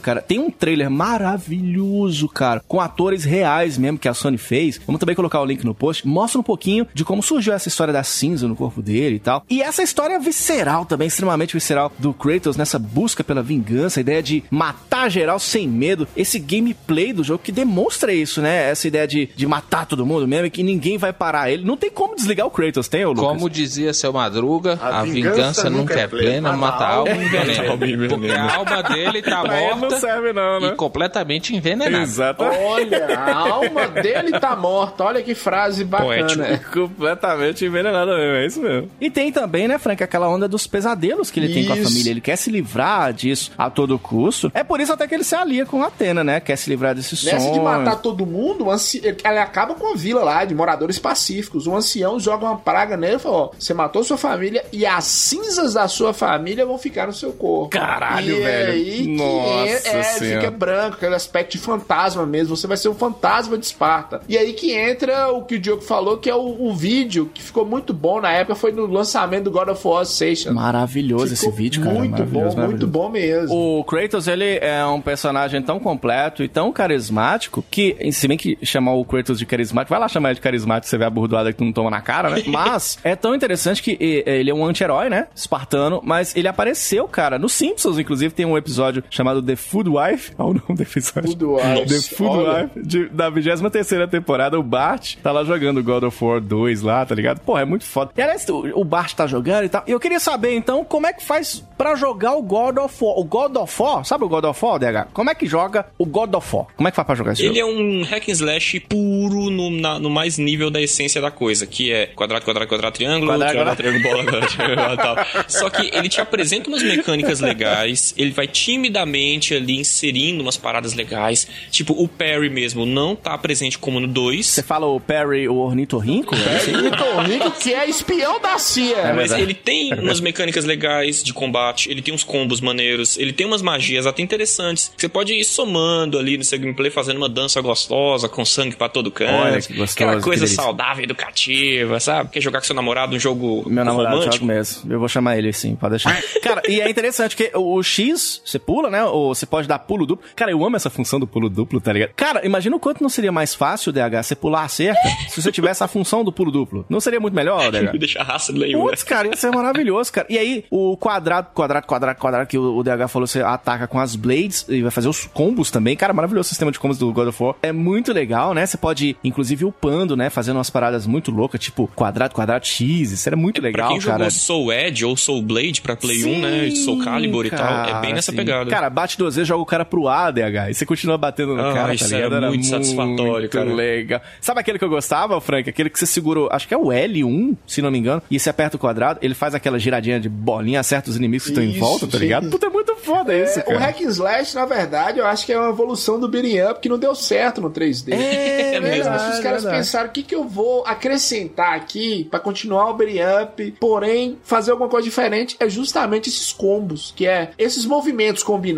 cara, 0.01 0.21
tem 0.21 0.39
um 0.39 0.49
trailer 0.49 0.89
maravilhoso, 0.89 2.27
cara, 2.27 2.61
com 2.67 2.79
atores 2.79 3.23
reais 3.23 3.77
mesmo 3.77 3.97
que 3.97 4.07
a 4.07 4.13
Sony 4.13 4.37
fez. 4.37 4.79
Vamos 4.85 4.99
também 4.99 5.15
colocar 5.15 5.41
o 5.41 5.45
link 5.45 5.63
no 5.63 5.73
post. 5.73 6.07
Mostra 6.07 6.39
um 6.39 6.43
pouquinho 6.43 6.87
de 6.93 7.03
como 7.03 7.21
surgiu 7.21 7.53
essa 7.53 7.67
história 7.67 7.93
da 7.93 8.03
cinza 8.03 8.47
no 8.47 8.55
corpo 8.55 8.81
dele 8.81 9.15
e 9.15 9.19
tal. 9.19 9.43
E 9.49 9.61
essa 9.61 9.83
história 9.83 10.19
visceral 10.19 10.85
também, 10.85 11.07
extremamente 11.07 11.53
visceral, 11.53 11.91
do 11.97 12.13
Kratos 12.13 12.57
nessa 12.57 12.77
busca 12.79 13.23
pela 13.23 13.41
vingança, 13.41 13.99
a 13.99 14.01
ideia 14.01 14.21
de 14.21 14.43
matar 14.49 15.09
geral 15.09 15.39
sem 15.39 15.67
medo. 15.67 16.07
Esse 16.15 16.39
gameplay 16.39 17.13
do 17.13 17.23
jogo 17.23 17.43
que 17.43 17.51
demonstra 17.51 18.13
isso, 18.13 18.41
né? 18.41 18.69
Essa 18.69 18.87
ideia 18.87 19.07
de, 19.07 19.29
de 19.35 19.47
matar 19.47 19.85
todo 19.85 20.05
mundo 20.05 20.27
mesmo 20.27 20.45
e 20.45 20.49
que 20.49 20.63
ninguém 20.63 20.97
vai 20.97 21.13
parar 21.13 21.51
ele. 21.51 21.63
Não 21.63 21.77
tem 21.77 21.89
como 21.89 22.15
desligar 22.15 22.45
o 22.45 22.51
Kratos, 22.51 22.87
tem, 22.87 23.05
ô 23.05 23.09
Lucas? 23.09 23.23
Como 23.23 23.49
dizia 23.49 23.93
seu 23.93 24.13
Madruga, 24.13 24.79
a, 24.81 24.99
A 24.99 25.03
vingança, 25.03 25.35
vingança 25.35 25.69
nunca 25.69 25.99
é 25.99 26.07
plena, 26.07 26.53
mata 26.53 26.83
a 26.83 26.95
alma 26.95 27.11
e 27.11 27.25
envenena. 27.25 28.07
Porque 28.09 28.31
a 28.31 28.55
alma 28.55 28.83
dele 28.83 29.21
tá 29.21 29.40
Não 29.43 29.89
serve 29.91 30.33
não, 30.33 30.59
né? 30.59 30.67
e 30.67 30.75
completamente 30.75 31.55
envenenada. 31.55 32.03
Exato. 32.03 32.43
Olha, 32.43 33.17
a 33.17 33.37
alma 33.39 33.87
dele 33.87 34.39
tá 34.39 34.55
morta. 34.55 35.03
Olha 35.03 35.21
que 35.21 35.35
frase 35.35 35.85
Poético. 35.85 36.39
bacana. 36.39 36.57
Completamente 36.71 37.65
envenenada 37.65 38.15
mesmo, 38.15 38.35
é 38.35 38.45
isso 38.45 38.61
mesmo. 38.61 38.89
E 38.99 39.09
tem 39.09 39.31
também, 39.31 39.67
né, 39.67 39.77
Frank, 39.77 40.03
aquela 40.03 40.29
onda 40.29 40.47
dos 40.47 40.67
pesadelos 40.67 41.31
que 41.31 41.39
ele 41.39 41.53
tem 41.53 41.65
com 41.65 41.73
a 41.73 41.77
Isso. 41.77 41.89
família. 41.89 42.11
Ele 42.11 42.21
quer 42.21 42.35
se 42.35 42.49
livrar 42.49 43.13
disso 43.13 43.51
a 43.57 43.69
todo 43.69 43.97
custo. 43.97 44.51
É 44.53 44.63
por 44.63 44.79
isso 44.79 44.93
até 44.93 45.07
que 45.07 45.15
ele 45.15 45.23
se 45.23 45.35
alia 45.35 45.65
com 45.65 45.81
a 45.83 45.87
Atena, 45.87 46.23
né? 46.23 46.39
Quer 46.39 46.55
se 46.55 46.69
livrar 46.69 46.95
desse 46.95 47.15
sonho. 47.15 47.33
Nessa 47.33 47.51
de 47.51 47.59
matar 47.59 47.95
todo 47.97 48.25
mundo, 48.25 48.69
anci... 48.69 49.01
ele 49.03 49.39
acaba 49.39 49.75
com 49.75 49.93
a 49.93 49.95
vila 49.95 50.23
lá 50.23 50.45
de 50.45 50.53
moradores 50.53 50.99
pacíficos. 50.99 51.67
Um 51.67 51.75
ancião 51.75 52.19
joga 52.19 52.45
uma 52.45 52.57
praga 52.57 52.95
nele 52.97 53.15
e 53.15 53.19
fala: 53.19 53.35
Ó, 53.35 53.51
você 53.57 53.73
matou 53.73 54.03
sua 54.03 54.17
família 54.17 54.63
e 54.71 54.85
as 54.85 55.05
cinzas 55.05 55.73
da 55.73 55.87
sua 55.87 56.13
família 56.13 56.65
vão 56.65 56.77
ficar 56.77 57.07
no 57.07 57.13
seu 57.13 57.31
corpo. 57.33 57.69
Caralho, 57.69 58.37
e 58.37 58.41
velho. 58.41 58.71
Aí 58.71 58.97
que 58.97 59.07
Nossa 59.37 59.89
é, 59.89 59.99
é, 59.99 60.03
Senhora. 60.03 60.41
fica 60.41 60.51
branco, 60.51 60.95
aquele 60.97 61.15
aspecto 61.15 61.51
de 61.51 61.57
fantasma 61.57 62.25
mesmo. 62.25 62.55
Você 62.55 62.67
vai 62.67 62.77
ser 62.77 62.89
um 62.89 62.93
fantasma 62.93 63.57
de 63.57 63.65
Esparta. 63.65 64.21
E 64.27 64.37
aí 64.37 64.53
que 64.53 64.73
entra 64.73 65.31
o 65.31 65.43
que 65.43 65.55
o 65.55 65.59
Diogo 65.59 65.81
falou, 65.81 66.17
que 66.17 66.29
é 66.29 66.35
o, 66.35 66.67
o 66.67 66.73
vídeo 66.75 67.29
que 67.33 67.41
ficou 67.41 67.65
muito 67.65 67.93
bom 67.93 68.21
na 68.21 68.31
época, 68.31 68.55
foi 68.55 68.71
no 68.71 68.85
lançamento 68.85 69.45
do 69.45 69.51
God 69.51 69.69
of 69.69 69.87
War 69.87 70.01
Ascension. 70.01 70.53
Maravilhoso 70.53 71.33
esse 71.33 71.41
Ficou 71.41 71.53
vídeo, 71.53 71.83
cara. 71.83 71.95
Muito 71.95 72.11
maravilhoso, 72.11 72.55
bom, 72.55 72.61
muito 72.63 72.87
bom 72.87 73.09
mesmo. 73.09 73.79
O 73.79 73.83
Kratos, 73.83 74.27
ele 74.27 74.57
é 74.57 74.85
um 74.85 75.01
personagem 75.01 75.61
tão 75.61 75.79
completo 75.79 76.43
e 76.43 76.47
tão 76.47 76.71
carismático 76.71 77.63
que, 77.69 77.97
se 78.11 78.27
bem 78.27 78.37
que 78.37 78.57
chamar 78.63 78.93
o 78.93 79.05
Kratos 79.05 79.39
de 79.39 79.45
carismático, 79.45 79.89
vai 79.89 79.99
lá 79.99 80.07
chamar 80.07 80.29
ele 80.29 80.35
de 80.35 80.41
carismático, 80.41 80.89
você 80.89 80.97
vê 80.97 81.05
a 81.05 81.09
burdoada 81.09 81.51
que 81.51 81.57
tu 81.57 81.65
não 81.65 81.73
toma 81.73 81.89
na 81.89 82.01
cara, 82.01 82.29
né? 82.29 82.43
Mas 82.47 82.97
é 83.03 83.15
tão 83.15 83.33
interessante 83.35 83.81
que 83.81 83.97
ele 83.99 84.49
é 84.49 84.53
um 84.53 84.65
anti-herói, 84.65 85.09
né? 85.09 85.27
Espartano, 85.35 86.01
mas 86.03 86.35
ele 86.35 86.47
apareceu, 86.47 87.07
cara, 87.07 87.37
no 87.37 87.49
Simpsons, 87.49 87.97
inclusive, 87.97 88.33
tem 88.33 88.45
um 88.45 88.57
episódio 88.57 89.03
chamado 89.09 89.20
The 89.43 89.55
Food 89.55 89.89
Wife. 89.89 90.31
Olha 90.37 90.49
o 90.49 90.53
nome 90.53 90.75
do 90.77 90.81
episódio. 90.83 91.29
Food 91.31 91.45
Wife. 91.45 91.85
The 91.87 92.15
Food 92.15 92.29
Olha. 92.37 92.63
Wife. 92.75 92.81
de- 92.87 93.09
da 93.09 93.29
23 93.29 94.07
temporada, 94.09 94.59
o 94.59 94.63
Bart 94.63 95.15
tá 95.23 95.31
lá 95.31 95.43
jogando 95.43 95.83
God 95.83 96.03
of 96.03 96.23
War 96.23 96.39
2 96.41 96.81
lá, 96.81 97.05
tá 97.05 97.13
ligado? 97.15 97.39
Pô, 97.41 97.57
é 97.57 97.65
muito 97.65 97.85
foda. 97.85 98.11
E 98.17 98.21
aliás, 98.21 98.47
o, 98.49 98.79
o 98.79 98.83
Bart 98.83 99.13
tá 99.13 99.27
jogando 99.27 99.65
e 99.65 99.69
tal. 99.69 99.83
E 99.87 99.91
eu 99.91 99.99
queria 99.99 100.19
saber, 100.19 100.55
então, 100.55 100.83
como 100.83 101.07
é 101.07 101.13
que 101.13 101.23
faz 101.23 101.63
pra 101.77 101.95
jogar 101.95 102.33
o 102.33 102.41
God 102.41 102.77
of 102.77 103.03
War? 103.03 103.17
O 103.19 103.23
God 103.23 103.55
of 103.57 103.81
War, 103.81 104.05
sabe 104.05 104.23
o 104.25 104.29
God 104.29 104.45
of 104.45 104.63
War, 104.65 104.79
DH? 104.79 105.07
Como 105.13 105.29
é 105.29 105.35
que 105.35 105.45
joga 105.45 105.85
o 105.97 106.05
God 106.05 106.33
of 106.35 106.55
War? 106.55 106.67
Como 106.75 106.87
é 106.87 106.91
que 106.91 106.95
faz 106.95 107.05
pra 107.05 107.15
jogar 107.15 107.33
esse 107.33 107.43
Ele 107.45 107.59
jogo? 107.59 107.71
é 107.71 107.73
um 107.81 108.03
hack 108.03 108.27
and 108.29 108.31
slash 108.33 108.79
puro 108.81 109.49
no, 109.49 109.69
na- 109.71 109.99
no 109.99 110.09
mais 110.09 110.37
nível 110.37 110.69
da 110.69 110.81
essência 110.81 111.21
da 111.21 111.31
coisa, 111.31 111.65
que 111.65 111.91
é 111.91 112.07
quadrado, 112.07 112.43
quadrado, 112.45 112.67
quadrado, 112.67 112.93
triângulo, 112.95 113.31
Quadrado, 113.31 113.75
triângulo, 113.75 113.75
triângulo, 113.75 114.03
bola, 114.03 114.23
quadrado, 114.23 114.47
triângulo, 114.47 114.97
tal. 114.97 115.15
Só 115.47 115.69
que 115.69 115.89
ele 115.95 116.09
te 116.09 116.21
apresenta 116.21 116.69
umas 116.69 116.83
mecânicas 116.83 117.39
legais, 117.39 118.13
ele 118.17 118.31
vai 118.31 118.47
timidamente 118.47 119.10
ali 119.11 119.77
inserindo 119.79 120.41
umas 120.41 120.57
paradas 120.57 120.93
legais. 120.93 121.47
Tipo, 121.69 121.93
o 121.93 122.07
Perry 122.07 122.49
mesmo 122.49 122.85
não 122.85 123.15
tá 123.15 123.37
presente 123.37 123.77
como 123.77 123.99
no 123.99 124.07
2. 124.07 124.45
Você 124.45 124.63
fala 124.63 124.85
o 124.85 124.99
Perry, 124.99 125.47
o 125.47 125.55
ornitorrinco? 125.55 126.35
É, 126.35 126.75
Ornitorrinco, 126.75 127.51
que 127.51 127.73
é 127.73 127.89
espião 127.89 128.39
da 128.39 128.57
CIA. 128.57 129.13
Mas 129.15 129.31
ele 129.31 129.53
tem 129.53 129.93
umas 129.93 130.19
mecânicas 130.19 130.65
legais 130.65 131.23
de 131.23 131.33
combate, 131.33 131.89
ele 131.89 132.01
tem 132.01 132.13
uns 132.13 132.23
combos 132.23 132.61
maneiros, 132.61 133.17
ele 133.17 133.33
tem 133.33 133.45
umas 133.45 133.61
magias 133.61 134.05
até 134.05 134.21
interessantes. 134.21 134.91
Você 134.95 135.09
pode 135.09 135.33
ir 135.33 135.43
somando 135.43 136.17
ali 136.17 136.37
no 136.37 136.43
seu 136.43 136.59
gameplay, 136.59 136.89
fazendo 136.89 137.17
uma 137.17 137.29
dança 137.29 137.61
gostosa, 137.61 138.27
com 138.29 138.45
sangue 138.45 138.75
pra 138.75 138.89
todo 138.89 139.11
canto. 139.11 139.31
Olha 139.31 139.61
que 139.61 139.73
gostoso, 139.73 139.93
Aquela 139.93 140.15
que 140.17 140.23
coisa 140.23 140.47
saudável, 140.47 141.03
educativa, 141.03 141.99
sabe? 141.99 142.29
Quer 142.31 142.41
jogar 142.41 142.59
com 142.59 142.65
seu 142.65 142.75
namorado 142.75 143.15
um 143.15 143.19
jogo 143.19 143.63
Meu 143.69 143.83
namorado 143.83 144.15
romântico? 144.15 144.45
joga 144.45 144.53
mesmo. 144.53 144.91
Eu 144.93 144.99
vou 144.99 145.07
chamar 145.07 145.37
ele 145.37 145.49
assim, 145.49 145.75
pode 145.75 145.91
deixar. 145.91 146.21
Cara, 146.41 146.61
e 146.67 146.81
é 146.81 146.89
interessante 146.89 147.35
que 147.35 147.51
o 147.55 147.81
X, 147.83 148.41
você 148.45 148.59
pula, 148.59 148.89
né? 148.89 149.00
Ou 149.05 149.33
você 149.33 149.45
pode 149.45 149.67
dar 149.67 149.79
pulo 149.79 150.05
duplo. 150.05 150.25
Cara, 150.35 150.51
eu 150.51 150.63
amo 150.65 150.75
essa 150.75 150.89
função 150.89 151.19
do 151.19 151.27
pulo 151.27 151.49
duplo, 151.49 151.79
tá 151.79 151.91
ligado? 151.93 152.11
Cara, 152.15 152.45
imagina 152.45 152.75
o 152.75 152.79
quanto 152.79 153.01
não 153.01 153.09
seria 153.09 153.31
mais 153.31 153.53
fácil, 153.55 153.91
DH, 153.91 154.23
você 154.23 154.35
pular 154.35 154.63
a 154.63 154.67
cerca 154.67 155.01
se 155.29 155.41
você 155.41 155.51
tivesse 155.51 155.83
a 155.83 155.87
função 155.87 156.23
do 156.23 156.31
pulo 156.31 156.51
duplo. 156.51 156.85
Não 156.89 156.99
seria 156.99 157.19
muito 157.19 157.33
melhor, 157.33 157.71
DH? 157.71 157.97
Deixa 157.97 158.21
a 158.21 158.23
raça 158.23 158.51
do 158.51 158.59
Leio, 158.59 158.79
Putz, 158.79 159.03
cara, 159.03 159.27
ia 159.27 159.35
ser 159.35 159.51
maravilhoso, 159.51 160.11
cara. 160.11 160.27
E 160.29 160.37
aí, 160.37 160.65
o 160.69 160.97
quadrado, 160.97 161.49
quadrado, 161.53 161.85
quadrado, 161.85 162.19
quadrado, 162.19 162.47
que 162.47 162.57
o, 162.57 162.83
DH 162.83 163.07
falou, 163.07 163.27
você 163.27 163.41
ataca 163.41 163.87
com 163.87 163.99
as 163.99 164.15
blades 164.15 164.65
e 164.67 164.81
vai 164.81 164.91
fazer 164.91 165.07
os 165.07 165.25
combos 165.25 165.71
também. 165.71 165.95
Cara, 165.95 166.13
maravilhoso 166.13 166.47
o 166.47 166.49
sistema 166.49 166.71
de 166.71 166.79
combos 166.79 166.97
do 166.97 167.11
God 167.11 167.27
of 167.29 167.43
War. 167.43 167.55
É 167.61 167.71
muito 167.71 168.11
legal, 168.13 168.53
né? 168.53 168.65
Você 168.65 168.77
pode, 168.77 169.15
inclusive, 169.23 169.65
upando, 169.65 170.15
né? 170.15 170.29
Fazendo 170.29 170.57
umas 170.57 170.69
paradas 170.69 171.05
muito 171.05 171.31
loucas, 171.31 171.59
tipo 171.59 171.87
quadrado, 171.95 172.33
quadrado, 172.33 172.65
X. 172.65 173.11
Isso 173.11 173.29
era 173.29 173.35
muito 173.35 173.61
Pra 173.61 173.69
legal, 173.69 173.89
quem 173.89 173.99
cara. 173.99 174.17
jogou 174.17 174.31
Soul 174.31 174.73
Edge 174.73 175.05
ou 175.05 175.15
Soul 175.17 175.41
Blade 175.41 175.81
pra 175.81 175.95
Play 175.95 176.25
1, 176.25 176.39
né? 176.39 176.71
Soul 176.71 177.03
Calibur 177.03 177.45
e 177.45 177.49
tal, 177.49 177.85
é 177.85 178.01
bem 178.01 178.13
nessa 178.13 178.31
sim. 178.31 178.37
pegada. 178.37 178.69
Cara, 178.69 178.89
bate 178.91 179.17
duas 179.17 179.35
vezes, 179.35 179.47
joga 179.47 179.61
o 179.61 179.65
cara 179.65 179.83
pro 179.85 180.07
A, 180.07 180.29
DH, 180.31 180.69
e 180.69 180.73
você 180.73 180.85
continua 180.85 181.17
batendo 181.17 181.55
no 181.55 181.61
Ah, 181.61 181.73
cara, 181.73 181.93
isso 181.93 182.09
tá 182.09 182.15
ligado? 182.15 182.35
era 182.35 182.47
muito 182.49 182.65
satisfatório, 182.65 183.49
cara. 183.49 183.73
legal. 183.73 184.21
Sabe 184.39 184.59
aquele 184.59 184.77
que 184.77 184.85
eu 184.85 184.89
gostava, 184.89 185.39
Frank? 185.41 185.69
Aquele 185.69 185.89
que 185.89 185.97
você 185.99 186.05
segurou, 186.05 186.49
acho 186.51 186.67
que 186.67 186.73
é 186.73 186.77
o 186.77 186.85
L1, 186.87 187.55
se 187.65 187.81
não 187.81 187.89
me 187.91 187.97
engano, 187.97 188.21
e 188.29 188.39
você 188.39 188.49
aperta 188.49 188.75
o 188.75 188.79
quadrado, 188.79 189.19
ele 189.21 189.33
faz 189.33 189.55
aquela 189.55 189.79
giradinha 189.79 190.19
de 190.19 190.29
bolinha, 190.29 190.79
acerta 190.79 191.09
os 191.09 191.15
inimigos 191.17 191.45
que 191.45 191.51
estão 191.51 191.63
em 191.63 191.77
volta, 191.79 192.05
tá 192.07 192.17
ligado? 192.17 192.49
Puta, 192.49 192.67
é 192.67 192.69
muito 192.69 192.95
foda 192.97 193.35
isso, 193.35 193.59
É, 193.59 193.73
o. 193.75 193.77
Hack 193.77 194.01
and 194.01 194.09
Slash, 194.09 194.55
na 194.55 194.65
verdade, 194.65 195.19
eu 195.19 195.25
acho 195.25 195.45
que 195.45 195.53
é 195.53 195.59
uma 195.59 195.69
evolução 195.69 196.19
do 196.19 196.27
beating 196.27 196.59
up 196.61 196.79
que 196.79 196.89
não 196.89 196.99
deu 196.99 197.15
certo 197.15 197.61
no 197.61 197.69
3D. 197.71 198.11
É, 198.71 198.79
mesmo. 198.79 199.03
verdade, 199.03 199.33
Os 199.33 199.39
caras 199.43 199.63
verdade. 199.63 199.77
pensaram 199.83 200.09
o 200.09 200.11
que, 200.11 200.23
que 200.23 200.33
eu 200.35 200.43
vou 200.47 200.83
acrescentar 200.85 201.73
aqui 201.75 202.25
pra 202.29 202.39
continuar 202.39 202.89
o 202.89 202.93
beating 202.93 203.19
up, 203.43 203.73
porém 203.79 204.37
fazer 204.43 204.71
alguma 204.71 204.89
coisa 204.89 205.03
diferente 205.05 205.55
é 205.59 205.67
justamente 205.69 206.29
esses 206.29 206.53
combos, 206.53 207.13
que 207.15 207.25
é 207.27 207.51
esses 207.57 207.85
movimentos 207.85 208.43
combinados 208.43 208.70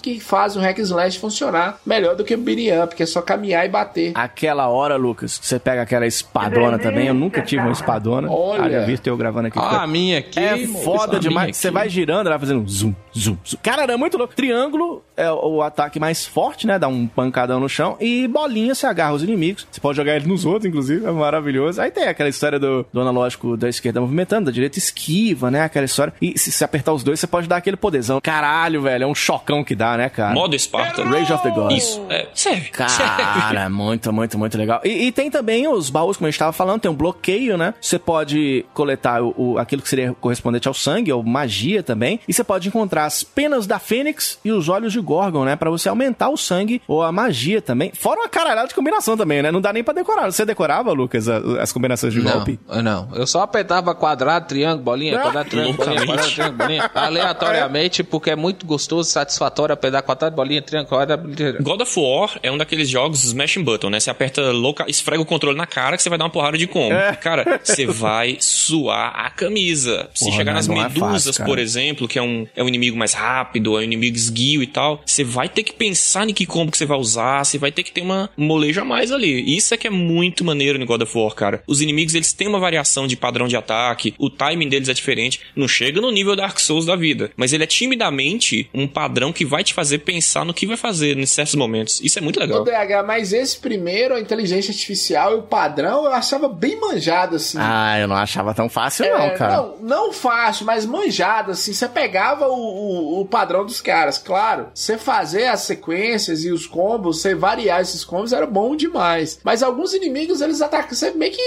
que 0.00 0.20
fazem 0.20 0.60
o 0.60 0.64
hack 0.64 0.78
and 0.78 0.82
slash 0.82 1.18
funcionar 1.18 1.78
melhor 1.84 2.14
do 2.14 2.24
que 2.24 2.34
o 2.34 2.38
beating 2.38 2.70
up, 2.82 2.94
que 2.94 3.02
é 3.02 3.06
só 3.06 3.22
caminhar 3.22 3.64
e 3.64 3.68
bater. 3.68 4.12
Aquela 4.14 4.68
hora, 4.68 4.96
Lucas, 4.96 5.38
que 5.38 5.46
você 5.46 5.58
pega 5.58 5.82
aquela 5.82 6.06
espadona 6.06 6.78
também, 6.78 7.06
eu 7.06 7.14
nunca 7.14 7.42
tive 7.42 7.62
uma 7.62 7.72
espadona. 7.72 8.30
Olha. 8.30 8.64
Haja 8.64 8.86
visto 8.86 9.06
eu 9.06 9.16
gravando 9.16 9.48
aqui. 9.48 9.58
Ah, 9.58 9.82
a 9.82 9.86
minha 9.86 10.18
aqui. 10.18 10.38
É 10.38 10.66
foda 10.66 11.18
demais. 11.18 11.56
Você 11.56 11.70
vai 11.70 11.88
girando, 11.88 12.26
ela 12.26 12.36
vai 12.36 12.46
fazendo 12.46 12.68
zoom, 12.68 12.94
zoom, 13.16 13.36
zoom. 13.46 13.58
Cara, 13.62 13.82
era 13.82 13.98
muito 13.98 14.16
louco. 14.16 14.34
Triângulo 14.34 15.02
é 15.16 15.30
o 15.30 15.62
ataque 15.62 15.98
mais 15.98 16.26
forte, 16.26 16.66
né? 16.66 16.78
Dá 16.78 16.88
um 16.88 17.06
pancadão 17.06 17.60
no 17.60 17.68
chão. 17.68 17.96
E 18.00 18.26
bolinha, 18.28 18.74
você 18.74 18.86
agarra 18.86 19.14
os 19.14 19.22
inimigos. 19.22 19.66
Você 19.70 19.80
pode 19.80 19.96
jogar 19.96 20.16
ele 20.16 20.26
nos 20.26 20.44
outros, 20.44 20.66
inclusive. 20.66 21.04
É 21.04 21.10
maravilhoso. 21.10 21.80
Aí 21.80 21.90
tem 21.90 22.04
aquela 22.04 22.28
história 22.28 22.58
do, 22.58 22.86
do 22.92 23.00
analógico 23.00 23.56
da 23.56 23.68
esquerda 23.68 24.00
movimentando, 24.00 24.46
da 24.46 24.52
direita 24.52 24.78
esquiva, 24.78 25.50
né? 25.50 25.62
Aquela 25.62 25.84
história. 25.84 26.12
E 26.20 26.38
se 26.38 26.50
você 26.50 26.64
apertar 26.64 26.92
os 26.92 27.02
dois, 27.02 27.20
você 27.20 27.26
pode 27.26 27.48
dar 27.48 27.56
aquele 27.56 27.76
poderzão. 27.76 28.20
Caralho, 28.20 28.82
velho. 28.82 29.04
É 29.04 29.06
um 29.06 29.14
chocão 29.40 29.64
que 29.64 29.74
dá, 29.74 29.96
né, 29.96 30.08
cara? 30.08 30.34
Modo 30.34 30.54
Esparta. 30.54 31.02
Rage 31.04 31.32
of 31.32 31.42
the 31.42 31.50
Gods. 31.50 31.76
Isso, 31.76 32.06
é, 32.08 32.28
serve. 32.34 32.68
Cara, 32.70 33.68
muito, 33.68 34.12
muito, 34.12 34.38
muito 34.38 34.56
legal. 34.58 34.80
E, 34.84 35.06
e 35.06 35.12
tem 35.12 35.30
também 35.30 35.66
os 35.68 35.90
baús, 35.90 36.16
como 36.16 36.26
a 36.26 36.30
gente 36.30 36.38
tava 36.38 36.52
falando, 36.52 36.80
tem 36.80 36.90
um 36.90 36.94
bloqueio, 36.94 37.56
né? 37.56 37.74
Você 37.80 37.98
pode 37.98 38.64
coletar 38.74 39.22
o, 39.22 39.34
o- 39.36 39.58
aquilo 39.58 39.82
que 39.82 39.88
seria 39.88 40.12
correspondente 40.14 40.68
ao 40.68 40.74
sangue, 40.74 41.12
ou 41.12 41.22
magia 41.22 41.82
também. 41.82 42.20
E 42.28 42.32
você 42.32 42.44
pode 42.44 42.68
encontrar 42.68 43.04
as 43.06 43.22
penas 43.22 43.66
da 43.66 43.78
Fênix 43.78 44.38
e 44.44 44.50
os 44.52 44.68
olhos 44.68 44.92
de 44.92 45.00
Gorgon, 45.00 45.44
né? 45.44 45.56
Pra 45.56 45.70
você 45.70 45.88
aumentar 45.88 46.28
o 46.30 46.36
sangue 46.36 46.82
ou 46.86 47.02
a 47.02 47.10
magia 47.12 47.60
também. 47.62 47.92
Fora 47.94 48.20
uma 48.20 48.28
caralhada 48.28 48.68
de 48.68 48.74
combinação 48.74 49.16
também, 49.16 49.42
né? 49.42 49.50
Não 49.50 49.60
dá 49.60 49.72
nem 49.72 49.82
pra 49.84 49.94
decorar. 49.94 50.30
Você 50.30 50.44
decorava, 50.44 50.92
Lucas, 50.92 51.28
a- 51.28 51.40
as 51.60 51.72
combinações 51.72 52.12
de 52.12 52.20
Não, 52.20 52.32
golpe? 52.32 52.58
não. 52.82 53.08
Eu 53.14 53.26
só 53.26 53.42
apertava 53.42 53.94
quadrado, 53.94 54.46
triângulo, 54.46 54.82
bolinha, 54.82 55.18
quadrado, 55.18 55.48
triângulo, 55.50 55.76
bolinha, 55.78 56.06
quadrado, 56.06 56.28
triângulo, 56.30 56.58
bolinha. 56.58 56.90
Aleatoriamente, 56.94 58.02
porque 58.04 58.30
é 58.30 58.36
muito 58.36 58.66
gostoso, 58.66 59.08
satisfatório 59.10 59.29
apertar 59.72 60.02
quadrado, 60.02 60.34
bolinha, 60.34 60.62
triângulo, 60.62 60.88
quadrado, 60.88 61.22
bolinha. 61.28 61.52
God 61.60 61.80
of 61.82 61.98
War 61.98 62.38
é 62.42 62.50
um 62.50 62.58
daqueles 62.58 62.88
jogos 62.88 63.24
smashing 63.24 63.62
button, 63.62 63.90
né? 63.90 64.00
Você 64.00 64.10
aperta 64.10 64.50
louca, 64.50 64.84
esfrega 64.88 65.22
o 65.22 65.26
controle 65.26 65.56
na 65.56 65.66
cara 65.66 65.96
que 65.96 66.02
você 66.02 66.08
vai 66.08 66.18
dar 66.18 66.24
uma 66.24 66.30
porrada 66.30 66.56
de 66.56 66.66
combo. 66.66 66.94
Cara, 67.20 67.60
você 67.62 67.86
vai 67.86 68.36
suar 68.40 69.12
a 69.14 69.30
camisa. 69.30 70.08
Se 70.14 70.24
Porra, 70.24 70.36
chegar 70.36 70.54
nas 70.54 70.66
não 70.66 70.80
é 70.80 70.88
medusas, 70.88 71.36
fácil, 71.36 71.44
por 71.44 71.58
exemplo, 71.58 72.08
que 72.08 72.18
é 72.18 72.22
um, 72.22 72.46
é 72.54 72.62
um 72.62 72.68
inimigo 72.68 72.96
mais 72.96 73.12
rápido, 73.12 73.76
é 73.76 73.80
um 73.80 73.84
inimigo 73.84 74.16
esguio 74.16 74.62
e 74.62 74.66
tal, 74.66 75.02
você 75.04 75.22
vai 75.22 75.48
ter 75.48 75.62
que 75.62 75.72
pensar 75.72 76.28
em 76.28 76.32
que 76.32 76.46
combo 76.46 76.72
que 76.72 76.78
você 76.78 76.86
vai 76.86 76.98
usar, 76.98 77.44
você 77.44 77.58
vai 77.58 77.70
ter 77.70 77.82
que 77.82 77.92
ter 77.92 78.00
uma 78.00 78.30
um 78.36 78.44
molejo 78.44 78.80
a 78.80 78.84
mais 78.84 79.12
ali. 79.12 79.56
Isso 79.56 79.74
é 79.74 79.76
que 79.76 79.86
é 79.86 79.90
muito 79.90 80.44
maneiro 80.44 80.78
no 80.78 80.86
God 80.86 81.02
of 81.02 81.16
War, 81.16 81.34
cara. 81.34 81.62
Os 81.66 81.80
inimigos, 81.80 82.14
eles 82.14 82.32
têm 82.32 82.48
uma 82.48 82.58
variação 82.58 83.06
de 83.06 83.16
padrão 83.16 83.46
de 83.46 83.56
ataque, 83.56 84.14
o 84.18 84.30
timing 84.30 84.68
deles 84.68 84.88
é 84.88 84.94
diferente, 84.94 85.40
não 85.54 85.68
chega 85.68 86.00
no 86.00 86.10
nível 86.10 86.34
Dark 86.34 86.58
Souls 86.58 86.86
da 86.86 86.96
vida, 86.96 87.30
mas 87.36 87.52
ele 87.52 87.64
é 87.64 87.66
timidamente 87.66 88.68
um 88.72 88.86
padrão 88.86 89.19
que 89.32 89.44
vai 89.44 89.62
te 89.62 89.74
fazer 89.74 89.98
pensar 89.98 90.44
no 90.44 90.54
que 90.54 90.66
vai 90.66 90.76
fazer 90.76 91.18
em 91.18 91.26
certos 91.26 91.54
momentos. 91.54 92.00
Isso 92.02 92.18
é 92.18 92.22
muito 92.22 92.40
legal. 92.40 92.62
O 92.62 92.64
DH, 92.64 93.06
mas 93.06 93.32
esse 93.32 93.58
primeiro, 93.58 94.14
a 94.14 94.20
inteligência 94.20 94.70
artificial 94.72 95.32
e 95.32 95.34
o 95.36 95.42
padrão, 95.42 96.04
eu 96.04 96.12
achava 96.12 96.48
bem 96.48 96.80
manjado, 96.80 97.36
assim. 97.36 97.58
Ah, 97.60 97.98
eu 97.98 98.08
não 98.08 98.16
achava 98.16 98.54
tão 98.54 98.68
fácil, 98.68 99.04
É, 99.04 99.10
não, 99.10 99.36
cara. 99.36 99.56
Não, 99.56 99.76
não 99.80 100.12
fácil, 100.12 100.64
mas 100.64 100.86
manjado, 100.86 101.52
assim. 101.52 101.72
Você 101.72 101.88
pegava 101.88 102.48
o, 102.48 102.54
o, 102.54 103.20
o 103.20 103.26
padrão 103.26 103.64
dos 103.64 103.80
caras, 103.80 104.18
claro. 104.18 104.68
Você 104.74 104.96
fazer 104.96 105.46
as 105.46 105.60
sequências 105.60 106.44
e 106.44 106.50
os 106.50 106.66
combos, 106.66 107.20
você 107.20 107.34
variar 107.34 107.80
esses 107.80 108.04
combos 108.04 108.32
era 108.32 108.46
bom 108.46 108.74
demais. 108.74 109.38
Mas 109.44 109.62
alguns 109.62 109.92
inimigos, 109.92 110.40
eles 110.40 110.62
atacam. 110.62 110.94
Você 110.94 111.10
meio 111.10 111.32
que. 111.32 111.40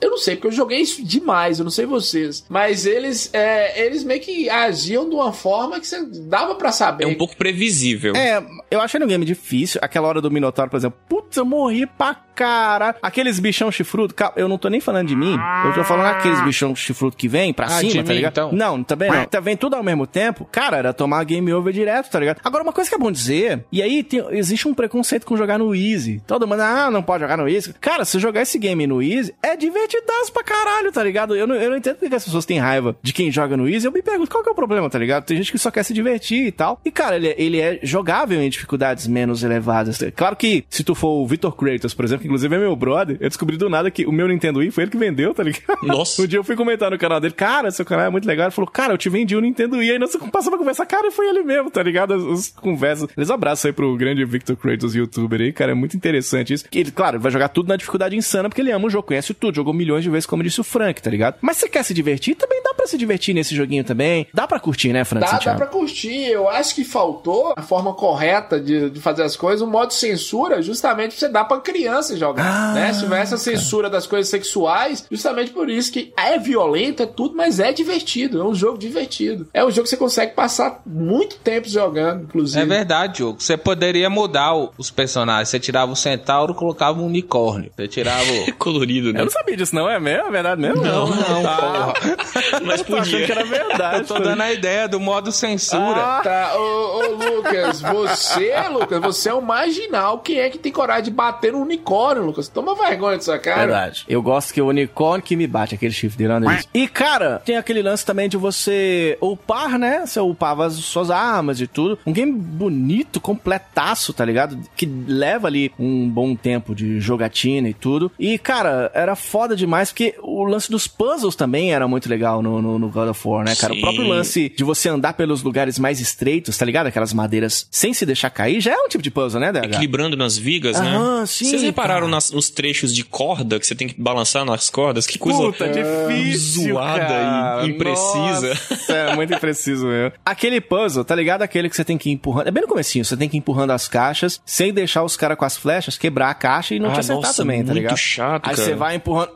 Eu 0.00 0.10
não 0.10 0.18
sei, 0.18 0.36
porque 0.36 0.48
eu 0.48 0.52
joguei 0.52 0.80
isso 0.80 1.04
demais, 1.04 1.58
eu 1.58 1.64
não 1.64 1.70
sei 1.70 1.86
vocês. 1.86 2.44
Mas 2.48 2.86
eles, 2.86 3.30
é, 3.32 3.84
eles 3.84 4.02
meio 4.04 4.20
que 4.20 4.48
agiam 4.48 5.08
de 5.08 5.14
uma 5.14 5.32
forma 5.32 5.78
que 5.78 5.86
você 5.86 6.04
dava 6.04 6.54
pra 6.54 6.72
saber. 6.72 7.04
É 7.04 7.06
um 7.06 7.16
pouco 7.20 7.36
previsível. 7.36 8.16
É, 8.16 8.42
eu 8.70 8.80
achei 8.80 8.98
no 8.98 9.06
game 9.06 9.26
difícil. 9.26 9.78
Aquela 9.84 10.08
hora 10.08 10.22
do 10.22 10.30
Minotauro, 10.30 10.70
por 10.70 10.78
exemplo. 10.78 10.98
Putz, 11.30 11.36
eu 11.36 11.44
morri 11.44 11.86
pra 11.86 12.16
cara. 12.34 12.96
Aqueles 13.02 13.38
bichão 13.38 13.70
chifrudo, 13.70 14.14
eu 14.34 14.48
não 14.48 14.56
tô 14.58 14.68
nem 14.68 14.80
falando 14.80 15.06
de 15.08 15.14
mim. 15.14 15.38
Eu 15.66 15.74
tô 15.74 15.84
falando 15.84 16.06
aqueles 16.06 16.40
bichão 16.42 16.74
chifrudo 16.74 17.14
que 17.14 17.28
vem 17.28 17.52
pra 17.52 17.66
Ah, 17.66 17.68
cima, 17.80 18.02
tá 18.02 18.12
ligado? 18.14 18.32
então. 18.32 18.52
Não, 18.52 18.82
também 18.82 19.10
não. 19.10 19.26
Tá 19.26 19.40
vem 19.40 19.56
tudo 19.56 19.76
ao 19.76 19.82
mesmo 19.82 20.06
tempo. 20.06 20.48
Cara, 20.50 20.78
era 20.78 20.92
tomar 20.94 21.22
game 21.24 21.52
over 21.52 21.72
direto, 21.72 22.10
tá 22.10 22.18
ligado? 22.18 22.40
Agora, 22.42 22.64
uma 22.64 22.72
coisa 22.72 22.88
que 22.88 22.96
é 22.96 22.98
bom 22.98 23.12
dizer, 23.12 23.64
e 23.70 23.82
aí 23.82 24.02
tem- 24.02 24.24
existe 24.30 24.66
um 24.66 24.72
preconceito 24.74 25.26
com 25.26 25.36
jogar 25.36 25.58
no 25.58 25.74
easy. 25.74 26.22
Todo 26.26 26.46
mundo, 26.48 26.60
ah, 26.62 26.90
não 26.90 27.02
pode 27.02 27.22
jogar 27.22 27.36
no 27.36 27.46
easy. 27.48 27.74
Cara, 27.78 28.04
se 28.06 28.18
jogar 28.18 28.40
esse 28.42 28.58
game 28.58 28.86
no 28.86 29.02
easy, 29.02 29.34
é 29.42 29.54
divertidaço 29.54 30.32
pra 30.32 30.42
caralho, 30.42 30.90
tá 30.90 31.02
ligado? 31.04 31.36
Eu 31.36 31.46
não, 31.46 31.54
eu 31.54 31.68
não 31.70 31.76
entendo 31.76 31.96
porque 31.96 32.14
as 32.14 32.24
pessoas 32.24 32.46
têm 32.46 32.58
raiva 32.58 32.96
de 33.02 33.12
quem 33.12 33.30
joga 33.30 33.54
no 33.56 33.68
easy. 33.68 33.86
Eu 33.86 33.92
me 33.92 34.00
pergunto, 34.02 34.30
qual 34.30 34.42
que 34.42 34.48
é 34.48 34.52
o 34.52 34.54
problema, 34.54 34.88
tá 34.88 34.98
ligado? 34.98 35.24
Tem 35.24 35.36
gente 35.36 35.52
que 35.52 35.58
só 35.58 35.70
quer 35.70 35.82
se 35.82 35.92
divertir 35.92 36.46
e 36.46 36.52
tal. 36.52 36.80
E, 36.84 36.90
cara, 36.90 37.16
ele, 37.16 37.28
é- 37.28 37.34
ele 37.36 37.60
é 37.60 37.78
jogável 37.82 38.40
em 38.40 38.48
dificuldades 38.48 39.06
menos 39.06 39.42
elevadas. 39.42 39.98
Claro 40.16 40.36
que, 40.36 40.64
se 40.70 40.82
tu 40.82 40.94
for 40.94 41.19
o 41.20 41.26
Victor 41.26 41.54
Kratos, 41.54 41.94
por 41.94 42.04
exemplo, 42.04 42.22
que 42.22 42.28
inclusive 42.28 42.54
é 42.54 42.58
meu 42.58 42.74
brother, 42.74 43.16
eu 43.20 43.28
descobri 43.28 43.56
do 43.56 43.68
nada 43.68 43.90
que 43.90 44.06
o 44.06 44.12
meu 44.12 44.26
Nintendo 44.28 44.60
Wii 44.60 44.70
foi 44.70 44.84
ele 44.84 44.90
que 44.90 44.96
vendeu, 44.96 45.34
tá 45.34 45.42
ligado? 45.42 45.78
Nossa. 45.82 46.22
Um 46.22 46.26
dia 46.26 46.38
eu 46.38 46.44
fui 46.44 46.56
comentar 46.56 46.90
no 46.90 46.98
canal 46.98 47.20
dele, 47.20 47.34
cara, 47.34 47.70
seu 47.70 47.84
canal 47.84 48.06
é 48.06 48.10
muito 48.10 48.26
legal. 48.26 48.46
Ele 48.46 48.54
falou, 48.54 48.70
cara, 48.70 48.92
eu 48.92 48.98
te 48.98 49.08
vendi 49.08 49.36
o 49.36 49.40
Nintendo 49.40 49.76
Wii. 49.76 49.92
Aí 49.92 49.98
nós 49.98 50.16
passamos 50.32 50.54
a 50.54 50.58
conversar, 50.58 50.86
cara, 50.86 51.08
e 51.08 51.10
foi 51.10 51.28
ele 51.28 51.42
mesmo, 51.42 51.70
tá 51.70 51.82
ligado? 51.82 52.14
As, 52.14 52.22
as 52.24 52.48
conversas. 52.48 53.08
Eles 53.16 53.30
abraçam 53.30 53.68
aí 53.68 53.72
pro 53.72 53.96
grande 53.96 54.24
Victor 54.24 54.56
Kratos, 54.56 54.94
youtuber 54.94 55.40
aí, 55.40 55.52
cara, 55.52 55.72
é 55.72 55.74
muito 55.74 55.96
interessante 55.96 56.52
isso. 56.52 56.68
Que 56.68 56.78
ele, 56.78 56.90
claro, 56.90 57.20
vai 57.20 57.30
jogar 57.30 57.48
tudo 57.48 57.68
na 57.68 57.76
dificuldade 57.76 58.16
insana, 58.16 58.48
porque 58.48 58.60
ele 58.60 58.72
ama 58.72 58.86
o 58.86 58.90
jogo, 58.90 59.08
conhece 59.08 59.34
tudo, 59.34 59.54
jogou 59.54 59.72
milhões 59.74 60.02
de 60.02 60.10
vezes, 60.10 60.26
como 60.26 60.42
disse 60.42 60.60
o 60.60 60.64
Frank, 60.64 61.00
tá 61.00 61.10
ligado? 61.10 61.36
Mas 61.40 61.56
você 61.56 61.68
quer 61.68 61.82
se 61.84 61.94
divertir? 61.94 62.34
Também 62.34 62.62
dá 62.62 62.74
pra 62.74 62.86
se 62.86 62.96
divertir 62.96 63.34
nesse 63.34 63.54
joguinho 63.54 63.84
também. 63.84 64.26
Dá 64.32 64.46
pra 64.46 64.60
curtir, 64.60 64.92
né, 64.92 65.04
Frank? 65.04 65.26
Dá, 65.26 65.38
dá 65.38 65.54
pra 65.54 65.66
curtir. 65.66 66.26
Eu 66.26 66.48
acho 66.48 66.74
que 66.74 66.84
faltou 66.84 67.54
a 67.56 67.62
forma 67.62 67.94
correta 67.94 68.60
de, 68.60 68.90
de 68.90 69.00
fazer 69.00 69.22
as 69.22 69.36
coisas, 69.36 69.60
o 69.60 69.66
modo 69.66 69.92
censura, 69.92 70.62
justamente 70.62 71.09
pra 71.10 71.18
você 71.18 71.28
dar 71.28 71.44
pra 71.44 71.58
criança 71.58 72.16
jogar, 72.16 72.44
Ah, 72.44 72.72
né? 72.74 72.92
Se 72.92 73.00
tiver 73.00 73.20
essa 73.20 73.36
censura 73.36 73.88
das 73.90 74.06
coisas 74.06 74.28
sexuais, 74.28 75.06
justamente 75.10 75.50
por 75.50 75.68
isso 75.68 75.92
que 75.92 76.12
é 76.16 76.38
violento, 76.38 77.02
é 77.02 77.06
tudo, 77.06 77.36
mas 77.36 77.60
é 77.60 77.72
divertido, 77.72 78.40
é 78.40 78.44
um 78.44 78.54
jogo 78.54 78.78
divertido. 78.78 79.48
É 79.52 79.64
um 79.64 79.70
jogo 79.70 79.82
que 79.84 79.90
você 79.90 79.96
consegue 79.96 80.32
passar 80.34 80.80
muito 80.86 81.36
tempo 81.36 81.68
jogando, 81.68 82.24
inclusive. 82.24 82.60
É 82.62 82.66
verdade, 82.66 83.14
Diogo. 83.16 83.40
Você 83.40 83.56
poderia 83.56 84.08
mudar 84.10 84.54
os 84.78 84.90
personagens. 84.90 85.48
Você 85.48 85.58
tirava 85.60 85.92
o 85.92 85.96
centauro, 85.96 86.54
colocava 86.54 87.00
um 87.00 87.06
unicórnio. 87.06 87.70
Você 87.76 87.88
tirava 87.88 88.24
o... 88.32 88.54
Colorido, 88.60 89.12
né? 89.12 89.20
Eu 89.20 89.24
não 89.24 89.32
sabia 89.32 89.56
disso, 89.56 89.74
não. 89.74 89.88
É 89.88 89.98
mesmo? 89.98 90.28
É 90.28 90.30
verdade 90.30 90.60
mesmo? 90.60 90.82
Não, 90.82 91.06
não, 91.08 91.46
Ah, 91.46 91.92
Mas 92.64 92.80
eu 92.80 92.86
tô 92.86 92.96
achando 92.96 93.10
podia. 93.12 93.26
que 93.26 93.32
era 93.32 93.44
verdade. 93.44 93.98
Eu 94.00 94.04
tô 94.06 94.18
dando 94.18 94.40
a 94.42 94.52
ideia 94.52 94.88
do 94.88 95.00
modo 95.00 95.32
censura. 95.32 96.20
Tá, 96.22 96.52
ô, 96.56 96.98
ô 96.98 97.00
Lucas, 97.36 97.80
você, 97.80 98.54
Lucas, 98.70 99.00
você 99.00 99.28
é 99.30 99.34
um 99.34 99.40
marginal. 99.40 100.18
Quem 100.20 100.38
é 100.40 100.50
que 100.50 100.58
tem 100.58 100.70
coragem 100.72 100.99
de 101.00 101.10
bater 101.10 101.52
no 101.52 101.60
unicórnio, 101.60 102.24
Lucas? 102.24 102.48
Toma 102.48 102.74
vergonha 102.74 103.16
dessa 103.16 103.38
cara. 103.38 103.60
Verdade. 103.60 104.04
Eu 104.08 104.22
gosto 104.22 104.52
que 104.52 104.60
o 104.60 104.68
unicórnio 104.68 105.24
que 105.24 105.36
me 105.36 105.46
bate, 105.46 105.74
aquele 105.74 105.92
chifre 105.92 106.18
dele 106.18 106.32
anda. 106.32 106.58
E, 106.72 106.88
cara, 106.88 107.40
tem 107.44 107.56
aquele 107.56 107.82
lance 107.82 108.04
também 108.04 108.28
de 108.28 108.36
você 108.36 109.16
upar, 109.20 109.78
né? 109.78 110.06
Você 110.06 110.20
upava 110.20 110.66
as 110.66 110.74
suas 110.74 111.10
armas 111.10 111.60
e 111.60 111.66
tudo. 111.66 111.98
Um 112.06 112.12
game 112.12 112.32
bonito, 112.32 113.20
completaço, 113.20 114.12
tá 114.12 114.24
ligado? 114.24 114.58
Que 114.76 114.86
leva 114.86 115.48
ali 115.48 115.72
um 115.78 116.08
bom 116.08 116.34
tempo 116.34 116.74
de 116.74 117.00
jogatina 117.00 117.68
e 117.68 117.74
tudo. 117.74 118.10
E, 118.18 118.38
cara, 118.38 118.90
era 118.94 119.14
foda 119.14 119.56
demais, 119.56 119.90
porque 119.90 120.14
o 120.22 120.44
lance 120.44 120.70
dos 120.70 120.86
puzzles 120.86 121.34
também 121.34 121.72
era 121.72 121.86
muito 121.86 122.08
legal 122.08 122.42
no, 122.42 122.60
no, 122.60 122.78
no 122.78 122.88
God 122.88 123.08
of 123.08 123.28
War, 123.28 123.44
né, 123.44 123.54
cara? 123.54 123.72
O 123.72 123.76
Sim. 123.76 123.82
próprio 123.82 124.06
lance 124.06 124.52
de 124.56 124.64
você 124.64 124.88
andar 124.88 125.14
pelos 125.14 125.42
lugares 125.42 125.78
mais 125.78 126.00
estreitos, 126.00 126.56
tá 126.56 126.64
ligado? 126.64 126.86
Aquelas 126.86 127.12
madeiras 127.12 127.66
sem 127.70 127.92
se 127.94 128.04
deixar 128.04 128.30
cair, 128.30 128.60
já 128.60 128.72
é 128.72 128.76
um 128.76 128.88
tipo 128.88 129.02
de 129.02 129.10
puzzle, 129.10 129.40
né, 129.40 129.52
DH? 129.52 129.64
Equilibrando 129.64 130.16
nas 130.16 130.36
vigas, 130.36 130.80
né? 130.80 130.89
Sim, 131.26 131.44
Vocês 131.46 131.62
repararam 131.62 132.08
nas- 132.08 132.30
nos 132.30 132.50
trechos 132.50 132.94
de 132.94 133.04
corda 133.04 133.58
que 133.58 133.66
você 133.66 133.74
tem 133.74 133.88
que 133.88 134.00
balançar 134.00 134.44
nas 134.44 134.70
cordas? 134.70 135.06
Que 135.06 135.18
coisa 135.18 135.38
Puta, 135.38 135.68
difícil, 135.68 136.72
zoada 136.74 136.98
cara. 137.06 137.66
e 137.66 137.70
imprecisa. 137.70 138.48
Nossa, 138.48 138.92
é 138.92 139.14
muito 139.16 139.32
impreciso 139.34 139.86
mesmo. 139.86 140.12
Aquele 140.24 140.60
puzzle, 140.60 141.04
tá 141.04 141.14
ligado? 141.14 141.42
Aquele 141.42 141.68
que 141.68 141.76
você 141.76 141.84
tem 141.84 141.96
que 141.98 142.08
ir 142.10 142.12
empurrando. 142.12 142.48
É 142.48 142.50
bem 142.50 142.62
no 142.62 142.68
comecinho, 142.68 143.04
você 143.04 143.16
tem 143.16 143.28
que 143.28 143.36
ir 143.36 143.38
empurrando 143.38 143.70
as 143.72 143.88
caixas 143.88 144.40
sem 144.44 144.72
deixar 144.72 145.02
os 145.04 145.16
caras 145.16 145.36
com 145.36 145.44
as 145.44 145.56
flechas 145.56 145.96
quebrar 145.98 146.30
a 146.30 146.34
caixa 146.34 146.74
e 146.74 146.78
não 146.78 146.90
Ah, 146.90 146.94
te 146.94 147.00
acertar 147.00 147.22
nossa, 147.22 147.42
também, 147.42 147.60
tá 147.60 147.66
muito 147.66 147.76
ligado? 147.76 147.96
chato, 147.96 148.48
Aí 148.48 148.54
cara. 148.54 148.66
você 148.68 148.74
vai 148.74 148.96
empurrando. 148.96 149.30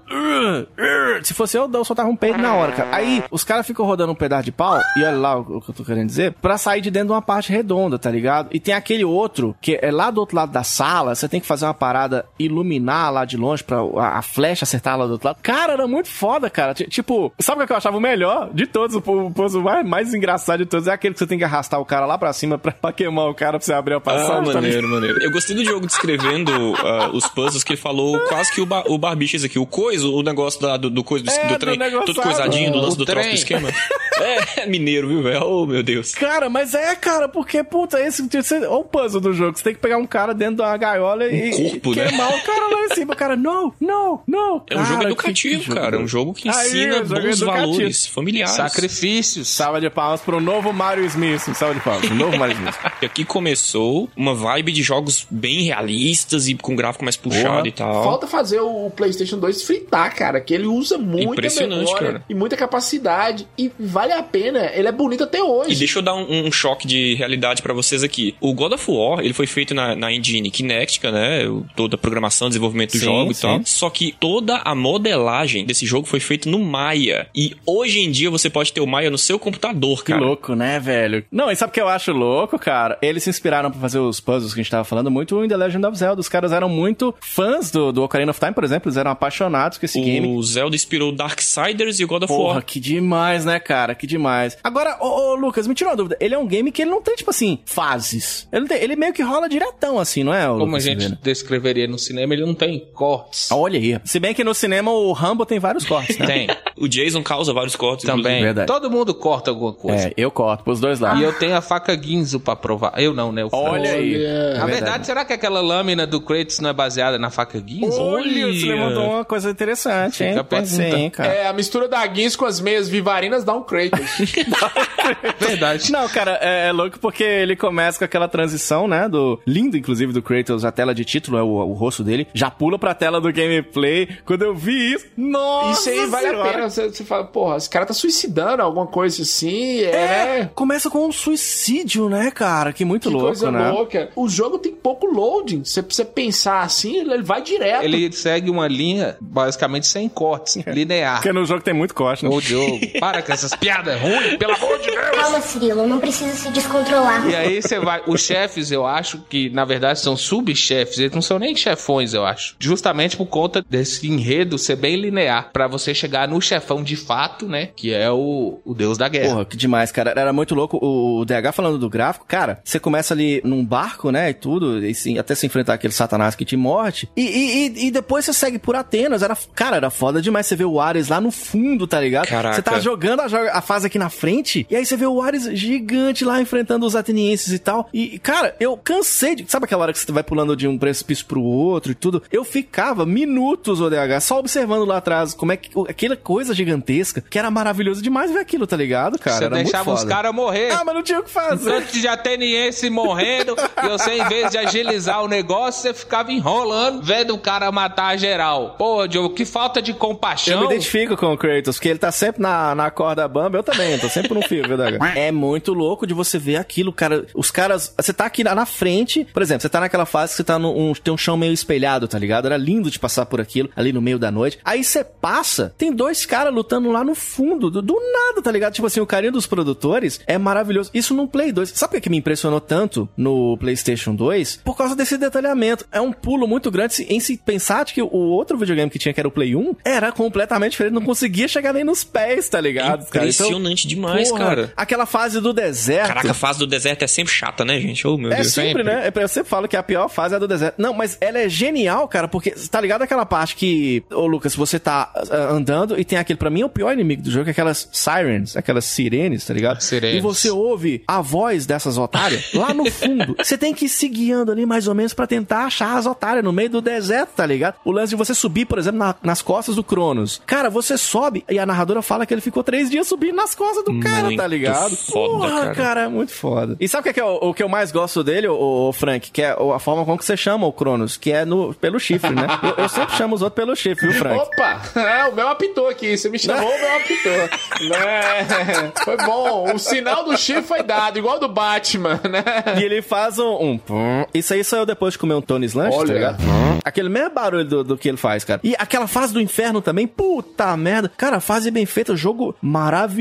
Se 1.23 1.35
fosse 1.35 1.57
eu, 1.57 1.71
eu 1.73 1.85
soltava 1.85 2.09
um 2.09 2.17
peido 2.17 2.39
na 2.39 2.55
hora, 2.55 2.73
cara. 2.73 2.95
Aí 2.97 3.23
os 3.31 3.45
caras 3.45 3.67
ficam 3.67 3.85
rodando 3.85 4.13
um 4.13 4.17
pedaço 4.17 4.45
de 4.45 4.53
pau, 4.53 4.79
e 4.97 5.03
olha 5.03 5.17
lá 5.17 5.39
o, 5.39 5.57
o 5.59 5.61
que 5.61 5.71
eu 5.71 5.75
tô 5.75 5.85
querendo 5.85 6.07
dizer, 6.07 6.33
pra 6.41 6.59
sair 6.59 6.81
de 6.81 6.91
dentro 6.91 7.09
de 7.09 7.13
uma 7.13 7.23
parte 7.23 7.51
redonda, 7.53 7.99
tá 7.99 8.11
ligado? 8.11 8.49
E 8.53 8.61
tem 8.61 8.75
aquele 8.75 9.05
outro, 9.05 9.55
que 9.61 9.79
é 9.81 9.91
lá 9.91 10.11
do 10.11 10.21
outro 10.21 10.37
lado 10.37 10.53
da 10.53 10.63
sala, 10.63 11.15
você 11.15 11.29
tem 11.29 11.41
que 11.45 11.49
fazer 11.49 11.65
uma 11.67 11.75
parada, 11.75 12.27
iluminar 12.39 13.13
lá 13.13 13.25
de 13.25 13.37
longe 13.37 13.63
pra 13.63 13.79
a, 13.97 14.19
a 14.19 14.23
flecha 14.23 14.65
acertar 14.65 14.99
lá 14.99 15.07
do 15.07 15.13
outro 15.13 15.29
lado. 15.29 15.39
Cara, 15.43 15.75
era 15.75 15.87
muito 15.87 16.09
foda, 16.09 16.49
cara. 16.51 16.75
Ti- 16.75 16.89
Tipo, 16.89 17.33
sabe 17.39 17.63
o 17.63 17.67
que 17.67 17.73
eu 17.73 17.77
achava 17.77 17.97
o 17.97 18.01
melhor 18.01 18.51
de 18.53 18.67
todos? 18.67 18.97
O, 18.97 18.99
o 18.99 19.31
puzzle 19.33 19.63
mais, 19.63 19.87
mais 19.87 20.15
engraçado 20.15 20.61
de 20.61 20.67
todos 20.67 20.87
é 20.89 20.93
aquele 20.93 21.15
que 21.15 21.19
você 21.19 21.27
tem 21.27 21.39
que 21.39 21.45
arrastar 21.45 21.81
o 21.81 21.85
cara 21.85 22.07
lá 22.07 22.17
pra 22.19 22.33
cima 22.33 22.57
pra, 22.59 22.73
pra 22.73 22.93
queimar 22.93 23.29
o 23.29 23.35
cara 23.35 23.59
pra 23.59 23.65
você 23.67 23.73
abrir 23.73 23.95
a 23.95 23.97
Ah, 23.99 24.01
passagem. 24.01 24.29
tá 24.53 24.61
ligado? 24.61 24.63
maneiro, 24.63 24.89
maneiro. 24.89 25.23
Eu 25.23 25.31
gostei 25.31 25.55
do 25.57 25.65
jogo 25.65 25.87
descrevendo 25.87 26.53
ah, 26.79 27.11
os 27.13 27.27
puzzles 27.29 27.63
que 27.63 27.73
ele 27.73 27.81
falou 27.81 28.19
quase 28.29 28.53
que 28.53 28.61
o, 28.61 28.67
ba 28.67 28.85
o 28.87 28.97
Barbichas 28.99 29.45
aqui. 29.45 29.59
O 29.59 29.67
coiso, 29.67 30.15
o 30.15 30.23
negócio 30.23 30.61
da- 30.61 30.77
do, 30.77 30.89
do, 30.91 31.05
coisa 31.05 31.25
do, 31.25 31.31
É, 31.31 31.47
do 31.47 31.53
do 31.55 31.59
trem, 31.59 31.77
negócio, 31.79 32.07
todo 32.15 32.23
coisadinho 32.23 32.73
do 32.73 32.79
lance 32.79 32.97
do 32.97 33.05
troço 33.05 33.21
do 33.21 33.23
trem. 33.23 33.35
esquema. 33.35 33.69
É, 34.21 34.67
mineiro, 34.67 35.09
viu, 35.09 35.23
velho? 35.23 35.43
Oh, 35.45 35.67
meu 35.67 35.83
Deus. 35.83 36.13
Cara, 36.15 36.49
mas 36.49 36.75
é, 36.75 36.95
cara, 36.95 37.29
porque, 37.29 37.63
puta, 37.65 38.01
esse 38.01 38.23
você, 38.23 38.59
olha 38.59 38.71
o 38.71 38.85
puzzle 38.85 39.21
do 39.21 39.33
jogo. 39.33 39.57
Você 39.57 39.65
tem 39.65 39.75
que 39.75 39.81
pegar 39.81 39.97
um 39.99 40.07
cara 40.07 40.33
dentro 40.35 40.57
de 40.57 40.63
uma 40.63 40.77
gaiola 40.77 41.25
e, 41.27 41.51
Um 41.51 41.71
corpo, 41.71 41.93
e 41.93 41.97
né? 41.97 42.09
queimar 42.09 42.29
o 42.35 42.43
cara 42.43 42.69
lá 42.69 42.85
em 42.85 42.95
cima. 42.95 43.13
O 43.15 43.17
cara, 43.17 43.37
não, 43.37 43.73
não, 43.81 44.23
não. 44.27 44.63
É 44.71 44.77
um 44.79 44.85
jogo 44.85 44.99
Cara, 44.99 45.09
educativo, 45.11 45.63
que- 45.65 45.69
que 45.69 45.75
cara. 45.75 45.97
É 45.97 45.99
um 45.99 46.07
jogo 46.09 46.33
que 46.35 46.49
Aí, 46.49 46.55
ensina 46.67 47.05
jogo 47.05 47.21
bons 47.23 47.41
valores 47.41 48.07
familiares. 48.07 48.55
Sacrifícios. 48.55 49.49
Salva 49.49 49.81
de 49.81 49.91
palmas 49.91 50.21
pro 50.21 50.41
novo 50.41 50.73
Mario 50.73 51.05
Smith. 51.07 51.41
Salva 51.55 51.75
de 51.75 51.81
palmas 51.81 52.07
pro 52.07 52.15
novo 52.15 52.37
Mario 52.39 52.55
Smith. 52.57 52.75
E 53.03 53.07
aqui 53.07 53.25
começou 53.25 54.09
uma 54.17 54.35
vibe 54.35 54.73
de 54.73 54.83
jogos 54.83 55.27
bem 55.31 55.63
realistas 55.65 56.49
e 56.49 56.55
com 56.55 56.75
gráfico 56.75 57.05
mais 57.05 57.17
puxado 57.17 57.49
Porra. 57.57 57.69
e 57.69 57.73
tal. 57.73 58.05
Falta 58.05 58.27
fazer 58.27 58.61
o 58.61 58.91
PlayStation 58.91 59.37
2 59.39 59.63
fritar, 59.63 60.15
cara, 60.15 60.41
que 60.41 60.55
ele 60.55 60.67
usa 60.67 60.97
muita 60.97 61.33
Impressionante, 61.33 61.85
memória 61.87 62.07
cara. 62.13 62.25
e 62.29 62.35
muita 62.35 62.57
capacidade 62.57 63.47
e 63.59 63.71
vale 64.09 64.13
a 64.13 64.23
pena. 64.23 64.71
Ele 64.75 64.89
é 64.89 64.93
bonito 64.93 65.25
até 65.25 65.43
hoje. 65.43 65.73
E 65.73 65.77
deixa 65.77 65.99
eu 65.99 66.03
dar 66.03 66.15
um, 66.15 66.47
um 66.47 66.53
choque 66.53 66.87
de 66.87 67.15
realidade 67.15 67.63
pra 67.63 67.73
vocês 67.75 68.03
aqui. 68.03 68.35
O 68.41 68.53
God 68.55 68.73
of 68.73 68.91
War, 68.91 69.21
ele 69.21 69.33
foi 69.33 69.47
feito 69.47 69.75
na, 69.75 69.95
na 69.97 70.13
engine 70.13 70.51
Kinectica, 70.51 71.11
né? 71.11 71.47
O- 71.49 71.65
Toda 71.75 71.97
a 71.97 71.99
programação, 71.99 72.49
desenvolvimento 72.49 72.93
do 72.93 72.99
Sim, 72.99 73.05
jogo 73.05 73.33
e 73.33 73.35
sim. 73.35 73.43
tal. 73.43 73.61
Só 73.65 73.91
que 73.91 74.15
toda 74.21 74.59
a 74.59 74.75
modelagem 74.75 75.65
desse 75.65 75.87
jogo 75.87 76.07
foi 76.07 76.21
feito 76.21 76.49
no 76.49 76.59
Maya. 76.59 77.27
E 77.35 77.57
hoje 77.67 78.01
em 78.01 78.11
dia 78.11 78.31
você 78.31 78.49
pode 78.51 78.73
ter 78.73 78.81
o 78.81 78.87
Maya 78.87 79.11
no 79.11 79.19
seu 79.19 79.39
computador, 79.39 80.05
Que 80.05 80.13
cara. 80.13 80.25
louco, 80.25 80.55
né, 80.55 80.79
velho? 80.79 81.25
Não, 81.31 81.51
e 81.51 81.57
sabe 81.57 81.71
o 81.71 81.73
que 81.73 81.81
eu 81.81 81.89
acho 81.89 82.13
louco, 82.13 82.59
cara? 82.59 82.99
Eles 83.03 83.23
se 83.23 83.31
inspiraram 83.31 83.71
pra 83.71 83.81
fazer 83.81 83.99
os 83.99 84.21
puzzles 84.21 84.53
que 84.55 84.61
a 84.61 84.63
gente 84.63 84.71
tava 84.71 84.85
falando 84.85 85.11
muito 85.11 85.43
em 85.45 85.49
The 85.49 85.57
Legend 85.57 85.87
of 85.87 85.97
Zelda. 85.99 86.21
Os 86.21 86.29
caras 86.29 86.53
eram 86.53 86.69
muito 86.69 87.15
fãs 87.21 87.71
do, 87.71 87.93
do 87.93 88.03
Ocarina 88.03 88.31
of 88.31 88.39
Time, 88.41 88.53
por 88.53 88.65
exemplo. 88.65 88.89
Eles 88.89 88.97
eram 88.97 89.11
apaixonados 89.11 89.79
com 89.79 89.87
esse 89.87 90.01
game. 90.01 90.27
O 90.29 90.43
Zelda 90.43 90.77
inspirou 90.77 91.13
Darksiders 91.13 92.01
e 92.01 92.05
o 92.05 92.07
God 92.07 92.25
of 92.25 92.33
Porra, 92.33 92.55
War. 92.55 92.65
que 92.65 92.79
demais, 92.81 93.45
né, 93.45 93.59
cara? 93.59 93.94
Que 93.95 94.07
demais. 94.07 94.57
Agora, 94.63 94.97
ô, 95.01 95.33
ô, 95.33 95.35
Lucas, 95.35 95.67
me 95.67 95.75
tira 95.75 95.91
uma 95.91 95.97
dúvida. 95.97 96.17
Ele 96.21 96.35
é 96.35 96.39
um 96.39 96.47
game 96.47 96.71
que 96.73 96.83
ele 96.83 96.91
não 96.91 97.03
tem, 97.03 97.15
tipo 97.15 97.31
assim, 97.31 97.59
fases. 97.65 98.49
Ele, 98.53 98.67
tem- 98.67 98.83
ele 98.83 98.97
meio 98.97 99.13
que 99.13 99.23
rola 99.23 99.49
diretão, 99.49 99.99
assim, 99.99 100.23
não 100.25 100.35
é, 100.35 100.47
Como 100.47 100.63
a 100.63 100.65
Lucas 100.65 100.83
gente 100.85 101.01
Silveira? 101.01 101.19
descreveria 101.23 101.87
no 101.89 101.99
cinema, 101.99 102.35
ele 102.35 102.45
não 102.45 102.55
tem 102.55 102.79
cortes. 102.93 103.51
Olha 103.51 103.79
aí. 103.79 103.99
Se 104.05 104.19
bem 104.19 104.35
que 104.35 104.43
no 104.45 104.55
cinema 104.55 104.91
o 104.91 105.13
Rambo 105.13 105.45
tem 105.47 105.59
vários 105.59 105.85
cortes, 105.87 106.19
né? 106.19 106.27
Tem. 106.27 106.47
O 106.77 106.89
Jason 106.89 107.23
causa 107.23 107.53
vários 107.53 107.77
cortes. 107.77 108.05
Também. 108.05 108.43
Verdade. 108.43 108.67
Todo 108.67 108.91
mundo 108.91 109.15
corta 109.15 109.51
alguma 109.53 109.73
coisa. 109.73 110.09
É, 110.09 110.13
eu 110.17 110.29
corto 110.29 110.65
pros 110.65 110.81
dois 110.81 110.99
lados. 110.99 111.21
E 111.21 111.23
eu 111.23 111.33
tenho 111.33 111.55
a 111.57 111.61
faca 111.61 111.95
Guinzo 111.95 112.41
pra 112.41 112.57
provar. 112.57 112.95
Eu 113.01 113.15
não, 113.15 113.31
né? 113.31 113.47
Olha 113.53 113.93
aí. 113.93 114.17
Olha. 114.17 114.59
Na 114.59 114.67
verdade, 114.67 115.07
será 115.07 115.25
que 115.25 115.33
aquela 115.33 115.61
lâmina 115.61 116.05
do 116.05 116.21
Kratos 116.21 116.59
não 116.59 116.71
é 116.71 116.73
baseada 116.73 117.17
na 117.17 117.31
faca 117.31 117.61
Guinzo? 117.61 118.01
Olha, 118.03 118.53
você 118.53 118.67
levantou 118.67 119.09
uma 119.09 119.25
coisa 119.25 119.51
interessante, 119.51 120.15
Fica 120.19 120.31
hein? 120.31 120.39
a 120.39 120.43
Pode 120.45 120.69
ser, 120.69 120.77
pergunta. 120.79 120.99
hein, 121.01 121.11
cara. 121.11 121.33
É, 121.33 121.47
a 121.47 121.53
mistura 121.53 121.87
da 121.87 122.05
Guinness 122.07 122.35
com 122.35 122.45
as 122.45 122.61
meias 122.61 122.89
vivarinas 122.89 123.45
dá 123.45 123.55
um 123.55 123.63
Kratos. 123.63 123.84
Verdade. 125.39 125.93
Não, 125.93 126.09
cara, 126.09 126.39
é, 126.41 126.69
é 126.69 126.73
louco 126.73 126.99
porque 126.99 127.23
ele 127.25 127.57
começa 127.57 127.99
com 127.99 128.05
aquela 128.05 128.29
transição, 128.29 128.87
né? 128.89 129.09
Do 129.09 129.41
lindo, 129.47 129.77
inclusive, 129.77 130.13
do 130.13 130.23
Kratos, 130.23 130.65
a 130.65 130.73
tela 130.73 130.95
de 130.95 131.05
título, 131.05 131.37
é 131.39 131.43
o, 131.43 131.47
o 131.49 131.73
rosto 131.73 132.03
dele. 132.03 132.27
Já 132.33 132.51
pula 132.51 132.79
pra 132.79 132.95
tela 132.95 133.21
do 133.21 133.33
gameplay. 133.33 134.09
Quando 134.25 134.43
eu 134.43 134.55
vi 134.55 134.93
isso, 134.95 135.07
nossa! 135.17 135.91
Isso 135.91 136.01
aí 136.03 136.07
vale 136.07 136.27
a 136.27 136.31
Senhora. 136.31 136.51
pena. 136.53 136.71
Você, 136.71 136.89
você 136.89 137.05
fala, 137.05 137.25
porra, 137.25 137.57
esse 137.57 137.69
cara 137.71 137.87
tá 137.87 137.95
suicidando, 137.95 138.63
alguma 138.63 138.87
coisa 138.87 139.23
assim. 139.23 139.81
É. 139.81 140.05
É, 140.15 140.51
começa 140.55 140.89
com 140.91 141.07
um 141.07 141.13
suicídio, 141.13 142.09
né, 142.09 142.31
cara? 142.31 142.73
Que 142.73 142.85
muito 142.85 143.09
Que 143.09 143.15
louco, 143.15 143.29
coisa 143.29 143.51
né? 143.51 143.71
louca. 143.71 144.11
O 144.17 144.29
jogo 144.29 144.59
tem 144.59 144.73
pouco 144.73 145.07
loading. 145.07 145.65
Se 145.65 145.81
você 145.83 146.05
pensar 146.05 146.61
assim, 146.63 146.99
ele 146.99 147.23
vai 147.23 147.43
direto. 147.43 147.85
Ele 147.85 148.11
segue 148.13 148.51
uma 148.51 148.67
linha 148.69 149.17
basicamente 149.21 149.87
sem 149.87 150.09
cortes, 150.09 150.57
linear. 150.67 151.17
Porque 151.17 151.33
no 151.33 151.45
jogo 151.45 151.63
tem 151.63 151.75
muito 151.75 151.95
corte, 151.95 152.25
né? 152.25 152.31
Ô, 152.35 152.41
Diogo, 152.41 152.79
para 153.01 153.23
com 153.23 153.33
essas 153.33 153.55
piadas 153.55 153.74
ruins, 153.83 154.37
pelo 154.37 154.53
amor 154.55 154.79
de 154.79 154.87
Deus! 154.91 155.11
Calma, 155.15 155.41
Cirilo, 155.41 155.87
não 155.87 155.99
precisa 156.01 156.35
se 156.37 156.49
descontrolar. 156.51 157.29
E 157.29 157.35
aí 157.37 157.63
você 157.63 157.79
vai. 157.79 158.03
Os 158.07 158.21
chefes, 158.23 158.71
eu 158.71 158.87
acho 158.87 159.19
que, 159.29 159.49
na 159.51 159.65
verdade, 159.65 160.01
são 160.01 160.17
subchefes. 160.17 160.99
Eles 160.99 161.13
não 161.13 161.23
são 161.23 161.39
nem 161.39 161.55
chefões, 161.57 162.15
eu 162.15 162.25
acho. 162.25 162.57
Justamente 162.59 163.17
por 163.17 163.27
conta 163.27 163.65
desse 163.69 164.07
enredo 164.09 164.59
ser 164.59 164.77
bem 164.77 164.97
linear. 164.97 165.51
Pra 165.53 165.67
você 165.67 165.95
chegar 165.95 166.29
no 166.29 166.41
chefão 166.41 166.83
de 166.83 166.97
fato, 166.97 167.47
né? 167.47 167.71
Que 167.77 167.93
é 167.93 168.11
o, 168.11 168.61
o 168.65 168.75
deus 168.75 168.99
da 168.99 169.09
guerra. 169.09 169.29
Porra, 169.31 169.45
que 169.45 169.57
demais, 169.57 169.91
cara. 169.93 170.13
Era 170.17 170.33
muito 170.33 170.55
louco. 170.55 170.79
O 170.83 171.25
DH 171.25 171.53
falando 171.53 171.79
do 171.79 171.89
gráfico, 171.89 172.25
cara, 172.27 172.61
você 172.65 172.79
começa 172.79 173.15
ali 173.15 173.41
num 173.45 173.65
barco, 173.65 174.11
né, 174.11 174.31
e 174.31 174.35
tudo, 174.35 174.85
e 174.85 174.95
se- 174.95 175.19
até 175.19 175.35
se 175.35 175.47
enfrentar 175.47 175.75
aquele 175.75 175.93
satanás 175.93 176.35
que 176.35 176.45
te 176.45 176.57
morde. 176.57 177.09
E, 177.17 177.23
e, 177.23 177.67
e- 177.69 177.87
e 177.87 177.91
depois 177.91 178.25
você 178.25 178.33
segue 178.33 178.59
por 178.59 178.75
Atenas. 178.77 179.23
Era, 179.23 179.37
cara, 179.55 179.77
era 179.77 179.91
foda 179.91 180.21
demais. 180.21 180.47
Você 180.47 180.57
vê 180.57 180.65
o 180.65 180.81
Ares 180.81 181.09
lá 181.09 181.21
no 181.21 181.31
fundo, 181.31 181.87
tá 181.87 182.01
ligado? 182.01 182.27
Caraca. 182.27 182.55
Você 182.57 182.63
tá 182.63 182.79
jogando 182.81 183.21
a, 183.21 183.27
a 183.59 183.61
fase 183.65 183.87
aqui 183.87 183.99
na 183.99 184.09
frente, 184.11 184.67
e 184.71 184.77
aí 184.77 184.87
você 184.87 184.97
vê 184.97 185.07
o 185.07 185.21
Ares 185.21 185.45
gigante 185.53 186.25
lá 186.25 186.41
enfrentando 186.41 186.87
os 186.87 186.95
atenienses 186.95 187.53
e 187.53 187.59
tal. 187.59 187.89
E, 187.93 188.19
cara, 188.19 188.55
eu 188.61 188.77
cansei 188.77 189.35
de. 189.35 189.51
Sabe 189.51 189.65
aquela 189.65 189.83
hora 189.83 189.93
que 189.93 189.99
você 189.99 190.13
vai 190.13 190.23
pulando 190.23 190.57
de 190.57 190.69
um 190.69 190.79
precipício 190.79 191.27
pro 191.27 191.43
outro 191.43 191.91
e 191.93 191.95
tudo? 191.95 192.23
Eu 192.31 192.45
ficava 192.45 193.05
minutos, 193.07 193.81
o 193.81 193.91
DH, 193.91 194.21
só 194.21 194.39
observando 194.39 194.85
lá 194.85 194.99
atrás 194.99 195.35
como 195.35 195.53
é 195.53 195.57
que 195.57 195.71
aquela 195.89 196.17
coisa 196.17 196.55
gigantesca, 196.55 197.21
que 197.29 197.39
era 197.39 197.51
maravilhoso 197.51 198.03
demais 198.03 198.31
ver 198.31 198.39
aquilo, 198.39 198.67
tá 198.67 198.77
ligado, 198.77 199.19
cara? 199.19 199.39
Você 199.39 199.45
era 199.45 199.57
deixava 199.57 199.93
os 199.93 200.05
caras 200.05 200.35
morrer. 200.35 200.71
Ah, 200.71 200.83
mas 200.85 200.95
não 200.95 201.03
tinha 201.03 201.21
o 201.21 201.25
que 201.25 201.31
fazer. 201.31 201.71
Tanto 201.71 201.93
de 201.93 202.07
ateniense 202.07 202.89
morrendo, 202.91 203.57
e 203.83 203.89
você, 203.89 204.13
em 204.13 204.29
vez 204.29 204.51
de 204.51 204.59
agilizar 204.59 205.23
o 205.23 205.29
negócio, 205.29 205.83
você 205.83 205.95
ficava 205.95 206.31
enrolando, 206.33 207.03
vendo 207.03 207.35
o 207.35 207.39
cara 207.39 207.71
matar 207.73 208.17
geral. 208.19 208.75
Pô, 208.79 209.07
Diogo, 209.07 209.35
que 209.35 209.45
falta 209.45 209.81
de 209.81 209.93
Eu 209.93 209.97
compaixão. 209.97 210.61
me 210.61 210.67
identifico 210.67 211.17
com 211.17 211.33
o 211.33 211.39
Kratos, 211.39 211.77
porque 211.77 211.89
ele 211.89 211.99
tá 211.99 212.13
sempre 212.13 212.43
na, 212.43 212.75
na 212.75 212.91
corda 212.91 213.27
bamba, 213.29 213.54
eu 213.57 213.63
também, 213.63 213.99
tô 213.99 214.09
sempre 214.09 214.35
no 214.35 214.43
fio, 214.43 214.67
viu, 214.67 214.77
Daga? 214.77 214.99
É 215.19 215.31
muito 215.33 215.73
louco 215.73 216.07
de 216.07 216.15
você 216.15 216.39
ver 216.39 216.57
aquilo, 216.57 216.93
cara. 216.93 217.27
Os 217.35 217.51
caras. 217.51 217.93
Você 217.97 218.13
tá 218.13 218.27
aqui 218.27 218.43
na, 218.45 218.65
frente, 218.67 219.27
por 219.33 219.43
exemplo, 219.43 219.63
você 219.63 219.69
tá 219.69 219.81
naquela 219.81 220.07
fase 220.07 220.33
que 220.33 220.37
você 220.39 220.45
tá 220.45 220.59
num. 220.59 220.91
um- 220.91 220.95
tem 220.95 221.13
um 221.13 221.17
chão 221.19 221.37
meio 221.37 221.53
espelhado, 221.53 222.09
tá 222.09 222.19
ligado? 222.19 222.47
Era 222.47 222.57
lindo 222.57 222.91
de 222.91 222.99
passar 222.99 223.27
por 223.27 223.41
aquilo, 223.41 223.69
ali 223.77 223.93
no 223.93 224.01
meio 224.01 224.19
da 224.19 224.31
noite. 224.31 224.59
Aí 224.65 224.83
você 224.83 225.05
passa, 225.05 225.75
tem 225.77 225.93
dois 225.93 226.25
caras 226.25 226.53
lutando 226.55 226.91
lá 226.91 227.05
no 227.05 227.15
fundo, 227.15 227.71
do, 227.71 227.83
do 227.83 227.95
nada, 228.13 228.43
tá 228.43 228.51
ligado? 228.51 228.73
Tipo 228.73 228.87
assim, 228.87 229.01
o 229.01 229.07
carinho 229.07 229.33
dos 229.33 229.47
produtores 229.47 230.21
é 230.27 230.39
maravilhoso. 230.39 230.91
Isso 230.95 231.15
no 231.15 231.29
Play 231.29 231.53
2. 231.53 231.71
Sabe 231.71 231.99
o 231.99 232.01
que 232.01 232.11
me 232.11 232.17
impressionou 232.19 232.61
tanto 232.61 233.09
no 233.17 233.57
PlayStation 233.59 234.15
2? 234.15 234.61
Por 234.65 234.77
causa 234.77 234.95
desse 234.97 235.17
detalhamento. 235.19 235.85
É 235.93 236.01
um 236.01 236.13
pulo 236.13 236.47
muito 236.47 236.71
grande 236.71 237.03
em 237.09 237.21
se 237.21 237.37
pensar 237.37 237.85
que 237.85 238.01
o 238.03 238.09
outro 238.09 238.57
videogame 238.57 238.91
que 238.91 238.99
tinha, 238.99 239.13
que 239.13 239.21
era 239.21 239.29
o 239.29 239.33
Play 239.33 239.55
1, 239.57 239.75
era 239.85 240.11
completamente 240.13 240.73
diferente. 240.73 240.95
Não 240.95 241.03
conseguia 241.03 241.49
chegar 241.49 241.73
nem 241.73 241.85
nos 241.85 242.05
pés, 242.05 242.49
tá 242.49 242.61
ligado? 242.61 243.07
cara? 243.11 243.29
Então, 243.29 243.44
Impressionante 243.47 243.87
demais, 243.89 244.29
porra, 244.31 244.45
cara. 244.45 244.73
Aquela 244.77 245.07
fase 245.07 245.41
do 245.41 245.53
deserto. 245.53 246.09
Caraca, 246.09 246.31
a 246.31 246.35
fase 246.35 246.59
do 246.59 246.67
deserto 246.67 247.03
é 247.03 247.07
sempre 247.07 247.33
chata, 247.33 247.65
né, 247.65 247.79
gente? 247.81 248.07
Oh, 248.07 248.17
meu 248.17 248.33
É 248.33 248.37
Deus. 248.37 248.53
sempre, 248.53 248.83
né? 248.83 249.11
Eu 249.15 249.29
sempre 249.29 249.49
falo 249.49 249.69
que 249.69 249.77
a 249.77 249.83
pior 249.83 250.09
fase 250.09 250.35
é 250.35 250.37
a 250.37 250.41
do 250.41 250.49
deserto. 250.49 250.75
Não, 250.79 250.93
mas 250.95 251.17
ela 251.21 251.39
é 251.39 251.49
genial, 251.49 252.07
cara, 252.09 252.29
porque 252.29 252.51
tá 252.71 252.81
ligado 252.81 253.03
aquela 253.03 253.25
parte 253.27 253.57
que, 253.57 254.03
ô 254.13 254.27
Lucas, 254.27 254.55
você 254.55 254.79
tá 254.79 255.11
ah, 255.15 255.37
andando 255.53 255.99
e 255.99 256.05
tem 256.05 256.19
aquele, 256.19 256.39
pra 256.39 256.51
mim, 256.51 256.63
é 256.63 256.67
o 256.67 256.69
pior 256.69 256.93
inimigo 256.93 257.23
do 257.23 257.31
jogo, 257.31 257.45
que 257.45 257.51
é 257.51 257.53
aquelas 257.53 257.89
sirens, 257.93 258.57
aquelas 258.57 258.85
sirenes, 258.85 259.45
tá 259.47 259.55
ligado? 259.55 259.81
Sirenes. 259.81 260.17
E 260.19 260.21
você 260.21 260.51
ouve 260.51 261.03
a 261.07 261.21
voz 261.21 261.67
dessas 261.67 261.97
otárias 261.99 262.51
lá 262.55 262.73
no 262.75 262.91
fundo. 262.91 263.37
Você 263.39 263.57
tem 263.59 263.75
que 263.75 263.87
ir 263.87 263.89
se 263.89 264.09
guiando 264.09 264.53
ali 264.53 264.67
mais 264.67 264.87
ou 264.89 264.95
menos 264.95 265.13
pra 265.15 265.27
tentar 265.27 265.65
achar 265.67 265.97
as 265.97 266.07
otárias 266.07 266.45
no 266.45 266.53
meio 266.53 266.71
do 266.71 266.81
deserto, 266.81 267.31
tá 267.37 267.47
ligado? 267.47 267.77
O 267.85 267.91
lance 267.93 268.11
de 268.11 268.17
você 268.17 268.35
subir, 268.35 268.65
por 268.67 268.79
exemplo, 268.79 268.99
na- 268.99 269.15
nas 269.23 269.43
costas 269.43 269.77
do 269.77 269.83
Cronos. 269.85 270.41
Cara, 270.47 270.69
você 270.71 270.97
sobe 270.99 271.45
e 271.51 271.59
a 271.59 271.67
narradora 271.67 272.03
fala 272.03 272.27
que 272.27 272.35
ele 272.35 272.41
ficou 272.41 272.63
três 272.63 272.91
dias 272.91 273.07
subindo 273.07 273.34
nas 273.35 273.55
costas 273.55 273.85
do 273.85 273.99
cara, 274.01 274.25
Muito 274.25 274.39
tá 274.39 274.47
ligado? 274.47 274.97
foda, 274.97 275.49
cara. 275.61 275.75
cara, 275.75 276.01
é 276.03 276.09
muito 276.09 276.33
foda. 276.33 276.77
E 276.81 276.89
sabe 276.89 277.01
o 277.01 277.03
que 277.05 277.09
é, 277.11 277.13
que 277.13 277.21
é 277.21 277.25
o, 277.25 277.35
o 277.51 277.55
que 277.55 277.63
eu 277.63 277.69
mais 277.69 277.91
gosto 277.93 278.23
dele, 278.25 278.49
o, 278.49 278.93
Frank? 278.93 279.31
Que 279.31 279.43
é 279.43 279.55
o- 279.57 279.73
a 279.73 279.79
forma 279.81 280.05
como 280.05 280.17
que 280.19 280.25
você 280.25 280.37
chama 280.37 280.67
o 280.67 280.73
Cronos, 280.73 281.17
que 281.17 281.31
é 281.33 281.45
no, 281.45 281.75
pelo 281.75 281.99
chifre, 282.01 282.31
né? 282.35 282.47
Eu, 282.63 282.85
eu 282.85 282.89
sempre 282.89 283.15
chamo 283.17 283.35
os 283.35 283.43
outros 283.43 283.57
pelo 283.65 283.77
chifre, 283.77 284.09
viu, 284.09 284.19
Frank? 284.19 284.41
Opa! 284.41 284.81
É, 285.01 285.25
o 285.27 285.35
meu 285.35 285.49
apitou 285.49 285.89
aqui. 285.89 286.17
Você 286.17 286.29
me 286.29 286.39
chamou, 286.39 286.69
o 286.71 286.79
meu 286.81 286.97
apitou. 286.97 287.35
Né? 287.89 288.93
Foi 289.05 289.17
bom. 289.19 289.73
O 289.75 289.79
sinal 289.79 290.25
do 290.25 290.37
chifre 290.37 290.63
foi 290.63 290.83
dado, 290.83 291.19
igual 291.19 291.39
do 291.41 291.49
Batman, 291.49 292.21
né? 292.29 292.45
E 292.81 292.83
ele 292.85 293.03
faz 293.03 293.39
um, 293.39 293.57
um 293.61 293.79
pum. 293.79 294.25
Isso 294.33 294.55
aí 294.55 294.63
só 294.65 294.79
eu 294.79 294.87
depois 294.87 295.13
de 295.15 295.19
comer 295.19 295.35
um 295.35 295.41
Tony's 295.43 295.75
Lunch, 295.75 295.95
Olha. 295.97 296.07
tá 296.07 296.13
ligado? 296.15 296.37
Aquele 296.85 297.09
mesmo 297.09 297.31
barulho 297.31 297.65
do, 297.65 297.85
do 297.85 297.97
que 297.99 298.09
ele 298.09 298.17
faz, 298.17 298.45
cara. 298.45 298.61
E 298.63 298.75
aquela 298.79 299.07
fase 299.07 299.33
do 299.33 299.41
inferno 299.41 299.81
também, 299.83 300.07
puta 300.07 300.77
merda. 300.77 301.11
Cara, 301.17 301.41
fase 301.41 301.71
bem 301.71 301.85
feita, 301.87 302.17
jogo 302.17 302.55
maravilhoso, 302.63 303.14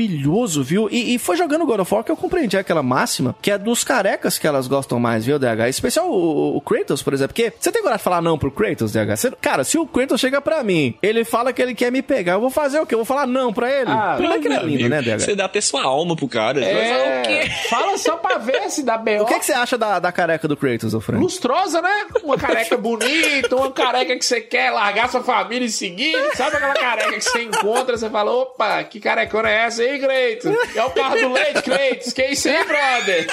viu? 0.62 0.88
E, 0.90 1.14
e 1.14 1.18
foi 1.18 1.36
jogando 1.36 1.64
God 1.66 1.80
of 1.80 1.94
War 1.94 2.04
que 2.04 2.10
eu 2.10 2.16
compreendi 2.16 2.56
aquela 2.56 2.82
máxima, 2.82 3.34
que 3.40 3.50
é 3.50 3.58
dos 3.58 3.84
carecas 3.84 4.38
que 4.38 4.46
elas 4.46 4.66
gostam 4.66 4.98
mais, 4.98 5.24
viu, 5.24 5.38
DH? 5.38 5.68
Especial 5.68 6.08
o, 6.10 6.56
o 6.56 6.60
Kratos, 6.60 7.02
por 7.02 7.12
exemplo. 7.14 7.34
Porque 7.34 7.52
você 7.58 7.70
tem 7.72 7.80
coragem 7.82 7.98
de 7.98 8.04
falar 8.04 8.20
não 8.22 8.38
pro 8.38 8.50
Kratos, 8.50 8.92
DH? 8.92 9.16
Você- 9.16 9.30
cara, 9.40 9.64
se 9.64 9.78
o 9.78 9.86
Kratos 9.86 10.20
chega 10.20 10.40
pra 10.40 10.62
mim, 10.62 10.94
ele 11.02 11.24
fala 11.24 11.52
que 11.52 11.60
ele 11.62 11.74
quer 11.74 11.90
me 11.92 12.02
pegar, 12.02 12.34
eu 12.34 12.40
vou 12.40 12.50
fazer 12.50 12.80
o 12.80 12.86
quê? 12.86 12.94
Eu 12.94 12.98
vou 12.98 13.04
falar 13.04 13.26
não 13.26 13.52
pra 13.52 13.70
ele? 13.70 13.90
Ah, 13.90 14.14
Primeiro 14.16 14.40
que 14.42 14.48
ele 14.48 14.54
é 14.54 14.58
lindo, 14.62 14.84
amigo, 14.84 14.88
né, 14.88 15.02
DH? 15.02 15.20
Você 15.24 15.34
dá 15.34 15.44
até 15.46 15.60
sua 15.60 15.82
alma 15.84 16.16
pro 16.16 16.28
cara. 16.28 16.60
Vai 16.60 16.88
falar 16.88 17.20
o 17.20 17.22
quê? 17.22 17.32
É, 17.32 17.48
fala 17.68 17.98
só 17.98 18.16
pra 18.16 18.38
ver 18.38 18.70
se 18.70 18.82
dá 18.82 18.96
B.O. 18.98 19.22
O 19.22 19.26
que, 19.26 19.38
que 19.38 19.44
você 19.46 19.52
acha 19.52 19.76
da, 19.78 19.98
da 19.98 20.10
careca 20.12 20.46
do 20.48 20.56
Kratos, 20.56 20.94
ô 20.94 21.00
Frank? 21.00 21.22
Lustrosa, 21.22 21.80
né? 21.82 22.06
Uma 22.22 22.36
careca 22.36 22.76
bonita, 22.76 23.54
uma 23.56 23.70
careca 23.70 24.16
que 24.16 24.24
você 24.24 24.40
quer 24.40 24.70
largar 24.70 25.10
sua 25.10 25.22
família 25.22 25.66
e 25.66 25.70
seguir. 25.70 26.14
Sabe 26.34 26.56
aquela 26.56 26.74
careca 26.74 27.12
que 27.12 27.20
você 27.20 27.42
encontra, 27.42 27.96
você 27.96 28.08
fala, 28.10 28.30
opa, 28.32 28.82
que 28.84 29.00
carecona 29.00 29.50
é 29.50 29.66
essa 29.66 29.83
aí, 29.84 29.98
Kratos? 29.98 30.76
É 30.76 30.84
o 30.84 30.90
carro 30.90 31.16
do 31.16 31.32
leite, 31.32 31.62
Kratos. 31.62 32.12
Que 32.12 32.24
isso 32.26 32.48
aí, 32.48 32.64
brother? 32.64 33.26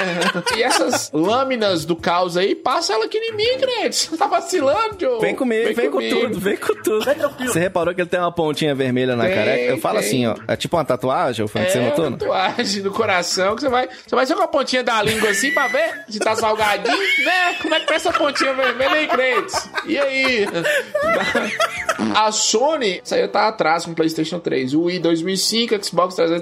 E 0.58 0.64
essas 0.64 1.10
lâminas 1.14 1.86
do 1.86 1.96
caos 1.96 2.38
aí, 2.38 2.56
passa 2.56 2.94
ela 2.94 3.06
aqui 3.06 3.18
em 3.18 3.34
mim, 3.36 3.58
Kratos. 3.60 4.10
Tá 4.18 4.28
vacilando, 4.28 4.98
Joe? 5.00 5.20
Vem 5.22 5.36
comigo, 5.36 5.74
vem, 5.74 5.86
com 5.90 5.98
comigo. 5.98 6.20
tudo, 6.22 6.40
vem 6.40 6.58
com 6.58 6.74
tudo. 6.76 7.04
Você 7.40 7.60
reparou 7.60 7.94
que 7.96 8.02
ele 8.02 8.10
tem 8.10 8.20
uma 8.20 8.32
pontinha 8.32 8.74
vermelha 8.76 9.16
na 9.16 9.26
Tem, 9.26 9.36
careca? 9.36 9.64
Eu 9.72 9.78
falo 9.78 10.00
tem. 10.00 10.08
assim, 10.08 10.28
ó. 10.28 10.36
É 10.48 10.56
tipo 10.56 10.76
uma 10.78 10.86
tatuagem, 10.86 11.44
o 11.44 11.48
Frank, 11.48 11.72
você 11.72 11.78
É, 11.80 11.86
notou? 11.86 12.06
uma 12.06 12.12
não? 12.12 12.18
tatuagem 12.18 12.82
do 12.82 12.92
coração 12.92 13.56
que 13.56 13.62
você 13.62 13.70
vai. 13.70 13.88
Você 14.06 14.16
vai 14.16 14.26
só 14.26 14.36
com 14.36 14.44
a 14.44 14.48
pontinha 14.48 14.84
da 14.84 15.02
língua 15.02 15.30
assim 15.30 15.52
pra 15.52 15.68
ver 15.68 16.04
se 16.10 16.20
tá 16.20 16.36
salgadinho, 16.36 16.98
né? 16.98 17.54
Como 17.62 17.74
é 17.76 17.80
que 17.80 17.88
tá 17.88 17.96
essa 17.96 18.12
pontinha 18.14 18.54
vermelha 18.54 18.94
aí, 18.94 19.08
Kratos? 19.08 19.70
E 19.86 19.98
aí? 20.00 20.46
A 22.16 22.32
Sony 22.32 23.00
saiu 23.04 23.28
tá 23.28 23.48
atrás 23.48 23.86
com 23.86 23.92
o 23.92 23.96
PlayStation 23.96 24.40
3, 24.40 24.74
o 24.74 24.84
Wii 24.84 25.00
2005, 25.00 25.84
Xbox 25.86 26.16
360 26.16 26.41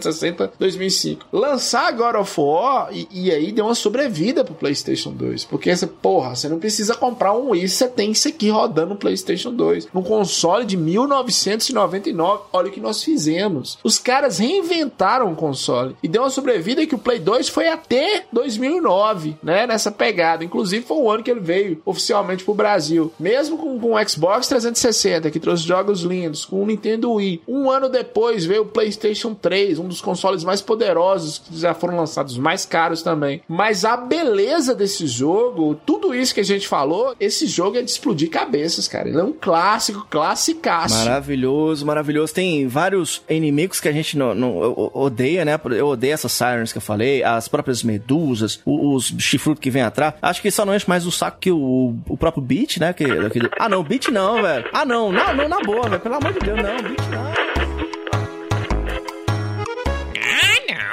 2005. 0.57 1.25
Lançar 1.31 1.91
God 1.91 2.15
of 2.15 2.39
War 2.39 2.89
e, 2.91 3.07
e 3.11 3.31
aí 3.31 3.51
deu 3.51 3.65
uma 3.65 3.75
sobrevida 3.75 4.43
pro 4.43 4.53
PlayStation 4.53 5.11
2. 5.11 5.45
Porque 5.45 5.75
você, 5.75 5.87
porra, 5.87 6.35
você 6.35 6.47
não 6.47 6.59
precisa 6.59 6.95
comprar 6.95 7.33
um 7.33 7.49
Wii, 7.49 7.67
você 7.67 7.87
tem 7.87 8.11
isso 8.11 8.27
aqui 8.27 8.49
rodando 8.49 8.89
no 8.89 8.95
PlayStation 8.95 9.51
2. 9.51 9.89
Num 9.93 10.03
console 10.03 10.65
de 10.65 10.77
1999. 10.77 12.43
Olha 12.53 12.69
o 12.69 12.71
que 12.71 12.79
nós 12.79 13.03
fizemos. 13.03 13.77
Os 13.83 13.99
caras 13.99 14.37
reinventaram 14.37 15.31
o 15.31 15.35
console 15.35 15.95
e 16.01 16.07
deu 16.07 16.23
uma 16.23 16.29
sobrevida 16.29 16.85
que 16.85 16.95
o 16.95 16.99
Play 16.99 17.19
2 17.19 17.49
foi 17.49 17.67
até 17.67 18.25
2009, 18.31 19.37
né? 19.43 19.67
Nessa 19.67 19.91
pegada. 19.91 20.43
Inclusive 20.43 20.85
foi 20.85 20.97
o 20.97 21.11
ano 21.11 21.23
que 21.23 21.31
ele 21.31 21.39
veio 21.39 21.81
oficialmente 21.85 22.43
pro 22.43 22.53
Brasil. 22.53 23.11
Mesmo 23.19 23.57
com, 23.57 23.79
com 23.79 23.93
o 23.93 24.07
Xbox 24.07 24.47
360, 24.47 25.29
que 25.31 25.39
trouxe 25.39 25.63
jogos 25.63 26.01
lindos, 26.01 26.45
com 26.45 26.63
o 26.63 26.65
Nintendo 26.65 27.11
Wii. 27.13 27.41
Um 27.47 27.69
ano 27.69 27.89
depois 27.89 28.45
veio 28.45 28.63
o 28.63 28.67
PlayStation 28.67 29.33
3, 29.33 29.79
um 29.79 29.87
dos 29.89 29.99
consoles 30.01 30.43
mais 30.43 30.61
poderosos 30.61 31.39
que 31.39 31.57
já 31.59 31.73
foram 31.73 31.97
lançados, 31.97 32.37
mais 32.37 32.65
caros 32.65 33.01
também. 33.03 33.41
Mas 33.47 33.83
a 33.83 33.97
beleza 33.97 34.73
desse 34.73 35.05
jogo, 35.07 35.75
tudo 35.85 36.13
isso 36.15 36.33
que 36.33 36.39
a 36.39 36.45
gente 36.45 36.67
falou, 36.67 37.15
esse 37.19 37.45
jogo 37.47 37.77
é 37.77 37.81
de 37.81 37.91
explodir 37.91 38.29
cabeças, 38.29 38.87
cara. 38.87 39.09
Ele 39.09 39.19
é 39.19 39.23
um 39.23 39.33
clássico, 39.33 40.05
classicaço. 40.09 40.95
Maravilhoso, 41.05 41.85
maravilhoso. 41.85 42.33
Tem 42.33 42.67
vários 42.67 43.21
inimigos 43.29 43.79
que 43.79 43.87
a 43.89 43.91
gente 43.91 44.17
não, 44.17 44.33
não- 44.33 44.91
odeia, 44.93 45.43
né? 45.43 45.59
Eu 45.71 45.87
odeio 45.87 46.13
essas 46.13 46.31
sirens 46.31 46.71
que 46.71 46.77
eu 46.77 46.81
falei, 46.81 47.23
as 47.23 47.47
próprias 47.47 47.83
medusas, 47.83 48.61
o- 48.65 48.93
os 48.95 49.13
chifrutos 49.19 49.61
que 49.61 49.69
vem 49.69 49.81
atrás. 49.81 50.13
Acho 50.21 50.41
que 50.41 50.51
só 50.51 50.65
não 50.65 50.75
enche 50.75 50.87
mais 50.87 51.05
o 51.05 51.11
saco 51.11 51.37
que 51.39 51.51
o, 51.51 51.95
o 52.07 52.17
próprio 52.17 52.41
Beat, 52.43 52.77
né? 52.77 52.93
Que, 52.93 53.03
aquele- 53.05 53.49
Ah, 53.59 53.67
não, 53.67 53.83
Beat 53.83 54.09
não, 54.09 54.41
velho. 54.41 54.65
Ah, 54.71 54.85
não, 54.85 55.11
não, 55.11 55.33
não, 55.35 55.47
na 55.49 55.59
boa, 55.61 55.89
velho. 55.89 55.99
Pelo 56.01 56.15
amor 56.15 56.33
de 56.33 56.39
Deus, 56.39 56.57
não, 56.57 56.77
Beat 56.77 56.99
não. 57.09 57.78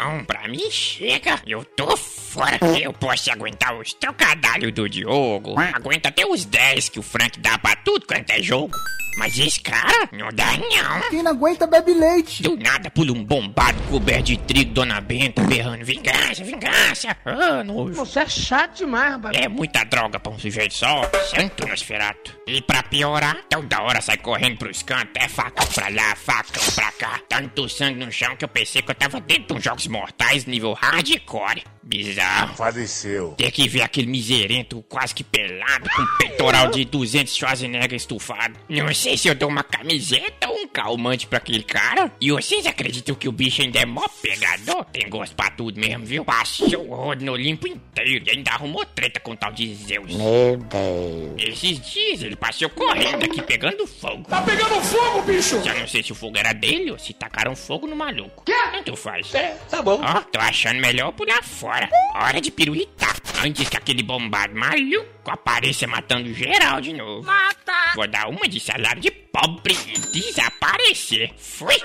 Não, 0.06 0.24
pra 0.24 0.46
mim 0.46 0.70
chega. 0.70 1.40
Eu 1.46 1.64
tô 1.64 1.96
fora. 1.96 2.58
Eu 2.80 2.92
posso 2.92 3.30
aguentar 3.30 3.76
os 3.76 3.92
trocadalhos 3.94 4.72
do 4.72 4.88
Diogo. 4.88 5.58
Aguento 5.58 6.06
até 6.06 6.24
os 6.24 6.44
10 6.44 6.88
que 6.88 6.98
o 7.00 7.02
Frank 7.02 7.40
dá 7.40 7.58
pra 7.58 7.74
tudo 7.76 8.06
quanto 8.06 8.30
é 8.30 8.40
jogo. 8.40 8.76
Mas 9.16 9.38
esse 9.38 9.58
cara 9.60 10.08
não 10.12 10.28
dá 10.30 10.52
não. 10.58 11.00
Quem 11.08 11.22
não 11.22 11.30
aguenta 11.30 11.66
bebe 11.66 11.94
leite. 11.94 12.42
Do 12.42 12.54
nada 12.56 12.90
pula 12.90 13.12
um 13.12 13.24
bombado 13.24 13.82
coberto 13.84 14.24
de 14.24 14.36
trigo, 14.36 14.74
Dona 14.74 15.00
Benta, 15.00 15.42
berrando 15.42 15.84
vingança, 15.84 16.44
vingança. 16.44 17.16
Ah, 17.24 17.64
nojo. 17.64 17.94
Você 17.94 18.20
é 18.20 18.28
chato 18.28 18.76
demais, 18.76 19.12
rapaz. 19.12 19.36
É 19.38 19.48
muita 19.48 19.84
droga 19.84 20.20
pra 20.20 20.30
um 20.30 20.38
sujeito 20.38 20.74
só. 20.74 21.00
Santo 21.30 21.66
Nosferato. 21.66 22.36
E 22.46 22.60
pra 22.60 22.82
piorar, 22.82 23.38
toda 23.48 23.80
hora 23.80 24.02
sai 24.02 24.18
correndo 24.18 24.58
pros 24.58 24.82
cantos. 24.82 25.12
É 25.16 25.28
facão 25.28 25.66
pra 25.68 25.88
lá, 25.88 26.14
facão 26.14 26.62
pra 26.74 26.92
cá. 26.92 27.20
Tanto 27.26 27.68
sangue 27.70 28.04
no 28.04 28.12
chão 28.12 28.36
que 28.36 28.44
eu 28.44 28.48
pensei 28.48 28.82
que 28.82 28.90
eu 28.90 28.94
tava 28.94 29.18
dentro 29.18 29.46
de 29.46 29.54
uns 29.54 29.64
jogos 29.64 29.86
mortais 29.96 30.44
nível 30.44 30.74
hardcore. 30.74 31.64
Bizarro. 31.82 32.56
Faleceu. 32.56 33.34
Ter 33.38 33.52
que 33.52 33.68
ver 33.68 33.82
aquele 33.82 34.08
miserento 34.08 34.84
quase 34.88 35.14
que 35.14 35.22
pelado, 35.22 35.88
com 35.94 36.04
peitoral 36.18 36.68
de 36.68 36.84
200 36.84 37.32
Schwarzenegger 37.32 37.94
estufado. 37.94 38.58
Não 38.68 38.92
sei 38.92 39.16
se 39.16 39.28
eu 39.28 39.36
dou 39.36 39.48
uma 39.48 39.62
camiseta 39.62 40.48
ou 40.48 40.56
um 40.56 40.66
calmante 40.66 41.28
pra 41.28 41.38
aquele 41.38 41.62
cara. 41.62 42.10
E 42.20 42.32
vocês 42.32 42.66
acreditam 42.66 43.14
que 43.14 43.28
o 43.28 43.32
bicho 43.32 43.62
ainda 43.62 43.78
é 43.78 43.86
mó 43.86 44.04
pegador? 44.20 44.84
Tem 44.86 45.08
gosto 45.08 45.36
pra 45.36 45.48
tudo 45.50 45.80
mesmo, 45.80 46.04
viu? 46.04 46.24
Passou 46.24 46.88
o 46.88 46.92
rodo 46.94 47.24
no 47.24 47.32
Olimpo 47.32 47.68
inteiro 47.68 48.24
e 48.26 48.30
ainda 48.30 48.50
arrumou 48.50 48.84
treta 48.84 49.20
com 49.20 49.30
o 49.30 49.36
tal 49.36 49.52
de 49.52 49.72
Zeus. 49.72 50.12
Meu 50.12 50.56
Deus. 50.56 51.36
Esses 51.38 51.80
dias 51.92 52.22
ele 52.22 52.34
passou 52.34 52.68
correndo 52.68 53.24
aqui 53.24 53.40
pegando 53.42 53.86
fogo. 53.86 54.24
Tá 54.24 54.42
pegando 54.42 54.80
fogo, 54.82 55.22
bicho! 55.22 55.62
Já 55.62 55.72
não 55.74 55.86
sei 55.86 56.02
se 56.02 56.10
o 56.10 56.16
fogo 56.16 56.36
era 56.36 56.52
dele 56.52 56.90
ou 56.90 56.98
se 56.98 57.12
tacaram 57.12 57.54
fogo 57.54 57.86
no 57.86 57.94
maluco. 57.94 58.42
Quê? 58.44 58.52
Tanto 58.72 58.96
faz. 58.96 59.32
É, 59.32 59.56
tá 59.70 59.80
bom. 59.86 60.00
Ó, 60.02 60.20
tô 60.32 60.40
achando 60.40 60.80
melhor 60.80 61.12
pular 61.12 61.42
fora. 61.44 61.88
Hora 62.16 62.40
de 62.40 62.50
pirulitar. 62.50 63.14
Antes 63.44 63.68
que 63.68 63.76
aquele 63.76 64.02
bombado 64.02 64.54
maluco 64.54 65.30
apareça 65.30 65.86
matando 65.86 66.32
geral 66.34 66.80
de 66.80 66.92
novo. 66.92 67.24
Mata! 67.24 67.92
Vou 67.94 68.08
dar 68.08 68.28
uma 68.28 68.48
de 68.48 68.58
salário 68.58 69.00
de 69.00 69.10
pobre 69.10 69.76
e 69.94 69.98
desaparecer. 70.20 71.32
Fui! 71.36 71.76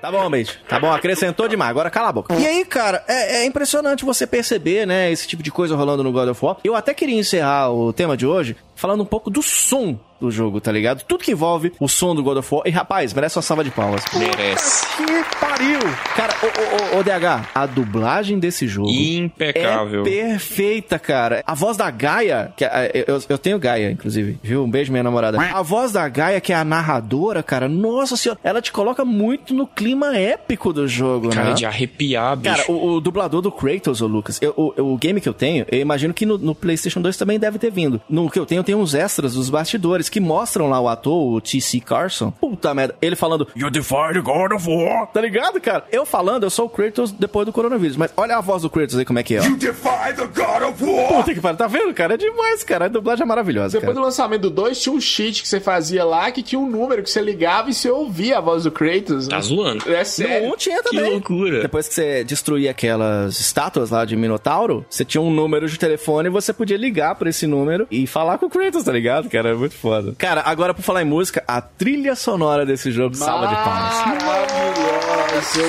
Tá 0.00 0.10
bom, 0.10 0.30
Bait. 0.30 0.58
Tá 0.66 0.80
bom, 0.80 0.90
acrescentou 0.90 1.46
demais. 1.46 1.70
Agora 1.70 1.90
cala 1.90 2.08
a 2.08 2.12
boca. 2.12 2.34
E 2.34 2.46
aí, 2.46 2.64
cara, 2.64 3.04
é, 3.06 3.42
é 3.42 3.44
impressionante 3.44 4.02
você 4.02 4.26
perceber, 4.26 4.86
né, 4.86 5.12
esse 5.12 5.28
tipo 5.28 5.42
de 5.42 5.50
coisa 5.50 5.76
rolando 5.76 6.02
no 6.02 6.10
God 6.10 6.30
of 6.30 6.42
War. 6.42 6.56
Eu 6.64 6.74
até 6.74 6.94
queria 6.94 7.18
encerrar 7.18 7.70
o 7.70 7.92
tema 7.92 8.16
de 8.16 8.26
hoje 8.26 8.56
falando 8.74 9.02
um 9.02 9.06
pouco 9.06 9.28
do 9.28 9.42
som 9.42 10.00
do 10.20 10.30
jogo, 10.30 10.60
tá 10.60 10.70
ligado? 10.70 11.02
Tudo 11.04 11.24
que 11.24 11.32
envolve 11.32 11.72
o 11.80 11.88
som 11.88 12.14
do 12.14 12.22
God 12.22 12.38
of 12.38 12.54
War. 12.54 12.62
E, 12.66 12.70
rapaz, 12.70 13.12
merece 13.14 13.36
uma 13.36 13.42
salva 13.42 13.64
de 13.64 13.70
palmas. 13.70 14.02
Merece. 14.14 14.86
Que 14.96 15.38
pariu! 15.40 15.78
Cara, 16.16 16.34
ô, 16.42 16.46
ô, 16.94 16.96
ô, 16.96 17.00
ô, 17.00 17.02
DH, 17.02 17.48
a 17.54 17.66
dublagem 17.66 18.38
desse 18.38 18.66
jogo 18.68 18.90
Impecável. 18.90 20.02
é 20.02 20.04
perfeita, 20.04 20.98
cara. 20.98 21.42
A 21.46 21.54
voz 21.54 21.76
da 21.76 21.90
Gaia, 21.90 22.52
que 22.56 22.64
é- 22.64 23.04
eu, 23.06 23.20
eu 23.28 23.38
tenho 23.38 23.58
Gaia, 23.58 23.90
inclusive, 23.90 24.38
viu? 24.42 24.64
Um 24.64 24.70
beijo, 24.70 24.90
minha 24.92 25.02
namorada. 25.02 25.40
A 25.40 25.62
voz 25.62 25.92
da 25.92 26.08
Gaia, 26.08 26.40
que 26.40 26.52
é 26.52 26.56
a 26.56 26.64
narradora, 26.64 27.42
cara, 27.42 27.68
nossa 27.68 28.16
senhora, 28.16 28.38
ela 28.42 28.60
te 28.60 28.72
coloca 28.72 29.04
muito 29.04 29.54
no 29.54 29.66
clima 29.66 30.16
épico 30.16 30.72
do 30.72 30.86
jogo, 30.86 31.30
Cara, 31.30 31.50
né? 31.50 31.54
de 31.54 31.64
arrepiar, 31.64 32.36
bicho. 32.36 32.54
Cara, 32.56 32.70
o, 32.70 32.94
o 32.96 33.00
dublador 33.00 33.40
do 33.40 33.50
Kratos, 33.52 34.02
ô 34.02 34.06
Lucas, 34.06 34.38
eu- 34.42 34.52
o, 34.56 34.92
o 34.92 34.98
game 34.98 35.20
que 35.20 35.28
eu 35.28 35.34
tenho, 35.34 35.64
eu 35.70 35.80
imagino 35.80 36.12
que 36.12 36.26
no, 36.26 36.36
no 36.36 36.54
PlayStation 36.54 37.00
2 37.00 37.16
também 37.16 37.38
deve 37.38 37.58
ter 37.58 37.70
vindo. 37.70 38.00
No 38.08 38.28
que 38.30 38.38
eu 38.38 38.44
tenho, 38.46 38.62
tem 38.64 38.74
uns 38.74 38.94
extras 38.94 39.34
dos 39.34 39.48
bastidores 39.48 40.08
que 40.10 40.20
mostram 40.20 40.68
lá 40.68 40.80
o 40.80 40.88
ator, 40.88 41.34
o 41.34 41.40
T.C. 41.40 41.80
Carson. 41.80 42.30
Puta 42.32 42.74
merda, 42.74 42.94
ele 43.00 43.16
falando, 43.16 43.46
You 43.56 43.70
defy 43.70 44.12
the 44.12 44.20
God 44.20 44.52
of 44.52 44.68
War. 44.68 45.06
Tá 45.06 45.20
ligado, 45.20 45.60
cara? 45.60 45.84
Eu 45.90 46.04
falando, 46.04 46.42
eu 46.44 46.50
sou 46.50 46.66
o 46.66 46.68
Kratos 46.68 47.12
depois 47.12 47.46
do 47.46 47.52
coronavírus, 47.52 47.96
mas 47.96 48.12
olha 48.16 48.36
a 48.36 48.40
voz 48.40 48.62
do 48.62 48.70
Kratos 48.70 48.98
aí 48.98 49.04
como 49.04 49.18
é 49.18 49.22
que 49.22 49.36
é, 49.36 49.40
ó. 49.40 49.44
You 49.44 49.56
defy 49.56 50.14
the 50.16 50.26
God 50.26 50.62
of 50.70 50.84
War! 50.84 51.08
Puta 51.08 51.34
que 51.34 51.40
pariu, 51.40 51.56
tá 51.58 51.66
vendo, 51.66 51.94
cara? 51.94 52.14
É 52.14 52.16
demais, 52.16 52.62
cara. 52.64 52.86
A 52.86 52.88
dublagem 52.88 53.22
é 53.22 53.26
maravilhosa, 53.26 53.78
Depois 53.78 53.94
do 53.94 54.00
cara. 54.00 54.06
lançamento 54.06 54.42
do 54.42 54.50
2, 54.50 54.80
tinha 54.80 54.92
um 54.94 55.00
cheat 55.00 55.42
que 55.42 55.48
você 55.48 55.60
fazia 55.60 56.04
lá 56.04 56.30
que 56.30 56.42
tinha 56.42 56.58
um 56.58 56.68
número 56.68 57.02
que 57.02 57.10
você 57.10 57.20
ligava 57.20 57.70
e 57.70 57.74
você 57.74 57.90
ouvia 57.90 58.38
a 58.38 58.40
voz 58.40 58.64
do 58.64 58.70
Kratos. 58.70 59.28
Tá 59.28 59.36
né? 59.36 59.42
zoando. 59.42 59.84
É 59.92 59.98
No 60.00 60.04
sério. 60.04 60.52
1 60.52 60.56
tinha 60.56 60.82
Que 60.82 60.90
também. 60.96 61.10
loucura. 61.12 61.60
Depois 61.62 61.86
que 61.88 61.94
você 61.94 62.24
destruía 62.24 62.70
aquelas 62.70 63.38
estátuas 63.40 63.90
lá 63.90 64.04
de 64.04 64.16
Minotauro, 64.16 64.84
você 64.88 65.04
tinha 65.04 65.20
um 65.20 65.30
número 65.30 65.68
de 65.68 65.78
telefone 65.78 66.28
e 66.28 66.30
você 66.30 66.52
podia 66.52 66.76
ligar 66.76 67.14
pra 67.14 67.28
esse 67.30 67.46
número 67.46 67.86
e 67.90 68.06
falar 68.06 68.38
com 68.38 68.46
o 68.46 68.50
Kratos, 68.50 68.84
tá 68.84 68.92
ligado? 68.92 69.28
Cara, 69.28 69.50
é 69.50 69.54
muito 69.54 69.74
foda. 69.74 69.99
Cara, 70.18 70.42
agora 70.44 70.74
por 70.74 70.82
falar 70.82 71.02
em 71.02 71.06
música, 71.06 71.42
a 71.46 71.60
trilha 71.60 72.14
sonora 72.14 72.66
desse 72.66 72.90
jogo, 72.90 73.14
salva 73.14 73.46
de 73.46 73.54
palmas. 73.54 73.94
Maravilhoso. 74.26 75.00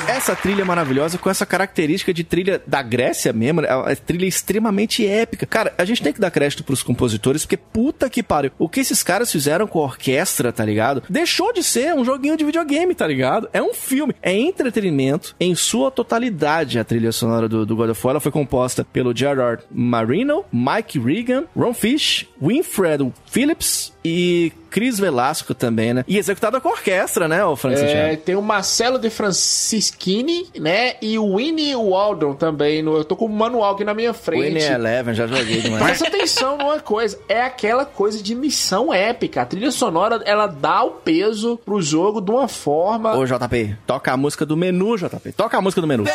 Essa 0.08 0.36
trilha 0.36 0.66
maravilhosa 0.66 1.18
com 1.18 1.30
essa 1.30 1.46
característica 1.46 2.14
de 2.14 2.24
trilha 2.24 2.62
da 2.66 2.82
Grécia 2.82 3.32
mesmo, 3.32 3.62
é 3.62 3.76
uma 3.76 3.96
trilha 3.96 4.26
extremamente 4.26 5.06
épica. 5.06 5.46
Cara, 5.46 5.74
a 5.78 5.86
gente 5.86 6.02
tem 6.02 6.12
que 6.12 6.20
dar 6.20 6.32
crédito 6.32 6.64
pros 6.64 6.84
compositores, 6.84 7.44
porque 7.44 7.58
puta 7.58 8.10
que 8.10 8.24
pariu. 8.24 8.52
O 8.58 8.68
que 8.68 8.80
esses 8.80 9.04
caras 9.04 9.32
fizeram 9.32 9.68
com 9.68 9.80
a 9.80 9.84
orquestra, 9.84 10.52
tá 10.52 10.66
ligado? 10.66 11.04
Deixou 11.10 11.54
de 11.54 11.64
ser 11.64 11.94
um 11.94 12.04
joguinho 12.04 12.36
de 12.36 12.44
videogame, 12.44 12.94
tá 12.96 13.08
ligado? 13.08 13.50
É 13.54 13.62
um 13.62 13.74
filme, 13.74 14.16
é 14.22 14.34
entretenimento 14.34 15.36
em 15.40 15.56
sua 15.56 15.92
totalidade. 15.92 16.80
A 16.80 16.84
trilha 16.84 17.12
sonora 17.12 17.48
do, 17.48 17.66
do 17.66 17.76
God 17.76 17.92
of 17.92 18.02
War 18.04 18.12
ela 18.12 18.20
foi 18.20 18.32
composta 18.32 18.84
pelo 18.84 19.16
Gerard 19.16 19.64
Marino, 19.72 20.44
Mike 20.52 21.00
Regan, 21.00 21.46
Ron 21.56 21.74
Fish, 21.74 22.28
Winfred 22.42 23.14
Phillips 23.26 23.94
e 24.04 24.52
Chris 24.70 24.98
Velasco 25.00 25.54
também, 25.54 25.94
né? 25.94 26.06
E 26.08 26.18
executada 26.18 26.60
com 26.62 26.70
a 26.70 26.72
orquestra, 26.72 27.28
né, 27.28 27.44
o 27.44 27.56
Francis? 27.56 27.84
É, 27.84 28.16
tem 28.16 28.36
o 28.36 28.42
Marcelo 28.42 28.98
de 28.98 29.10
Francischini, 29.10 30.48
né? 30.58 30.96
E 31.02 31.20
o 31.20 31.36
Winnie 31.36 31.76
Waldron 31.76 32.34
também. 32.34 32.82
No, 32.82 32.98
eu 32.98 33.04
tô 33.04 33.16
com 33.16 33.26
o 33.26 33.30
manual 33.30 33.74
aqui 33.74 33.84
na 33.84 33.94
minha 33.94 34.14
frente. 34.14 34.44
Winnie 34.44 34.64
Eleven, 34.64 35.14
já 35.14 35.28
joguei 35.28 35.62
demais. 35.62 35.84
Presta 35.84 36.08
atenção 36.08 36.58
numa 36.58 36.80
coisa, 36.80 37.20
é 37.28 37.42
aquela 37.42 37.86
coisa 37.86 38.24
de 38.24 38.34
missão 38.34 38.94
épica. 38.94 39.42
A 39.42 39.46
trilha 39.46 39.72
sonora, 39.72 40.22
ela 40.26 40.48
dá 40.48 40.84
o 40.84 40.92
peso 40.92 41.60
pro 41.66 41.82
jogo 41.82 42.22
de 42.22 42.32
uma 42.32 42.48
forma... 42.48 43.16
Ô, 43.16 43.26
JP, 43.26 43.76
toca 43.86 44.12
a 44.12 44.18
música 44.18 44.46
do 44.46 44.56
menu, 44.56 44.98
JP. 44.98 45.34
Toca 45.34 45.58
a 45.58 45.62
música 45.62 45.82
do 45.82 45.88
menu. 45.88 46.06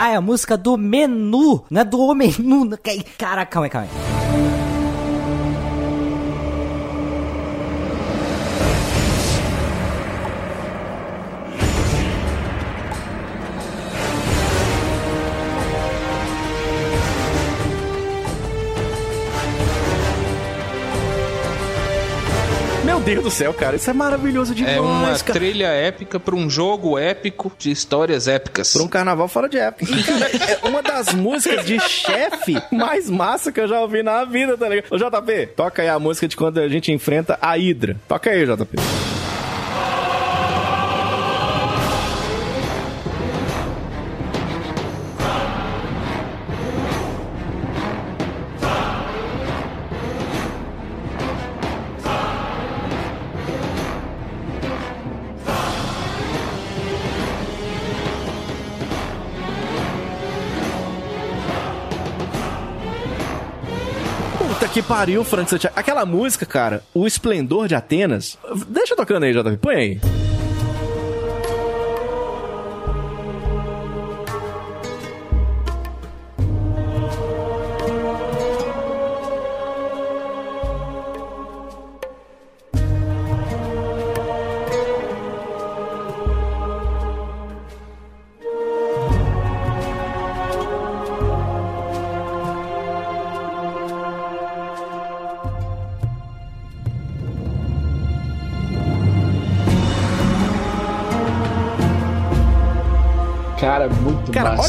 Ah, 0.00 0.10
é 0.10 0.14
a 0.14 0.20
música 0.20 0.56
do 0.56 0.76
menu, 0.76 1.64
não 1.68 1.80
é 1.80 1.84
do 1.84 1.96
não- 2.38 2.76
que- 2.76 3.02
Caraca, 3.18 3.50
calma 3.50 3.66
aí, 3.66 3.70
calma 3.70 3.88
aí. 3.90 4.17
Deus 23.08 23.24
do 23.24 23.30
céu, 23.30 23.54
cara, 23.54 23.76
isso 23.76 23.88
é 23.88 23.92
maravilhoso 23.94 24.54
demais, 24.54 24.76
É 24.76 24.80
uma 24.80 25.18
cara. 25.18 25.32
trilha 25.32 25.68
épica 25.68 26.20
pra 26.20 26.34
um 26.34 26.50
jogo 26.50 26.98
épico 26.98 27.50
de 27.58 27.70
histórias 27.70 28.28
épicas. 28.28 28.74
Pra 28.74 28.82
um 28.82 28.88
carnaval 28.88 29.26
fora 29.28 29.48
de 29.48 29.56
época. 29.58 29.86
E, 29.90 30.02
cara, 30.02 30.26
é 30.62 30.66
uma 30.66 30.82
das 30.82 31.14
músicas 31.14 31.64
de 31.64 31.80
chefe 31.80 32.56
mais 32.70 33.08
massa 33.08 33.50
que 33.50 33.60
eu 33.60 33.66
já 33.66 33.80
ouvi 33.80 34.02
na 34.02 34.26
vida, 34.26 34.58
tá 34.58 34.68
ligado? 34.68 34.86
Ô, 34.90 34.96
JP, 34.98 35.46
toca 35.56 35.80
aí 35.80 35.88
a 35.88 35.98
música 35.98 36.28
de 36.28 36.36
quando 36.36 36.58
a 36.58 36.68
gente 36.68 36.92
enfrenta 36.92 37.38
a 37.40 37.52
Hydra. 37.56 37.96
Toca 38.06 38.28
aí, 38.28 38.44
JP. 38.44 38.76
Pariu, 64.88 65.22
Frank 65.22 65.50
Santiago. 65.50 65.78
Aquela 65.78 66.06
música, 66.06 66.46
cara, 66.46 66.82
O 66.94 67.06
Esplendor 67.06 67.68
de 67.68 67.74
Atenas. 67.74 68.38
Deixa 68.68 68.96
tocando 68.96 69.24
aí, 69.24 69.32
JP. 69.34 69.58
Põe 69.58 69.74
aí. 69.74 70.17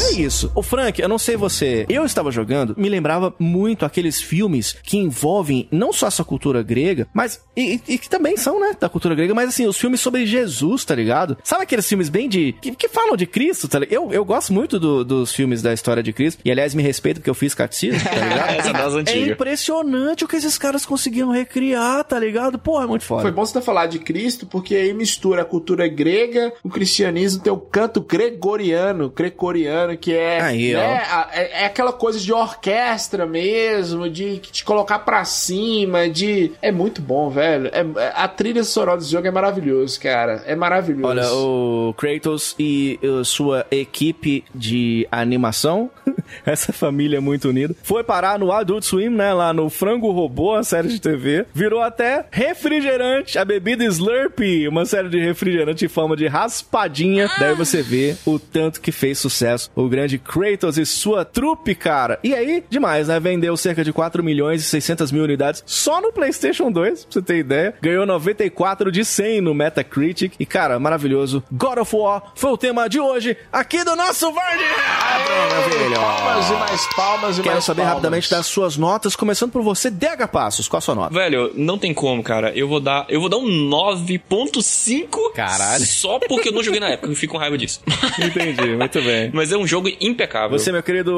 Oi! 0.00 0.09
Isso. 0.22 0.50
O 0.54 0.62
Frank, 0.62 1.00
eu 1.00 1.08
não 1.08 1.18
sei 1.18 1.36
você, 1.36 1.86
eu 1.88 2.04
estava 2.04 2.30
jogando, 2.30 2.74
me 2.76 2.88
lembrava 2.88 3.34
muito 3.38 3.84
aqueles 3.84 4.20
filmes 4.20 4.76
que 4.82 4.96
envolvem 4.98 5.68
não 5.70 5.92
só 5.92 6.06
essa 6.06 6.24
cultura 6.24 6.62
grega, 6.62 7.06
mas. 7.14 7.40
E, 7.56 7.80
e 7.88 7.98
que 7.98 8.08
também 8.08 8.36
são, 8.36 8.58
né? 8.60 8.74
Da 8.78 8.88
cultura 8.88 9.14
grega, 9.14 9.34
mas 9.34 9.48
assim, 9.48 9.66
os 9.66 9.76
filmes 9.76 10.00
sobre 10.00 10.24
Jesus, 10.26 10.84
tá 10.84 10.94
ligado? 10.94 11.36
Sabe 11.44 11.62
aqueles 11.64 11.88
filmes 11.88 12.08
bem 12.08 12.28
de. 12.28 12.52
que, 12.60 12.72
que 12.72 12.88
falam 12.88 13.16
de 13.16 13.26
Cristo, 13.26 13.68
tá 13.68 13.78
ligado? 13.78 13.94
Eu, 13.94 14.12
eu 14.12 14.24
gosto 14.24 14.52
muito 14.52 14.78
do- 14.78 15.04
dos 15.04 15.32
filmes 15.34 15.62
da 15.62 15.72
história 15.72 16.02
de 16.02 16.12
Cristo. 16.12 16.40
E 16.44 16.50
aliás, 16.50 16.74
me 16.74 16.82
respeito 16.82 17.16
porque 17.20 17.30
eu 17.30 17.34
fiz 17.34 17.54
catecismo, 17.54 18.00
tá 18.02 18.14
ligado? 18.14 18.50
Essa 18.60 18.72
das 18.72 18.94
é 18.94 18.98
antigas. 18.98 19.28
impressionante 19.30 20.24
o 20.24 20.28
que 20.28 20.36
esses 20.36 20.56
caras 20.58 20.84
conseguiram 20.86 21.30
recriar, 21.30 22.04
tá 22.04 22.18
ligado? 22.18 22.58
Pô, 22.58 22.82
é 22.82 22.86
muito 22.86 23.04
foda. 23.04 23.22
Foi 23.22 23.32
bom 23.32 23.44
você 23.44 23.60
falado 23.60 23.90
de 23.90 23.98
Cristo, 23.98 24.46
porque 24.46 24.74
aí 24.74 24.94
mistura 24.94 25.42
a 25.42 25.44
cultura 25.44 25.86
grega, 25.88 26.52
o 26.62 26.68
cristianismo 26.68 27.42
tem 27.42 27.52
o 27.52 27.58
canto 27.58 28.00
gregoriano, 28.00 29.10
gregoriano, 29.10 29.96
que 29.96 30.09
é, 30.12 30.40
Aí, 30.40 30.72
né, 30.72 31.02
é, 31.32 31.62
é 31.62 31.66
aquela 31.66 31.92
coisa 31.92 32.18
de 32.18 32.32
orquestra 32.32 33.26
mesmo, 33.26 34.08
de 34.08 34.38
te 34.38 34.64
colocar 34.64 35.00
pra 35.00 35.24
cima, 35.24 36.08
de... 36.08 36.52
É 36.62 36.70
muito 36.72 37.00
bom, 37.00 37.30
velho. 37.30 37.68
É- 37.72 37.80
é- 38.02 38.12
a 38.14 38.28
trilha 38.28 38.64
sonora 38.64 38.98
desse 38.98 39.10
jogo 39.10 39.26
é 39.26 39.30
maravilhoso, 39.30 40.00
cara. 40.00 40.42
É 40.46 40.54
maravilhoso. 40.54 41.06
Olha, 41.06 41.32
o 41.32 41.94
Kratos 41.96 42.54
e 42.58 42.98
sua 43.24 43.66
equipe 43.70 44.44
de 44.54 45.06
animação 45.10 45.90
essa 46.44 46.72
família 46.72 47.18
é 47.18 47.20
muito 47.20 47.48
unida. 47.48 47.74
Foi 47.82 48.02
parar 48.04 48.38
no 48.38 48.52
Adult 48.52 48.84
Swim, 48.84 49.10
né? 49.10 49.32
Lá 49.32 49.52
no 49.52 49.68
Frango 49.70 50.10
Robô, 50.10 50.54
a 50.54 50.62
série 50.62 50.88
de 50.88 51.00
TV. 51.00 51.46
Virou 51.54 51.80
até 51.80 52.24
refrigerante, 52.30 53.38
a 53.38 53.44
bebida 53.44 53.84
Slurpee, 53.84 54.68
uma 54.68 54.84
série 54.84 55.08
de 55.08 55.18
refrigerante 55.18 55.84
em 55.84 55.88
forma 55.88 56.16
de 56.16 56.26
raspadinha. 56.26 57.30
Daí 57.38 57.54
você 57.54 57.82
vê 57.82 58.16
o 58.26 58.38
tanto 58.38 58.80
que 58.80 58.92
fez 58.92 59.18
sucesso 59.18 59.70
o 59.74 59.88
grande 59.88 59.99
Kratos 60.18 60.78
e 60.78 60.86
sua 60.86 61.24
trupe, 61.24 61.74
cara. 61.74 62.18
E 62.22 62.34
aí, 62.34 62.64
demais, 62.68 63.08
né? 63.08 63.18
Vendeu 63.20 63.56
cerca 63.56 63.84
de 63.84 63.92
4 63.92 64.22
milhões 64.22 64.62
e 64.62 64.64
600 64.64 65.10
mil 65.12 65.24
unidades 65.24 65.62
só 65.66 66.00
no 66.00 66.12
PlayStation 66.12 66.70
2, 66.70 67.04
pra 67.04 67.12
você 67.12 67.22
ter 67.22 67.38
ideia. 67.38 67.74
Ganhou 67.80 68.06
94 68.06 68.90
de 68.92 69.04
100 69.04 69.40
no 69.40 69.54
Metacritic. 69.54 70.34
E, 70.38 70.46
cara, 70.46 70.78
maravilhoso. 70.78 71.42
God 71.52 71.78
of 71.78 71.94
War 71.96 72.32
foi 72.34 72.50
o 72.50 72.56
tema 72.56 72.88
de 72.88 73.00
hoje 73.00 73.36
aqui 73.52 73.82
do 73.84 73.94
nosso 73.96 74.26
Verde. 74.32 74.64
Palmas 75.94 76.50
e 76.50 76.52
mais 76.54 76.86
palmas 76.94 77.38
e 77.38 77.42
Quero 77.42 77.54
mais 77.54 77.64
saber 77.64 77.82
palmas. 77.82 77.94
rapidamente 77.94 78.30
das 78.30 78.46
suas 78.46 78.76
notas, 78.76 79.14
começando 79.16 79.50
por 79.52 79.62
você, 79.62 79.90
DH 79.90 80.26
Passos. 80.30 80.68
Qual 80.68 80.78
a 80.78 80.80
sua 80.80 80.94
nota? 80.94 81.14
Velho, 81.14 81.52
não 81.54 81.78
tem 81.78 81.92
como, 81.92 82.22
cara. 82.22 82.52
Eu 82.56 82.68
vou 82.68 82.80
dar, 82.80 83.06
eu 83.08 83.20
vou 83.20 83.28
dar 83.28 83.38
um 83.38 83.46
9.5. 83.70 85.32
Caralho. 85.34 85.84
Só 85.84 86.18
porque 86.18 86.48
eu 86.48 86.52
não 86.52 86.62
joguei 86.62 86.80
na 86.80 86.88
época, 86.90 87.08
eu 87.10 87.16
fico 87.16 87.32
com 87.34 87.38
raiva 87.38 87.56
disso. 87.58 87.80
Entendi, 88.18 88.76
muito 88.76 89.02
bem. 89.02 89.30
Mas 89.34 89.52
é 89.52 89.56
um 89.56 89.66
jogo 89.66 89.89
impecável. 90.00 90.58
Você, 90.58 90.70
meu 90.72 90.82
querido 90.82 91.12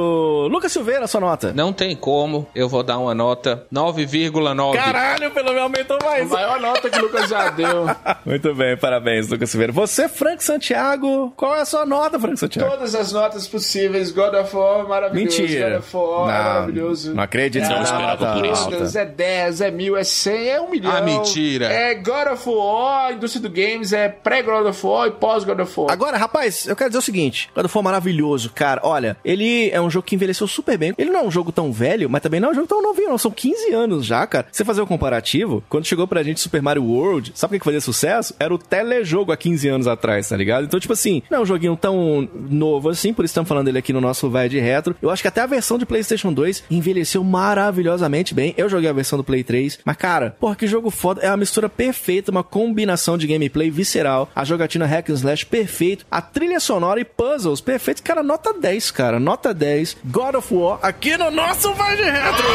Lucas 0.51 0.73
Silveira, 0.73 1.07
sua 1.07 1.20
nota. 1.20 1.53
Não 1.53 1.73
tem 1.73 1.94
como, 1.97 2.47
eu 2.55 2.69
vou 2.69 2.82
dar 2.82 2.99
uma 2.99 3.15
nota 3.15 3.66
9,9. 3.73 4.74
Caralho, 4.77 5.31
pelo 5.31 5.47
menos 5.49 5.62
aumentou 5.62 5.99
A 6.01 6.05
mais. 6.05 6.28
maior 6.28 6.61
nota 6.61 6.90
que 6.90 6.99
o 6.99 7.03
Lucas 7.03 7.28
já 7.28 7.51
deu. 7.51 7.86
Muito 8.24 8.55
bem, 8.55 8.77
parabéns, 8.77 9.28
Lucas 9.28 9.51
Silveira. 9.51 9.73
Você, 9.73 10.09
Frank 10.09 10.43
Santiago, 10.43 11.32
qual 11.36 11.57
é 11.57 11.61
a 11.61 11.65
sua 11.65 11.85
nota, 11.86 12.19
Frank 12.19 12.39
Santiago? 12.39 12.70
Todas 12.70 12.94
as 12.94 13.12
notas 13.12 13.47
possíveis. 13.47 14.11
God 14.11 14.35
of 14.35 14.55
War, 14.57 14.86
maravilhoso. 14.89 15.40
Mentira. 15.43 15.70
God 15.70 15.78
of 15.78 15.97
War, 15.97 16.19
Não, 16.27 16.27
maravilhoso. 16.27 17.15
não 17.15 17.23
acredito. 17.23 17.69
Não 17.69 17.82
esperava 17.82 18.24
nota 18.27 18.32
por 18.40 18.47
isso. 18.47 18.65
alta. 18.65 18.99
É 18.99 19.05
10, 19.05 19.61
é 19.61 19.70
mil, 19.70 19.97
é 19.97 20.05
100, 20.05 20.49
é 20.49 20.61
um 20.61 20.70
milhão. 20.70 20.93
Ah, 20.94 21.01
mentira. 21.01 21.66
É 21.66 21.94
God 21.94 22.28
of 22.32 22.49
War, 22.49 23.07
a 23.09 23.12
indústria 23.12 23.43
do 23.43 23.49
games 23.51 23.93
é 23.93 24.09
pré-God 24.09 24.66
of 24.66 24.86
War 24.86 25.09
e 25.09 25.11
pós-God 25.12 25.61
of 25.61 25.81
War. 25.81 25.90
Agora, 25.90 26.16
rapaz, 26.16 26.66
eu 26.66 26.77
quero 26.77 26.90
dizer 26.90 26.99
o 26.99 27.03
seguinte: 27.03 27.51
God 27.55 27.65
of 27.65 27.77
War 27.77 27.82
maravilhoso, 27.85 28.51
cara. 28.52 28.80
Olha, 28.84 29.16
ele 29.24 29.70
é 29.70 29.80
um 29.80 29.90
jogo 29.90 30.06
que 30.06 30.14
envelheceu 30.14 30.46
super 30.46 30.76
bem. 30.78 30.94
Ele 30.98 31.10
não 31.10 31.20
é 31.20 31.24
um 31.24 31.30
jogo 31.30 31.52
tão 31.52 31.72
velho, 31.72 32.08
mas 32.08 32.22
também 32.22 32.40
não 32.40 32.48
é 32.48 32.52
um 32.52 32.54
jogo 32.54 32.66
tão 32.66 32.82
novinho, 32.82 33.10
não. 33.10 33.18
São 33.18 33.30
15 33.30 33.72
anos 33.72 34.04
já, 34.04 34.26
cara. 34.26 34.46
Você 34.50 34.64
fazer 34.64 34.80
o 34.80 34.86
comparativo, 34.86 35.62
quando 35.68 35.86
chegou 35.86 36.06
pra 36.06 36.22
gente 36.22 36.40
Super 36.40 36.62
Mario 36.62 36.84
World, 36.84 37.32
sabe 37.34 37.52
o 37.52 37.54
que 37.54 37.58
que 37.60 37.64
fazia 37.64 37.80
sucesso? 37.80 38.34
Era 38.38 38.54
o 38.54 38.58
telejogo 38.58 39.32
há 39.32 39.36
15 39.36 39.68
anos 39.68 39.86
atrás, 39.86 40.28
tá 40.28 40.36
ligado? 40.36 40.64
Então, 40.64 40.80
tipo 40.80 40.92
assim, 40.92 41.22
não 41.30 41.38
é 41.38 41.40
um 41.42 41.46
joguinho 41.46 41.76
tão 41.76 42.28
novo 42.34 42.88
assim, 42.88 43.12
por 43.12 43.24
isso 43.24 43.32
estamos 43.32 43.48
falando 43.48 43.66
dele 43.66 43.78
aqui 43.78 43.92
no 43.92 44.00
nosso 44.00 44.28
Vai 44.28 44.48
de 44.48 44.58
Retro. 44.58 44.96
Eu 45.00 45.10
acho 45.10 45.22
que 45.22 45.28
até 45.28 45.40
a 45.40 45.46
versão 45.46 45.78
de 45.78 45.86
PlayStation 45.86 46.32
2 46.32 46.64
envelheceu 46.70 47.22
maravilhosamente 47.24 48.34
bem. 48.34 48.54
Eu 48.56 48.68
joguei 48.68 48.90
a 48.90 48.92
versão 48.92 49.16
do 49.16 49.24
Play 49.24 49.44
3, 49.44 49.80
mas 49.84 49.96
cara, 49.96 50.36
porra, 50.38 50.56
que 50.56 50.66
jogo 50.66 50.90
foda. 50.90 51.20
É 51.22 51.28
uma 51.28 51.36
mistura 51.36 51.68
perfeita, 51.68 52.30
uma 52.30 52.42
combinação 52.42 53.16
de 53.16 53.26
gameplay 53.26 53.70
visceral, 53.70 54.30
a 54.34 54.44
jogatina 54.44 54.86
hack 54.86 55.10
and 55.10 55.14
slash 55.14 55.46
perfeito, 55.46 56.04
a 56.10 56.20
trilha 56.20 56.60
sonora 56.60 57.00
e 57.00 57.04
puzzles 57.04 57.60
perfeitos. 57.60 58.02
Cara, 58.02 58.22
nota 58.22 58.41
10, 58.51 58.90
cara, 58.90 59.20
nota 59.20 59.52
10. 59.52 59.98
God 60.06 60.36
of 60.36 60.55
War 60.55 60.78
aqui 60.82 61.19
no 61.19 61.31
nosso 61.31 61.73
Vai 61.74 61.97
de 61.97 62.02
Retro. 62.05 62.48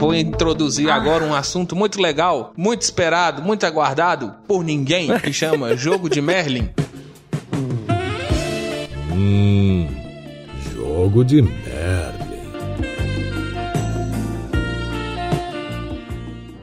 Vou 0.00 0.14
introduzir 0.14 0.90
agora 0.90 1.24
um 1.24 1.34
assunto 1.34 1.76
muito 1.76 2.00
legal, 2.00 2.52
muito 2.56 2.82
esperado, 2.82 3.42
muito 3.42 3.66
aguardado 3.66 4.34
por 4.48 4.64
ninguém, 4.64 5.16
que 5.18 5.32
chama 5.32 5.76
Jogo 5.78 6.08
de 6.08 6.22
Merlin. 6.22 6.70
Hum, 9.12 9.86
jogo 11.00 11.24
de 11.24 11.40
merda. 11.40 12.29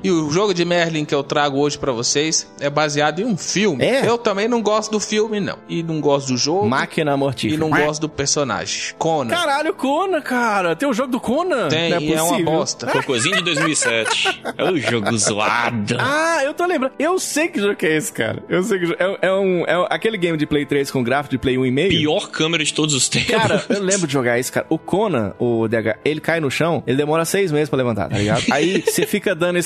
E 0.07 0.11
o 0.11 0.29
jogo 0.31 0.53
de 0.53 0.63
Merlin 0.63 1.03
que 1.03 1.13
eu 1.13 1.21
trago 1.21 1.59
hoje 1.59 1.77
pra 1.77 1.91
vocês 1.91 2.49
é 2.61 2.69
baseado 2.69 3.19
em 3.19 3.25
um 3.25 3.35
filme. 3.35 3.83
É? 3.83 4.07
Eu 4.07 4.17
também 4.17 4.47
não 4.47 4.61
gosto 4.61 4.89
do 4.91 4.99
filme, 5.01 5.39
não. 5.39 5.57
E 5.67 5.83
não 5.83 5.99
gosto 5.99 6.27
do 6.29 6.37
jogo. 6.37 6.67
Máquina 6.69 7.13
E 7.13 7.17
mortífera. 7.17 7.59
não 7.59 7.69
gosto 7.69 8.01
do 8.01 8.09
personagem. 8.09 8.93
Conan. 8.97 9.29
Caralho, 9.35 9.73
Conan, 9.73 10.21
cara. 10.21 10.75
Tem 10.77 10.87
o 10.87 10.93
jogo 10.93 11.11
do 11.11 11.19
Conan? 11.19 11.67
Tem, 11.67 11.89
Não 11.89 11.99
e 12.01 12.13
é 12.13 12.21
uma 12.21 12.29
possível. 12.31 12.51
bosta. 12.53 12.87
Cocôzinho 12.87 13.35
de 13.37 13.41
2007. 13.43 14.43
É 14.57 14.63
o 14.63 14.77
jogo 14.77 15.17
zoado. 15.17 15.97
Ah, 15.99 16.39
eu 16.43 16.53
tô 16.53 16.65
lembrando. 16.65 16.93
Eu 16.97 17.19
sei 17.19 17.47
que 17.49 17.59
jogo 17.59 17.75
que 17.75 17.85
é 17.85 17.97
esse, 17.97 18.11
cara. 18.13 18.41
Eu 18.47 18.63
sei 18.63 18.79
que 18.79 18.85
jogo. 18.85 18.97
É, 18.99 19.27
é 19.27 19.33
um, 19.33 19.63
é 19.67 19.77
um- 19.77 19.85
aquele 19.89 20.17
game 20.17 20.37
de 20.37 20.45
Play 20.45 20.65
3 20.65 20.89
com 20.89 21.03
gráfico 21.03 21.31
de 21.31 21.37
Play 21.37 21.57
1,5. 21.57 21.89
Pior 21.89 22.29
câmera 22.29 22.63
de 22.63 22.73
todos 22.73 22.95
os 22.95 23.09
tempos. 23.09 23.29
Cara, 23.31 23.63
eu 23.69 23.81
lembro 23.81 24.07
de 24.07 24.13
jogar 24.13 24.39
isso, 24.39 24.53
cara. 24.53 24.65
O 24.69 24.77
Conan, 24.77 25.33
o 25.37 25.67
DH, 25.67 25.97
ele 26.05 26.21
cai 26.21 26.39
no 26.39 26.49
chão, 26.49 26.81
ele 26.87 26.95
demora 26.97 27.25
seis 27.25 27.51
meses 27.51 27.69
pra 27.69 27.77
levantar, 27.77 28.09
tá 28.09 28.17
ligado? 28.17 28.43
Aí 28.51 28.81
você 28.81 29.05
fica 29.05 29.35
dando 29.35 29.57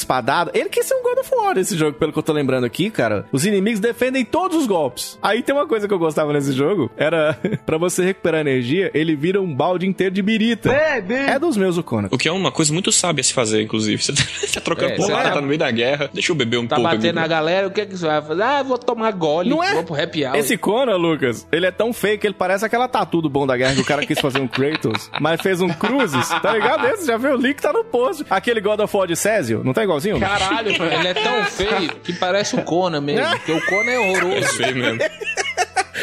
Ele 0.53 0.69
quer 0.69 0.83
ser 0.83 0.93
um 0.95 1.03
God 1.03 1.17
of 1.19 1.29
War 1.35 1.57
esse 1.57 1.75
jogo, 1.77 1.97
pelo 1.97 2.11
que 2.13 2.19
eu 2.19 2.23
tô 2.23 2.31
lembrando 2.33 2.65
aqui, 2.65 2.89
cara. 2.89 3.25
Os 3.31 3.45
inimigos 3.45 3.79
defendem 3.79 4.23
todos 4.25 4.57
os 4.57 4.65
golpes. 4.67 5.17
Aí 5.21 5.41
tem 5.43 5.53
uma 5.53 5.67
coisa 5.67 5.87
que 5.87 5.93
eu 5.93 5.99
gostava 5.99 6.31
nesse 6.33 6.53
jogo: 6.53 6.89
era 6.97 7.37
pra 7.65 7.77
você 7.77 8.03
recuperar 8.03 8.41
energia, 8.41 8.89
ele 8.93 9.15
vira 9.15 9.41
um 9.41 9.53
balde 9.53 9.85
inteiro 9.87 10.13
de 10.13 10.21
birita. 10.21 10.71
É 10.71 11.37
dos 11.39 11.57
meus 11.57 11.77
o 11.77 11.83
Conan. 11.83 12.07
O 12.11 12.17
que 12.17 12.27
é 12.27 12.31
uma 12.31 12.51
coisa 12.51 12.71
muito 12.73 12.91
sábia 12.91 13.23
se 13.23 13.33
fazer, 13.33 13.61
inclusive. 13.61 14.01
Você 14.01 14.13
tá, 14.13 14.23
tá 14.55 14.61
trocando 14.61 14.93
É, 14.93 14.95
porrada, 14.95 15.23
tá- 15.29 15.35
tá 15.35 15.41
no 15.41 15.47
meio 15.47 15.59
da 15.59 15.69
guerra. 15.71 16.09
Deixa 16.13 16.31
eu 16.31 16.35
beber 16.35 16.57
um 16.57 16.67
Tá 16.67 16.75
pouco. 16.75 16.89
batendo 16.91 17.05
aqui. 17.07 17.13
na 17.19 17.27
galera, 17.27 17.67
o 17.67 17.71
que 17.71 17.85
que 17.85 17.97
você 17.97 18.05
vai 18.05 18.21
fazer? 18.21 18.41
Ah, 18.41 18.63
vou 18.63 18.77
tomar 18.77 19.11
gole. 19.11 19.49
Não 19.49 19.63
é? 19.63 19.73
Vou 19.73 19.83
pro 19.83 20.01
happy 20.01 20.25
hour. 20.25 20.35
Esse 20.35 20.57
Conan, 20.57 20.95
Lucas, 20.97 21.47
ele 21.51 21.65
é 21.65 21.71
tão 21.71 21.91
feio 21.93 22.17
que 22.17 22.25
ele 22.27 22.33
parece 22.33 22.65
aquela 22.65 22.87
tatu 22.87 23.21
do 23.21 23.29
Bom 23.29 23.45
da 23.45 23.57
Guerra 23.57 23.75
que 23.75 23.81
o 23.81 23.85
cara 23.85 24.05
quis 24.05 24.19
fazer 24.19 24.39
um 24.39 24.47
Kratos, 24.47 25.09
mas 25.19 25.41
fez 25.41 25.61
um 25.61 25.69
Cruzes, 25.69 26.27
tá 26.41 26.53
ligado? 26.53 26.87
Esse, 26.87 27.05
já 27.07 27.17
viu? 27.17 27.33
O 27.33 27.37
link 27.37 27.59
tá 27.61 27.71
no 27.73 27.83
post. 27.83 28.25
Aquele 28.29 28.61
God 28.61 28.79
of 28.79 28.95
War 28.95 29.07
de 29.07 29.15
Césio, 29.15 29.61
não 29.63 29.73
tá 29.73 29.83
igualzinho? 29.83 30.20
Caralho, 30.25 30.77
velho. 30.77 30.93
Ele 30.93 31.07
é 31.07 31.13
tão 31.13 31.43
feio 31.51 31.89
que 32.03 32.13
parece 32.13 32.55
o 32.55 32.61
Conan 32.63 33.01
mesmo. 33.01 33.29
Porque 33.37 33.51
o 33.51 33.65
Conan 33.65 33.91
é 33.91 33.95
É 33.95 33.99
horroroso. 33.99 34.47
feio 34.57 34.75
mesmo. 34.75 34.99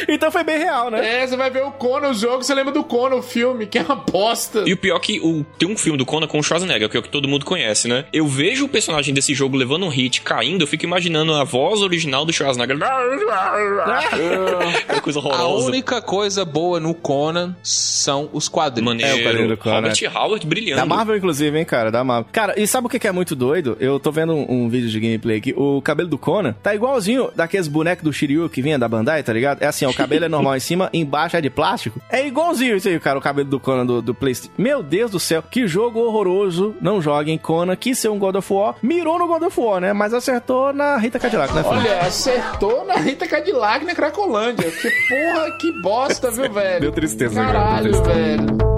Então 0.08 0.30
foi 0.30 0.44
bem 0.44 0.58
real, 0.58 0.90
né? 0.90 1.22
É, 1.22 1.26
você 1.26 1.36
vai 1.36 1.50
ver 1.50 1.62
o 1.64 1.70
Conan, 1.70 2.10
o 2.10 2.14
jogo, 2.14 2.42
você 2.42 2.54
lembra 2.54 2.72
do 2.72 2.84
Conan, 2.84 3.16
o 3.16 3.22
filme, 3.22 3.66
que 3.66 3.78
é 3.78 3.82
uma 3.82 3.96
bosta. 3.96 4.64
E 4.66 4.72
o 4.72 4.76
pior 4.76 4.96
é 4.96 5.00
que 5.00 5.20
o, 5.20 5.44
tem 5.58 5.68
um 5.68 5.76
filme 5.76 5.98
do 5.98 6.06
Conan 6.06 6.26
com 6.26 6.38
o 6.38 6.42
Schwarzenegger, 6.42 6.88
que 6.88 6.96
é 6.96 7.00
o 7.00 7.02
que 7.02 7.08
todo 7.08 7.28
mundo 7.28 7.44
conhece, 7.44 7.88
né? 7.88 8.04
Eu 8.12 8.26
vejo 8.26 8.66
o 8.66 8.68
personagem 8.68 9.14
desse 9.14 9.34
jogo 9.34 9.56
levando 9.56 9.84
um 9.84 9.88
hit, 9.88 10.22
caindo, 10.22 10.62
eu 10.62 10.66
fico 10.66 10.84
imaginando 10.84 11.34
a 11.34 11.44
voz 11.44 11.82
original 11.82 12.24
do 12.24 12.32
Schwarzenegger. 12.32 12.78
é 14.88 15.00
coisa 15.00 15.18
A 15.18 15.22
horrorosa. 15.22 15.66
única 15.66 16.00
coisa 16.02 16.44
boa 16.44 16.80
no 16.80 16.94
Conan 16.94 17.56
são 17.62 18.28
os 18.32 18.48
quadrinhos. 18.48 18.88
Maneiro. 18.88 19.18
É, 19.18 19.20
o 19.20 19.24
quadrinho 19.24 19.48
do 19.48 19.56
Conan. 19.56 19.76
Robert 19.76 19.96
Howard 20.14 20.46
brilhando. 20.46 20.80
Da 20.80 20.86
Marvel, 20.86 21.16
inclusive, 21.16 21.58
hein, 21.58 21.64
cara? 21.64 21.90
Da 21.90 22.04
Marvel. 22.04 22.30
Cara, 22.32 22.60
e 22.60 22.66
sabe 22.66 22.86
o 22.86 22.90
que 22.90 22.98
que 22.98 23.06
é 23.06 23.12
muito 23.12 23.34
doido? 23.34 23.76
Eu 23.80 23.98
tô 24.00 24.10
vendo 24.10 24.34
um, 24.34 24.64
um 24.64 24.68
vídeo 24.68 24.88
de 24.88 25.00
gameplay 25.00 25.38
aqui. 25.38 25.54
O 25.56 25.80
cabelo 25.82 26.08
do 26.08 26.18
Conan 26.18 26.54
tá 26.62 26.74
igualzinho 26.74 27.30
daqueles 27.34 27.68
bonecos 27.68 28.04
do 28.04 28.12
Shiryu 28.12 28.48
que 28.48 28.62
vinha 28.62 28.78
da 28.78 28.88
Bandai, 28.88 29.22
tá 29.22 29.32
ligado? 29.32 29.62
É 29.62 29.66
assim, 29.66 29.84
ó, 29.84 29.87
o 29.90 29.94
cabelo 29.94 30.24
é 30.24 30.28
normal 30.28 30.56
em 30.56 30.60
cima, 30.60 30.88
embaixo 30.92 31.36
é 31.36 31.40
de 31.40 31.50
plástico. 31.50 32.00
É 32.10 32.26
igualzinho 32.26 32.76
isso 32.76 32.88
aí, 32.88 32.98
cara, 33.00 33.18
o 33.18 33.22
cabelo 33.22 33.48
do 33.48 33.60
Conan 33.60 33.86
do, 33.86 34.00
do 34.02 34.14
PlayStation. 34.14 34.52
Meu 34.58 34.82
Deus 34.82 35.10
do 35.10 35.18
céu, 35.20 35.42
que 35.42 35.66
jogo 35.66 36.00
horroroso. 36.00 36.74
Não 36.80 37.00
joguem 37.00 37.36
Conan, 37.38 37.76
quis 37.76 37.98
ser 37.98 38.08
um 38.08 38.18
God 38.18 38.36
of 38.36 38.52
War. 38.52 38.74
Mirou 38.82 39.18
no 39.18 39.26
God 39.26 39.42
of 39.42 39.60
War, 39.60 39.80
né? 39.80 39.92
Mas 39.92 40.12
acertou 40.14 40.72
na 40.72 40.96
Rita 40.96 41.18
Cadillac, 41.18 41.52
né, 41.54 41.62
filho? 41.62 41.76
Olha, 41.76 42.00
acertou 42.00 42.84
na 42.84 42.94
Rita 42.94 43.26
Cadillac 43.26 43.84
na 43.84 43.94
Cracolândia. 43.94 44.70
Que 44.70 44.90
porra, 45.08 45.50
que 45.58 45.82
bosta, 45.82 46.30
viu, 46.30 46.50
velho? 46.52 46.80
Deu 46.80 46.92
tristeza, 46.92 47.34
cara, 47.34 47.52
Caralho, 47.52 47.92
deu 47.92 48.02
tristeza. 48.02 48.36
velho. 48.46 48.77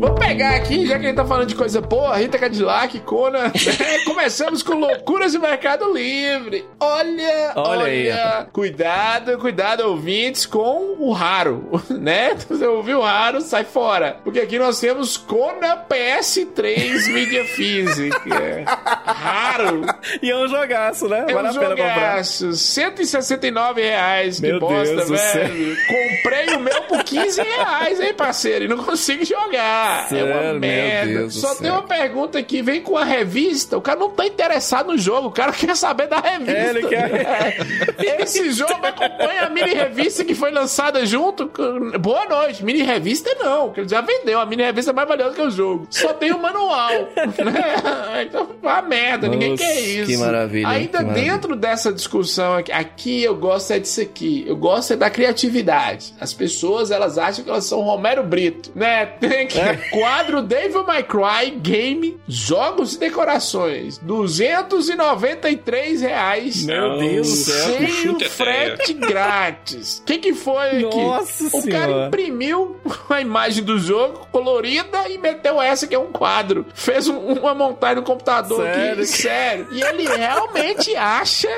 Vou 0.00 0.14
pegar 0.14 0.54
aqui, 0.54 0.86
já 0.86 0.98
que 0.98 1.04
a 1.04 1.08
gente 1.08 1.16
tá 1.16 1.26
falando 1.26 1.46
de 1.46 1.54
coisa 1.54 1.78
boa, 1.82 2.16
Rita 2.16 2.38
Cadillac, 2.38 2.98
Conan. 3.00 3.48
né? 3.48 3.98
Começamos 4.06 4.62
com 4.62 4.72
loucuras 4.76 5.34
do 5.34 5.40
Mercado 5.40 5.92
Livre. 5.92 6.64
Olha, 6.80 7.52
Olha 7.54 7.82
olha. 7.82 8.38
aí, 8.38 8.46
cuidado, 8.50 9.36
cuidado, 9.36 9.80
ouvintes, 9.86 10.46
com 10.46 10.96
o 10.98 11.12
raro, 11.12 11.82
né? 11.90 12.34
Você 12.48 12.66
ouviu 12.66 13.00
o 13.00 13.02
raro, 13.02 13.42
sai 13.42 13.64
fora. 13.64 14.16
Porque 14.24 14.40
aqui 14.40 14.58
nós 14.58 14.80
temos 14.80 15.18
Conan 15.18 15.76
PS3 15.86 17.12
Media 17.12 17.44
Physic. 17.44 18.16
É. 18.32 18.64
Raro. 19.04 19.82
E 20.22 20.30
é 20.30 20.36
um 20.36 20.48
jogaço, 20.48 21.08
né? 21.08 21.26
É 21.28 21.34
Vale 21.34 21.48
um 21.48 21.50
a 21.50 21.54
pena 21.54 21.76
comprar. 21.76 21.94
jogaço. 21.94 22.52
169 22.54 23.82
reais. 23.82 24.40
Meu 24.40 24.54
que 24.54 24.60
bosta, 24.60 24.96
Deus 24.96 25.10
velho. 25.10 25.76
Comprei 25.86 26.56
o 26.56 26.60
meu 26.60 26.82
por 26.84 27.04
15 27.04 27.42
reais, 27.42 28.00
hein, 28.00 28.14
parceiro? 28.14 28.64
E 28.64 28.68
não 28.68 28.78
consigo 28.78 29.26
jogar. 29.26 29.89
É 29.98 30.06
Sério? 30.08 30.26
uma 30.32 30.54
merda. 30.54 31.30
Só 31.30 31.54
tem 31.54 31.70
uma 31.70 31.82
pergunta 31.82 32.38
aqui. 32.38 32.62
Vem 32.62 32.80
com 32.80 32.96
a 32.96 33.04
revista. 33.04 33.76
O 33.76 33.80
cara 33.80 33.98
não 33.98 34.10
tá 34.10 34.26
interessado 34.26 34.88
no 34.88 34.98
jogo. 34.98 35.28
O 35.28 35.32
cara 35.32 35.52
quer 35.52 35.76
saber 35.76 36.06
da 36.08 36.18
revista. 36.20 36.52
É, 36.52 36.70
ele 36.70 36.86
quer- 36.86 38.20
Esse 38.22 38.50
jogo 38.52 38.72
acompanha 38.84 39.42
a 39.46 39.50
mini 39.50 39.72
revista 39.74 40.24
que 40.24 40.34
foi 40.34 40.50
lançada 40.50 41.04
junto. 41.06 41.48
com- 41.48 41.90
Boa 41.98 42.26
noite. 42.26 42.64
Mini 42.64 42.82
revista 42.82 43.30
não, 43.38 43.70
que 43.72 43.80
ele 43.80 43.88
já 43.88 44.00
vendeu. 44.00 44.40
A 44.40 44.46
mini 44.46 44.62
revista 44.62 44.90
é 44.90 44.94
mais 44.94 45.08
valiosa 45.08 45.34
que 45.34 45.42
o 45.42 45.50
jogo. 45.50 45.86
Só 45.90 46.12
tem 46.12 46.32
o 46.32 46.38
manual. 46.38 46.90
né? 47.16 48.22
Então, 48.24 48.48
uma 48.62 48.82
merda. 48.82 49.28
Ninguém 49.28 49.50
Nossa, 49.50 49.62
quer 49.64 49.80
isso. 49.80 50.06
que 50.10 50.16
maravilha? 50.16 50.68
Ainda 50.68 50.98
Que 50.98 51.04
maravilha. 51.04 51.32
dentro 51.32 51.56
dessa 51.56 51.92
discussão 51.92 52.56
aqui, 52.56 52.72
aqui 52.72 53.22
eu 53.22 53.34
gosto 53.34 53.72
é 53.72 53.78
disso 53.78 54.00
aqui. 54.00 54.44
Eu 54.46 54.56
gosto 54.56 54.92
é 54.92 54.96
da 54.96 55.08
criatividade. 55.10 56.14
As 56.20 56.32
pessoas, 56.32 56.90
elas 56.90 57.18
acham 57.18 57.44
que 57.44 57.50
elas 57.50 57.64
são 57.64 57.80
Romero 57.80 58.22
Brito, 58.22 58.70
né? 58.74 59.06
Tem 59.06 59.42
aqui, 59.42 59.58
É. 59.58 59.78
quadro 59.90 60.42
Devil 60.42 60.84
May 60.84 61.02
Cry 61.02 61.50
Game, 61.56 62.18
jogos 62.28 62.94
e 62.94 62.98
decorações. 62.98 63.98
293 63.98 66.00
reais. 66.00 66.64
Meu 66.64 66.98
Deus 66.98 67.28
do 67.28 67.34
céu. 67.36 67.66
Sem 67.78 67.84
o 67.84 67.88
Chuta 67.88 68.30
frete 68.30 68.92
grátis. 68.94 69.98
O 69.98 70.04
que 70.04 70.18
que 70.18 70.34
foi 70.34 70.68
aqui? 70.68 70.82
Nossa 70.96 71.44
o 71.46 71.50
cara 71.68 71.86
Senhora. 71.86 72.06
imprimiu 72.08 72.76
a 73.08 73.20
imagem 73.20 73.64
do 73.64 73.78
jogo 73.78 74.26
colorida 74.30 75.08
e 75.08 75.18
meteu 75.18 75.60
essa 75.60 75.86
que 75.86 75.94
é 75.94 75.98
um 75.98 76.12
quadro. 76.12 76.66
Fez 76.74 77.08
um- 77.08 77.18
uma 77.18 77.54
montagem 77.54 77.96
no 77.96 78.02
computador 78.02 78.62
Sério? 78.62 78.92
aqui. 78.94 79.06
Sério. 79.06 79.66
E 79.72 79.82
ele 79.82 80.04
realmente 80.08 80.94
acha. 80.96 81.48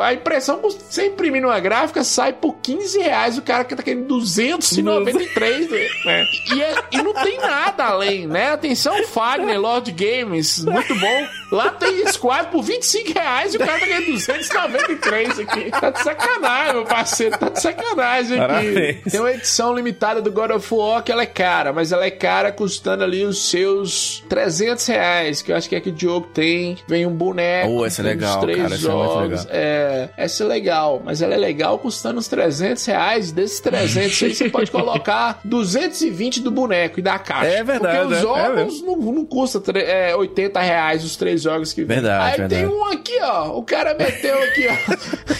A 0.00 0.12
impressão, 0.14 0.58
custa- 0.58 0.84
você 0.88 1.06
imprimir 1.06 1.42
numa 1.42 1.58
gráfica, 1.60 2.02
sai 2.04 2.32
por 2.32 2.56
15 2.62 2.98
reais. 2.98 3.36
O 3.38 3.42
cara 3.42 3.64
que 3.64 3.74
tá 3.74 3.82
querendo 3.82 4.06
293. 4.06 5.70
né? 6.04 6.24
E, 6.54 6.62
é- 6.62 6.74
e 6.92 7.02
não 7.02 7.12
tem 7.14 7.38
nada 7.38 7.63
além, 7.78 8.26
né? 8.26 8.52
Atenção, 8.52 9.04
Fagner, 9.06 9.60
Lord 9.60 9.90
Games. 9.92 10.64
Muito 10.64 10.94
bom. 10.94 11.26
Lá 11.50 11.70
tem 11.70 12.00
esse 12.00 12.18
quadro 12.18 12.50
por 12.50 12.62
25 12.62 13.12
reais 13.12 13.54
e 13.54 13.56
o 13.56 13.60
cara 13.60 13.78
tá 13.78 13.86
ganhando 13.86 14.06
293 14.06 15.38
aqui. 15.38 15.70
Tá 15.70 15.90
de 15.90 16.02
sacanagem, 16.02 16.74
meu 16.74 16.84
parceiro. 16.84 17.38
Tá 17.38 17.48
de 17.48 17.60
sacanagem 17.60 18.38
aqui. 18.40 18.52
Parabéns. 18.52 19.02
Tem 19.12 19.20
uma 19.20 19.32
edição 19.32 19.74
limitada 19.74 20.20
do 20.20 20.32
God 20.32 20.50
of 20.50 20.74
War 20.74 21.02
que 21.02 21.12
ela 21.12 21.22
é 21.22 21.26
cara, 21.26 21.72
mas 21.72 21.92
ela 21.92 22.04
é 22.04 22.10
cara 22.10 22.50
custando 22.50 23.04
ali 23.04 23.24
os 23.24 23.50
seus 23.50 24.24
300 24.28 24.86
reais, 24.86 25.42
que 25.42 25.52
eu 25.52 25.56
acho 25.56 25.68
que 25.68 25.76
é 25.76 25.80
que 25.80 25.90
o 25.90 25.92
Diogo 25.92 26.28
tem. 26.32 26.76
Vem 26.88 27.06
um 27.06 27.14
boneco. 27.14 27.70
Oh, 27.70 27.84
essa 27.86 28.02
é 28.02 28.04
legal, 28.04 28.40
três 28.40 28.56
cara, 28.58 28.74
essa 28.74 28.84
é 28.84 28.90
jogos. 28.90 29.44
legal. 29.44 29.46
É, 29.50 30.08
essa 30.16 30.44
é 30.44 30.46
legal, 30.46 31.02
mas 31.04 31.22
ela 31.22 31.34
é 31.34 31.38
legal 31.38 31.78
custando 31.78 32.18
uns 32.18 32.28
300 32.28 32.84
reais. 32.86 33.32
Desses 33.32 33.60
300 33.60 34.22
aí 34.22 34.34
você 34.34 34.50
pode 34.50 34.70
colocar 34.72 35.40
220 35.44 36.40
do 36.40 36.50
boneco 36.50 36.98
e 36.98 37.02
da 37.02 37.18
caixa. 37.18 37.46
É 37.46 37.53
verdade, 37.62 37.98
Porque 37.98 38.06
os 38.06 38.12
é, 38.12 38.16
é 38.18 38.22
jogos 38.22 38.82
não, 38.82 38.96
não 38.96 39.24
custa 39.24 39.62
é, 39.78 40.16
80 40.16 40.60
reais 40.60 41.04
os 41.04 41.14
três 41.16 41.42
jogos 41.42 41.72
que 41.72 41.84
vem. 41.84 42.00
Verdade, 42.00 42.24
Aí 42.24 42.30
verdade. 42.38 42.54
tem 42.54 42.66
um 42.66 42.84
aqui, 42.86 43.18
ó. 43.22 43.56
O 43.56 43.62
cara 43.62 43.94
meteu 43.94 44.36
aqui, 44.42 44.66
ó. 44.68 44.74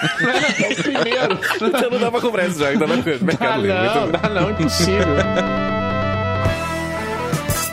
É 0.63 0.73
o 0.73 0.77
primeiro. 0.83 1.39
Então 1.57 1.91
não 1.91 1.99
dá 2.01 2.11
pra 2.11 2.21
comprar 2.21 2.47
esse 2.47 2.59
jogo, 2.59 2.79
tá 2.79 2.87
na 2.87 3.03
coisa. 3.03 3.19
Ah, 3.23 3.25
Mercado 3.25 3.63
Livre. 3.63 3.77
não, 3.77 4.11
dá 4.11 4.29
não, 4.29 4.51
impossível. 4.51 5.07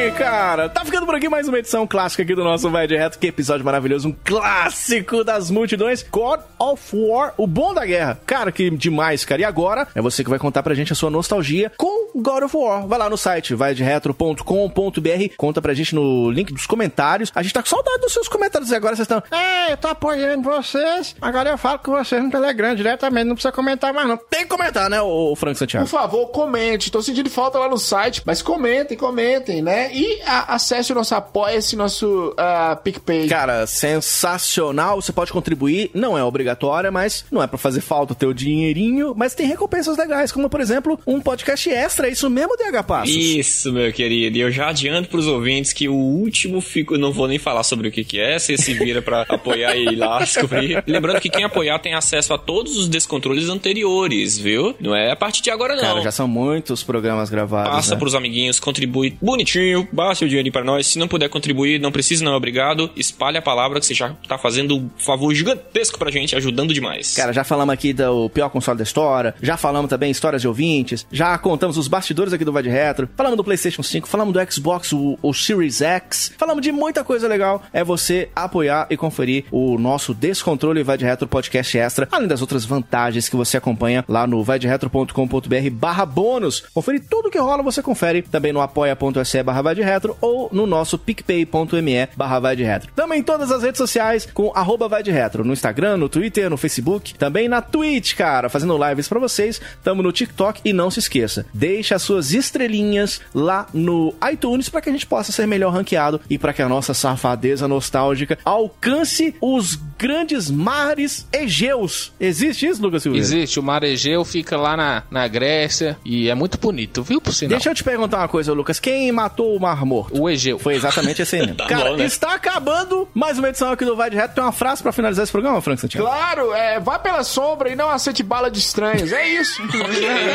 bem, 0.02 0.10
cara. 0.14 0.68
Tá 0.68 0.84
ficando 0.84 1.06
por 1.06 1.14
aqui 1.14 1.28
mais 1.28 1.46
uma 1.46 1.58
edição 1.58 1.86
clássica 1.86 2.24
aqui 2.24 2.34
do 2.34 2.42
nosso 2.42 2.68
Vai 2.68 2.88
de 2.88 2.96
Reto. 2.96 3.18
Que 3.18 3.28
episódio 3.28 3.64
maravilhoso. 3.64 4.08
Um 4.08 4.16
clássico 4.24 5.22
das 5.22 5.48
multidões. 5.48 6.04
God 6.10 6.40
of 6.58 6.96
War, 6.96 7.34
o 7.36 7.46
bom 7.46 7.72
da 7.72 7.86
guerra. 7.86 8.18
Cara, 8.26 8.50
que 8.50 8.68
demais, 8.70 9.24
cara. 9.24 9.42
E 9.42 9.44
agora 9.44 9.86
é 9.94 10.00
você 10.00 10.24
que 10.24 10.30
vai 10.30 10.40
contar 10.40 10.62
pra 10.62 10.74
gente 10.74 10.92
a 10.92 10.96
sua 10.96 11.10
nostalgia 11.10 11.70
com 11.76 12.10
God 12.20 12.44
of 12.44 12.56
War. 12.56 12.86
Vai 12.86 12.98
lá 12.98 13.08
no 13.08 13.16
site 13.16 13.54
vaideretro.com.br. 13.54 15.36
Conta 15.36 15.62
pra 15.62 15.72
gente 15.74 15.94
no 15.94 16.30
link 16.30 16.52
dos 16.52 16.66
comentários. 16.66 17.30
A 17.34 17.42
gente 17.42 17.54
tá 17.54 17.62
com 17.62 17.68
saudade 17.68 18.00
dos 18.00 18.12
seus 18.12 18.26
comentários. 18.26 18.70
E 18.70 18.74
agora 18.74 18.96
vocês 18.96 19.04
estão... 19.04 19.22
É, 19.30 19.72
eu 19.72 19.76
tô 19.76 19.86
apoiando 19.88 20.42
vocês. 20.42 21.14
Agora 21.20 21.50
eu 21.50 21.58
falo 21.58 21.78
com 21.78 21.92
vocês 21.92 22.22
no 22.22 22.30
Telegram 22.30 22.74
diretamente. 22.74 23.26
Não 23.26 23.34
precisa 23.34 23.52
comentar 23.52 23.92
mais 23.94 24.08
não. 24.08 24.16
Tem 24.16 24.40
que 24.40 24.48
comentar, 24.48 24.90
né, 24.90 25.00
o 25.00 25.36
Frank 25.36 25.56
Santiago? 25.56 25.86
Por 25.86 25.92
favor, 25.92 26.26
comente. 26.28 26.90
Tô 26.90 27.00
sentindo 27.00 27.30
falta 27.30 27.58
lá 27.58 27.68
no 27.68 27.78
site, 27.78 28.22
mas 28.26 28.42
comentem, 28.42 28.96
comentem, 28.96 29.62
né? 29.62 29.91
E 29.92 30.20
a- 30.24 30.54
acesse 30.54 30.92
o 30.92 30.94
nosso 30.94 31.14
Apoia-se, 31.14 31.76
nosso 31.76 32.34
ah, 32.38 32.76
PicPay. 32.82 33.28
Cara, 33.28 33.66
sensacional. 33.66 35.00
Você 35.00 35.12
pode 35.12 35.32
contribuir, 35.32 35.90
não 35.94 36.16
é 36.16 36.24
obrigatória, 36.24 36.90
mas 36.90 37.24
não 37.30 37.42
é 37.42 37.46
pra 37.46 37.58
fazer 37.58 37.80
falta 37.80 38.12
o 38.12 38.16
teu 38.16 38.32
dinheirinho, 38.32 39.14
mas 39.16 39.34
tem 39.34 39.46
recompensas 39.46 39.96
legais, 39.96 40.32
como 40.32 40.48
por 40.48 40.60
exemplo, 40.60 40.98
um 41.06 41.20
podcast 41.20 41.68
extra, 41.70 42.08
é 42.08 42.12
isso 42.12 42.28
mesmo, 42.30 42.56
DH 42.56 42.82
Passos? 42.86 43.14
Isso, 43.14 43.72
meu 43.72 43.92
querido. 43.92 44.36
E 44.36 44.40
eu 44.40 44.50
já 44.50 44.68
adianto 44.68 45.08
pros 45.08 45.26
ouvintes 45.26 45.72
que 45.72 45.88
o 45.88 45.94
último 45.94 46.60
fico. 46.60 46.94
eu 46.94 46.98
Não 46.98 47.12
vou 47.12 47.28
nem 47.28 47.38
falar 47.38 47.62
sobre 47.62 47.88
o 47.88 47.92
que, 47.92 48.04
que 48.04 48.20
é, 48.20 48.38
você 48.38 48.56
se 48.56 48.72
vira 48.74 49.02
pra 49.02 49.22
apoiar 49.28 49.76
e 49.76 49.84
ir 49.84 49.96
lá 49.96 50.18
descobrir. 50.20 50.82
Lembrando 50.86 51.20
que 51.20 51.28
quem 51.28 51.44
apoiar 51.44 51.78
tem 51.78 51.94
acesso 51.94 52.32
a 52.34 52.38
todos 52.38 52.76
os 52.76 52.88
descontroles 52.88 53.48
anteriores, 53.48 54.38
viu? 54.38 54.74
Não 54.80 54.94
é 54.94 55.10
a 55.10 55.16
partir 55.16 55.42
de 55.42 55.50
agora, 55.50 55.74
não. 55.74 55.82
Cara, 55.82 56.00
já 56.02 56.10
são 56.12 56.28
muitos 56.28 56.82
programas 56.82 57.30
gravados. 57.30 57.70
Passa 57.72 57.94
né? 57.94 57.98
pros 57.98 58.14
amiguinhos, 58.14 58.58
contribui 58.60 59.16
bonitinho, 59.20 59.81
baixa 59.90 60.24
o 60.24 60.28
dinheirinho 60.28 60.52
pra 60.52 60.64
nós. 60.64 60.86
Se 60.86 60.98
não 60.98 61.08
puder 61.08 61.28
contribuir, 61.28 61.80
não 61.80 61.92
precisa, 61.92 62.24
não 62.24 62.32
é 62.32 62.36
obrigado. 62.36 62.90
Espalhe 62.96 63.38
a 63.38 63.42
palavra 63.42 63.80
que 63.80 63.86
você 63.86 63.94
já 63.94 64.10
tá 64.28 64.38
fazendo 64.38 64.76
um 64.76 64.90
favor 64.98 65.34
gigantesco 65.34 65.98
pra 65.98 66.10
gente, 66.10 66.36
ajudando 66.36 66.74
demais. 66.74 67.14
Cara, 67.14 67.32
já 67.32 67.44
falamos 67.44 67.72
aqui 67.72 67.92
do 67.92 68.28
pior 68.30 68.48
console 68.48 68.78
da 68.78 68.84
história, 68.84 69.34
já 69.42 69.56
falamos 69.56 69.88
também 69.88 70.10
histórias 70.10 70.42
de 70.42 70.48
ouvintes, 70.48 71.06
já 71.10 71.36
contamos 71.38 71.76
os 71.76 71.88
bastidores 71.88 72.32
aqui 72.32 72.44
do 72.44 72.52
Vai 72.52 72.62
de 72.62 72.68
Retro, 72.68 73.08
falamos 73.16 73.36
do 73.36 73.44
PlayStation 73.44 73.82
5, 73.82 74.08
falamos 74.08 74.32
do 74.34 74.52
Xbox, 74.52 74.92
o, 74.92 75.18
o 75.22 75.32
Series 75.32 75.80
X, 75.80 76.32
falamos 76.36 76.62
de 76.62 76.72
muita 76.72 77.04
coisa 77.04 77.28
legal. 77.28 77.62
É 77.72 77.82
você 77.84 78.28
apoiar 78.34 78.86
e 78.90 78.96
conferir 78.96 79.44
o 79.50 79.78
nosso 79.78 80.14
Descontrole 80.14 80.82
Vai 80.82 80.98
de 80.98 81.04
Retro 81.04 81.26
Podcast 81.26 81.78
Extra, 81.78 82.08
além 82.10 82.28
das 82.28 82.40
outras 82.40 82.64
vantagens 82.64 83.28
que 83.28 83.36
você 83.36 83.56
acompanha 83.56 84.04
lá 84.08 84.26
no 84.26 84.42
vaideretro.com.br 84.42 85.70
barra 85.70 86.06
bônus. 86.06 86.64
Conferir 86.72 87.02
tudo 87.08 87.30
que 87.30 87.38
rola, 87.38 87.62
você 87.62 87.82
confere 87.82 88.22
também 88.22 88.52
no 88.52 88.60
apoia.se 88.60 89.42
barra 89.42 89.62
vai 89.72 89.74
de 89.74 89.82
retro 89.82 90.16
ou 90.20 90.48
no 90.52 90.66
nosso 90.66 90.98
picpay.me 90.98 92.08
barra 92.16 92.38
vai 92.38 92.54
de 92.56 92.62
retro. 92.62 92.90
Também 92.94 93.20
em 93.20 93.22
todas 93.22 93.50
as 93.50 93.62
redes 93.62 93.78
sociais 93.78 94.28
com 94.32 94.52
arroba 94.54 94.88
vai 94.88 95.02
de 95.02 95.10
retro, 95.10 95.44
no 95.44 95.52
Instagram, 95.52 95.96
no 95.96 96.08
Twitter, 96.08 96.50
no 96.50 96.56
Facebook, 96.56 97.14
também 97.14 97.48
na 97.48 97.62
Twitch, 97.62 98.14
cara, 98.14 98.48
fazendo 98.48 98.78
lives 98.88 99.08
pra 99.08 99.18
vocês. 99.18 99.60
Tamo 99.82 100.02
no 100.02 100.12
TikTok 100.12 100.60
e 100.64 100.72
não 100.72 100.90
se 100.90 100.98
esqueça, 100.98 101.46
deixa 101.52 101.96
as 101.96 102.02
suas 102.02 102.32
estrelinhas 102.32 103.20
lá 103.34 103.66
no 103.72 104.14
iTunes 104.30 104.68
para 104.68 104.80
que 104.80 104.90
a 104.90 104.92
gente 104.92 105.06
possa 105.06 105.32
ser 105.32 105.46
melhor 105.46 105.72
ranqueado 105.72 106.20
e 106.28 106.38
para 106.38 106.52
que 106.52 106.62
a 106.62 106.68
nossa 106.68 106.92
safadeza 106.94 107.66
nostálgica 107.66 108.38
alcance 108.44 109.34
os 109.40 109.78
grandes 109.98 110.50
mares 110.50 111.26
Egeus. 111.32 112.12
Existe 112.20 112.66
isso, 112.66 112.82
Lucas 112.82 113.02
Silveira? 113.02 113.24
Existe, 113.24 113.58
o 113.58 113.62
mar 113.62 113.82
Egeu 113.82 114.24
fica 114.24 114.56
lá 114.56 114.76
na, 114.76 115.02
na 115.10 115.26
Grécia 115.28 115.96
e 116.04 116.28
é 116.28 116.34
muito 116.34 116.58
bonito, 116.58 117.02
viu, 117.02 117.20
por 117.20 117.32
sinal? 117.32 117.50
Deixa 117.50 117.70
eu 117.70 117.74
te 117.74 117.84
perguntar 117.84 118.18
uma 118.18 118.28
coisa, 118.28 118.52
Lucas. 118.52 118.80
Quem 118.80 119.10
matou 119.12 119.56
o 119.56 119.60
Mar 119.62 119.84
Morto? 119.86 120.20
O 120.20 120.28
Egeu. 120.28 120.58
Foi 120.58 120.74
exatamente 120.74 121.22
esse 121.22 121.36
aí 121.36 121.42
mesmo. 121.42 121.56
Tá 121.62 121.66
Cara, 121.66 121.90
bom, 121.90 121.96
né? 121.96 122.04
está 122.04 122.34
acabando 122.34 123.08
mais 123.14 123.38
uma 123.38 123.48
edição 123.48 123.70
aqui 123.70 123.84
do 123.84 123.94
Vai 123.94 124.10
de 124.10 124.16
Reto. 124.16 124.34
Tem 124.34 124.42
uma 124.42 124.52
frase 124.52 124.82
pra 124.82 124.90
finalizar 124.90 125.22
esse 125.22 125.30
programa, 125.32 125.60
Frank 125.60 125.80
Santiago? 125.80 126.06
Claro, 126.06 126.52
é, 126.54 126.80
vá 126.80 126.98
pela 126.98 127.22
sombra 127.22 127.68
e 127.70 127.76
não 127.76 127.88
aceite 127.90 128.22
bala 128.22 128.50
de 128.50 128.58
estranhos. 128.58 129.12
É 129.12 129.28
isso. 129.28 129.62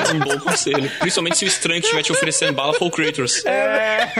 É 0.07 0.13
um 0.13 0.19
bom 0.19 0.39
conselho. 0.39 0.89
Principalmente 0.99 1.37
se 1.37 1.45
o 1.45 1.47
estranho 1.47 1.81
que 1.81 1.87
estiver 1.87 2.03
te 2.03 2.11
oferecendo 2.11 2.53
bala 2.53 2.73
for 2.73 2.85
o 2.85 2.91
Kratos. 2.91 3.45
É. 3.45 4.11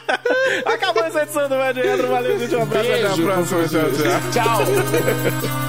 Acabou 0.64 1.04
essa 1.04 1.22
edição 1.22 1.48
do 1.48 1.56
Vai 1.56 1.74
de 1.74 1.82
Retro. 1.82 2.08
Valeu, 2.08 2.38
gente. 2.38 2.54
Um 2.56 2.62
abraço. 2.62 2.88
Até 2.88 3.04
a 3.04 3.08
Beijo, 3.08 3.22
próxima. 3.24 3.68
Tchau, 3.68 4.64
tchau. 4.64 5.67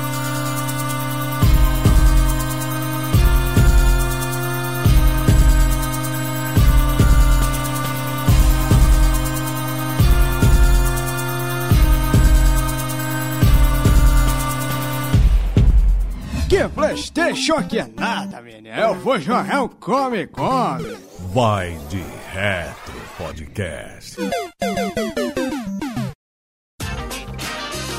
Que 16.50 16.68
Playstation 16.68 17.62
que 17.62 17.78
é 17.78 17.88
nada, 17.96 18.42
menino. 18.42 18.76
Eu 18.76 18.96
vou 18.96 19.20
jogar 19.20 19.62
um 19.62 19.68
Come 19.68 20.26
Come. 20.26 20.98
Vai 21.32 21.78
de 21.90 22.04
Retro 22.34 23.00
Podcast. 23.20 24.18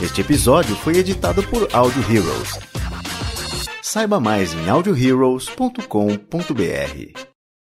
Este 0.02 0.22
episódio 0.22 0.74
foi 0.74 0.96
editado 0.96 1.44
por 1.44 1.68
Audio 1.72 2.02
Heroes. 2.12 2.58
Saiba 3.82 4.18
mais 4.18 4.52
em 4.52 4.68
audioheroes.com.br. 4.68 7.29